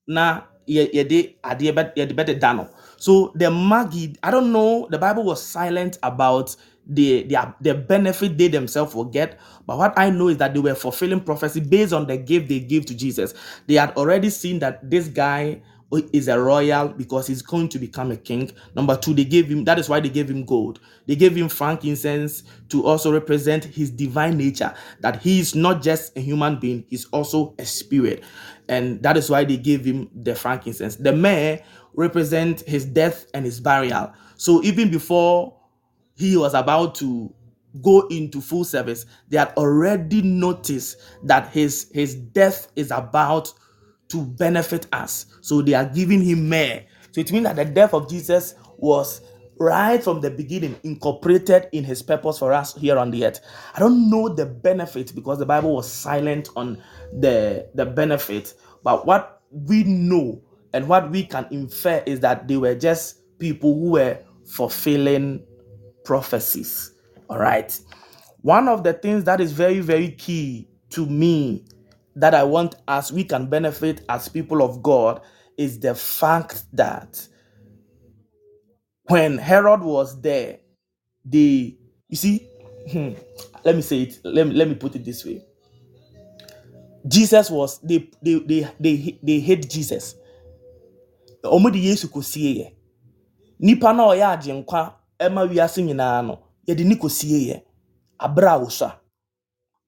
na 0.07 0.41
yɛ- 0.67 0.91
yɛde 0.93 1.38
adeɛ 1.43 1.71
bɛ 1.75 1.84
yɛde 1.95 2.13
bɛdeda 2.15 2.55
no. 2.57 2.69
So 2.97 3.34
the 3.35 3.51
magi, 3.51 4.15
I 4.23 4.31
don't 4.31 4.51
know. 4.51 4.88
The 4.91 4.99
Bible 4.99 5.23
was 5.25 5.41
silent 5.43 5.97
about 6.03 6.55
the 6.88 7.23
the, 7.23 7.53
the 7.61 7.75
benefit 7.75 8.38
they 8.38 8.47
themselves 8.49 8.95
will 8.95 9.05
get. 9.05 9.39
But 9.67 9.77
what 9.79 9.93
I 9.97 10.09
know 10.11 10.29
is 10.29 10.38
that 10.38 10.53
they 10.53 10.59
were 10.61 10.75
fulfilling 10.75 11.21
prophecy 11.21 11.61
based 11.61 11.93
on 11.93 12.07
the 12.07 12.17
gift 12.17 12.49
they 12.49 12.59
give 12.61 12.85
to 12.88 12.95
Jesus. 12.95 13.34
They 13.67 13.75
had 13.75 13.91
already 13.97 14.29
seen 14.29 14.59
that 14.59 14.89
this 14.89 15.07
guy 15.09 15.61
is 15.91 16.27
a 16.27 16.39
royal 16.39 16.89
because 16.89 17.27
he's 17.27 17.41
going 17.41 17.69
to 17.69 17.80
become 17.80 18.11
a 18.11 18.18
king. 18.18 18.51
Number 18.76 18.97
two, 18.97 19.14
they 19.14 19.23
gave 19.23 19.47
him 19.47 19.64
that 19.65 19.80
is 19.80 19.88
why 19.88 19.99
they 19.99 20.09
gave 20.09 20.30
him 20.30 20.43
gold. 20.43 20.80
They 21.05 21.15
gave 21.15 21.35
him 21.35 21.47
frankincense 21.47 22.43
to 22.69 22.85
also 22.85 23.11
represent 23.11 23.64
his 23.64 23.89
divine 23.89 24.38
nature, 24.38 24.73
that 24.99 25.22
he 25.22 25.39
is 25.39 25.55
not 25.55 25.81
just 25.81 26.18
a 26.18 26.19
human 26.19 26.59
being, 26.59 26.85
he's 26.89 27.05
also 27.05 27.55
a 27.57 27.65
spirit. 27.65 28.23
And 28.68 29.01
that 29.03 29.15
is 29.15 29.30
why 29.30 29.45
they 29.45 29.57
gave 29.57 29.85
him 29.85 30.09
the 30.14 30.35
frankincense. 30.35 30.97
The 30.97 31.14
myrrh 31.14 31.59
represent 31.93 32.61
his 32.61 32.85
death 32.85 33.26
and 33.34 33.45
his 33.45 33.61
burial. 33.61 34.11
So 34.35 34.61
even 34.64 34.91
before 34.91 35.57
he 36.15 36.35
was 36.35 36.53
about 36.53 36.95
to 36.95 37.34
go 37.81 38.07
into 38.07 38.41
full 38.41 38.64
service 38.64 39.05
they 39.30 39.38
had 39.38 39.53
already 39.55 40.22
noticed 40.23 40.97
that 41.23 41.51
his 41.51 41.91
his 41.93 42.15
death 42.15 42.72
is 42.76 42.89
about 42.89 43.53
to 44.09 44.23
benefit 44.23 44.88
us 44.93 45.25
so 45.41 45.61
they 45.61 45.73
are 45.73 45.85
giving 45.85 46.21
him 46.21 46.47
myrrh 46.49 46.81
so 47.11 47.21
it 47.21 47.31
means 47.31 47.45
that 47.45 47.55
the 47.55 47.65
death 47.65 47.93
of 47.93 48.09
jesus 48.09 48.55
was 48.77 49.21
right 49.59 50.03
from 50.03 50.21
the 50.21 50.29
beginning 50.29 50.75
incorporated 50.84 51.67
in 51.71 51.84
his 51.84 52.01
purpose 52.01 52.39
for 52.39 52.53
us 52.53 52.75
here 52.75 52.97
on 52.97 53.11
the 53.11 53.25
earth. 53.25 53.39
I 53.75 53.79
don't 53.79 54.09
know 54.09 54.29
the 54.29 54.45
benefit 54.45 55.13
because 55.15 55.39
the 55.39 55.45
Bible 55.45 55.73
was 55.75 55.91
silent 55.91 56.49
on 56.55 56.81
the 57.19 57.69
the 57.75 57.85
benefit, 57.85 58.53
but 58.84 59.05
what 59.05 59.41
we 59.51 59.84
know 59.84 60.41
and 60.73 60.88
what 60.88 61.09
we 61.09 61.23
can 61.23 61.47
infer 61.51 62.03
is 62.05 62.19
that 62.21 62.47
they 62.47 62.57
were 62.57 62.75
just 62.75 63.21
people 63.39 63.73
who 63.73 63.91
were 63.91 64.19
fulfilling 64.45 65.45
prophecies. 66.05 66.91
All 67.29 67.39
right. 67.39 67.77
One 68.41 68.67
of 68.67 68.84
the 68.84 68.93
things 68.93 69.23
that 69.25 69.41
is 69.41 69.51
very, 69.51 69.79
very 69.79 70.11
key 70.11 70.69
to 70.91 71.05
me 71.05 71.65
that 72.18 72.34
I 72.34 72.44
want 72.44 72.76
us, 72.88 73.11
we 73.11 73.23
can 73.23 73.48
benefit 73.48 74.02
as 74.10 74.27
people 74.27 74.64
of 74.64 74.81
God, 74.84 75.22
is 75.57 75.80
the 75.80 75.95
fact 75.95 76.64
that 76.73 77.26
when 79.07 79.38
Herod 79.38 79.81
was 79.81 80.19
there, 80.22 80.60
the 81.23 81.77
you 82.10 82.15
see, 82.18 82.48
hmm, 82.91 83.11
let 83.64 83.76
me 83.76 83.81
say 83.81 84.03
it, 84.03 84.19
let 84.23 84.48
me, 84.48 84.53
let 84.53 84.68
me 84.68 84.76
put 84.76 84.95
it 84.95 85.06
this 85.06 85.26
way. 85.26 85.44
Jesus 87.07 87.49
was, 87.49 87.80
they, 87.80 88.10
they, 88.22 88.39
they, 88.39 88.68
they, 88.80 89.19
they 89.22 89.39
hate 89.39 89.69
Jesus. 89.69 90.15
Ɔmo 91.44 91.72
de 91.72 91.80
Yesu 91.80 92.07
kɔsie 92.07 92.57
yɛ. 92.57 92.72
Nipa 93.60 93.94
na 93.94 94.07
ɔyɛ 94.07 94.38
agyenkwa 94.38 94.94
ɛma 95.19 95.48
wiase 95.49 95.84
nyinaa 95.84 96.26
no, 96.26 96.39
yɛde 96.68 96.85
ne 96.85 96.95
kɔsie 96.95 97.48
yɛ. 97.48 97.61
Abere 98.19 98.48
a 98.48 98.60
wosua. 98.60 98.95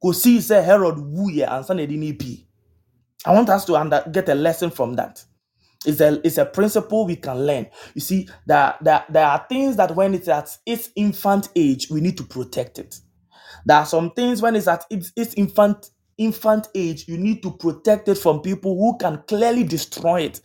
Kɔsii 0.03 0.39
sɛ 0.39 0.63
Herod 0.63 0.97
wuyɛ 0.97 1.47
ansa 1.49 1.76
na 1.76 1.84
yɛde 1.84 1.97
ne 1.99 2.13
pii. 2.13 2.47
I 3.26 3.34
want 3.34 3.49
us 3.49 3.65
to 3.65 3.76
under, 3.77 4.03
get 4.11 4.30
a 4.30 4.35
lesson 4.35 4.71
from 4.71 4.95
that. 4.95 5.23
It's 5.85 6.01
a, 6.01 6.21
it's 6.26 6.38
a 6.38 6.45
principle 6.45 7.05
we 7.05 7.17
can 7.17 7.45
learn. 7.45 7.67
You 7.95 8.01
see, 8.01 8.30
that 8.47 8.77
there, 8.84 9.05
there 9.09 9.26
are 9.26 9.45
things 9.49 9.77
that 9.77 9.95
when 9.95 10.13
it's 10.15 10.27
at 10.30 10.57
its 10.65 10.89
infant 10.95 11.49
age, 11.55 11.89
we 11.91 12.01
need 12.01 12.17
to 12.17 12.23
protect 12.23 12.80
it. 12.80 12.97
There 13.65 13.77
are 13.77 13.85
some 13.85 14.11
things 14.11 14.41
when 14.41 14.55
it's 14.55 14.67
at 14.67 14.85
its, 14.89 15.11
its 15.15 15.34
infant 15.35 15.91
infant 16.17 16.67
age, 16.76 17.07
you 17.07 17.17
need 17.17 17.43
to 17.43 17.51
protect 17.51 18.07
it 18.09 18.17
from 18.17 18.41
people 18.41 18.77
who 18.77 18.97
can 18.99 19.23
clearly 19.27 19.63
destroy 19.63 20.21
it. 20.21 20.41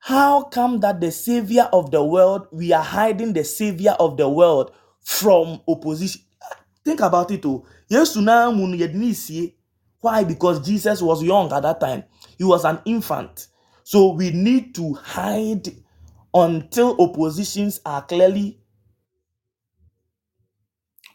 How 0.00 0.44
come 0.44 0.80
that 0.80 1.00
the 1.00 1.12
savior 1.12 1.68
of 1.72 1.90
the 1.92 2.04
world, 2.04 2.48
we 2.52 2.72
are 2.72 2.82
hiding 2.84 3.32
the 3.34 3.44
savior 3.44 3.92
of 4.00 4.16
the 4.16 4.28
world 4.28 4.72
from 5.02 5.60
opposition? 5.68 6.22
Think 6.84 7.00
about 7.00 7.30
it. 7.30 7.46
Oh, 7.46 7.66
yes, 7.88 8.16
now 8.16 8.50
why? 10.00 10.24
Because 10.24 10.64
Jesus 10.64 11.02
was 11.02 11.22
young 11.22 11.52
at 11.52 11.62
that 11.62 11.80
time. 11.80 12.04
He 12.38 12.44
was 12.44 12.64
an 12.64 12.80
infant. 12.84 13.48
So 13.82 14.12
we 14.12 14.30
need 14.30 14.74
to 14.76 14.94
hide 14.94 15.68
until 16.34 17.00
oppositions 17.00 17.80
are 17.84 18.02
clearly 18.02 18.60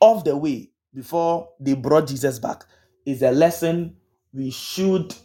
off 0.01 0.23
the 0.25 0.35
way 0.35 0.71
before 0.93 1.49
they 1.59 1.73
brought 1.73 2.07
Jesus 2.07 2.39
back. 2.39 2.65
Is 3.05 3.21
a 3.21 3.31
lesson 3.31 3.95
we 4.33 4.51
should 4.51 5.15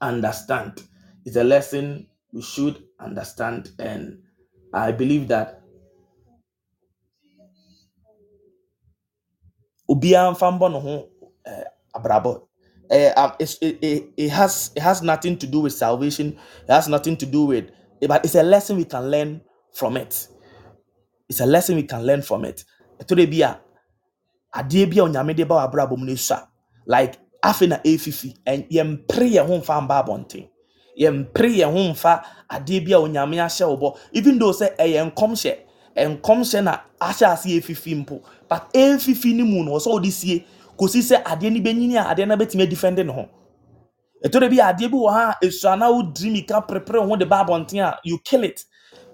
understand. 0.00 0.82
It's 1.24 1.36
a 1.36 1.44
lesson 1.44 2.06
we 2.32 2.42
should 2.42 2.84
understand. 3.00 3.70
And 3.78 4.22
I 4.74 4.92
believe 4.92 5.28
that 5.28 5.61
obiara 9.92 10.32
mfa 10.32 10.48
mbɔ 10.58 10.72
ne 10.72 10.80
ho 10.80 11.08
eh, 11.46 11.64
abrabɔ. 11.96 12.42
Eh, 12.90 13.12
it's- 13.40 13.58
it, 13.62 13.78
it, 13.82 14.30
has 14.30 14.72
it 14.76 14.82
has 14.82 15.02
nothing 15.02 15.38
to 15.38 15.46
do 15.46 15.60
with 15.60 15.74
salvation. 15.74 16.28
It 16.68 16.72
has 16.72 16.88
nothing 16.88 17.16
to 17.18 17.26
do 17.26 17.46
with 17.46 17.66
but 18.08 18.24
it's 18.24 18.34
a 18.36 18.42
lesson 18.44 18.76
we 18.78 18.84
can 18.86 19.10
learn 19.10 19.42
from 19.74 19.96
it. 19.98 20.28
It's 21.28 21.40
a 21.40 21.46
lesson 21.46 21.76
we 21.76 21.84
can 21.84 22.04
learn 22.06 22.22
from 22.22 22.44
it. 22.46 22.64
Ɛtɔ 23.00 23.16
da 23.16 23.26
bi 23.26 23.38
a 23.50 23.60
adeɛ 24.54 24.86
bi 24.90 24.98
a 25.00 25.04
onyame 25.04 25.34
de 25.36 25.44
ba 25.44 25.54
wɔ 25.56 25.64
abrabɔ 25.70 25.98
mu 25.98 26.06
no 26.06 26.12
esua 26.12 26.48
like 26.86 27.18
afei 27.44 27.68
na 27.68 27.78
efifi 27.84 28.36
and 28.46 28.64
yɛmpere 28.70 29.30
yɛn 29.32 29.46
ho 29.46 29.58
mfa 29.58 29.80
mba 29.82 30.04
abɔnten 30.04 30.48
yɛmpere 31.00 31.50
yɛn 31.60 31.72
ho 31.72 31.92
mfa 31.94 32.24
adeɛ 32.50 32.86
bi 32.86 32.92
a 32.92 32.98
onyame 33.00 33.36
ahyɛ 33.38 33.68
wo 33.68 33.76
bɔ 33.78 33.98
even 34.12 34.38
though 34.38 34.52
sɛ 34.52 34.76
ɛyɛ 34.76 35.12
nkɔmhyɛ 35.12 35.56
nkɔmhyɛ 35.96 36.62
na 36.64 36.80
ahyɛ 37.00 37.32
ase 37.32 37.46
efifi 37.60 37.94
mpo. 38.04 38.20
But 38.48 38.72
efifi 38.74 39.34
ne 39.34 39.42
mu 39.42 39.64
no 39.64 39.72
ɔsɛ 39.72 39.88
ɔde 40.00 40.10
sie 40.12 40.44
kɔsi 40.78 41.00
sɛ 41.02 41.22
adeɛ 41.24 41.52
no 41.52 41.60
bɛnyini 41.60 41.96
a 41.96 42.14
adeɛ 42.14 42.28
no 42.28 42.36
bɛtumi 42.36 42.66
adifɛnde 42.66 43.06
ne 43.06 43.12
ho. 43.12 43.28
Ɛtɔ 44.24 44.40
da 44.40 44.48
bi 44.48 44.56
adeɛ 44.56 44.90
bi 44.90 44.96
wɔ 44.96 45.10
ha 45.12 45.36
a 45.40 45.46
esua 45.46 45.78
na 45.78 45.90
wodiri 45.90 46.32
mika 46.32 46.60
prepare 46.62 47.00
wo 47.00 47.08
ho 47.08 47.16
de 47.16 47.26
ba 47.26 47.44
abɔnten 47.44 47.80
a 47.82 47.98
you 48.04 48.18
kill 48.24 48.44
it. 48.44 48.64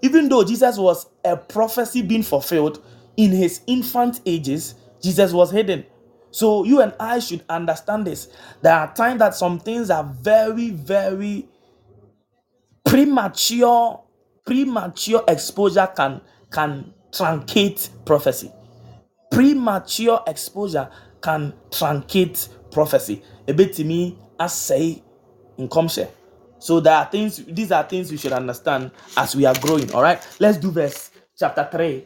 Even 0.02 0.28
though 0.28 0.44
jesus 0.44 0.78
was 0.78 1.06
a 1.24 1.36
prophecy 1.36 2.02
being 2.02 2.22
fulfilled 2.22 2.80
in 3.16 3.30
his 3.32 3.62
infant 3.66 4.20
ages 4.26 4.74
jesus 5.02 5.32
was 5.32 5.50
hidden. 5.50 5.84
So 6.30 6.64
you 6.64 6.80
and 6.82 6.92
i 7.00 7.18
should 7.20 7.42
understand 7.48 8.06
this. 8.06 8.28
There 8.62 8.72
are 8.74 8.92
times 8.94 9.18
that 9.20 9.34
some 9.34 9.59
things 9.59 9.90
are 9.90 10.05
very 10.22 10.70
very 10.70 11.48
premature 12.84 14.00
premature 14.44 15.24
exposure 15.28 15.86
can 15.94 16.20
can 16.51 16.93
truncate 17.11 17.91
prophecy. 18.05 18.51
Premature 19.31 20.23
exposure 20.27 20.89
can 21.20 21.53
truncate 21.70 22.49
prophecy. 22.70 23.23
A 23.47 23.55
bit 23.55 23.73
to 23.75 23.85
me, 23.85 24.19
I 24.39 24.47
say, 24.47 25.03
in 25.57 25.69
comshare. 25.69 26.11
So 26.59 26.81
there 26.81 26.95
are 26.95 27.07
things, 27.07 27.45
these 27.45 27.70
are 27.70 27.85
things 27.85 28.11
we 28.11 28.16
should 28.16 28.33
understand 28.33 28.91
as 29.16 29.37
we 29.37 29.47
are 29.47 29.55
growing. 29.61 29.93
All 29.93 30.03
right, 30.03 30.27
let's 30.41 30.59
do 30.59 30.70
verse 30.70 31.11
chapter 31.39 31.69
3. 31.70 32.05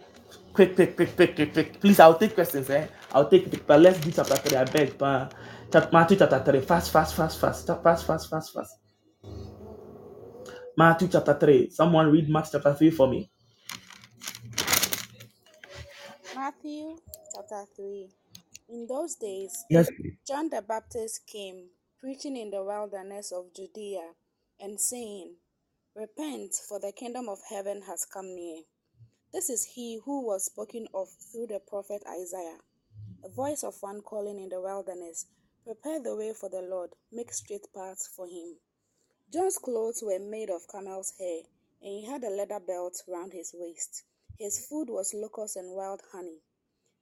Quick, 0.53 0.75
quick, 0.75 0.97
quick, 0.97 1.17
quick, 1.17 1.35
quick, 1.35 1.53
quick. 1.53 1.81
Please, 1.81 1.99
I'll 1.99 2.19
take 2.19 2.35
questions, 2.35 2.69
eh? 2.69 2.87
I'll 3.13 3.29
take 3.29 3.67
but 3.67 3.81
let's 3.81 3.99
do 4.01 4.11
chapter 4.11 4.37
3. 4.37 4.57
I 4.59 4.65
beg, 4.65 4.99
but 4.99 5.35
Matthew 5.93 6.19
chapter 6.19 6.43
3. 6.45 6.61
Fast, 6.61 6.93
fast, 6.93 7.15
fast, 7.15 7.41
fast, 7.41 7.67
fast, 7.67 8.07
fast, 8.07 8.31
fast, 8.31 8.53
fast. 8.53 8.77
Matthew 10.77 11.09
chapter 11.09 11.35
3. 11.35 11.71
Someone 11.71 12.11
read 12.11 12.29
Matthew 12.29 12.59
chapter 12.59 12.75
3 12.75 12.91
for 12.91 13.09
me. 13.09 13.31
Matthew 16.43 16.97
chapter 17.33 17.67
3. 17.77 18.09
In 18.71 18.89
those 18.89 19.15
days, 19.15 19.65
yes 19.71 19.89
John 20.27 20.51
the 20.51 20.61
Baptist 20.61 21.25
came, 21.25 21.69
preaching 22.01 22.37
in 22.37 22.51
the 22.51 22.65
wilderness 22.65 23.31
of 23.31 23.55
Judea, 23.55 24.09
and 24.59 24.81
saying, 24.81 25.37
Repent, 25.95 26.57
for 26.69 26.81
the 26.81 26.91
kingdom 26.91 27.29
of 27.29 27.39
heaven 27.49 27.83
has 27.87 28.05
come 28.05 28.35
near. 28.35 28.63
This 29.33 29.51
is 29.51 29.65
he 29.77 30.01
who 30.05 30.27
was 30.27 30.47
spoken 30.47 30.89
of 30.93 31.11
through 31.31 31.47
the 31.47 31.61
prophet 31.61 32.03
Isaiah. 32.11 32.59
A 33.25 33.29
voice 33.29 33.63
of 33.63 33.77
one 33.81 34.01
calling 34.01 34.41
in 34.41 34.49
the 34.49 34.61
wilderness, 34.61 35.27
Prepare 35.65 36.03
the 36.03 36.17
way 36.17 36.33
for 36.33 36.49
the 36.49 36.63
Lord, 36.63 36.91
make 37.13 37.33
straight 37.33 37.69
paths 37.73 38.09
for 38.09 38.27
him. 38.27 38.57
John's 39.33 39.59
clothes 39.59 40.03
were 40.05 40.19
made 40.19 40.51
of 40.51 40.67
camel's 40.67 41.13
hair, 41.21 41.43
and 41.81 41.93
he 42.01 42.05
had 42.05 42.25
a 42.25 42.31
leather 42.31 42.59
belt 42.59 43.01
round 43.07 43.33
his 43.33 43.55
waist. 43.57 44.03
His 44.39 44.67
food 44.67 44.89
was 44.91 45.15
locusts 45.15 45.57
and 45.57 45.75
wild 45.75 46.03
honey. 46.13 46.41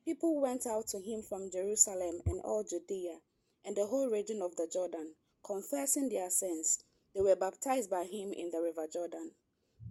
People 0.05 0.41
went 0.41 0.67
out 0.67 0.89
to 0.89 0.99
him 0.99 1.23
from 1.23 1.51
Jerusalem 1.51 2.21
and 2.27 2.41
all 2.41 2.65
Judea 2.65 3.19
and 3.65 3.77
the 3.77 3.87
whole 3.87 4.09
region 4.11 4.43
of 4.43 4.57
the 4.57 4.69
Jordan, 4.73 5.15
confessing 5.45 6.09
their 6.09 6.31
sins. 6.31 6.83
They 7.15 7.21
were 7.21 7.37
baptized 7.37 7.91
by 7.91 8.05
him 8.05 8.33
in 8.33 8.51
the 8.51 8.61
river 8.61 8.87
Jordan. 8.93 9.33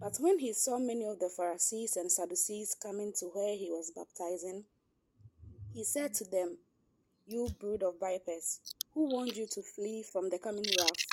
But 0.00 0.16
when 0.18 0.38
he 0.38 0.52
saw 0.52 0.78
many 0.78 1.04
of 1.04 1.18
the 1.18 1.28
Pharisees 1.28 1.96
and 1.96 2.10
Sadducees 2.10 2.74
coming 2.74 3.12
to 3.18 3.26
where 3.26 3.56
he 3.56 3.70
was 3.70 3.90
baptizing, 3.94 4.64
he 5.72 5.84
said 5.84 6.14
to 6.14 6.24
them, 6.24 6.58
You 7.26 7.48
brood 7.58 7.82
of 7.82 8.00
vipers, 8.00 8.60
who 8.94 9.08
warned 9.10 9.36
you 9.36 9.46
to 9.52 9.62
flee 9.62 10.02
from 10.02 10.30
the 10.30 10.38
coming 10.38 10.64
wrath? 10.78 11.06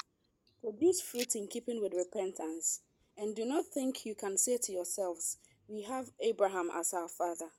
Produce 0.61 1.01
fruit 1.01 1.35
in 1.35 1.47
keeping 1.47 1.81
with 1.81 1.93
repentance. 1.93 2.81
And 3.17 3.35
do 3.35 3.45
not 3.45 3.65
think 3.65 4.05
you 4.05 4.15
can 4.15 4.37
say 4.37 4.57
to 4.57 4.71
yourselves, 4.71 5.37
We 5.69 5.81
have 5.83 6.11
Abraham 6.21 6.69
as 6.73 6.93
our 6.93 7.09
father. 7.09 7.49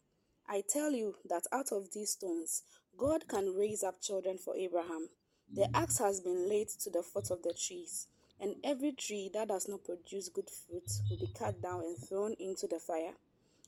I 0.48 0.62
tell 0.66 0.92
you 0.92 1.16
that 1.28 1.42
out 1.52 1.72
of 1.72 1.92
these 1.92 2.12
stones, 2.12 2.62
God 2.96 3.28
can 3.28 3.54
raise 3.54 3.82
up 3.82 4.00
children 4.00 4.38
for 4.38 4.56
Abraham. 4.56 5.10
The 5.54 5.62
mm. 5.62 5.70
axe 5.74 5.98
has 5.98 6.20
been 6.20 6.48
laid 6.48 6.68
to 6.84 6.90
the 6.90 7.02
foot 7.02 7.30
of 7.30 7.42
the 7.42 7.52
trees, 7.52 8.06
and 8.40 8.56
every 8.64 8.92
tree 8.92 9.30
that 9.34 9.48
does 9.48 9.68
not 9.68 9.84
produce 9.84 10.30
good 10.30 10.48
fruit 10.48 10.90
will 11.10 11.18
be 11.18 11.32
cut 11.38 11.60
down 11.60 11.82
and 11.82 11.98
thrown 11.98 12.34
into 12.40 12.66
the 12.66 12.78
fire. 12.78 13.12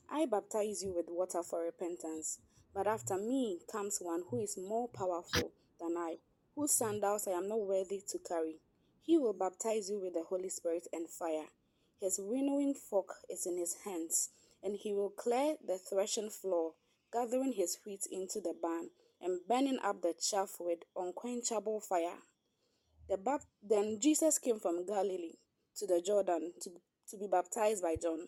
I 0.09 0.25
baptize 0.25 0.81
you 0.83 0.93
with 0.95 1.05
water 1.07 1.43
for 1.43 1.63
repentance, 1.63 2.39
but 2.73 2.87
after 2.87 3.17
me 3.17 3.59
comes 3.71 3.99
one 4.01 4.23
who 4.31 4.39
is 4.41 4.57
more 4.57 4.87
powerful 4.87 5.51
than 5.79 5.95
I, 5.97 6.15
whose 6.55 6.73
sandals 6.73 7.27
I 7.27 7.31
am 7.31 7.47
not 7.47 7.59
worthy 7.59 8.01
to 8.09 8.17
carry. 8.17 8.55
He 9.03 9.19
will 9.19 9.33
baptize 9.33 9.89
you 9.89 9.99
with 9.99 10.13
the 10.13 10.23
Holy 10.23 10.49
Spirit 10.49 10.87
and 10.91 11.07
fire. 11.07 11.45
His 12.01 12.19
winnowing 12.19 12.73
fork 12.73 13.13
is 13.29 13.45
in 13.45 13.57
his 13.57 13.75
hands, 13.85 14.29
and 14.63 14.75
he 14.75 14.91
will 14.91 15.11
clear 15.11 15.55
the 15.65 15.77
threshing 15.77 16.31
floor, 16.31 16.73
gathering 17.13 17.53
his 17.53 17.77
wheat 17.85 18.07
into 18.11 18.41
the 18.41 18.55
barn, 18.59 18.89
and 19.21 19.39
burning 19.47 19.77
up 19.83 20.01
the 20.01 20.15
chaff 20.19 20.55
with 20.59 20.79
unquenchable 20.95 21.79
fire. 21.79 22.17
The 23.07 23.39
then 23.61 23.99
Jesus 24.01 24.39
came 24.39 24.59
from 24.59 24.85
Galilee 24.87 25.35
to 25.77 25.85
the 25.85 26.01
Jordan 26.01 26.53
to, 26.61 26.71
to 27.09 27.17
be 27.17 27.27
baptized 27.27 27.83
by 27.83 27.95
John. 28.01 28.27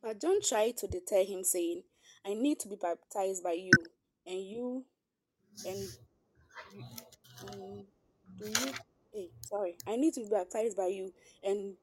But 0.00 0.20
John 0.20 0.40
tried 0.40 0.76
to 0.76 0.86
deter 0.86 1.24
him, 1.24 1.42
saying, 1.42 1.82
I 2.24 2.34
need 2.34 2.60
to 2.60 2.68
be 2.68 2.76
baptized 2.76 3.42
by 3.42 3.52
you, 3.52 3.72
and 4.24 4.40
you 4.40 4.84
and 5.66 5.78
you 6.72 6.84
and 7.50 7.86
do 8.38 8.46
you 8.46 8.72
hey 9.12 9.30
sorry, 9.40 9.76
I 9.86 9.96
need 9.96 10.14
to 10.14 10.20
be 10.20 10.28
baptized 10.30 10.76
by 10.76 10.86
you, 10.86 11.12
and 11.42 11.74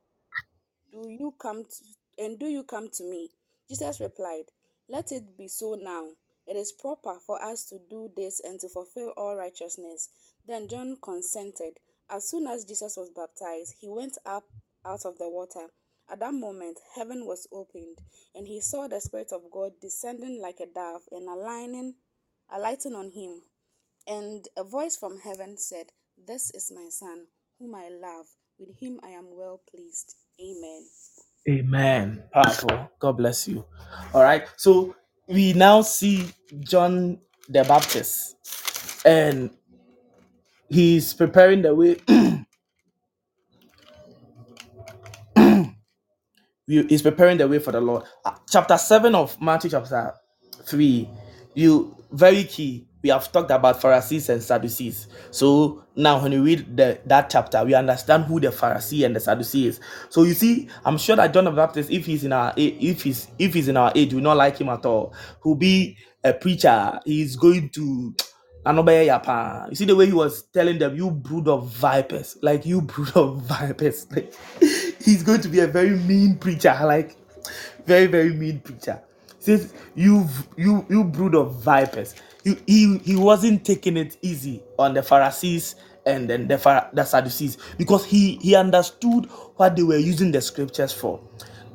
do 0.91 1.09
you 1.09 1.33
come 1.39 1.63
to 1.63 2.23
and 2.23 2.39
do 2.39 2.45
you 2.45 2.63
come 2.63 2.89
to 2.93 3.03
me? 3.03 3.29
Jesus 3.69 3.99
replied, 3.99 4.45
Let 4.87 5.11
it 5.11 5.37
be 5.37 5.47
so 5.47 5.75
now. 5.75 6.07
It 6.47 6.55
is 6.55 6.71
proper 6.71 7.17
for 7.25 7.41
us 7.43 7.65
to 7.65 7.79
do 7.89 8.11
this 8.15 8.39
and 8.43 8.59
to 8.59 8.69
fulfill 8.69 9.09
all 9.17 9.35
righteousness. 9.35 10.09
Then 10.47 10.67
John 10.67 10.97
consented. 11.01 11.79
As 12.09 12.29
soon 12.29 12.45
as 12.45 12.65
Jesus 12.65 12.95
was 12.97 13.09
baptized, 13.09 13.75
he 13.81 13.89
went 13.89 14.17
up 14.25 14.43
out 14.85 15.05
of 15.05 15.17
the 15.17 15.27
water. 15.27 15.67
At 16.09 16.19
that 16.19 16.35
moment, 16.35 16.79
heaven 16.95 17.25
was 17.25 17.47
opened, 17.51 17.97
and 18.35 18.47
he 18.47 18.61
saw 18.61 18.87
the 18.87 19.01
Spirit 19.01 19.31
of 19.31 19.49
God 19.51 19.71
descending 19.81 20.39
like 20.39 20.59
a 20.59 20.67
dove 20.67 21.01
and 21.11 21.27
aligning, 21.27 21.95
alighting 22.49 22.93
on 22.93 23.09
him. 23.09 23.41
And 24.05 24.47
a 24.55 24.63
voice 24.63 24.95
from 24.95 25.19
heaven 25.21 25.57
said, 25.57 25.87
This 26.15 26.51
is 26.51 26.71
my 26.73 26.89
Son, 26.91 27.25
whom 27.57 27.73
I 27.73 27.89
love. 27.89 28.27
With 28.59 28.77
him 28.79 28.99
I 29.03 29.09
am 29.09 29.35
well 29.35 29.61
pleased. 29.67 30.15
Amen. 30.41 30.87
Amen. 31.49 32.23
Powerful. 32.33 32.91
God 32.99 33.13
bless 33.17 33.47
you. 33.47 33.65
All 34.13 34.23
right. 34.23 34.47
So 34.57 34.95
we 35.27 35.53
now 35.53 35.81
see 35.81 36.29
John 36.61 37.19
the 37.49 37.63
Baptist, 37.65 38.37
and 39.05 39.51
he's 40.69 41.13
preparing 41.13 41.63
the 41.63 41.75
way. 41.75 41.97
he's 46.67 47.01
preparing 47.03 47.37
the 47.39 47.47
way 47.47 47.59
for 47.59 47.71
the 47.73 47.81
Lord. 47.81 48.03
Uh, 48.25 48.33
chapter 48.49 48.77
7 48.77 49.15
of 49.15 49.39
Matthew, 49.41 49.71
chapter 49.71 50.15
3, 50.65 51.09
you 51.55 51.95
very 52.11 52.45
key. 52.45 52.87
We 53.06 53.11
have 53.11 53.32
talked 53.32 53.52
about 53.52 53.80
Pharisees 53.80 54.30
and 54.30 54.41
Sadducees. 54.41 55.10
So 55.30 55.84
now 55.95 56.23
when 56.23 56.32
you 56.32 56.44
read 56.44 56.76
the, 56.76 56.99
that 57.06 57.30
chapter, 57.30 57.64
we 57.64 57.76
understand 57.76 58.23
who 58.23 58.40
the 58.40 58.48
Pharisee 58.48 59.06
and 59.06 59.15
the 59.15 59.19
Sadducee 59.19 59.68
is. 59.68 59.80
So 60.10 60.23
you 60.23 60.34
see, 60.34 60.69
I'm 60.84 60.98
sure 60.98 61.15
that 61.15 61.32
John 61.32 61.45
the 61.45 61.52
Baptist, 61.52 61.91
if 61.91 62.07
he's 62.07 62.23
in 62.23 62.34
our 62.34 62.52
if 62.57 63.03
he's 63.03 63.27
if 63.38 63.53
he's 63.53 63.68
in 63.68 63.77
our 63.77 63.91
age, 63.94 64.11
we 64.15 64.22
not 64.22 64.38
like 64.38 64.57
him 64.57 64.69
at 64.69 64.88
all. 64.88 65.14
Who'll 65.41 65.53
be 65.53 65.99
a 66.23 66.34
preacher, 66.34 66.99
he's 67.06 67.36
going 67.36 67.69
to 67.73 68.15
Anobaya 68.65 69.06
Yapa. 69.06 69.69
You 69.69 69.76
see 69.76 69.86
the 69.86 69.95
way 69.95 70.07
he 70.07 70.14
was 70.14 70.41
telling 70.52 70.80
them, 70.80 70.95
you 70.95 71.11
brood 71.11 71.48
of 71.48 71.69
vipers, 71.73 72.40
like 72.41 72.65
you 72.65 72.82
brood 72.82 73.15
of 73.15 73.44
vipers. 73.44 74.07
Like 74.15 74.34
he's 74.99 75.22
going 75.22 75.41
to 75.41 75.48
be 75.48 75.60
a 75.60 75.68
very 75.68 75.91
mean 75.91 76.40
preacher, 76.40 76.76
like 76.82 77.18
very, 77.86 78.07
very 78.07 78.34
mean 78.34 78.61
preacher. 78.61 78.99
Since 79.38 79.76
You 79.94 80.27
you 80.57 80.84
you 80.90 81.03
brood 81.03 81.36
of 81.36 81.61
vipers. 81.61 82.15
He, 82.45 82.55
he 82.99 83.17
wasn't 83.17 83.65
taking 83.65 83.97
it 83.97 84.17
easy 84.23 84.63
on 84.80 84.95
the 84.95 85.03
Pharisees 85.03 85.76
and 86.05 86.30
then 86.30 86.47
the, 86.49 86.57
the 86.93 87.05
Sadducees 87.05 87.57
because 87.77 88.05
he 88.05 88.38
he 88.38 88.55
understood 88.55 89.27
what 89.57 89.76
they 89.77 89.84
were 89.84 89.97
using 89.97 90.31
the 90.31 90.41
scriptures 90.41 90.93
for. 90.93 91.22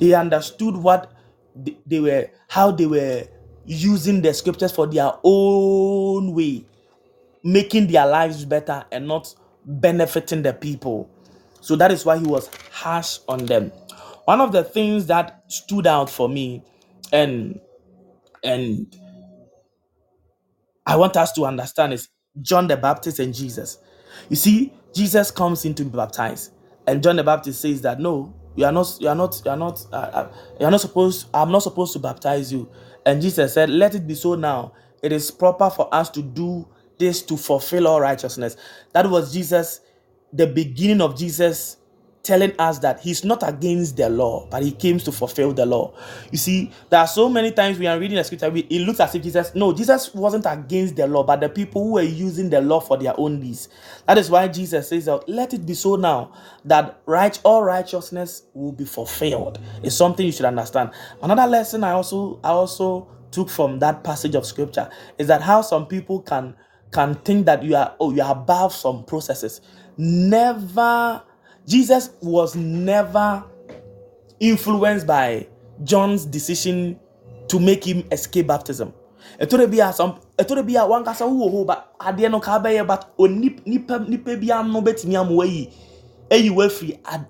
They 0.01 0.15
understood 0.15 0.77
what 0.77 1.13
they, 1.57 1.79
they 1.87 2.01
were 2.01 2.29
how 2.49 2.73
they 2.73 2.87
were 2.87 3.25
using 3.67 4.23
the 4.23 4.35
scriptures 4.35 4.73
for 4.73 4.87
their 4.89 5.13
own 5.25 6.35
way 6.35 6.67
making 7.45 7.89
their 7.89 8.07
lives 8.07 8.45
better 8.47 8.85
and 8.93 9.09
not 9.09 9.35
benefiting 9.67 10.43
the 10.43 10.53
people. 10.55 11.11
So 11.61 11.77
that 11.77 11.93
is 11.93 12.07
why 12.07 12.19
he 12.19 12.27
was 12.27 12.51
harsh 12.73 13.19
on 13.29 13.47
them. 13.47 13.71
One 14.27 14.41
of 14.41 14.53
the 14.53 14.65
things 14.65 15.07
that 15.09 15.45
stood 15.49 15.87
out 15.87 16.11
for 16.11 16.29
me 16.29 16.65
and 17.13 17.61
and 18.45 18.95
I 20.91 20.97
want 20.97 21.17
us 21.17 21.33
to 21.35 21.47
understand 21.47 21.95
is 21.95 22.09
John 22.43 22.69
the 22.69 22.77
Baptist 22.79 23.21
and 23.21 23.35
Jesus. 23.35 23.79
You 24.31 24.37
see, 24.37 24.75
Jesus 24.95 25.31
comes 25.33 25.65
in 25.67 25.75
to 25.77 25.85
be 25.85 25.97
baptized, 25.97 26.53
and 26.89 27.03
John 27.03 27.17
the 27.17 27.25
Baptist 27.25 27.63
says 27.63 27.83
that 27.83 28.01
no, 28.01 28.35
you 28.57 28.67
are 28.67 28.73
not, 28.73 28.99
you 29.01 29.09
are 29.09 29.17
not, 29.17 29.41
you 29.45 29.53
are 29.53 29.59
not, 29.59 29.87
uh, 29.93 29.97
uh, 29.97 30.33
you 30.61 30.67
are 30.67 30.73
not 30.73 30.83
supposed. 30.83 31.29
I'm 31.35 31.53
not 31.53 31.63
supposed 31.63 31.95
to 31.95 32.01
baptize 32.01 32.53
you. 32.53 32.69
And 33.07 33.23
Jesus 33.23 33.55
said, 33.55 33.71
"Let 33.71 33.95
it 33.95 34.07
be 34.07 34.17
so 34.17 34.35
now. 34.37 34.73
It 35.03 35.13
is 35.13 35.31
proper 35.31 35.71
for 35.71 35.95
us 35.95 36.11
to 36.11 36.23
do 36.23 36.69
this 36.99 37.23
to 37.25 37.39
fulfill 37.39 37.89
all 37.89 38.01
righteousness." 38.01 38.57
That 38.95 39.11
was 39.11 39.33
Jesus, 39.33 39.83
the 40.33 40.49
beginning 40.49 41.03
of 41.03 41.17
Jesus 41.17 41.79
telling 42.23 42.53
us 42.59 42.79
that 42.81 43.01
he's 43.01 43.25
not 43.25 43.47
against 43.49 43.97
the 43.97 44.09
law, 44.09 44.47
but 44.51 44.63
he 44.63 44.73
came 44.73 44.99
to 44.99 45.11
fulfill 45.11 45.53
the 45.53 45.65
law. 45.65 45.93
You 46.31 46.39
see, 46.39 46.71
there 46.91 47.01
are 47.01 47.07
so 47.07 47.29
many 47.29 47.51
times 47.51 47.79
we 47.79 47.87
are 47.87 47.99
reading 47.99 48.17
the 48.17 48.25
scripture, 48.25 48.51
we, 48.51 48.61
it 48.61 48.81
looks 48.81 49.01
as 49.01 49.15
if 49.15 49.23
Jesus, 49.23 49.55
no, 49.55 49.73
Jesus 49.73 50.15
wasn't 50.15 50.45
against 50.47 50.97
the 50.97 51.07
law, 51.07 51.23
but 51.23 51.41
the 51.41 51.49
people 51.49 51.85
who 51.85 51.93
were 51.93 52.03
using 52.03 52.51
the 52.51 52.61
law 52.61 52.81
for 52.81 52.99
their 52.99 53.19
own 53.19 53.41
needs. 53.41 53.69
That 54.07 54.19
is 54.19 54.29
why 54.29 54.49
Jesus 54.49 54.89
says, 54.89 55.07
that, 55.07 55.29
let 55.29 55.55
it 55.55 55.65
be 55.65 55.75
so 55.75 55.97
now 55.97 56.33
that 56.65 57.01
right 57.07 57.39
all 57.43 57.63
righteousness 57.63 58.43
will 58.55 58.73
be 58.73 58.85
fulfilled. 58.85 59.59
It's 59.83 59.97
something 59.97 60.25
you 60.27 60.33
should 60.33 60.45
understand. 60.45 60.91
Another 61.23 61.47
lesson 61.47 61.85
I 61.85 61.93
also 61.93 62.39
I 62.45 62.51
also 62.51 63.09
took 63.31 63.49
from 63.49 63.79
that 63.79 64.05
passage 64.05 64.35
of 64.35 64.45
scripture 64.45 64.91
is 65.19 65.29
that 65.29 65.41
how 65.43 65.63
some 65.63 65.87
people 65.87 66.21
can 66.21 66.55
can 66.93 67.15
think 67.15 67.47
that 67.47 67.63
you 67.63 67.77
are 67.77 67.95
oh 68.01 68.13
you 68.13 68.23
are 68.23 68.33
above 68.33 68.75
some 68.75 69.05
processes. 69.05 69.61
Never 69.97 71.23
Jesus 71.67 72.11
was 72.21 72.57
never 72.57 73.45
influenced 74.41 75.07
by 75.07 75.47
John's 75.85 76.27
decision 76.27 76.99
to 77.49 77.61
make 77.61 77.85
him 77.85 78.05
escape 78.11 78.47
baptism. 78.47 78.93
Ɛtɔ 79.39 79.59
da 79.59 79.67
bi 79.67 79.77
a 82.77 82.85
but 82.85 83.15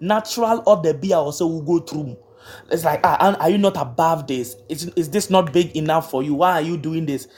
natural 0.01 0.63
order 0.67 0.95
bi 0.95 1.09
a 1.09 1.17
ɔsɛ 1.17 1.49
will 1.49 1.63
go 1.63 1.79
through. 1.81 2.17
It's 2.71 2.85
like 2.85 3.01
ah 3.05 3.37
are 3.41 3.51
you 3.51 3.59
not 3.59 3.77
above 3.77 4.27
this? 4.27 4.57
Is 4.69 4.91
is 4.97 5.11
this 5.11 5.31
not 5.31 5.53
big 5.53 5.77
enough 5.77 6.11
for 6.11 6.23
you? 6.23 6.35
Why 6.35 6.53
are 6.53 6.63
you 6.63 6.77
doing 6.77 7.07
this? 7.07 7.29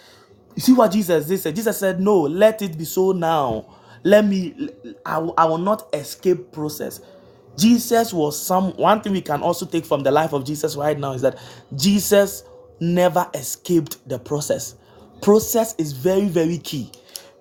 You 0.54 0.62
see 0.62 0.72
what 0.72 0.92
Jesus? 0.92 1.42
Said 1.42 1.56
Jesus 1.56 1.78
said, 1.78 2.00
"No, 2.00 2.22
let 2.22 2.62
it 2.62 2.76
be 2.76 2.84
so 2.84 3.12
now. 3.12 3.66
Let 4.04 4.26
me. 4.26 4.70
I, 5.06 5.18
will- 5.18 5.34
I 5.38 5.46
will 5.46 5.58
not 5.58 5.88
escape 5.94 6.52
process." 6.52 7.00
Jesus 7.58 8.12
was 8.14 8.40
some. 8.40 8.72
One 8.76 9.02
thing 9.02 9.12
we 9.12 9.22
can 9.22 9.42
also 9.42 9.66
take 9.66 9.86
from 9.86 10.02
the 10.02 10.12
life 10.12 10.32
of 10.32 10.44
Jesus 10.44 10.76
right 10.76 10.98
now 10.98 11.12
is 11.12 11.22
that 11.22 11.38
Jesus 11.76 12.44
never 12.80 13.28
escaped 13.34 14.08
the 14.08 14.18
process. 14.18 14.76
Process 15.22 15.74
is 15.78 15.92
very 15.92 16.26
very 16.28 16.58
key. 16.58 16.90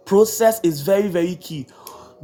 Process 0.05 0.59
is 0.63 0.81
very 0.81 1.07
very 1.07 1.35
key 1.35 1.67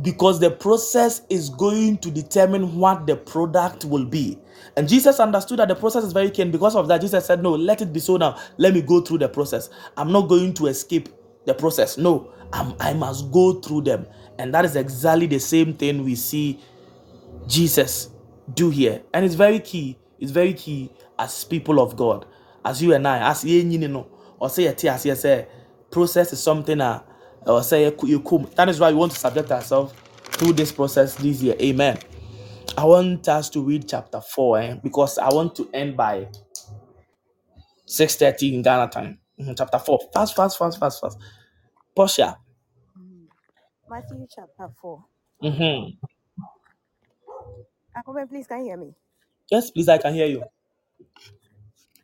because 0.02 0.40
the 0.40 0.52
process 0.52 1.22
is 1.30 1.50
going 1.50 1.98
to 2.00 2.12
determine 2.12 2.78
what 2.78 3.08
the 3.08 3.16
product 3.16 3.86
will 3.86 4.06
be. 4.06 4.38
And 4.78 4.88
Jesus 4.88 5.20
understood 5.20 5.60
that 5.60 5.68
the 5.68 5.76
process 5.76 6.04
is 6.06 6.14
very 6.14 6.32
key. 6.32 6.44
And 6.44 6.52
because 6.52 6.76
of 6.76 6.88
that, 6.88 7.02
Jesus 7.02 7.26
said, 7.26 7.44
No, 7.44 7.52
let 7.54 7.82
it 7.82 7.92
be 7.92 8.00
so 8.00 8.18
now. 8.18 8.38
Let 8.58 8.74
me 8.74 8.82
go 8.82 9.02
through 9.02 9.20
the 9.20 9.30
process. 9.30 9.70
I'm 9.98 10.12
not 10.12 10.30
going 10.30 10.54
to 10.56 10.68
escape 10.68 11.10
the 11.46 11.54
process. 11.54 11.98
No, 11.98 12.32
I'm, 12.54 12.74
I 12.80 12.94
must 12.94 13.32
go 13.32 13.56
through 13.62 13.82
them. 13.82 14.08
And 14.40 14.54
that 14.54 14.66
is 14.66 14.76
exactly 14.76 15.28
the 15.28 15.40
same 15.40 15.74
thing 15.76 16.04
we 16.04 16.16
see 16.16 16.60
Jesus 17.48 18.10
do 18.54 18.70
here. 18.70 19.04
And 19.14 19.26
it's 19.26 19.36
very 19.36 19.60
key. 19.60 19.98
It's 20.20 20.32
very 20.32 20.54
key 20.54 20.92
as 21.20 21.44
people 21.46 21.80
of 21.82 21.96
God, 21.98 22.26
as 22.66 22.82
you 22.84 22.94
and 22.94 23.08
I, 23.08 23.30
as 23.30 23.44
ye 23.46 23.62
you 23.62 23.88
know, 23.88 24.08
or 24.40 24.50
say 24.50 24.68
a 24.68 24.74
tears, 24.74 25.06
yes, 25.06 25.22
say 25.22 25.48
process 25.92 26.34
is 26.34 26.44
something 26.44 26.82
uh, 26.82 27.04
or 27.46 27.64
say 27.64 27.94
you 28.04 28.22
come. 28.22 28.50
That 28.56 28.70
is 28.70 28.80
why 28.80 28.92
we 28.92 28.98
want 28.98 29.14
to 29.14 29.20
subject 29.20 29.52
ourselves 29.52 29.94
through 30.24 30.54
this 30.54 30.72
process 30.72 31.16
this 31.16 31.42
year. 31.42 31.56
Amen. 31.62 32.00
I 32.78 32.86
want 32.86 33.28
us 33.30 33.50
to 33.52 33.62
read 33.62 33.88
chapter 33.90 34.22
4 34.22 34.60
eh, 34.60 34.76
because 34.84 35.18
I 35.20 35.30
want 35.34 35.56
to 35.58 35.70
end 35.74 35.98
by 35.98 36.28
6:30 37.88 38.56
in 38.56 38.64
Ghana 38.64 38.90
time. 38.92 39.20
Mhm, 39.40 39.56
Chapter 39.58 39.80
4. 39.80 40.00
Fast, 40.14 40.36
fast, 40.36 40.58
fast, 40.58 40.80
fast, 40.80 41.02
fast. 41.02 41.20
Portia. 41.96 42.38
Matthew 43.90 44.28
chapter 44.34 44.70
4. 44.82 45.04
hmm 45.42 45.90
Akome, 47.98 48.30
please, 48.30 48.48
can 48.48 48.60
you 48.62 48.66
hear 48.66 48.78
me? 48.78 48.94
Yes, 49.52 49.72
please, 49.72 49.90
I 49.90 49.98
can 50.00 50.14
hear 50.14 50.28
you. 50.28 50.44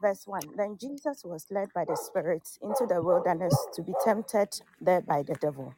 Verse 0.01 0.23
1. 0.27 0.41
Then 0.57 0.77
Jesus 0.79 1.23
was 1.25 1.47
led 1.51 1.69
by 1.73 1.85
the 1.85 1.95
Spirit 1.97 2.43
into 2.63 2.85
the 2.87 3.01
wilderness 3.01 3.55
to 3.75 3.83
be 3.83 3.93
tempted 4.05 4.49
there 4.81 5.01
by 5.01 5.23
the 5.23 5.35
devil. 5.35 5.75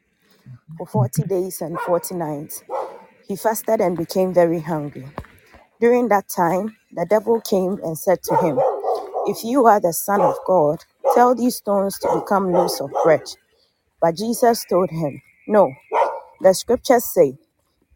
For 0.78 0.86
40 0.86 1.24
days 1.24 1.62
and 1.62 1.78
40 1.80 2.16
nights, 2.16 2.64
he 3.28 3.36
fasted 3.36 3.80
and 3.80 3.96
became 3.96 4.34
very 4.34 4.60
hungry. 4.60 5.06
During 5.80 6.08
that 6.08 6.28
time, 6.28 6.76
the 6.92 7.06
devil 7.06 7.40
came 7.42 7.78
and 7.84 7.98
said 7.98 8.22
to 8.24 8.36
him, 8.38 8.58
If 9.26 9.44
you 9.44 9.66
are 9.66 9.80
the 9.80 9.92
Son 9.92 10.20
of 10.22 10.36
God, 10.46 10.84
tell 11.14 11.34
these 11.34 11.56
stones 11.56 11.98
to 12.00 12.20
become 12.20 12.52
loaves 12.52 12.80
of 12.80 12.90
bread. 13.04 13.24
But 14.00 14.16
Jesus 14.16 14.64
told 14.70 14.90
him, 14.90 15.22
No, 15.46 15.72
the 16.40 16.54
scriptures 16.54 17.04
say, 17.04 17.38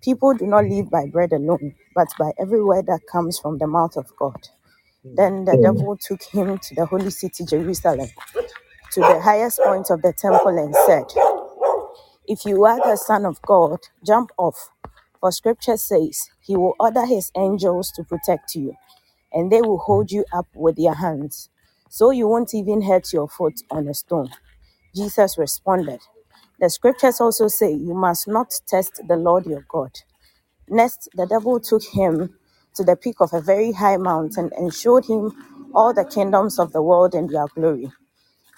People 0.03 0.35
do 0.35 0.47
not 0.47 0.67
live 0.67 0.91
by 0.91 1.07
bread 1.07 1.33
alone, 1.33 1.75
but 1.95 2.09
by 2.19 2.33
every 2.39 2.63
word 2.65 2.87
that 2.87 3.01
comes 3.11 3.39
from 3.39 3.59
the 3.59 3.67
mouth 3.67 3.97
of 3.97 4.15
God. 4.17 4.49
Then 5.17 5.45
the 5.45 5.57
hmm. 5.57 5.63
devil 5.63 5.97
took 5.97 6.23
him 6.23 6.59
to 6.59 6.75
the 6.75 6.87
holy 6.87 7.11
city, 7.11 7.45
Jerusalem, 7.45 8.09
to 8.93 9.01
the 9.01 9.21
highest 9.21 9.61
point 9.63 9.91
of 9.91 10.03
the 10.03 10.13
temple, 10.13 10.59
and 10.59 10.75
said, 10.87 11.07
If 12.29 12.47
you 12.47 12.65
are 12.65 12.79
the 12.79 12.97
Son 12.97 13.27
of 13.27 13.43
God, 13.43 13.81
jump 14.07 14.31
off. 14.39 14.71
For 15.21 15.33
scripture 15.33 15.77
says, 15.77 16.31
He 16.41 16.57
will 16.57 16.77
order 16.81 17.07
His 17.07 17.33
angels 17.37 17.93
to 17.97 18.05
protect 18.05 18.55
you, 18.55 18.75
and 19.33 19.53
they 19.53 19.63
will 19.63 19.79
hold 19.79 20.13
you 20.13 20.25
up 20.33 20.49
with 20.55 20.77
their 20.77 20.95
hands, 20.95 21.51
so 21.89 22.11
you 22.11 22.29
won't 22.29 22.55
even 22.55 22.83
hurt 22.83 23.13
your 23.13 23.29
foot 23.29 23.61
on 23.71 23.89
a 23.89 23.95
stone. 23.95 24.31
Jesus 24.95 25.39
responded, 25.39 26.01
The 26.61 26.71
scriptures 26.71 27.21
also 27.21 27.49
say, 27.49 27.73
You 27.73 27.95
must 27.95 28.29
not 28.29 28.53
test 28.69 29.03
the 29.09 29.17
Lord 29.17 29.47
your 29.47 29.65
God. 29.69 29.93
Next, 30.69 31.09
the 31.15 31.27
devil 31.27 31.61
took 31.61 31.85
him 31.85 32.37
to 32.77 32.85
the 32.85 32.97
peak 32.97 33.17
of 33.21 33.35
a 33.35 33.41
very 33.43 33.73
high 33.73 33.99
mountain 33.99 34.51
and 34.57 34.75
showed 34.75 35.07
him 35.07 35.33
all 35.75 35.95
the 35.95 36.05
kingdoms 36.05 36.59
of 36.59 36.73
the 36.73 36.83
world 36.83 37.15
and 37.15 37.31
their 37.31 37.47
glory. 37.55 37.93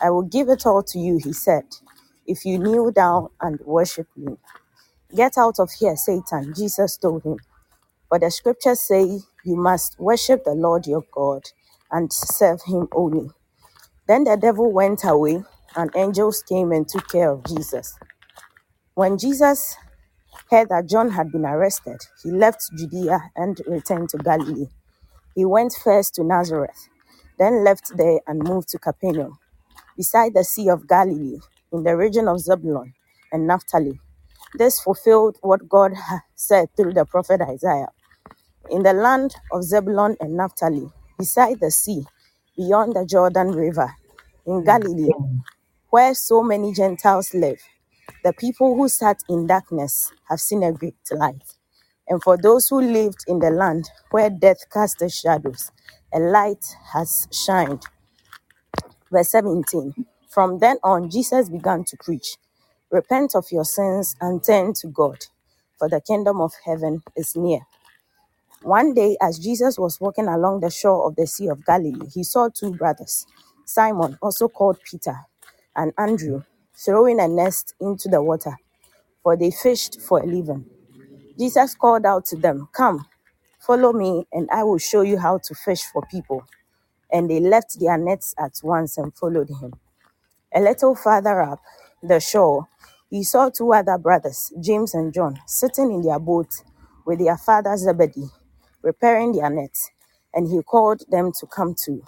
I 0.01 0.11
will 0.11 0.23
give 0.23 0.49
it 0.51 0.67
all 0.67 0.83
to 0.85 0.99
you, 0.99 1.19
he 1.23 1.33
said, 1.33 1.65
if 2.27 2.45
you 2.47 2.59
kneel 2.59 2.91
down 2.93 3.31
and 3.41 3.61
worship 3.65 4.09
me. 4.17 4.37
Get 5.15 5.39
out 5.39 5.61
of 5.61 5.71
here, 5.79 5.97
Satan, 5.97 6.55
Jesus 6.55 6.97
told 6.99 7.25
him. 7.25 7.39
But 8.11 8.23
the 8.23 8.31
scriptures 8.31 8.81
say 8.81 9.03
you 9.45 9.57
must 9.57 10.01
worship 10.01 10.45
the 10.45 10.55
Lord 10.55 10.87
your 10.87 11.05
God 11.13 11.43
and 11.91 12.13
serve 12.13 12.63
him 12.65 12.89
only. 12.93 13.31
Then 14.09 14.25
the 14.25 14.37
devil 14.37 14.73
went 14.73 15.03
away, 15.05 15.45
and 15.77 15.91
angels 15.97 16.43
came 16.49 16.73
and 16.73 16.89
took 16.89 17.09
care 17.09 17.31
of 17.31 17.45
Jesus. 17.47 17.97
When 18.95 19.19
Jesus 19.19 19.77
heard 20.51 20.71
that 20.71 20.89
John 20.89 21.11
had 21.13 21.33
been 21.33 21.47
arrested, 21.47 21.99
he 22.23 22.33
left 22.33 22.63
Judea 22.77 23.21
and 23.37 23.61
returned 23.67 24.11
to 24.11 24.19
Galilee. 24.19 24.69
He 25.35 25.45
went 25.47 25.75
first 25.85 26.15
to 26.17 26.25
Nazareth, 26.25 26.89
then 27.39 27.65
left 27.65 27.97
there 27.97 28.21
and 28.27 28.43
moved 28.43 28.69
to 28.71 28.79
Capernaum, 28.79 29.39
beside 29.97 30.35
the 30.35 30.45
Sea 30.45 30.71
of 30.71 30.89
Galilee, 30.89 31.41
in 31.73 31.85
the 31.85 31.97
region 31.97 32.29
of 32.29 32.41
Zebulun 32.41 32.95
and 33.33 33.47
Naphtali. 33.47 34.01
This 34.55 34.81
fulfilled 34.81 35.39
what 35.43 35.69
God 35.69 35.93
said 36.37 36.69
through 36.77 36.95
the 36.95 37.07
prophet 37.07 37.41
Isaiah. 37.43 37.89
In 38.71 38.83
the 38.83 38.95
land 38.95 39.35
of 39.53 39.65
Zebulun 39.65 40.17
and 40.21 40.37
Naphtali, 40.37 40.89
beside 41.19 41.61
the 41.61 41.71
sea, 41.71 42.05
beyond 42.57 42.95
the 42.95 43.07
Jordan 43.07 43.53
River, 43.53 43.93
in 44.47 44.65
Galilee, 44.65 45.13
where 45.93 46.15
so 46.17 46.43
many 46.45 46.75
Gentiles 46.75 47.35
live, 47.35 47.63
the 48.25 48.35
people 48.35 48.77
who 48.77 48.89
sat 48.89 49.23
in 49.31 49.47
darkness 49.49 50.13
have 50.31 50.41
seen 50.41 50.65
a 50.65 50.73
great 50.73 50.97
light. 51.13 51.45
And 52.09 52.23
for 52.23 52.39
those 52.39 52.69
who 52.69 52.83
lived 52.83 53.25
in 53.29 53.41
the 53.41 53.51
land 53.51 53.91
where 54.13 54.31
death 54.31 54.71
cast 54.73 55.03
shadows, 55.11 55.73
a 56.15 56.21
light 56.21 56.67
has 56.95 57.29
shined. 57.33 57.85
Verse 59.13 59.31
17 59.31 59.95
From 60.31 60.61
then 60.61 60.79
on, 60.85 61.11
Jesus 61.11 61.49
began 61.51 61.85
to 61.85 61.99
preach 61.99 62.37
Repent 62.91 63.35
of 63.37 63.47
your 63.53 63.65
sins 63.67 64.17
and 64.21 64.45
turn 64.45 64.75
to 64.75 64.89
God, 64.89 65.19
for 65.79 65.89
the 65.89 66.01
kingdom 66.01 66.41
of 66.41 66.53
heaven 66.67 67.03
is 67.17 67.37
near. 67.37 67.61
One 68.63 68.95
day, 68.95 69.17
as 69.23 69.39
Jesus 69.39 69.79
was 69.79 70.01
walking 70.01 70.29
along 70.29 70.61
the 70.61 70.71
shore 70.71 71.07
of 71.09 71.17
the 71.17 71.27
Sea 71.27 71.49
of 71.49 71.65
Galilee, 71.65 72.09
he 72.15 72.25
saw 72.25 72.49
two 72.51 72.73
brothers, 72.73 73.27
Simon, 73.67 74.19
also 74.23 74.49
called 74.49 74.79
Peter, 74.85 75.17
and 75.77 75.93
Andrew, 75.99 76.45
throwing 76.77 77.21
a 77.21 77.29
nest 77.29 77.75
into 77.81 78.09
the 78.09 78.23
water, 78.23 78.57
for 79.23 79.37
they 79.37 79.51
fished 79.51 80.01
for 80.01 80.21
a 80.21 80.27
living. 80.27 80.67
Jesus 81.39 81.75
called 81.75 82.07
out 82.07 82.27
to 82.27 82.37
them, 82.37 82.69
Come, 82.73 83.07
follow 83.61 83.93
me, 83.93 84.27
and 84.33 84.49
I 84.53 84.65
will 84.65 84.79
show 84.79 85.03
you 85.03 85.19
how 85.19 85.39
to 85.39 85.55
fish 85.55 85.83
for 85.93 86.03
people. 86.11 86.45
And 87.13 87.31
they 87.31 87.41
left 87.41 87.81
their 87.81 87.99
nets 87.99 88.35
at 88.39 88.55
once 88.63 88.99
and 88.99 89.15
followed 89.17 89.51
him. 89.51 89.75
A 90.55 90.61
little 90.61 90.95
farther 90.97 91.43
up 91.43 91.61
the 92.03 92.21
shore, 92.21 92.69
he 93.11 93.25
saw 93.25 93.51
two 93.51 93.73
other 93.75 93.99
brothers, 93.99 94.53
James 94.61 94.95
and 94.95 95.13
John, 95.15 95.39
sitting 95.47 95.93
in 95.93 96.03
their 96.03 96.19
boat 96.21 96.49
with 97.07 97.21
their 97.21 97.39
father 97.39 97.77
Zebedee, 97.77 98.31
repairing 98.83 99.33
their 99.33 99.51
nets. 99.51 99.91
And 100.35 100.49
he 100.49 100.63
called 100.63 101.03
them 101.11 101.33
to 101.41 101.47
come 101.47 101.75
too. 101.75 102.05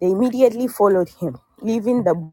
They 0.00 0.08
immediately 0.12 0.68
followed 0.68 1.10
him, 1.20 1.38
leaving 1.62 2.04
the 2.04 2.32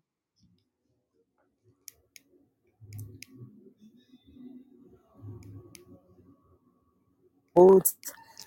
boat 7.55 7.93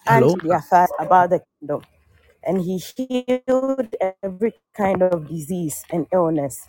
and 0.06 0.30
Hello? 0.30 0.36
their 0.42 0.62
father 0.62 0.92
about 1.00 1.30
the 1.30 1.42
kingdom. 1.60 1.82
And 2.44 2.62
he 2.62 2.78
healed 2.78 3.94
every 4.22 4.54
kind 4.76 5.02
of 5.02 5.28
disease 5.28 5.84
and 5.92 6.06
illness. 6.12 6.68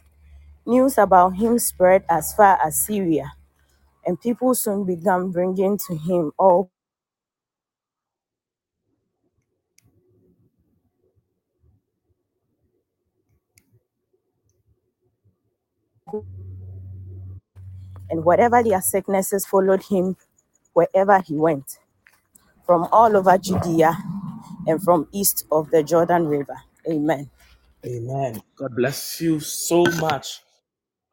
News 0.66 0.98
about 0.98 1.32
him 1.38 1.60
spread 1.60 2.06
as 2.10 2.34
far 2.36 2.60
as 2.66 2.80
Syria, 2.82 3.34
and 4.06 4.20
people 4.22 4.56
soon 4.56 4.86
began 4.86 5.32
bringing 5.32 5.78
to 5.88 5.96
him 5.98 6.32
all 6.40 6.72
and 18.10 18.26
whatever 18.26 18.64
their 18.64 18.82
sicknesses 18.82 19.46
followed 19.46 19.84
him 19.84 20.18
wherever 20.74 21.20
he 21.22 21.36
went, 21.36 21.80
from 22.68 22.90
all 22.94 23.18
over 23.18 23.38
Judea 23.40 23.98
and 24.68 24.84
from 24.84 25.08
east 25.14 25.46
of 25.52 25.72
the 25.72 25.84
Jordan 25.84 26.28
River. 26.28 26.58
Amen. 26.90 27.32
Amen. 27.86 28.42
God 28.58 28.76
bless 28.76 29.22
you 29.22 29.40
so 29.40 29.86
much. 30.00 30.42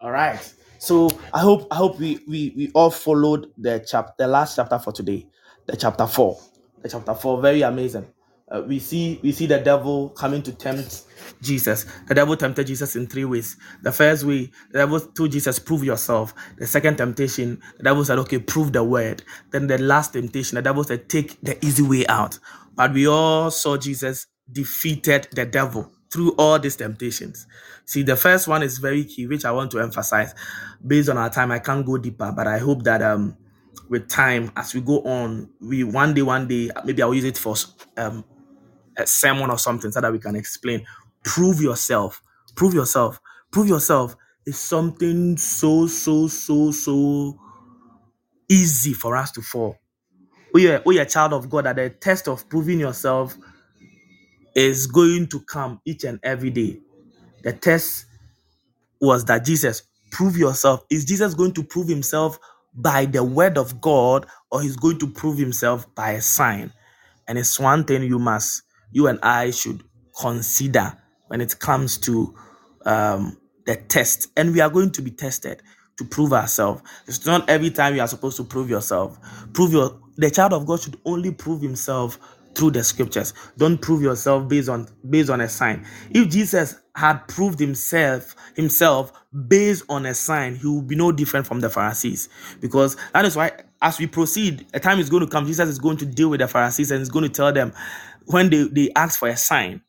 All 0.01 0.13
right. 0.13 0.41
So 0.79 1.11
I 1.33 1.41
hope 1.41 1.69
I 1.71 1.77
hope 1.77 1.99
we 2.01 2.21
we 2.29 2.53
we 2.57 2.71
all 2.75 2.91
followed 2.91 3.53
the 3.59 3.85
chapter 3.87 4.15
the 4.19 4.29
last 4.29 4.57
chapter 4.57 4.79
for 4.79 4.93
today, 4.93 5.27
the 5.67 5.77
chapter 5.77 6.07
four. 6.07 6.39
The 6.83 6.91
chapter 6.91 7.15
four, 7.15 7.41
very 7.43 7.63
amazing. 7.63 8.07
Uh, 8.51 8.63
we 8.69 8.79
see 8.79 9.19
we 9.23 9.33
see 9.33 9.47
the 9.47 9.59
devil 9.59 10.11
coming 10.11 10.43
to 10.43 10.53
tempt 10.53 11.05
Jesus. 11.43 11.87
The 12.09 12.15
devil 12.15 12.37
tempted 12.37 12.67
Jesus 12.67 12.95
in 12.95 13.07
three 13.07 13.25
ways. 13.25 13.57
The 13.83 13.91
first 13.91 14.25
way, 14.25 14.51
the 14.71 14.81
devil 14.81 15.01
told 15.01 15.33
Jesus, 15.33 15.59
"Prove 15.59 15.83
yourself." 15.83 16.35
The 16.59 16.67
second 16.67 16.99
temptation, 16.99 17.61
the 17.79 17.85
devil 17.85 18.05
said, 18.05 18.19
"Okay, 18.19 18.39
prove 18.39 18.73
the 18.73 18.85
word." 18.85 19.23
Then 19.51 19.67
the 19.67 19.79
last 19.79 20.13
temptation, 20.13 20.57
the 20.57 20.63
devil 20.63 20.85
said, 20.85 21.09
"Take 21.09 21.41
the 21.43 21.65
easy 21.65 21.83
way 21.83 22.07
out." 22.07 22.39
But 22.77 22.93
we 22.93 23.09
all 23.09 23.51
saw 23.51 23.79
Jesus 23.79 24.27
defeated 24.53 25.29
the 25.33 25.47
devil 25.47 25.91
through 26.13 26.33
all 26.33 26.59
these 26.59 26.77
temptations. 26.77 27.47
See, 27.87 28.03
the 28.03 28.15
first 28.17 28.47
one 28.47 28.63
is 28.63 28.77
very 28.79 29.05
key, 29.05 29.27
which 29.27 29.47
I 29.47 29.53
want 29.53 29.71
to 29.71 29.81
emphasize. 29.81 30.35
Based 30.87 31.09
on 31.09 31.17
our 31.17 31.31
time, 31.31 31.51
I 31.51 31.61
can't 31.61 31.85
go 31.85 31.97
deeper, 31.97 32.31
but 32.31 32.47
I 32.47 32.59
hope 32.59 32.85
that 32.85 33.01
um 33.01 33.37
with 33.89 34.09
time 34.09 34.53
as 34.57 34.75
we 34.75 34.83
go 34.83 35.01
on, 35.03 35.49
we 35.61 35.83
one 35.83 36.13
day, 36.13 36.23
one 36.23 36.47
day, 36.47 36.71
maybe 36.85 37.03
I'll 37.03 37.15
use 37.15 37.25
it 37.25 37.39
for 37.39 37.55
um 37.97 38.25
a 38.99 39.07
sermon 39.07 39.51
or 39.51 39.59
something 39.59 39.93
so 39.93 40.01
that 40.01 40.13
we 40.13 40.19
can 40.21 40.37
explain. 40.37 40.87
Prove 41.25 41.61
yourself. 41.63 42.23
Prove 42.57 42.75
yourself. 42.75 43.21
Prove 43.53 43.69
yourself 43.69 44.17
is 44.47 44.59
something 44.59 45.37
so, 45.39 45.87
so, 45.87 46.29
so, 46.29 46.73
so 46.73 47.39
easy 48.49 48.95
for 48.95 49.17
us 49.17 49.33
to 49.33 49.43
fall. 49.43 49.77
We 50.55 50.69
are, 50.71 50.83
we 50.87 50.99
are 50.99 51.03
a 51.03 51.07
child 51.07 51.33
of 51.35 51.51
God 51.51 51.67
that 51.67 51.77
the 51.77 51.91
test 51.91 52.29
of 52.29 52.49
proving 52.49 52.81
yourself 52.81 53.37
is 54.55 54.87
going 54.87 55.29
to 55.29 55.41
come 55.41 55.81
each 55.87 56.05
and 56.05 56.21
every 56.25 56.51
day. 56.51 56.81
The 57.45 57.53
test 57.55 58.07
was 59.01 59.25
that 59.27 59.45
Jesus, 59.45 59.83
prove 60.13 60.37
yourself. 60.37 60.85
Is 60.91 61.05
Jesus 61.05 61.35
going 61.35 61.53
to 61.55 61.65
prove 61.65 61.89
himself 61.89 62.39
by 62.75 63.07
the 63.07 63.25
word 63.25 63.59
of 63.59 63.81
God 63.81 64.27
or 64.51 64.63
he's 64.63 64.77
going 64.77 64.99
to 65.01 65.09
prove 65.09 65.39
himself 65.39 65.93
by 65.95 66.13
a 66.13 66.21
sign? 66.23 66.73
And 67.29 67.39
it's 67.39 67.61
one 67.61 67.85
thing 67.85 68.03
you 68.05 68.19
must, 68.19 68.63
you 68.95 69.09
and 69.09 69.19
I 69.23 69.51
should 69.51 69.85
consider 70.19 70.97
when 71.27 71.43
it 71.43 71.59
comes 71.59 71.99
to 71.99 72.35
um, 72.87 73.37
the 73.67 73.77
test. 73.77 74.29
And 74.37 74.55
we 74.55 74.61
are 74.63 74.71
going 74.71 74.93
to 74.93 75.03
be 75.03 75.11
tested 75.11 75.61
to 75.99 76.05
prove 76.05 76.33
ourselves. 76.33 76.83
It's 77.07 77.27
not 77.27 77.51
every 77.51 77.71
time 77.71 77.95
you 77.95 78.01
are 78.01 78.09
supposed 78.09 78.37
to 78.39 78.45
prove 78.45 78.71
yourself. 78.71 79.19
Prove 79.53 79.73
your 79.73 80.01
the 80.17 80.31
child 80.31 80.53
of 80.53 80.65
God 80.65 80.81
should 80.81 80.99
only 81.05 81.33
prove 81.33 81.61
himself 81.61 82.19
through 82.55 82.71
the 82.71 82.85
scriptures. 82.85 83.35
Don't 83.59 83.79
prove 83.83 84.01
yourself 84.01 84.49
based 84.49 84.69
on 84.69 84.89
based 85.11 85.31
on 85.31 85.41
a 85.41 85.49
sign. 85.49 85.85
If 86.11 86.31
Jesus 86.31 86.77
had 86.95 87.27
proved 87.27 87.59
himself 87.59 88.35
himself 88.55 89.13
based 89.49 89.85
on 89.89 90.07
a 90.07 90.15
sign, 90.15 90.55
he 90.55 90.69
would 90.69 90.87
be 90.87 90.95
no 90.95 91.11
different 91.11 91.47
from 91.47 91.61
the 91.61 91.69
Pharisees. 91.69 92.29
Because 92.61 92.97
that 93.13 93.25
is 93.25 93.35
why 93.35 93.53
as 93.83 93.99
we 93.99 94.07
proceed, 94.07 94.67
a 94.73 94.81
time 94.81 94.99
is 94.99 95.11
going 95.11 95.25
to 95.25 95.29
come, 95.29 95.47
Jesus 95.47 95.69
is 95.69 95.79
going 95.79 95.99
to 95.99 96.07
deal 96.07 96.31
with 96.31 96.41
the 96.41 96.49
Pharisees 96.49 96.91
and 96.91 97.03
is 97.03 97.11
going 97.11 97.25
to 97.25 97.29
tell 97.29 97.53
them 97.53 97.73
when 98.27 98.51
they, 98.51 98.65
they 98.69 98.91
ask 98.97 99.19
for 99.19 99.29
a 99.29 99.37
sign. 99.37 99.83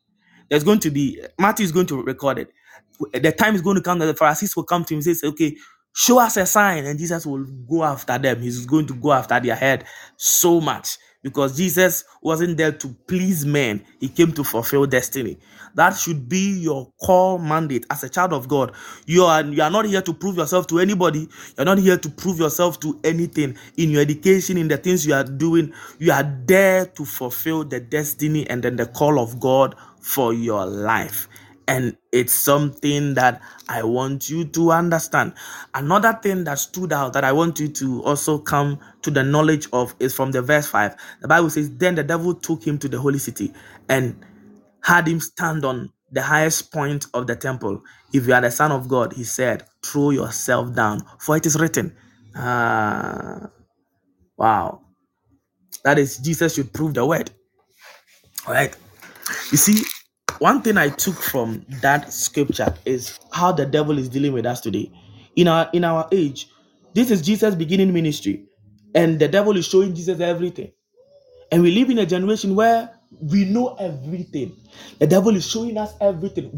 There's 0.50 0.64
going 0.64 0.80
to 0.80 0.90
be 0.90 1.20
Matthew 1.38 1.64
is 1.64 1.72
going 1.72 1.86
to 1.88 2.02
record 2.02 2.38
it. 2.40 2.52
The 3.22 3.32
time 3.32 3.54
is 3.56 3.62
going 3.62 3.76
to 3.76 3.82
come 3.82 3.98
that 4.00 4.06
the 4.06 4.14
Pharisees 4.14 4.56
will 4.56 4.64
come 4.64 4.84
to 4.84 4.94
him 4.94 5.02
and 5.04 5.16
say, 5.16 5.26
Okay, 5.28 5.56
show 5.94 6.20
us 6.20 6.36
a 6.36 6.46
sign, 6.46 6.86
and 6.86 6.98
Jesus 6.98 7.26
will 7.26 7.44
go 7.68 7.84
after 7.84 8.18
them. 8.18 8.40
He's 8.42 8.66
going 8.66 8.86
to 8.88 8.94
go 8.94 9.12
after 9.12 9.40
their 9.40 9.56
head 9.56 9.84
so 10.16 10.60
much 10.60 10.98
because 11.26 11.56
Jesus 11.56 12.04
wasn't 12.22 12.56
there 12.56 12.70
to 12.70 12.88
please 13.08 13.44
men, 13.44 13.84
he 13.98 14.06
came 14.08 14.30
to 14.34 14.44
fulfill 14.44 14.86
destiny. 14.86 15.36
That 15.74 15.96
should 15.96 16.28
be 16.28 16.60
your 16.60 16.92
core 17.02 17.36
mandate 17.36 17.84
as 17.90 18.04
a 18.04 18.08
child 18.08 18.32
of 18.32 18.46
God. 18.46 18.70
You 19.06 19.24
are 19.24 19.42
you 19.42 19.60
are 19.60 19.70
not 19.70 19.86
here 19.86 20.02
to 20.02 20.14
prove 20.14 20.36
yourself 20.36 20.68
to 20.68 20.78
anybody. 20.78 21.28
You're 21.58 21.64
not 21.64 21.78
here 21.78 21.98
to 21.98 22.08
prove 22.08 22.38
yourself 22.38 22.78
to 22.78 23.00
anything 23.02 23.58
in 23.76 23.90
your 23.90 24.02
education, 24.02 24.56
in 24.56 24.68
the 24.68 24.76
things 24.76 25.04
you 25.04 25.14
are 25.14 25.24
doing. 25.24 25.72
You 25.98 26.12
are 26.12 26.22
there 26.46 26.86
to 26.86 27.04
fulfill 27.04 27.64
the 27.64 27.80
destiny 27.80 28.48
and 28.48 28.62
then 28.62 28.76
the 28.76 28.86
call 28.86 29.18
of 29.18 29.40
God 29.40 29.74
for 30.00 30.32
your 30.32 30.64
life 30.64 31.28
and 31.68 31.96
it's 32.12 32.32
something 32.34 33.14
that 33.14 33.42
I 33.68 33.84
want 33.84 34.30
you 34.30 34.44
to 34.46 34.72
understand. 34.72 35.34
Another 35.74 36.18
thing 36.22 36.44
that 36.44 36.58
stood 36.60 36.92
out 36.92 37.14
that 37.14 37.24
I 37.24 37.32
want 37.32 37.60
you 37.60 37.68
to 37.68 38.02
also 38.04 38.38
come 38.38 38.78
to 39.02 39.10
the 39.10 39.24
knowledge 39.24 39.68
of 39.72 39.94
is 40.00 40.14
from 40.14 40.32
the 40.32 40.42
verse 40.42 40.68
5. 40.68 40.96
The 41.22 41.28
Bible 41.28 41.50
says, 41.50 41.70
Then 41.76 41.96
the 41.96 42.04
devil 42.04 42.34
took 42.34 42.66
him 42.66 42.78
to 42.80 42.88
the 42.88 43.00
holy 43.00 43.18
city 43.18 43.52
and 43.88 44.16
had 44.82 45.08
him 45.08 45.20
stand 45.20 45.64
on 45.64 45.92
the 46.12 46.22
highest 46.22 46.72
point 46.72 47.06
of 47.14 47.26
the 47.26 47.36
temple. 47.36 47.82
If 48.12 48.26
you 48.28 48.34
are 48.34 48.42
the 48.42 48.50
Son 48.52 48.72
of 48.72 48.88
God, 48.88 49.14
he 49.14 49.24
said, 49.24 49.64
Throw 49.84 50.10
yourself 50.10 50.74
down, 50.74 51.02
for 51.20 51.36
it 51.36 51.46
is 51.46 51.58
written. 51.60 51.96
Ah, 52.36 53.50
wow. 54.36 54.82
That 55.84 55.98
is, 55.98 56.18
Jesus 56.18 56.54
should 56.56 56.72
prove 56.72 56.94
the 56.94 57.06
word. 57.06 57.30
All 58.46 58.54
right. 58.54 58.74
You 59.52 59.58
see, 59.58 59.84
one 60.40 60.62
thing 60.62 60.78
I 60.78 60.90
took 60.90 61.16
from 61.16 61.64
that 61.82 62.12
scripture 62.12 62.74
is 62.86 63.18
how 63.32 63.52
the 63.52 63.66
devil 63.66 63.98
is 63.98 64.08
dealing 64.08 64.32
with 64.32 64.46
us 64.46 64.60
today. 64.60 64.90
In 65.36 65.48
our 65.48 65.70
in 65.72 65.84
our 65.84 66.08
age, 66.12 66.48
this 66.94 67.10
is 67.10 67.22
Jesus' 67.22 67.54
beginning 67.54 67.92
ministry, 67.92 68.44
and 68.94 69.18
the 69.20 69.28
devil 69.28 69.56
is 69.56 69.66
showing 69.68 69.94
Jesus 69.94 70.20
everything. 70.20 70.72
And 71.52 71.62
we 71.62 71.72
live 71.72 71.90
in 71.90 71.98
a 71.98 72.06
generation 72.06 72.56
where 72.56 72.90
we 73.20 73.44
know 73.44 73.74
everything. 73.80 74.56
The 75.00 75.06
devil 75.06 75.36
is 75.36 75.48
showing 75.50 75.78
us 75.78 75.94
everything. 76.00 76.50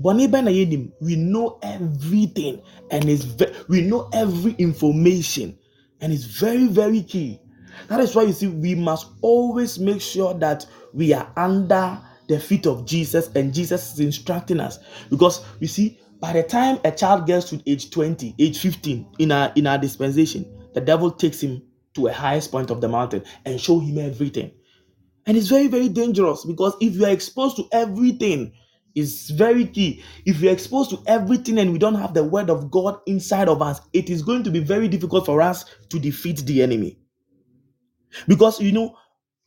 We 1.00 1.16
know 1.16 1.58
everything, 1.62 2.62
and 2.90 3.08
it's 3.08 3.24
ve- 3.24 3.54
we 3.68 3.82
know 3.82 4.10
every 4.12 4.52
information, 4.58 5.58
and 6.00 6.12
it's 6.12 6.24
very 6.24 6.66
very 6.68 7.02
key. 7.02 7.40
That 7.88 8.00
is 8.00 8.14
why 8.14 8.24
you 8.24 8.32
see 8.34 8.48
we 8.48 8.74
must 8.74 9.06
always 9.22 9.78
make 9.78 10.02
sure 10.02 10.34
that 10.34 10.66
we 10.94 11.14
are 11.14 11.32
under 11.36 11.98
the 12.28 12.38
feet 12.38 12.66
of 12.66 12.86
Jesus, 12.86 13.30
and 13.34 13.52
Jesus 13.52 13.94
is 13.94 14.00
instructing 14.00 14.60
us 14.60 14.78
because 15.10 15.44
you 15.60 15.66
see. 15.66 16.00
By 16.20 16.32
the 16.32 16.42
time 16.42 16.80
a 16.84 16.90
child 16.90 17.28
gets 17.28 17.48
to 17.50 17.62
age 17.64 17.92
20, 17.92 18.34
age 18.40 18.58
15 18.58 19.06
in 19.20 19.30
our 19.30 19.52
in 19.54 19.68
our 19.68 19.78
dispensation, 19.78 20.44
the 20.74 20.80
devil 20.80 21.12
takes 21.12 21.40
him 21.40 21.62
to 21.94 22.08
a 22.08 22.12
highest 22.12 22.50
point 22.50 22.70
of 22.70 22.80
the 22.80 22.88
mountain 22.88 23.22
and 23.44 23.60
show 23.60 23.78
him 23.78 23.98
everything. 23.98 24.50
And 25.26 25.36
it's 25.36 25.48
very, 25.48 25.66
very 25.66 25.88
dangerous 25.88 26.44
because 26.44 26.74
if 26.80 26.94
you 26.94 27.04
are 27.04 27.10
exposed 27.10 27.56
to 27.56 27.68
everything, 27.72 28.52
it's 28.94 29.30
very 29.30 29.66
key. 29.66 30.02
If 30.24 30.40
you're 30.40 30.52
exposed 30.52 30.90
to 30.90 31.02
everything 31.06 31.58
and 31.58 31.72
we 31.72 31.78
don't 31.78 31.96
have 31.96 32.14
the 32.14 32.24
word 32.24 32.50
of 32.50 32.70
God 32.70 32.98
inside 33.06 33.48
of 33.48 33.60
us, 33.60 33.80
it 33.92 34.10
is 34.10 34.22
going 34.22 34.42
to 34.44 34.50
be 34.50 34.60
very 34.60 34.88
difficult 34.88 35.26
for 35.26 35.42
us 35.42 35.64
to 35.90 35.98
defeat 35.98 36.38
the 36.46 36.62
enemy. 36.62 36.98
Because 38.26 38.60
you 38.60 38.72
know, 38.72 38.96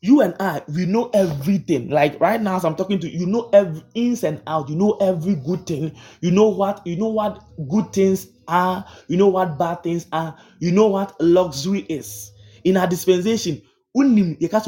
you 0.02 0.22
and 0.22 0.36
I, 0.40 0.64
we 0.68 0.86
know 0.88 1.10
everything. 1.14 1.90
Like 1.90 2.20
right 2.20 2.42
now, 2.42 2.56
as 2.58 2.66
I'm 2.66 2.76
talking 2.76 3.00
to 3.00 3.10
you, 3.10 3.20
you 3.22 3.26
know 3.28 3.50
every 3.54 3.84
ins 3.94 4.24
and 4.24 4.42
out. 4.48 4.68
You 4.68 4.76
know 4.76 4.94
every 4.94 5.36
good 5.36 5.68
thing. 5.68 5.92
You 6.22 6.32
know 6.32 6.50
what 6.50 6.86
you 6.88 6.96
know 6.98 7.10
what 7.10 7.44
good 7.70 7.94
things 7.94 8.28
are. 8.48 8.84
You 9.08 9.18
know 9.18 9.28
what 9.28 9.60
bad 9.60 9.84
things 9.84 10.08
are. 10.12 10.36
You 10.60 10.72
know 10.72 10.88
what 10.88 11.14
luxury 11.22 11.82
is. 11.82 12.32
In 12.64 12.78
our 12.78 12.88
dispensation, 12.88 13.62
unim 13.96 14.40
yɛka 14.40 14.64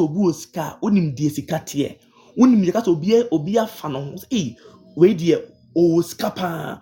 unim 0.82 1.16
deɛ. 1.16 1.98
Unim 2.38 2.66
yɛka 2.66 2.84
sɛ 2.84 2.88
obi 2.90 3.24
obi 3.32 3.58
afa 3.58 3.90
no 3.90 4.02
ho. 4.02 4.12
sɛ, 4.12 4.26
Hey, 4.30 4.58
wei 4.96 5.16
deɛ 5.16 5.42
ɔwɔ 5.76 6.04
sika 6.04 6.30
paa." 6.30 6.80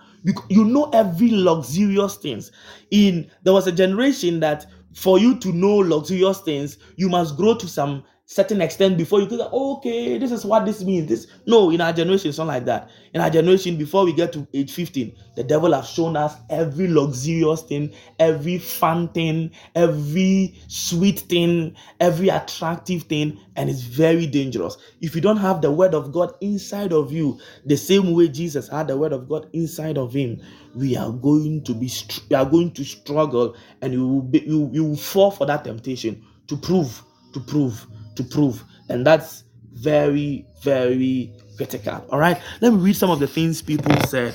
You 0.49 0.65
know 0.65 0.90
every 0.94 1.32
luxurious 1.32 2.15
things. 2.18 2.52
In 2.91 3.28
there 3.44 3.53
was 3.53 3.65
a 3.65 3.72
generation 3.72 4.41
that 4.41 4.65
for 4.94 5.18
you 5.18 5.40
to 5.40 5.52
know 5.53 5.78
luxurious 5.78 6.41
things, 6.41 6.78
you 6.98 7.07
must 7.10 7.38
grow 7.38 7.56
to 7.56 7.68
some 7.68 8.03
certain 8.32 8.62
extent 8.62 8.98
before 8.98 9.20
you 9.20 9.28
"Oh, 9.52 9.76
okay, 9.76 10.18
this 10.18 10.32
is 10.32 10.45
what 10.45 10.66
this 10.66 10.82
means. 10.86 11.10
This 11.10 11.28
no, 11.45 11.70
in 11.70 11.82
our 11.82 11.91
generation, 11.91 12.30
it's 12.30 12.38
not 12.38 12.48
like 12.48 12.64
that. 12.64 12.90
In 13.14 13.20
our 13.20 13.30
generation, 13.30 13.76
before 13.76 14.06
we 14.06 14.14
get 14.14 14.32
to 14.32 14.48
age 14.53 14.72
15, 14.72 15.14
the 15.36 15.44
devil 15.44 15.74
has 15.74 15.90
shown 15.90 16.16
us 16.16 16.36
every 16.49 16.88
luxurious 16.88 17.62
thing, 17.64 17.91
every 18.20 18.58
fun 18.58 19.10
thing, 19.10 19.52
every 19.76 20.56
sweet 20.70 21.20
thing, 21.20 21.76
every 21.99 22.30
attractive 22.30 23.03
thing, 23.03 23.38
and 23.58 23.70
it's 23.70 23.82
very 23.82 24.28
dangerous. 24.28 24.78
If 25.02 25.14
you 25.14 25.20
don't 25.20 25.36
have 25.36 25.62
the 25.62 25.72
word 25.72 25.94
of 25.94 26.14
God 26.14 26.34
inside 26.40 26.94
of 26.94 27.12
you, 27.12 27.38
the 27.66 27.76
same 27.76 28.14
way 28.14 28.30
Jesus 28.30 28.70
had 28.70 28.88
the 28.88 28.95
word 28.95 29.12
of 29.12 29.28
God 29.28 29.49
inside 29.52 29.98
of 29.98 30.14
him, 30.14 30.41
we 30.74 30.95
are 30.95 31.12
going 31.12 31.66
to 31.66 31.74
be 31.74 31.91
we 32.30 32.36
are 32.38 32.45
going 32.45 32.72
to 32.72 32.86
struggle 32.86 33.58
and 33.82 33.91
you 33.91 34.08
will 34.08 34.22
be 34.22 34.40
you, 34.40 34.70
you 34.72 34.86
will 34.86 34.95
fall 34.95 35.32
for 35.32 35.45
that 35.48 35.66
temptation 35.66 36.24
to 36.48 36.56
prove 36.56 37.03
to 37.34 37.41
prove 37.41 37.86
to 38.15 38.23
prove. 38.23 38.63
And 38.89 39.05
that's 39.07 39.43
very 39.73 40.45
very 40.63 41.33
critical. 41.57 42.05
All 42.11 42.19
right? 42.19 42.39
Let 42.61 42.73
me 42.73 42.79
read 42.79 42.95
some 42.95 43.11
of 43.11 43.19
the 43.19 43.27
things 43.27 43.61
people 43.61 43.95
said 44.07 44.33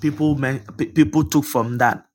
people 0.00 0.36
men, 0.36 0.60
pe- 0.78 0.86
people 0.86 1.24
took 1.24 1.44
from 1.44 1.78
that. 1.78 2.06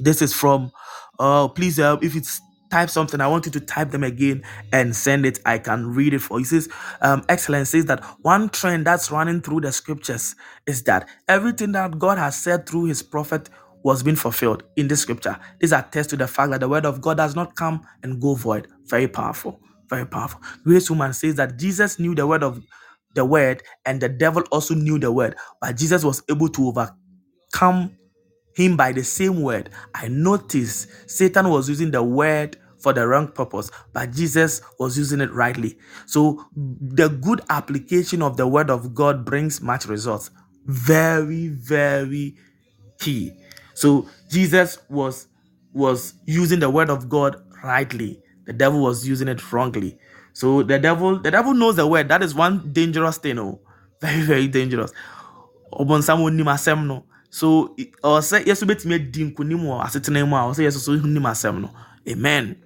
This 0.00 0.22
is 0.22 0.34
from 0.34 0.72
uh 1.20 1.48
please 1.48 1.80
uh, 1.80 1.98
if 2.02 2.16
it's 2.16 2.40
type 2.70 2.90
something 2.90 3.20
i 3.20 3.26
want 3.28 3.46
you 3.46 3.52
to 3.52 3.60
type 3.60 3.90
them 3.92 4.04
again 4.04 4.42
and 4.72 4.94
send 4.96 5.26
it. 5.26 5.40
I 5.46 5.58
can 5.58 5.86
read 5.94 6.14
it 6.14 6.20
for 6.20 6.38
you. 6.40 6.46
Says 6.46 6.68
um 7.02 7.24
excellence 7.28 7.70
says 7.70 7.86
that 7.86 8.04
one 8.22 8.50
trend 8.50 8.86
that's 8.86 9.10
running 9.10 9.42
through 9.42 9.62
the 9.62 9.72
scriptures 9.72 10.36
is 10.66 10.82
that 10.84 11.08
everything 11.28 11.72
that 11.72 11.98
god 11.98 12.18
has 12.18 12.36
said 12.38 12.68
through 12.68 12.86
his 12.86 13.02
prophet 13.02 13.50
was 13.84 14.02
being 14.02 14.16
fulfilled 14.16 14.64
in 14.76 14.88
the 14.88 14.96
scripture. 14.96 15.38
This 15.60 15.72
attests 15.72 16.08
to 16.08 16.16
the 16.16 16.28
fact 16.28 16.52
that 16.52 16.60
the 16.60 16.68
word 16.68 16.86
of 16.86 17.00
god 17.02 17.18
does 17.18 17.36
not 17.36 17.56
come 17.56 17.86
and 18.02 18.20
go 18.22 18.34
void. 18.34 18.68
Very 18.86 19.08
powerful 19.08 19.60
very 19.90 20.06
powerful 20.06 20.40
grace 20.64 20.90
woman 20.90 21.12
says 21.12 21.36
that 21.36 21.58
jesus 21.58 21.98
knew 21.98 22.14
the 22.14 22.26
word 22.26 22.42
of 22.44 22.62
the 23.14 23.24
word 23.24 23.62
and 23.86 24.00
the 24.00 24.08
devil 24.08 24.42
also 24.52 24.74
knew 24.74 24.98
the 24.98 25.12
word 25.12 25.36
but 25.60 25.76
jesus 25.76 26.04
was 26.04 26.22
able 26.30 26.48
to 26.48 26.68
overcome 26.68 27.92
him 28.54 28.76
by 28.76 28.92
the 28.92 29.04
same 29.04 29.42
word. 29.42 29.70
I 29.94 30.08
noticed 30.08 30.88
Satan 31.10 31.50
was 31.50 31.68
using 31.68 31.90
the 31.90 32.02
word 32.02 32.58
for 32.80 32.92
the 32.92 33.06
wrong 33.08 33.28
purpose, 33.28 33.70
but 33.94 34.12
Jesus 34.12 34.62
was 34.78 34.98
using 34.98 35.20
it 35.22 35.32
rightly. 35.32 35.78
So 36.06 36.44
the 36.56 37.08
good 37.08 37.42
application 37.50 38.22
of 38.22 38.36
the 38.36 38.46
word 38.48 38.70
of 38.70 38.94
God 38.94 39.24
brings 39.24 39.62
much 39.62 39.86
results. 39.86 40.30
Very, 40.66 41.48
very 41.48 42.36
key. 43.00 43.32
So 43.74 44.08
Jesus 44.30 44.78
was 44.90 45.28
was 45.74 46.14
using 46.26 46.60
the 46.60 46.70
word 46.70 46.90
of 46.90 47.08
God 47.08 47.36
rightly. 47.64 48.20
The 48.46 48.54
devil 48.54 48.80
was 48.80 49.06
using 49.08 49.28
it 49.28 49.52
wrongly. 49.52 49.98
So 50.34 50.62
the 50.62 50.78
devil, 50.78 51.20
the 51.20 51.30
devil 51.32 51.54
knows 51.54 51.76
the 51.76 51.86
word. 51.86 52.08
That 52.08 52.22
is 52.22 52.34
one 52.34 52.72
dangerous 52.72 53.18
thing. 53.18 53.38
Oh, 53.38 53.60
very, 54.00 54.22
very 54.22 54.48
dangerous. 54.48 54.92
ɔbɔnsam 55.72 56.20
onim 56.20 56.46
asɛm 56.46 56.86
no. 56.86 57.04
So 57.30 57.74
i- 57.78 57.92
ɔwɔ 58.04 58.20
sɛ 58.22 58.44
yɛso 58.46 58.64
bɛtumi 58.68 58.94
adi 58.96 59.30
nkonim 59.32 59.62
wɔ 59.64 59.84
asetena 59.84 60.28
mu 60.28 60.36
a 60.36 60.40
ɔwɔ 60.40 60.54
sɛ 60.56 60.66
yɛso 60.68 60.78
so 60.78 60.94
nim 60.96 61.22
asɛm 61.24 61.62
no. 61.62 61.70
Amen. 62.08 62.56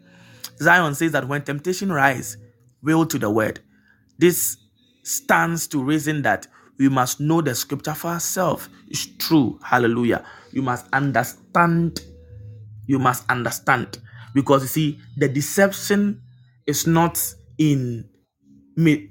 Zion 0.62 0.94
says 0.94 1.12
that 1.12 1.28
when 1.28 1.42
temptation 1.42 1.92
rise 1.92 2.36
will 2.82 3.06
to 3.06 3.18
the 3.18 3.30
word. 3.30 3.60
This 4.18 4.58
stands 5.04 5.66
to 5.68 5.82
reason 5.82 6.22
that 6.22 6.46
we 6.78 6.88
must 6.88 7.20
know 7.20 7.40
the 7.42 7.54
scripture 7.54 7.94
for 7.94 8.08
ourselves. 8.08 8.68
It's 8.88 9.06
true. 9.18 9.58
Hallelujah. 9.64 10.24
You 10.52 10.62
must 10.62 10.86
understand. 10.92 12.00
You 12.86 12.98
must 12.98 13.28
understand 13.30 13.98
because 14.34 14.62
you 14.62 14.68
see 14.68 15.00
the 15.18 15.28
deception 15.28 16.20
is 16.66 16.86
not 16.86 17.22
in 17.58 18.08
me 18.76 19.10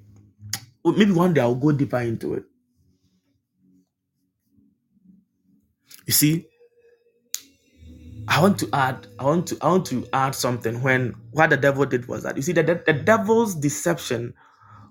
maybe 0.86 1.12
one 1.12 1.34
day 1.34 1.42
i'll 1.42 1.56
go 1.56 1.72
deeper 1.72 2.00
into 2.00 2.36
it 2.36 2.44
you 6.06 6.14
see 6.14 6.46
I 8.28 8.42
want 8.42 8.60
to 8.60 8.70
add, 8.74 9.08
I 9.20 9.26
want 9.26 9.48
to, 9.48 9.58
I 9.62 9.70
want 9.70 9.86
to 9.88 10.08
add 10.14 10.36
something. 10.36 10.82
When 10.82 11.16
what 11.32 11.50
the 11.50 11.58
devil 11.58 11.86
did 11.86 12.08
was 12.08 12.24
that 12.24 12.36
you 12.36 12.44
see 12.44 12.54
that 12.54 12.68
the, 12.68 12.82
the 12.86 12.94
devil's 12.94 13.56
deception 13.56 14.34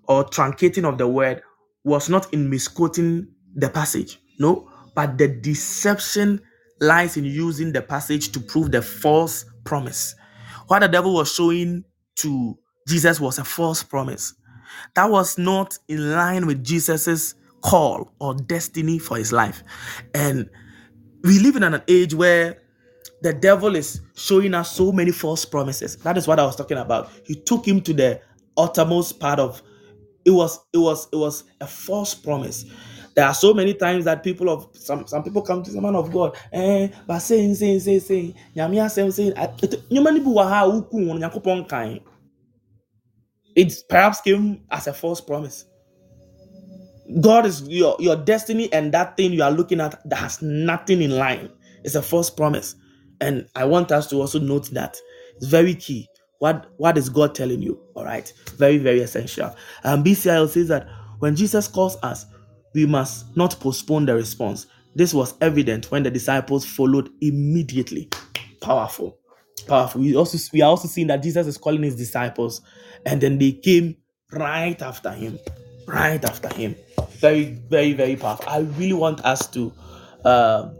or 0.09 0.24
truncating 0.24 0.84
of 0.84 0.98
the 0.98 1.06
word 1.09 1.42
was 1.84 2.09
not 2.09 2.32
in 2.32 2.50
misquoting 2.50 3.28
the 3.55 3.68
passage, 3.68 4.20
no, 4.40 4.70
but 4.94 5.18
the 5.18 5.28
deception 5.28 6.40
lies 6.80 7.16
in 7.16 7.24
using 7.24 7.72
the 7.72 7.82
passage 7.82 8.32
to 8.32 8.40
prove 8.40 8.72
the 8.72 8.82
false 8.82 9.44
promise. 9.64 10.14
What 10.69 10.81
the 10.81 10.89
devil 10.89 11.15
was 11.15 11.32
showing 11.35 11.85
to 12.19 12.59
Jesus 12.89 13.20
was 13.20 13.39
a 13.39 13.45
false 13.45 13.82
promise 13.85 14.35
that 14.95 15.11
was 15.11 15.39
not 15.39 15.78
in 15.89 16.12
line 16.12 16.47
with 16.47 16.65
Jesus's 16.65 17.35
call 17.62 18.12
or 18.20 18.35
destiny 18.35 18.99
for 18.99 19.19
his 19.19 19.32
life, 19.32 19.62
and 20.15 20.49
we 21.24 21.39
live 21.40 21.57
in 21.57 21.65
an 21.65 21.82
age 21.89 22.15
where 22.15 22.62
the 23.23 23.32
devil 23.32 23.77
is 23.77 24.01
showing 24.16 24.55
us 24.55 24.73
so 24.73 24.93
many 24.93 25.11
false 25.12 25.45
promises. 25.45 25.97
That 25.99 26.19
is 26.19 26.28
what 26.28 26.40
I 26.40 26.47
was 26.47 26.57
talking 26.57 26.78
about. 26.78 27.11
He 27.24 27.35
took 27.35 27.66
him 27.66 27.81
to 27.82 27.95
the 27.95 28.20
uttermost 28.57 29.20
part 29.20 29.40
of 29.40 29.62
it 30.24 30.31
was 30.32 30.61
it 30.73 30.78
was 30.78 31.09
it 31.12 31.16
was 31.16 31.45
a 31.61 31.66
false 31.66 32.15
promise 32.15 32.66
there 33.19 33.27
are 33.27 33.35
so 33.35 33.53
many 33.53 33.74
times 33.74 34.07
that 34.07 34.23
people 34.23 34.49
of 34.49 34.69
some 34.74 35.05
some 35.09 35.24
people 35.24 35.43
come 35.43 35.65
to 35.65 35.73
the 35.73 35.82
man 35.82 35.97
of 35.97 36.12
god 36.12 36.36
eh 36.53 36.89
but 37.09 37.19
saying 37.19 37.57
saying 37.57 37.81
saying 37.81 38.01
saying 38.01 38.35
nyame 38.57 38.77
asɛm 38.86 39.12
saying 39.12 39.35
it 43.57 43.85
perhaps 43.89 44.20
came 44.20 44.62
as 44.70 44.86
a 44.86 44.95
false 44.95 45.20
promise. 45.20 45.65
God 47.20 47.47
is 47.47 47.62
your 47.69 47.97
your 47.99 48.16
destiny 48.16 48.73
and 48.73 48.93
that 48.95 49.16
thing 49.16 49.32
you 49.32 49.43
are 49.43 49.51
looking 49.51 49.81
at 49.81 50.01
that 50.09 50.16
has 50.19 50.43
nothing 50.43 51.03
in 51.03 51.11
line. 51.12 51.51
It's 51.85 51.97
a 51.97 52.03
false 52.03 52.31
promise. 52.31 52.77
And 53.20 53.49
i 53.57 53.65
want 53.65 53.93
us 53.93 54.09
to 54.11 54.16
also 54.20 54.39
note 54.39 54.70
that 54.70 54.97
it's 55.36 55.47
very 55.47 55.74
key. 55.74 56.09
What 56.39 56.66
what 56.77 56.99
is 56.99 57.09
god 57.11 57.35
telling 57.35 57.62
you? 57.62 57.81
All 57.95 58.05
right. 58.05 58.32
Very 58.59 58.78
very 58.78 59.01
essential. 59.01 59.55
Um 59.85 60.05
bcil 60.05 60.49
says 60.49 60.69
that 60.69 60.89
when 61.19 61.35
jesus 61.36 61.69
calls 61.69 61.97
us 62.03 62.27
we 62.78 62.86
must 62.86 63.36
not 63.36 63.59
postpone 63.59 64.06
the 64.06 64.14
response. 64.14 64.66
This 64.94 65.12
was 65.12 65.34
evident 65.40 65.90
when 65.90 66.05
the 66.05 66.10
disciples 66.10 66.64
followed 66.64 67.10
immediately. 67.20 68.09
Powerful. 68.60 69.18
Powerful. 69.66 70.00
We 70.00 70.14
also 70.14 70.38
we 70.52 70.62
are 70.62 70.70
also 70.70 70.86
seeing 70.86 71.09
that 71.09 71.22
jesus 71.22 71.46
is 71.48 71.59
calling 71.59 71.82
his 71.82 71.96
disciples 71.96 72.62
and 73.05 73.20
then 73.20 73.38
they 73.38 73.52
came 73.52 73.96
right 74.32 74.80
after 74.80 75.10
him. 75.10 75.38
Right 75.86 76.24
after 76.24 76.48
him. 76.55 76.76
Very 77.18 77.44
very 77.68 77.92
very 77.94 78.14
powerful. 78.16 78.48
I 78.48 78.60
really 78.60 78.92
want 78.92 79.24
us 79.24 79.46
to 79.48 79.72
um 80.24 80.76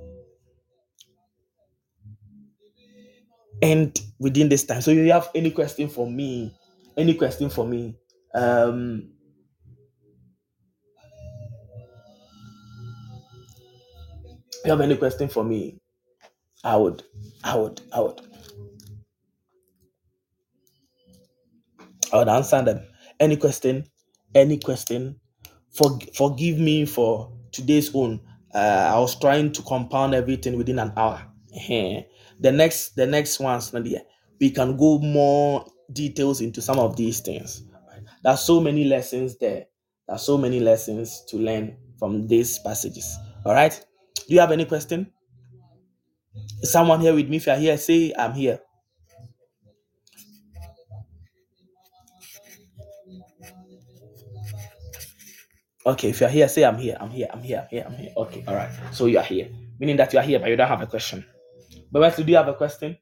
end 3.60 4.00
within 4.20 4.48
this 4.48 4.64
time. 4.64 4.82
So 4.82 4.92
if 4.92 4.98
you 4.98 5.10
have 5.12 5.30
any 5.34 5.50
question 5.50 5.88
for 5.88 6.08
me, 6.08 6.54
any 6.96 7.14
question 7.14 7.50
for 7.50 7.66
me, 7.66 7.96
um, 8.34 9.10
you 14.64 14.70
have 14.70 14.80
any 14.80 14.97
question 14.97 15.28
for 15.28 15.44
me, 15.44 15.78
I 16.64 16.76
would, 16.76 17.02
I 17.44 17.56
would, 17.56 17.80
I 17.93 18.01
would, 18.01 18.20
I 22.12 22.18
would 22.18 22.28
answer 22.28 22.62
them. 22.62 22.86
Any 23.20 23.36
question, 23.36 23.85
any 24.35 24.59
question. 24.59 25.20
For 25.72 25.98
forgive 26.14 26.59
me 26.59 26.85
for 26.86 27.32
today's 27.52 27.94
own. 27.94 28.20
Uh, 28.55 28.93
I 28.94 28.98
was 28.98 29.18
trying 29.18 29.52
to 29.52 29.62
compound 29.62 30.14
everything 30.14 30.56
within 30.56 30.78
an 30.78 30.93
hour. 30.97 31.22
The 32.40 32.52
next, 32.52 32.94
the 32.97 33.06
next 33.06 33.40
ones, 33.40 33.72
Nadia, 33.72 34.02
we 34.40 34.51
can 34.51 34.76
go 34.76 34.98
more 34.98 35.66
details 35.93 36.40
into 36.40 36.60
some 36.62 36.78
of 36.78 36.97
these 36.97 37.20
things. 37.20 37.62
There's 38.22 38.40
so 38.40 38.60
many 38.60 38.85
lessons 38.85 39.36
there. 39.39 39.66
There's 40.09 40.22
so 40.22 40.39
many 40.39 40.60
lessons 40.60 41.24
to 41.28 41.36
learn 41.39 41.76
from 41.98 42.26
these 42.28 42.59
passages. 42.60 43.16
All 43.44 43.55
right. 43.55 43.78
Do 44.27 44.35
you 44.35 44.40
have 44.40 44.53
any 44.53 44.65
question? 44.65 45.12
Is 46.62 46.73
someone 46.73 47.01
here 47.01 47.15
with 47.15 47.28
me? 47.28 47.36
If 47.36 47.47
you're 47.47 47.57
here, 47.57 47.77
say 47.78 48.12
I'm 48.16 48.32
here. 48.32 48.61
Okay, 55.86 56.11
if 56.11 56.20
you're 56.20 56.28
here, 56.28 56.49
say 56.49 56.65
I'm 56.65 56.77
here. 56.77 56.97
I'm 57.01 57.11
here. 57.11 57.28
I'm 57.32 57.43
here. 57.43 57.61
I'm 57.65 57.69
here. 57.69 57.85
I'm 57.86 57.95
here. 57.95 58.12
Okay, 58.16 58.45
all 58.47 58.55
right. 58.55 58.70
So 58.93 59.07
you 59.07 59.19
are 59.19 59.24
here, 59.24 59.49
meaning 59.78 59.97
that 59.97 60.12
you 60.12 60.19
are 60.19 60.23
here, 60.23 60.39
but 60.39 60.51
you 60.51 60.57
don't 60.57 60.69
have 60.69 60.82
a 60.82 60.86
question. 60.86 61.24
But 61.90 62.16
do 62.16 62.23
you 62.24 62.36
have 62.36 62.49
a 62.49 62.55
question? 62.55 62.99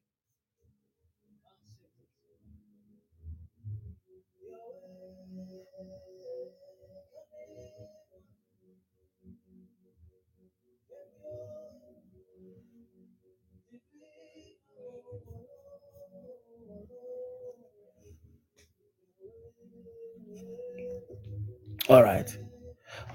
All 21.89 22.03
right. 22.05 22.37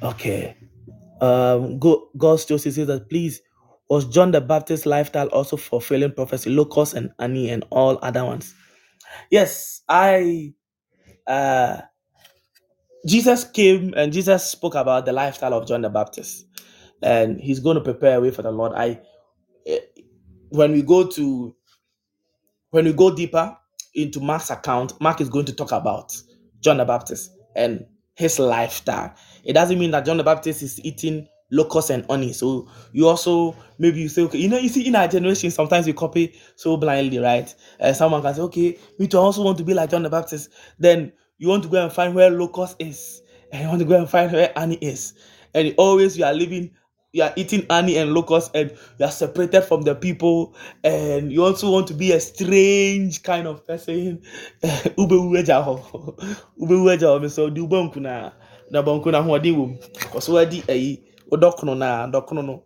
Okay. 0.04 0.58
Um, 1.22 1.80
Go, 1.80 2.10
God's 2.18 2.46
Joseph 2.46 2.76
says 2.76 2.88
that 2.88 3.10
please 3.10 3.42
was 3.90 4.06
John 4.08 4.32
the 4.32 4.42
Baptist's 4.42 4.86
lifestyle 4.86 5.28
also 5.30 5.58
fulfilling 5.58 6.14
prophecy, 6.14 6.50
Locust 6.52 6.96
and 6.96 7.12
Annie 7.20 7.50
and 7.50 7.66
all 7.72 8.00
other 8.04 8.26
ones. 8.26 8.56
Yes, 9.32 9.82
I 9.90 10.54
uh 11.28 11.82
Jesus 13.08 13.46
came 13.46 13.94
and 13.96 14.14
Jesus 14.14 14.46
spoke 14.50 14.76
about 14.76 15.06
the 15.06 15.14
lifestyle 15.14 15.54
of 15.56 15.68
John 15.68 15.82
the 15.84 15.90
Baptist, 15.90 16.46
and 17.04 17.40
he's 17.42 17.60
going 17.62 17.76
to 17.76 17.82
prepare 17.84 18.18
a 18.18 18.22
way 18.22 18.32
for 18.32 18.44
the 18.44 18.52
Lord. 18.52 18.74
I 18.76 19.02
eh, 19.68 19.80
when 20.50 20.74
we 20.74 20.84
go 20.84 21.08
to 21.08 21.56
when 22.72 22.86
we 22.86 22.94
go 22.94 23.16
deeper 23.16 23.58
into 23.96 24.20
Mark's 24.22 24.52
account, 24.52 25.00
Mark 25.02 25.22
is 25.22 25.30
going 25.30 25.46
to 25.46 25.54
talk 25.56 25.72
about 25.74 26.14
John 26.62 26.78
the 26.78 26.86
Baptist 26.86 27.32
and 27.56 27.86
his 28.16 28.40
lifestyle. 28.40 29.14
It 29.44 29.54
doesn't 29.54 29.80
mean 29.80 29.92
that 29.92 30.06
John 30.06 30.18
the 30.18 30.24
Baptist 30.24 30.62
is 30.64 30.80
eating 30.84 31.28
locusts 31.52 31.90
and 31.90 32.06
honey. 32.06 32.34
So 32.34 32.68
you 32.94 33.08
also 33.08 33.56
maybe 33.78 34.00
you 34.00 34.10
say, 34.10 34.22
okay, 34.24 34.38
you 34.38 34.48
know, 34.50 34.58
you 34.58 34.70
see 34.70 34.88
in 34.88 34.96
our 34.96 35.08
generation, 35.08 35.52
sometimes 35.52 35.86
we 35.86 35.94
copy 35.94 36.34
so 36.56 36.78
blindly, 36.78 37.18
right? 37.20 37.54
Uh, 37.80 37.94
someone 37.94 38.22
can 38.22 38.34
say, 38.34 38.42
okay, 38.42 38.78
me 39.00 39.08
too, 39.08 39.18
I 39.18 39.22
also 39.22 39.44
want 39.44 39.58
to 39.58 39.64
be 39.64 39.74
like 39.74 39.90
John 39.90 40.04
the 40.04 40.10
Baptist. 40.10 40.50
Then 40.80 41.12
you 41.38 41.48
want 41.48 41.64
to 41.64 41.70
go 41.70 41.84
and 41.84 41.92
find 41.92 42.16
where 42.16 42.30
locust 42.30 42.76
is, 42.80 43.22
and 43.52 43.64
you 43.64 43.68
want 43.68 43.80
to 43.80 43.86
go 43.86 43.98
and 43.98 44.10
find 44.10 44.32
where 44.32 44.52
honey 44.56 44.78
is, 44.82 45.14
and 45.54 45.74
always 45.78 46.18
you 46.18 46.24
are 46.24 46.34
living 46.34 46.72
you 47.14 47.24
are 47.24 47.34
eating 47.36 47.66
honey 47.70 47.98
and 47.98 48.14
locusts 48.14 48.50
and 48.54 48.72
you 48.98 49.06
are 49.06 49.12
separated 49.12 49.64
from 49.64 49.82
the 49.82 49.94
people 49.94 50.56
and 50.84 51.32
you 51.32 51.44
also 51.44 51.70
want 51.70 51.88
to 51.88 51.94
be 51.94 52.12
a 52.14 52.20
strange 52.20 53.22
kind 53.24 53.48
of 53.48 53.66
person. 53.68 54.22
Ubewu 54.64 55.38
agya 55.38 55.64
hɔ. 55.64 55.76
Ubewu 56.60 56.88
agya 56.96 57.10
hɔ, 57.10 57.22
mesɛ 57.22 57.52
ɔde 57.52 58.02
na 58.02 58.32
na 58.72 58.82
bɔnku 58.82 59.12
no 59.12 59.22
ahoɔden 59.22 59.56
wɔ 59.56 59.68
mu 59.68 59.78
ɔso 60.16 60.34
wadi 60.34 60.62
ayi 60.70 61.04
wodɔkono 61.30 61.78
na 61.78 62.08
dɔkono 62.08 62.46
no 62.46 62.64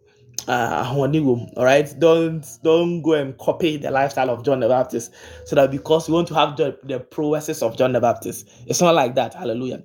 wɔ 0.47 1.57
alright? 1.57 1.99
Don't 1.99 2.45
don't 2.63 3.01
go 3.01 3.13
and 3.13 3.35
copy 3.39 3.77
the 3.77 3.89
lifestyle 3.89 4.30
of 4.30 4.43
John 4.43 4.59
the 4.59 4.67
Baptist 4.67 5.11
so 5.45 5.55
that 5.55 5.72
because 5.72 6.07
you 6.07 6.13
want 6.13 6.27
to 6.27 6.35
have 6.35 6.55
the, 6.55 6.77
the 6.84 6.99
prowesses 6.99 7.63
of 7.63 7.77
John 7.77 7.93
the 7.93 7.99
Baptist 7.99 8.47
it's 8.67 8.80
not 8.80 8.93
like 8.93 9.15
that. 9.15 9.34
Hallelujah 9.34 9.81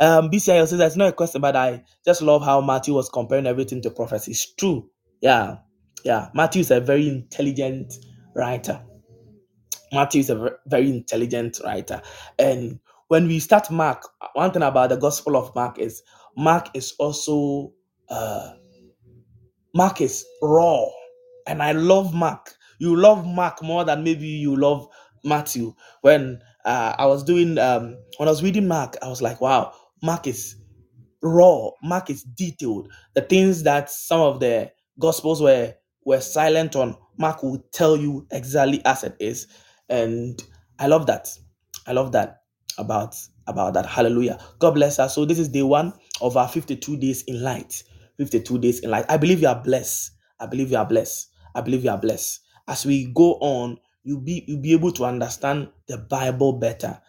um, 0.00 0.30
BCI 0.30 0.66
says 0.66 0.78
that's 0.78 0.96
not 0.96 1.08
a 1.10 1.12
question, 1.12 1.40
but 1.40 1.56
I 1.56 1.82
just 2.04 2.22
love 2.22 2.44
how 2.44 2.60
Matthew 2.60 2.94
was 2.94 3.08
comparing 3.08 3.46
everything 3.46 3.82
to 3.82 3.90
prophecy. 3.90 4.32
It's 4.32 4.52
true. 4.54 4.90
Yeah. 5.20 5.56
Yeah. 6.04 6.28
Matthew 6.34 6.60
is 6.60 6.70
a 6.70 6.80
very 6.80 7.08
intelligent 7.08 7.94
writer. 8.34 8.82
Matthew 9.92 10.20
is 10.20 10.30
a 10.30 10.36
ver- 10.36 10.60
very 10.66 10.90
intelligent 10.90 11.60
writer. 11.64 12.02
And 12.38 12.80
when 13.08 13.26
we 13.26 13.38
start 13.40 13.70
Mark, 13.70 14.02
one 14.34 14.50
thing 14.52 14.62
about 14.62 14.90
the 14.90 14.96
Gospel 14.96 15.36
of 15.36 15.54
Mark 15.54 15.78
is 15.78 16.02
Mark 16.36 16.68
is 16.74 16.94
also 16.98 17.72
uh, 18.10 18.52
Mark 19.74 20.00
is 20.00 20.24
raw, 20.42 20.84
and 21.46 21.62
I 21.62 21.72
love 21.72 22.14
Mark. 22.14 22.54
You 22.78 22.96
love 22.96 23.26
Mark 23.26 23.62
more 23.62 23.84
than 23.84 24.04
maybe 24.04 24.26
you 24.26 24.56
love 24.56 24.88
Matthew. 25.24 25.74
When 26.02 26.40
uh, 26.64 26.94
I 26.98 27.06
was 27.06 27.24
doing 27.24 27.58
um, 27.58 27.96
when 28.18 28.28
I 28.28 28.32
was 28.32 28.42
reading 28.42 28.68
Mark, 28.68 28.96
I 29.02 29.08
was 29.08 29.22
like, 29.22 29.40
wow, 29.40 29.72
Mark 30.02 30.26
is 30.26 30.56
raw. 31.22 31.70
Mark 31.82 32.10
is 32.10 32.22
detailed. 32.24 32.92
The 33.14 33.22
things 33.22 33.62
that 33.64 33.90
some 33.90 34.20
of 34.20 34.40
the 34.40 34.70
gospels 34.98 35.42
were 35.42 35.74
were 36.04 36.20
silent 36.20 36.76
on, 36.76 36.96
Mark 37.18 37.42
will 37.42 37.62
tell 37.72 37.96
you 37.96 38.26
exactly 38.32 38.82
as 38.86 39.04
it 39.04 39.16
is. 39.20 39.46
And 39.88 40.42
I 40.78 40.86
love 40.86 41.06
that. 41.06 41.28
I 41.86 41.92
love 41.92 42.12
that 42.12 42.42
about 42.78 43.16
about 43.46 43.74
that. 43.74 43.86
Hallelujah. 43.86 44.38
God 44.58 44.72
bless 44.72 44.98
us. 44.98 45.14
So 45.14 45.24
this 45.24 45.38
is 45.38 45.48
day 45.48 45.62
one 45.62 45.92
of 46.20 46.36
our 46.36 46.48
52 46.48 46.96
days 46.98 47.22
in 47.24 47.42
light. 47.42 47.82
52 48.18 48.58
days 48.58 48.80
in 48.80 48.90
light. 48.90 49.06
I 49.08 49.16
believe 49.16 49.40
you 49.42 49.48
are 49.48 49.62
blessed. 49.62 50.12
I 50.40 50.46
believe 50.46 50.70
you 50.70 50.76
are 50.78 50.86
blessed. 50.86 51.28
I 51.54 51.60
believe 51.62 51.84
you 51.84 51.90
are 51.90 51.98
blessed. 51.98 52.40
As 52.68 52.86
we 52.86 53.06
go 53.14 53.34
on, 53.40 53.78
you'll 54.04 54.20
be 54.20 54.44
you'll 54.46 54.62
be 54.62 54.72
able 54.72 54.92
to 54.92 55.04
understand 55.04 55.70
the 55.88 55.98
Bible 55.98 56.54
better. 56.54 57.00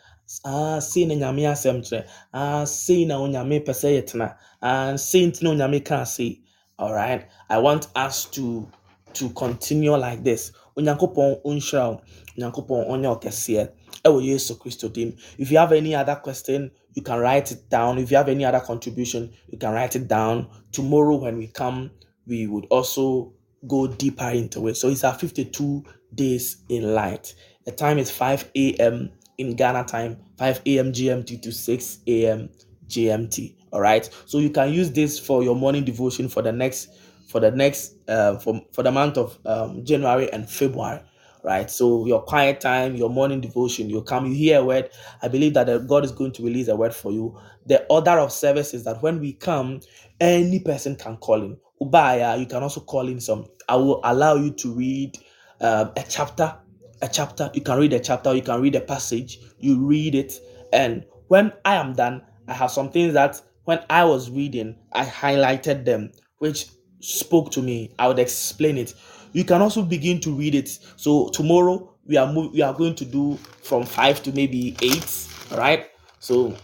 Ah, 0.46 0.80
sei 0.80 1.06
na 1.06 1.16
nyame 1.16 1.44
asɛm 1.48 1.82
kyerɛ. 1.82 2.08
Ah, 2.34 2.66
sei 2.66 3.06
na 3.06 3.18
onyame 3.18 3.66
pɛ 3.66 3.74
sɛ 3.74 3.90
yɛtena. 3.98 4.36
Ah, 4.62 4.96
sei 4.96 5.26
nti 5.26 5.42
na 5.44 5.50
onyame 5.52 5.84
kaa 5.84 6.04
sei. 6.04 6.42
All 6.78 6.94
right. 6.94 7.28
I 7.50 7.58
want 7.58 7.88
us 7.96 8.26
to 8.26 8.68
to 9.14 9.30
continue 9.32 9.96
like 9.98 10.24
this. 10.24 10.52
Onyankopɔn 10.78 11.42
ɔnhyira 11.44 11.90
wo. 11.90 12.02
Onyankopɔn 12.38 12.88
ɔnyɛ 12.90 13.10
wo 13.10 13.16
kɛseɛ. 13.18 13.70
Ɛwɔ 14.06 14.24
Yesu 14.24 14.56
Kristo 14.58 14.92
dim. 14.94 15.16
If 15.38 15.52
you 15.52 15.58
have 15.58 15.72
any 15.72 15.96
other 15.96 16.16
question, 16.16 16.72
you 16.94 17.02
can 17.02 17.20
write 17.20 17.52
it 17.52 17.70
down. 17.70 17.98
If 17.98 18.12
you 18.12 18.18
have 18.18 18.30
any 18.30 18.46
other 18.46 18.60
contribution, 18.60 19.32
you 19.50 19.58
can 19.58 19.74
write 19.74 19.96
it 19.96 20.08
down. 20.08 20.48
Tomorrow 20.72 21.16
when 21.18 21.38
we 21.38 21.48
come, 21.48 21.92
we 22.28 22.48
would 22.48 22.66
also 22.70 23.34
go 23.68 23.88
deeper 23.88 24.30
into 24.30 24.68
it. 24.68 24.78
So 24.78 24.90
it's 24.90 25.04
our 25.04 25.14
52 25.14 25.84
days 26.14 26.58
in 26.70 26.94
light. 26.94 27.34
The 27.66 27.72
time 27.72 27.98
is 27.98 28.10
5 28.10 28.52
a.m. 28.56 29.12
in 29.40 29.56
Ghana 29.56 29.86
time, 29.86 30.18
5 30.38 30.62
a.m. 30.68 30.92
GMT 30.92 31.42
to 31.42 31.52
6 31.52 32.00
a.m. 32.08 32.50
GMT. 32.88 33.56
All 33.72 33.82
right. 33.82 34.08
So 34.26 34.40
you 34.40 34.50
can 34.50 34.72
use 34.74 34.92
this 34.92 35.18
for 35.18 35.44
your 35.44 35.56
morning 35.56 35.84
devotion 35.86 36.28
for 36.28 36.42
the 36.42 36.52
next 36.52 36.90
for 37.28 37.40
the 37.40 37.52
next 37.52 37.96
uh, 38.08 38.38
for 38.40 38.62
for 38.74 38.84
the 38.84 38.92
month 38.92 39.18
of 39.18 39.40
um, 39.46 39.86
January 39.86 40.32
and 40.34 40.50
February. 40.50 41.02
Right. 41.44 41.72
So 41.72 42.06
your 42.06 42.22
quiet 42.24 42.60
time, 42.60 42.96
your 42.96 43.10
morning 43.10 43.40
devotion, 43.40 43.90
you 43.90 44.02
come, 44.02 44.26
you 44.26 44.36
hear 44.36 44.60
a 44.60 44.66
word. 44.66 44.90
I 45.22 45.30
believe 45.30 45.54
that 45.54 45.88
God 45.88 46.04
is 46.04 46.12
going 46.12 46.34
to 46.34 46.44
release 46.44 46.68
a 46.68 46.76
word 46.76 46.94
for 46.94 47.12
you. 47.12 47.40
The 47.66 47.86
order 47.90 48.12
of 48.12 48.32
service 48.34 48.74
is 48.74 48.84
that 48.84 49.02
when 49.02 49.20
we 49.22 49.34
come, 49.34 49.80
any 50.20 50.60
person 50.60 50.96
can 50.98 51.16
call 51.18 51.42
in. 51.42 51.58
Ubaya, 51.82 52.38
you 52.38 52.46
can 52.46 52.62
also 52.62 52.82
call 52.82 53.08
in 53.08 53.22
some. 53.22 53.46
I 53.70 53.76
will 53.78 54.02
allow 54.04 54.36
you 54.36 54.52
to 54.52 54.74
read 54.74 55.18
um, 55.62 55.92
a 55.96 56.04
chapter 56.10 56.58
a 57.02 57.08
chapter 57.08 57.50
you 57.54 57.62
can 57.62 57.80
read 57.80 57.94
a 57.94 58.00
chapter 58.00 58.34
you 58.34 58.42
can 58.42 58.62
read 58.62 58.76
a 58.76 58.82
passage 58.82 59.40
you 59.60 59.86
read 59.86 60.16
it. 60.16 60.40
And 60.74 61.06
when 61.28 61.52
i 61.66 61.76
am 61.76 61.94
done 61.94 62.22
i 62.48 62.54
have 62.54 62.72
some 62.72 62.90
things 62.92 63.14
that 63.14 63.42
when 63.66 63.80
i 63.90 64.04
was 64.04 64.30
reading 64.32 64.76
i 64.94 65.06
highlighted 65.06 65.86
them 65.86 66.12
which 66.40 66.68
spoke 67.00 67.52
to 67.52 67.62
me. 67.62 67.94
I 67.98 68.08
would 68.08 68.20
explain 68.20 68.78
it. 68.78 68.94
You 69.32 69.44
can 69.44 69.62
also 69.62 69.84
begin 69.84 70.20
to 70.22 70.32
read 70.34 70.56
it. 70.56 70.70
So 70.96 71.30
tomorrow 71.30 71.94
we 72.06 72.18
are 72.18 72.32
we 72.34 72.62
are 72.62 72.74
going 72.74 72.96
to 72.96 73.06
do 73.06 73.38
from 73.62 73.86
5 73.86 74.24
to 74.24 74.32
maybe 74.32 74.76
8 74.82 75.28
right 75.58 75.88
so 76.20 76.56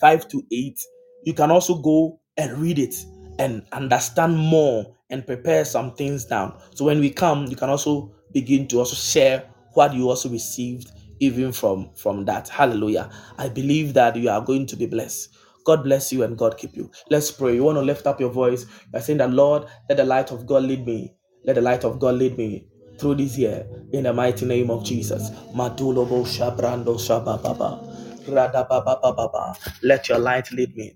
5 0.00 0.28
to 0.28 0.42
8 0.52 0.78
you 1.24 1.34
can 1.34 1.50
also 1.50 1.74
go 1.76 2.20
and 2.36 2.56
read 2.58 2.78
it 2.78 2.94
and 3.38 3.66
understand 3.72 4.36
more 4.36 4.94
and 5.10 5.26
prepare 5.26 5.64
some 5.64 5.94
things 5.94 6.24
down. 6.24 6.58
So 6.74 6.84
when 6.84 7.00
we 7.00 7.10
come 7.10 7.46
you 7.46 7.56
can 7.56 7.68
also 7.68 8.12
begin 8.36 8.68
to 8.68 8.78
also 8.80 8.96
share 8.96 9.44
what 9.74 9.94
you 9.94 10.10
also 10.10 10.28
received 10.28 10.92
even 11.20 11.52
from 11.52 11.90
from 11.96 12.26
that. 12.26 12.48
Hallelujah. 12.50 13.10
I 13.38 13.48
believe 13.48 13.94
that 13.94 14.16
you 14.16 14.28
are 14.28 14.42
going 14.42 14.66
to 14.66 14.76
be 14.76 14.86
blessed. 14.86 15.30
God 15.64 15.84
bless 15.84 16.12
you 16.12 16.22
and 16.24 16.36
god 16.38 16.58
keep 16.58 16.76
you. 16.76 16.90
Let's 17.10 17.30
pray. 17.32 17.54
You 17.54 17.64
want 17.64 17.78
to 17.78 17.82
lift 17.82 18.06
up 18.06 18.20
your 18.20 18.30
voice? 18.30 18.66
By 18.92 19.00
saying 19.00 19.18
that 19.20 19.32
lord 19.32 19.66
let 19.88 19.96
the 19.96 20.04
light 20.04 20.32
of 20.32 20.46
god 20.46 20.64
lead 20.64 20.86
me. 20.86 21.14
Let 21.46 21.56
the 21.56 21.62
light 21.62 21.84
of 21.84 21.98
god 21.98 22.16
lead 22.16 22.36
me 22.38 22.68
through 22.98 23.16
this 23.16 23.38
year 23.38 23.66
in 23.94 24.04
the 24.04 24.12
mighty 24.12 24.46
name 24.46 24.70
of 24.70 24.84
jesus. 24.84 25.30
Let 29.82 30.08
your 30.08 30.18
light 30.18 30.52
lead 30.52 30.76
me 30.76 30.92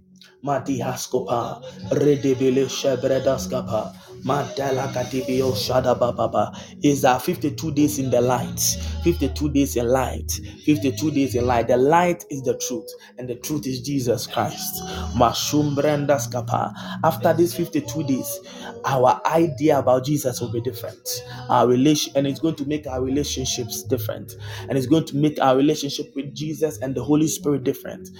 Mandela 4.24 4.92
Kadibio 4.92 5.52
Shadababa. 5.52 6.52
Is 6.82 7.02
that 7.02 7.22
52 7.22 7.72
days 7.72 7.98
in 7.98 8.10
the 8.10 8.20
light? 8.20 8.60
52 9.05 9.51
days 9.51 9.76
in 9.76 9.88
light. 9.88 10.30
52 10.64 11.10
days 11.10 11.34
in 11.34 11.47
light. 11.47 11.68
The 11.68 11.76
light 11.76 12.24
is 12.30 12.42
the 12.42 12.56
truth, 12.59 12.88
and 13.18 13.28
the 13.28 13.36
truth 13.36 13.66
is 13.66 13.80
Jesus 13.80 14.26
Christ. 14.26 14.82
Mashumbrendaskapa. 15.16 16.72
After 17.05 17.32
these 17.32 17.55
52 17.55 18.05
days, 18.05 18.40
our 18.84 19.20
idea 19.26 19.78
about 19.78 20.05
Jesus 20.05 20.40
will 20.40 20.52
be 20.52 20.60
different. 20.60 21.09
Our 21.48 21.68
relation, 21.68 22.12
and 22.16 22.26
it's 22.26 22.40
going 22.40 22.56
to 22.56 22.66
make 22.66 22.86
our 22.86 23.02
relationships 23.02 23.82
different, 23.82 24.34
and 24.68 24.76
it's 24.76 24.86
going 24.86 25.06
to 25.06 25.16
make 25.16 25.38
our 25.40 25.56
relationship 25.56 26.14
with 26.14 26.34
Jesus 26.34 26.78
and 26.78 26.94
the 26.94 27.02
Holy 27.02 27.26
Spirit 27.28 27.64
different. 27.64 28.10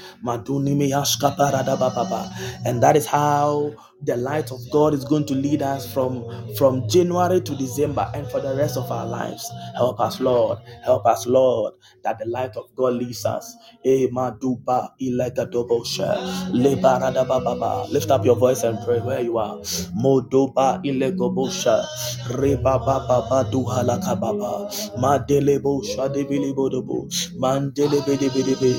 And 2.65 2.83
that 2.83 2.97
is 2.97 3.07
how 3.07 3.75
the 4.05 4.17
light 4.17 4.51
of 4.53 4.61
God 4.73 4.95
is 4.95 5.05
going 5.05 5.27
to 5.27 5.35
lead 5.35 5.63
us 5.63 5.93
from, 5.93 6.25
from 6.57 6.89
January 6.89 7.41
to 7.43 7.55
December 7.57 8.11
and 8.15 8.27
for 8.31 8.41
the 8.41 8.55
rest 8.57 8.77
of 8.77 8.91
our 8.91 9.07
lives. 9.07 9.51
Help 9.77 10.01
us, 10.01 10.21
Lord. 10.21 10.59
Help 10.85 11.07
us, 11.07 11.27
Lord, 11.27 11.75
that 12.05 12.19
the 12.19 12.27
light 12.27 12.57
of 12.57 12.75
God 12.77 12.95
leads 12.95 13.25
us. 13.25 13.55
Eh, 13.85 14.09
maduba 14.13 14.93
ilegadobosha, 15.01 16.19
lebaradabababa. 16.53 17.91
Lift 17.91 18.11
up 18.11 18.25
your 18.25 18.37
voice 18.37 18.63
and 18.63 18.79
pray 18.85 19.01
where 19.01 19.21
you 19.21 19.39
are. 19.39 19.57
Modoba 19.95 20.81
ilegobosha, 20.85 21.85
rebababa 22.31 23.45
duhalakababa, 23.51 24.71
madelebo 24.99 25.83
shadabilibodobo, 25.85 27.09
mandelebedebedebe, 27.39 28.73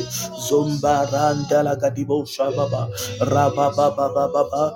zombarandala 0.50 1.76
gadibo 1.80 2.26
shababa, 2.26 2.90
rabababababa, 3.22 4.76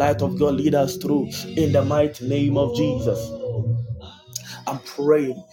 light 0.00 0.22
of 0.22 0.38
God 0.40 0.56
lead 0.56 0.74
us 0.76 0.96
through. 0.98 1.30
In 1.56 1.72
the 1.72 1.84
mighty 1.84 2.28
name 2.28 2.58
of 2.58 2.76
Jesus. 2.76 3.20
I'm 4.66 4.80
praying. 4.80 5.44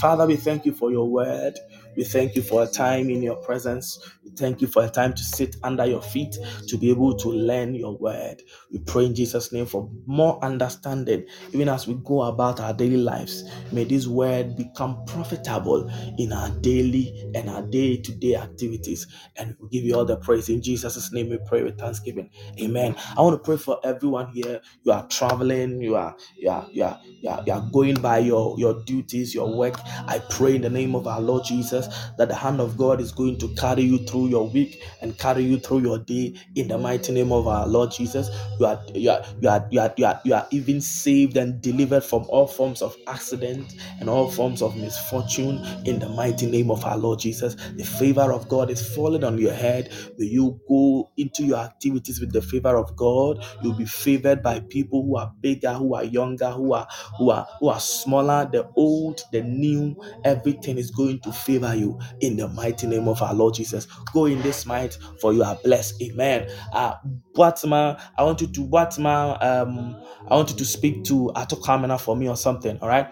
Father, 0.00 0.26
we 0.26 0.36
thank 0.36 0.66
you 0.66 0.74
for 0.74 0.92
your 0.92 1.08
word. 1.08 1.58
We 1.96 2.04
thank 2.04 2.34
you 2.36 2.42
for 2.42 2.62
a 2.62 2.66
time 2.66 3.10
in 3.10 3.22
your 3.22 3.36
presence. 3.36 3.98
We 4.24 4.30
thank 4.32 4.60
you 4.60 4.66
for 4.68 4.84
a 4.84 4.88
time 4.90 5.14
to 5.14 5.22
sit 5.22 5.56
under 5.62 5.86
your 5.86 6.02
feet 6.02 6.36
to 6.68 6.78
be 6.78 6.90
able 6.90 7.16
to 7.18 7.28
learn 7.28 7.74
your 7.74 7.96
word. 7.96 8.42
We 8.70 8.78
pray 8.80 9.06
in 9.06 9.14
Jesus' 9.14 9.52
name 9.52 9.66
for 9.66 9.90
more 10.06 10.42
understanding, 10.44 11.26
even 11.52 11.68
as 11.68 11.86
we 11.86 11.94
go 12.04 12.22
about 12.22 12.60
our 12.60 12.72
daily 12.72 12.96
lives. 12.96 13.44
May 13.72 13.84
this 13.84 14.06
word 14.06 14.56
become 14.56 15.04
profitable 15.06 15.90
in 16.18 16.32
our 16.32 16.50
daily 16.60 17.30
and 17.34 17.48
our 17.50 17.62
day 17.62 17.96
to 17.98 18.12
day 18.14 18.36
activities. 18.36 19.06
And 19.36 19.56
we 19.60 19.68
give 19.68 19.84
you 19.84 19.96
all 19.96 20.04
the 20.04 20.16
praise. 20.16 20.48
In 20.48 20.62
Jesus' 20.62 21.12
name, 21.12 21.30
we 21.30 21.38
pray 21.46 21.62
with 21.62 21.78
thanksgiving. 21.78 22.30
Amen. 22.60 22.96
I 23.16 23.22
want 23.22 23.34
to 23.42 23.44
pray 23.44 23.56
for 23.56 23.80
everyone 23.84 24.28
here. 24.32 24.60
You 24.84 24.92
are 24.92 25.06
traveling, 25.08 25.80
you 25.82 25.96
are, 25.96 26.16
you 26.36 26.50
are, 26.50 26.66
you 26.72 26.84
are, 26.84 27.00
you 27.20 27.28
are, 27.30 27.42
you 27.46 27.52
are 27.52 27.68
going 27.72 27.96
by 27.96 28.18
your, 28.18 28.58
your 28.58 28.82
duties, 28.84 29.34
your 29.34 29.54
work. 29.56 29.74
I 30.08 30.20
pray 30.30 30.56
in 30.56 30.62
the 30.62 30.70
name 30.70 30.94
of 30.94 31.06
our 31.06 31.20
Lord 31.20 31.44
Jesus 31.44 31.81
that 32.18 32.28
the 32.28 32.34
hand 32.34 32.60
of 32.60 32.76
God 32.76 33.00
is 33.00 33.12
going 33.12 33.38
to 33.38 33.48
carry 33.54 33.82
you 33.82 33.98
through 34.06 34.28
your 34.28 34.48
week 34.48 34.82
and 35.00 35.18
carry 35.18 35.44
you 35.44 35.58
through 35.58 35.80
your 35.80 35.98
day 35.98 36.34
in 36.56 36.68
the 36.68 36.78
mighty 36.78 37.12
name 37.12 37.32
of 37.32 37.46
our 37.48 37.66
Lord 37.66 37.90
Jesus. 37.92 38.28
You 38.60 38.66
are 38.66 38.80
you 38.94 39.10
are 39.10 39.22
you 39.40 39.48
are 39.48 39.66
you 39.70 39.80
are 39.80 39.94
you 39.96 40.04
are, 40.06 40.20
you 40.24 40.34
are 40.34 40.46
even 40.50 40.80
saved 40.80 41.36
and 41.36 41.60
delivered 41.60 42.04
from 42.04 42.24
all 42.28 42.46
forms 42.46 42.82
of 42.82 42.96
accident 43.06 43.74
and 44.00 44.08
all 44.08 44.30
forms 44.30 44.62
of 44.62 44.76
misfortune 44.76 45.64
in 45.86 45.98
the 45.98 46.08
mighty 46.08 46.46
name 46.50 46.70
of 46.70 46.84
our 46.84 46.96
Lord 46.98 47.18
Jesus. 47.20 47.56
The 47.76 47.84
favor 47.84 48.32
of 48.32 48.48
God 48.48 48.70
is 48.70 48.86
falling 48.94 49.24
on 49.24 49.38
your 49.38 49.52
head. 49.52 49.90
May 50.18 50.26
you 50.26 50.60
go 50.68 51.10
into 51.16 51.44
your 51.44 51.58
activities 51.58 52.20
with 52.20 52.32
the 52.32 52.42
favor 52.42 52.76
of 52.76 52.96
God. 52.96 53.44
You'll 53.62 53.74
be 53.74 53.86
favored 53.86 54.42
by 54.42 54.60
people 54.60 55.02
who 55.04 55.16
are 55.16 55.32
bigger, 55.40 55.72
who 55.74 55.94
are 55.94 56.04
younger, 56.04 56.50
who 56.50 56.72
are 56.74 56.86
who 57.18 57.30
are 57.30 57.46
who 57.60 57.68
are 57.68 57.80
smaller, 57.80 58.48
the 58.52 58.68
old, 58.76 59.22
the 59.32 59.42
new, 59.42 59.96
everything 60.24 60.78
is 60.78 60.90
going 60.90 61.20
to 61.20 61.32
favor 61.32 61.71
you 61.74 61.98
in 62.20 62.36
the 62.36 62.48
mighty 62.48 62.86
name 62.86 63.08
of 63.08 63.22
our 63.22 63.34
Lord 63.34 63.54
Jesus. 63.54 63.86
Go 64.12 64.26
in 64.26 64.40
this 64.42 64.66
might, 64.66 64.96
for 65.20 65.32
you 65.32 65.42
are 65.42 65.56
blessed. 65.56 66.00
Amen. 66.02 66.48
Uh 66.72 66.94
Boatma, 67.34 68.00
I 68.18 68.22
want 68.24 68.40
you 68.40 68.46
to 68.48 68.60
Boatma, 68.66 69.42
um, 69.42 69.96
I 70.28 70.36
want 70.36 70.50
you 70.50 70.56
to 70.56 70.64
speak 70.64 71.04
to 71.04 71.30
Ato 71.34 71.56
Kamena 71.56 72.00
for 72.00 72.16
me 72.16 72.28
or 72.28 72.36
something. 72.36 72.78
All 72.80 72.88
right. 72.88 73.08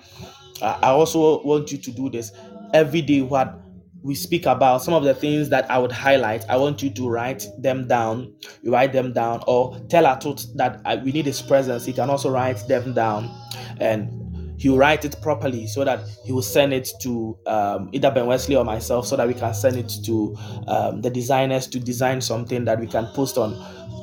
Uh, 0.63 0.79
I 0.83 0.89
also 0.91 1.43
want 1.43 1.73
you 1.73 1.79
to 1.79 1.91
do 1.91 2.11
this 2.11 2.33
every 2.75 3.03
day. 3.03 3.23
What 3.23 3.57
we 4.03 4.15
speak 4.15 4.47
about 4.47 4.83
some 4.83 4.95
of 4.95 5.05
the 5.05 5.15
things 5.15 5.49
that 5.51 5.71
I 5.71 5.79
would 5.79 5.93
highlight. 5.93 6.49
I 6.49 6.57
want 6.57 6.83
you 6.83 6.91
to 6.91 7.09
write 7.09 7.47
them 7.59 7.87
down. 7.87 8.33
You 8.63 8.73
write 8.73 8.93
them 8.93 9.13
down, 9.13 9.43
or 9.47 9.79
tell 9.89 10.05
Atot 10.05 10.47
that 10.57 10.81
uh, 10.85 10.97
we 11.05 11.13
need 11.13 11.27
his 11.27 11.43
presence. 11.43 11.85
He 11.85 11.93
can 11.93 12.09
also 12.09 12.31
write 12.31 12.67
them 12.69 12.95
down, 12.95 13.31
and 13.79 14.11
he'll 14.61 14.77
write 14.79 15.05
it 15.05 15.17
properly 15.23 15.67
so 15.67 15.85
that 15.85 16.01
he 16.25 16.33
will 16.33 16.43
send 16.43 16.73
it 16.73 16.89
to 17.01 17.37
um, 17.47 17.89
either 17.93 18.11
Ben 18.11 18.27
Wesley 18.27 18.57
or 18.57 18.65
myself, 18.65 19.07
so 19.07 19.17
that 19.17 19.27
we 19.27 19.35
can 19.35 19.55
send 19.55 19.77
it 19.77 19.93
to 20.05 20.37
um, 20.69 21.01
the 21.01 21.11
designers 21.11 21.67
to 21.69 21.81
design 21.81 22.21
something 22.21 22.65
that 22.65 22.79
we 22.79 22.87
can 22.87 23.07
post 23.15 23.39
on 23.39 23.55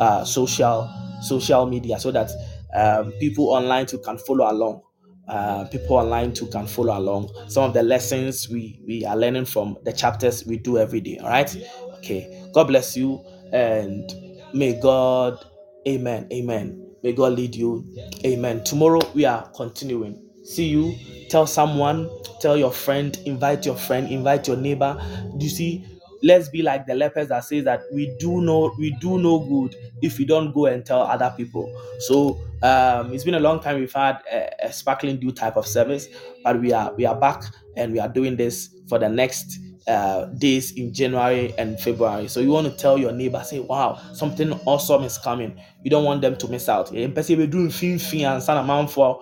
uh, 0.01 0.23
social 0.25 0.89
social 1.21 1.65
media, 1.65 1.99
so 1.99 2.11
that 2.11 2.29
um, 2.75 3.11
people 3.19 3.49
online 3.49 3.85
too 3.85 3.99
can 3.99 4.17
follow 4.17 4.49
along 4.51 4.81
uh, 5.27 5.65
people 5.65 5.97
online 5.97 6.33
too 6.33 6.47
can 6.47 6.65
follow 6.67 6.97
along. 6.97 7.29
Some 7.49 7.63
of 7.63 7.73
the 7.73 7.83
lessons 7.83 8.47
we 8.49 8.81
we 8.85 9.03
are 9.05 9.17
learning 9.17 9.45
from 9.45 9.77
the 9.83 9.91
chapters 9.91 10.45
we 10.45 10.57
do 10.57 10.77
every 10.77 11.01
day 11.01 11.17
all 11.17 11.29
right? 11.29 11.53
Okay. 11.97 12.47
God 12.53 12.65
bless 12.67 12.95
you 12.95 13.23
and 13.51 14.09
may 14.53 14.79
god 14.79 15.43
amen 15.87 16.27
amen. 16.31 16.83
May 17.03 17.13
god 17.13 17.33
lead 17.33 17.55
you. 17.55 17.85
Amen. 18.25 18.63
Tomorrow 18.63 19.01
we 19.13 19.25
are 19.25 19.49
continuing 19.55 20.26
see 20.47 20.67
you, 20.67 20.95
tell 21.29 21.45
someone, 21.45 22.09
tell 22.39 22.57
your 22.57 22.71
friend, 22.71 23.17
invite 23.25 23.65
your 23.65 23.75
friend, 23.75 24.09
invite 24.09 24.47
your 24.47 24.57
neighbor. 24.57 24.99
Do 25.37 25.45
you 25.45 25.51
see? 25.51 25.85
Let's 26.23 26.49
be 26.49 26.63
like 26.63 26.87
the 26.87 26.95
lepers 26.95 27.27
that 27.27 27.43
says 27.43 27.63
that 27.65 27.83
we 27.93 28.11
do 28.17 28.41
know 28.41 28.73
we 28.79 28.89
do 28.99 29.19
no 29.19 29.37
good 29.37 29.75
if 30.01 30.17
we 30.17 30.25
don't 30.25 30.51
go 30.51 30.65
and 30.65 30.83
tell 30.83 31.01
other 31.01 31.31
people. 31.37 31.71
So 31.99 32.39
um, 32.63 33.13
it's 33.13 33.23
been 33.23 33.35
a 33.35 33.39
long 33.39 33.59
time 33.59 33.79
we've 33.79 33.93
had 33.93 34.17
a, 34.31 34.65
a 34.65 34.73
sparkling 34.73 35.19
dew 35.19 35.31
type 35.31 35.57
of 35.57 35.67
service, 35.67 36.07
but 36.43 36.59
we 36.59 36.73
are 36.73 36.91
we 36.95 37.05
are 37.05 37.15
back 37.19 37.43
and 37.75 37.93
we 37.93 37.99
are 37.99 38.09
doing 38.09 38.35
this 38.35 38.69
for 38.89 38.97
the 38.97 39.07
next 39.07 39.59
uh, 39.87 40.25
days 40.25 40.71
in 40.73 40.93
January 40.93 41.53
and 41.57 41.79
February. 41.79 42.27
So 42.27 42.39
you 42.39 42.49
want 42.49 42.67
to 42.69 42.75
tell 42.75 42.97
your 42.97 43.11
neighbor, 43.11 43.41
say, 43.43 43.59
"Wow, 43.59 43.99
something 44.13 44.51
awesome 44.65 45.03
is 45.03 45.17
coming." 45.17 45.59
You 45.83 45.89
don't 45.89 46.03
want 46.03 46.21
them 46.21 46.35
to 46.37 46.47
miss 46.47 46.67
out. 46.67 46.93
Eh, 46.93 47.07
mpɛsɛ 47.07 47.37
yɛbɛduru 47.37 47.67
mfimfini 47.67 48.25
ansa 48.25 48.53
na 48.53 48.63
amanfoɔ 48.63 48.87
abɔn 48.97 49.17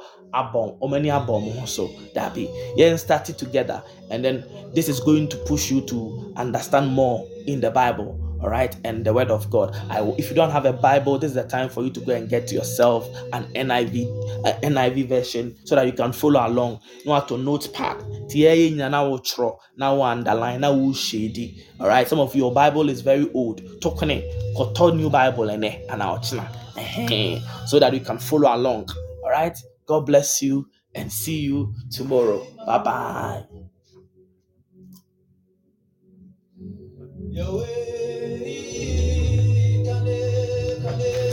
ɔmo 0.81 0.95
ani 0.95 1.09
abɔn 1.09 1.45
mo 1.45 1.51
ho 1.59 1.65
so 1.65 1.89
dabi 2.15 2.49
yɛn 2.77 2.97
start 2.97 3.29
it 3.29 3.37
together 3.37 3.81
and 4.09 4.23
then 4.23 4.43
this 4.73 4.89
is 4.89 4.99
going 4.99 5.27
to 5.27 5.37
push 5.37 5.71
you 5.71 5.81
to 5.81 6.33
understand 6.37 6.91
more 6.91 7.25
in 7.47 7.61
the 7.61 7.71
Bible 7.71 8.19
all 8.41 8.49
right 8.49 8.75
and 8.83 9.05
the 9.05 9.13
word 9.13 9.31
of 9.31 9.49
god. 9.49 9.75
I 9.89 10.01
if 10.17 10.29
you 10.29 10.35
don't 10.35 10.51
have 10.51 10.65
a 10.65 10.73
bible 10.73 11.17
this 11.17 11.29
is 11.29 11.35
the 11.35 11.43
time 11.43 11.69
for 11.69 11.83
you 11.83 11.89
to 11.91 11.99
go 11.99 12.13
and 12.13 12.29
get 12.29 12.51
yourself 12.51 13.07
an 13.33 13.45
niv 13.53 14.45
uh, 14.45 14.53
niv 14.61 15.07
version 15.09 15.55
so 15.63 15.75
that 15.75 15.85
you 15.87 15.93
can 15.93 16.11
follow 16.11 16.45
along. 16.45 16.79
You 17.03 17.11
want 17.11 17.27
to 17.29 17.37
notepad 17.37 18.03
now 19.77 20.01
underline 20.01 20.61
now 20.61 20.91
shady 20.93 21.63
all 21.79 21.87
right? 21.87 22.07
Some 22.07 22.19
of 22.19 22.35
your 22.35 22.51
bible 22.53 22.89
is 22.89 23.01
very 23.01 23.31
old. 23.33 23.61
Talking 23.81 24.21
koto 24.55 24.91
new 24.91 25.09
bible 25.09 25.49
and 25.49 25.65
and 25.65 26.01
so 27.67 27.79
that 27.79 27.93
you 27.93 27.99
can 27.99 28.19
follow 28.19 28.53
along 28.53 28.89
all 29.23 29.31
right 29.31 29.57
god 29.85 30.05
bless 30.05 30.41
you 30.41 30.67
and 30.93 31.11
see 31.11 31.39
you 31.41 31.73
tomorrow. 31.91 32.45
Bye 32.65 32.83
bye 32.83 33.43
Yahweh, 37.31 37.65
Kane, 39.85 41.25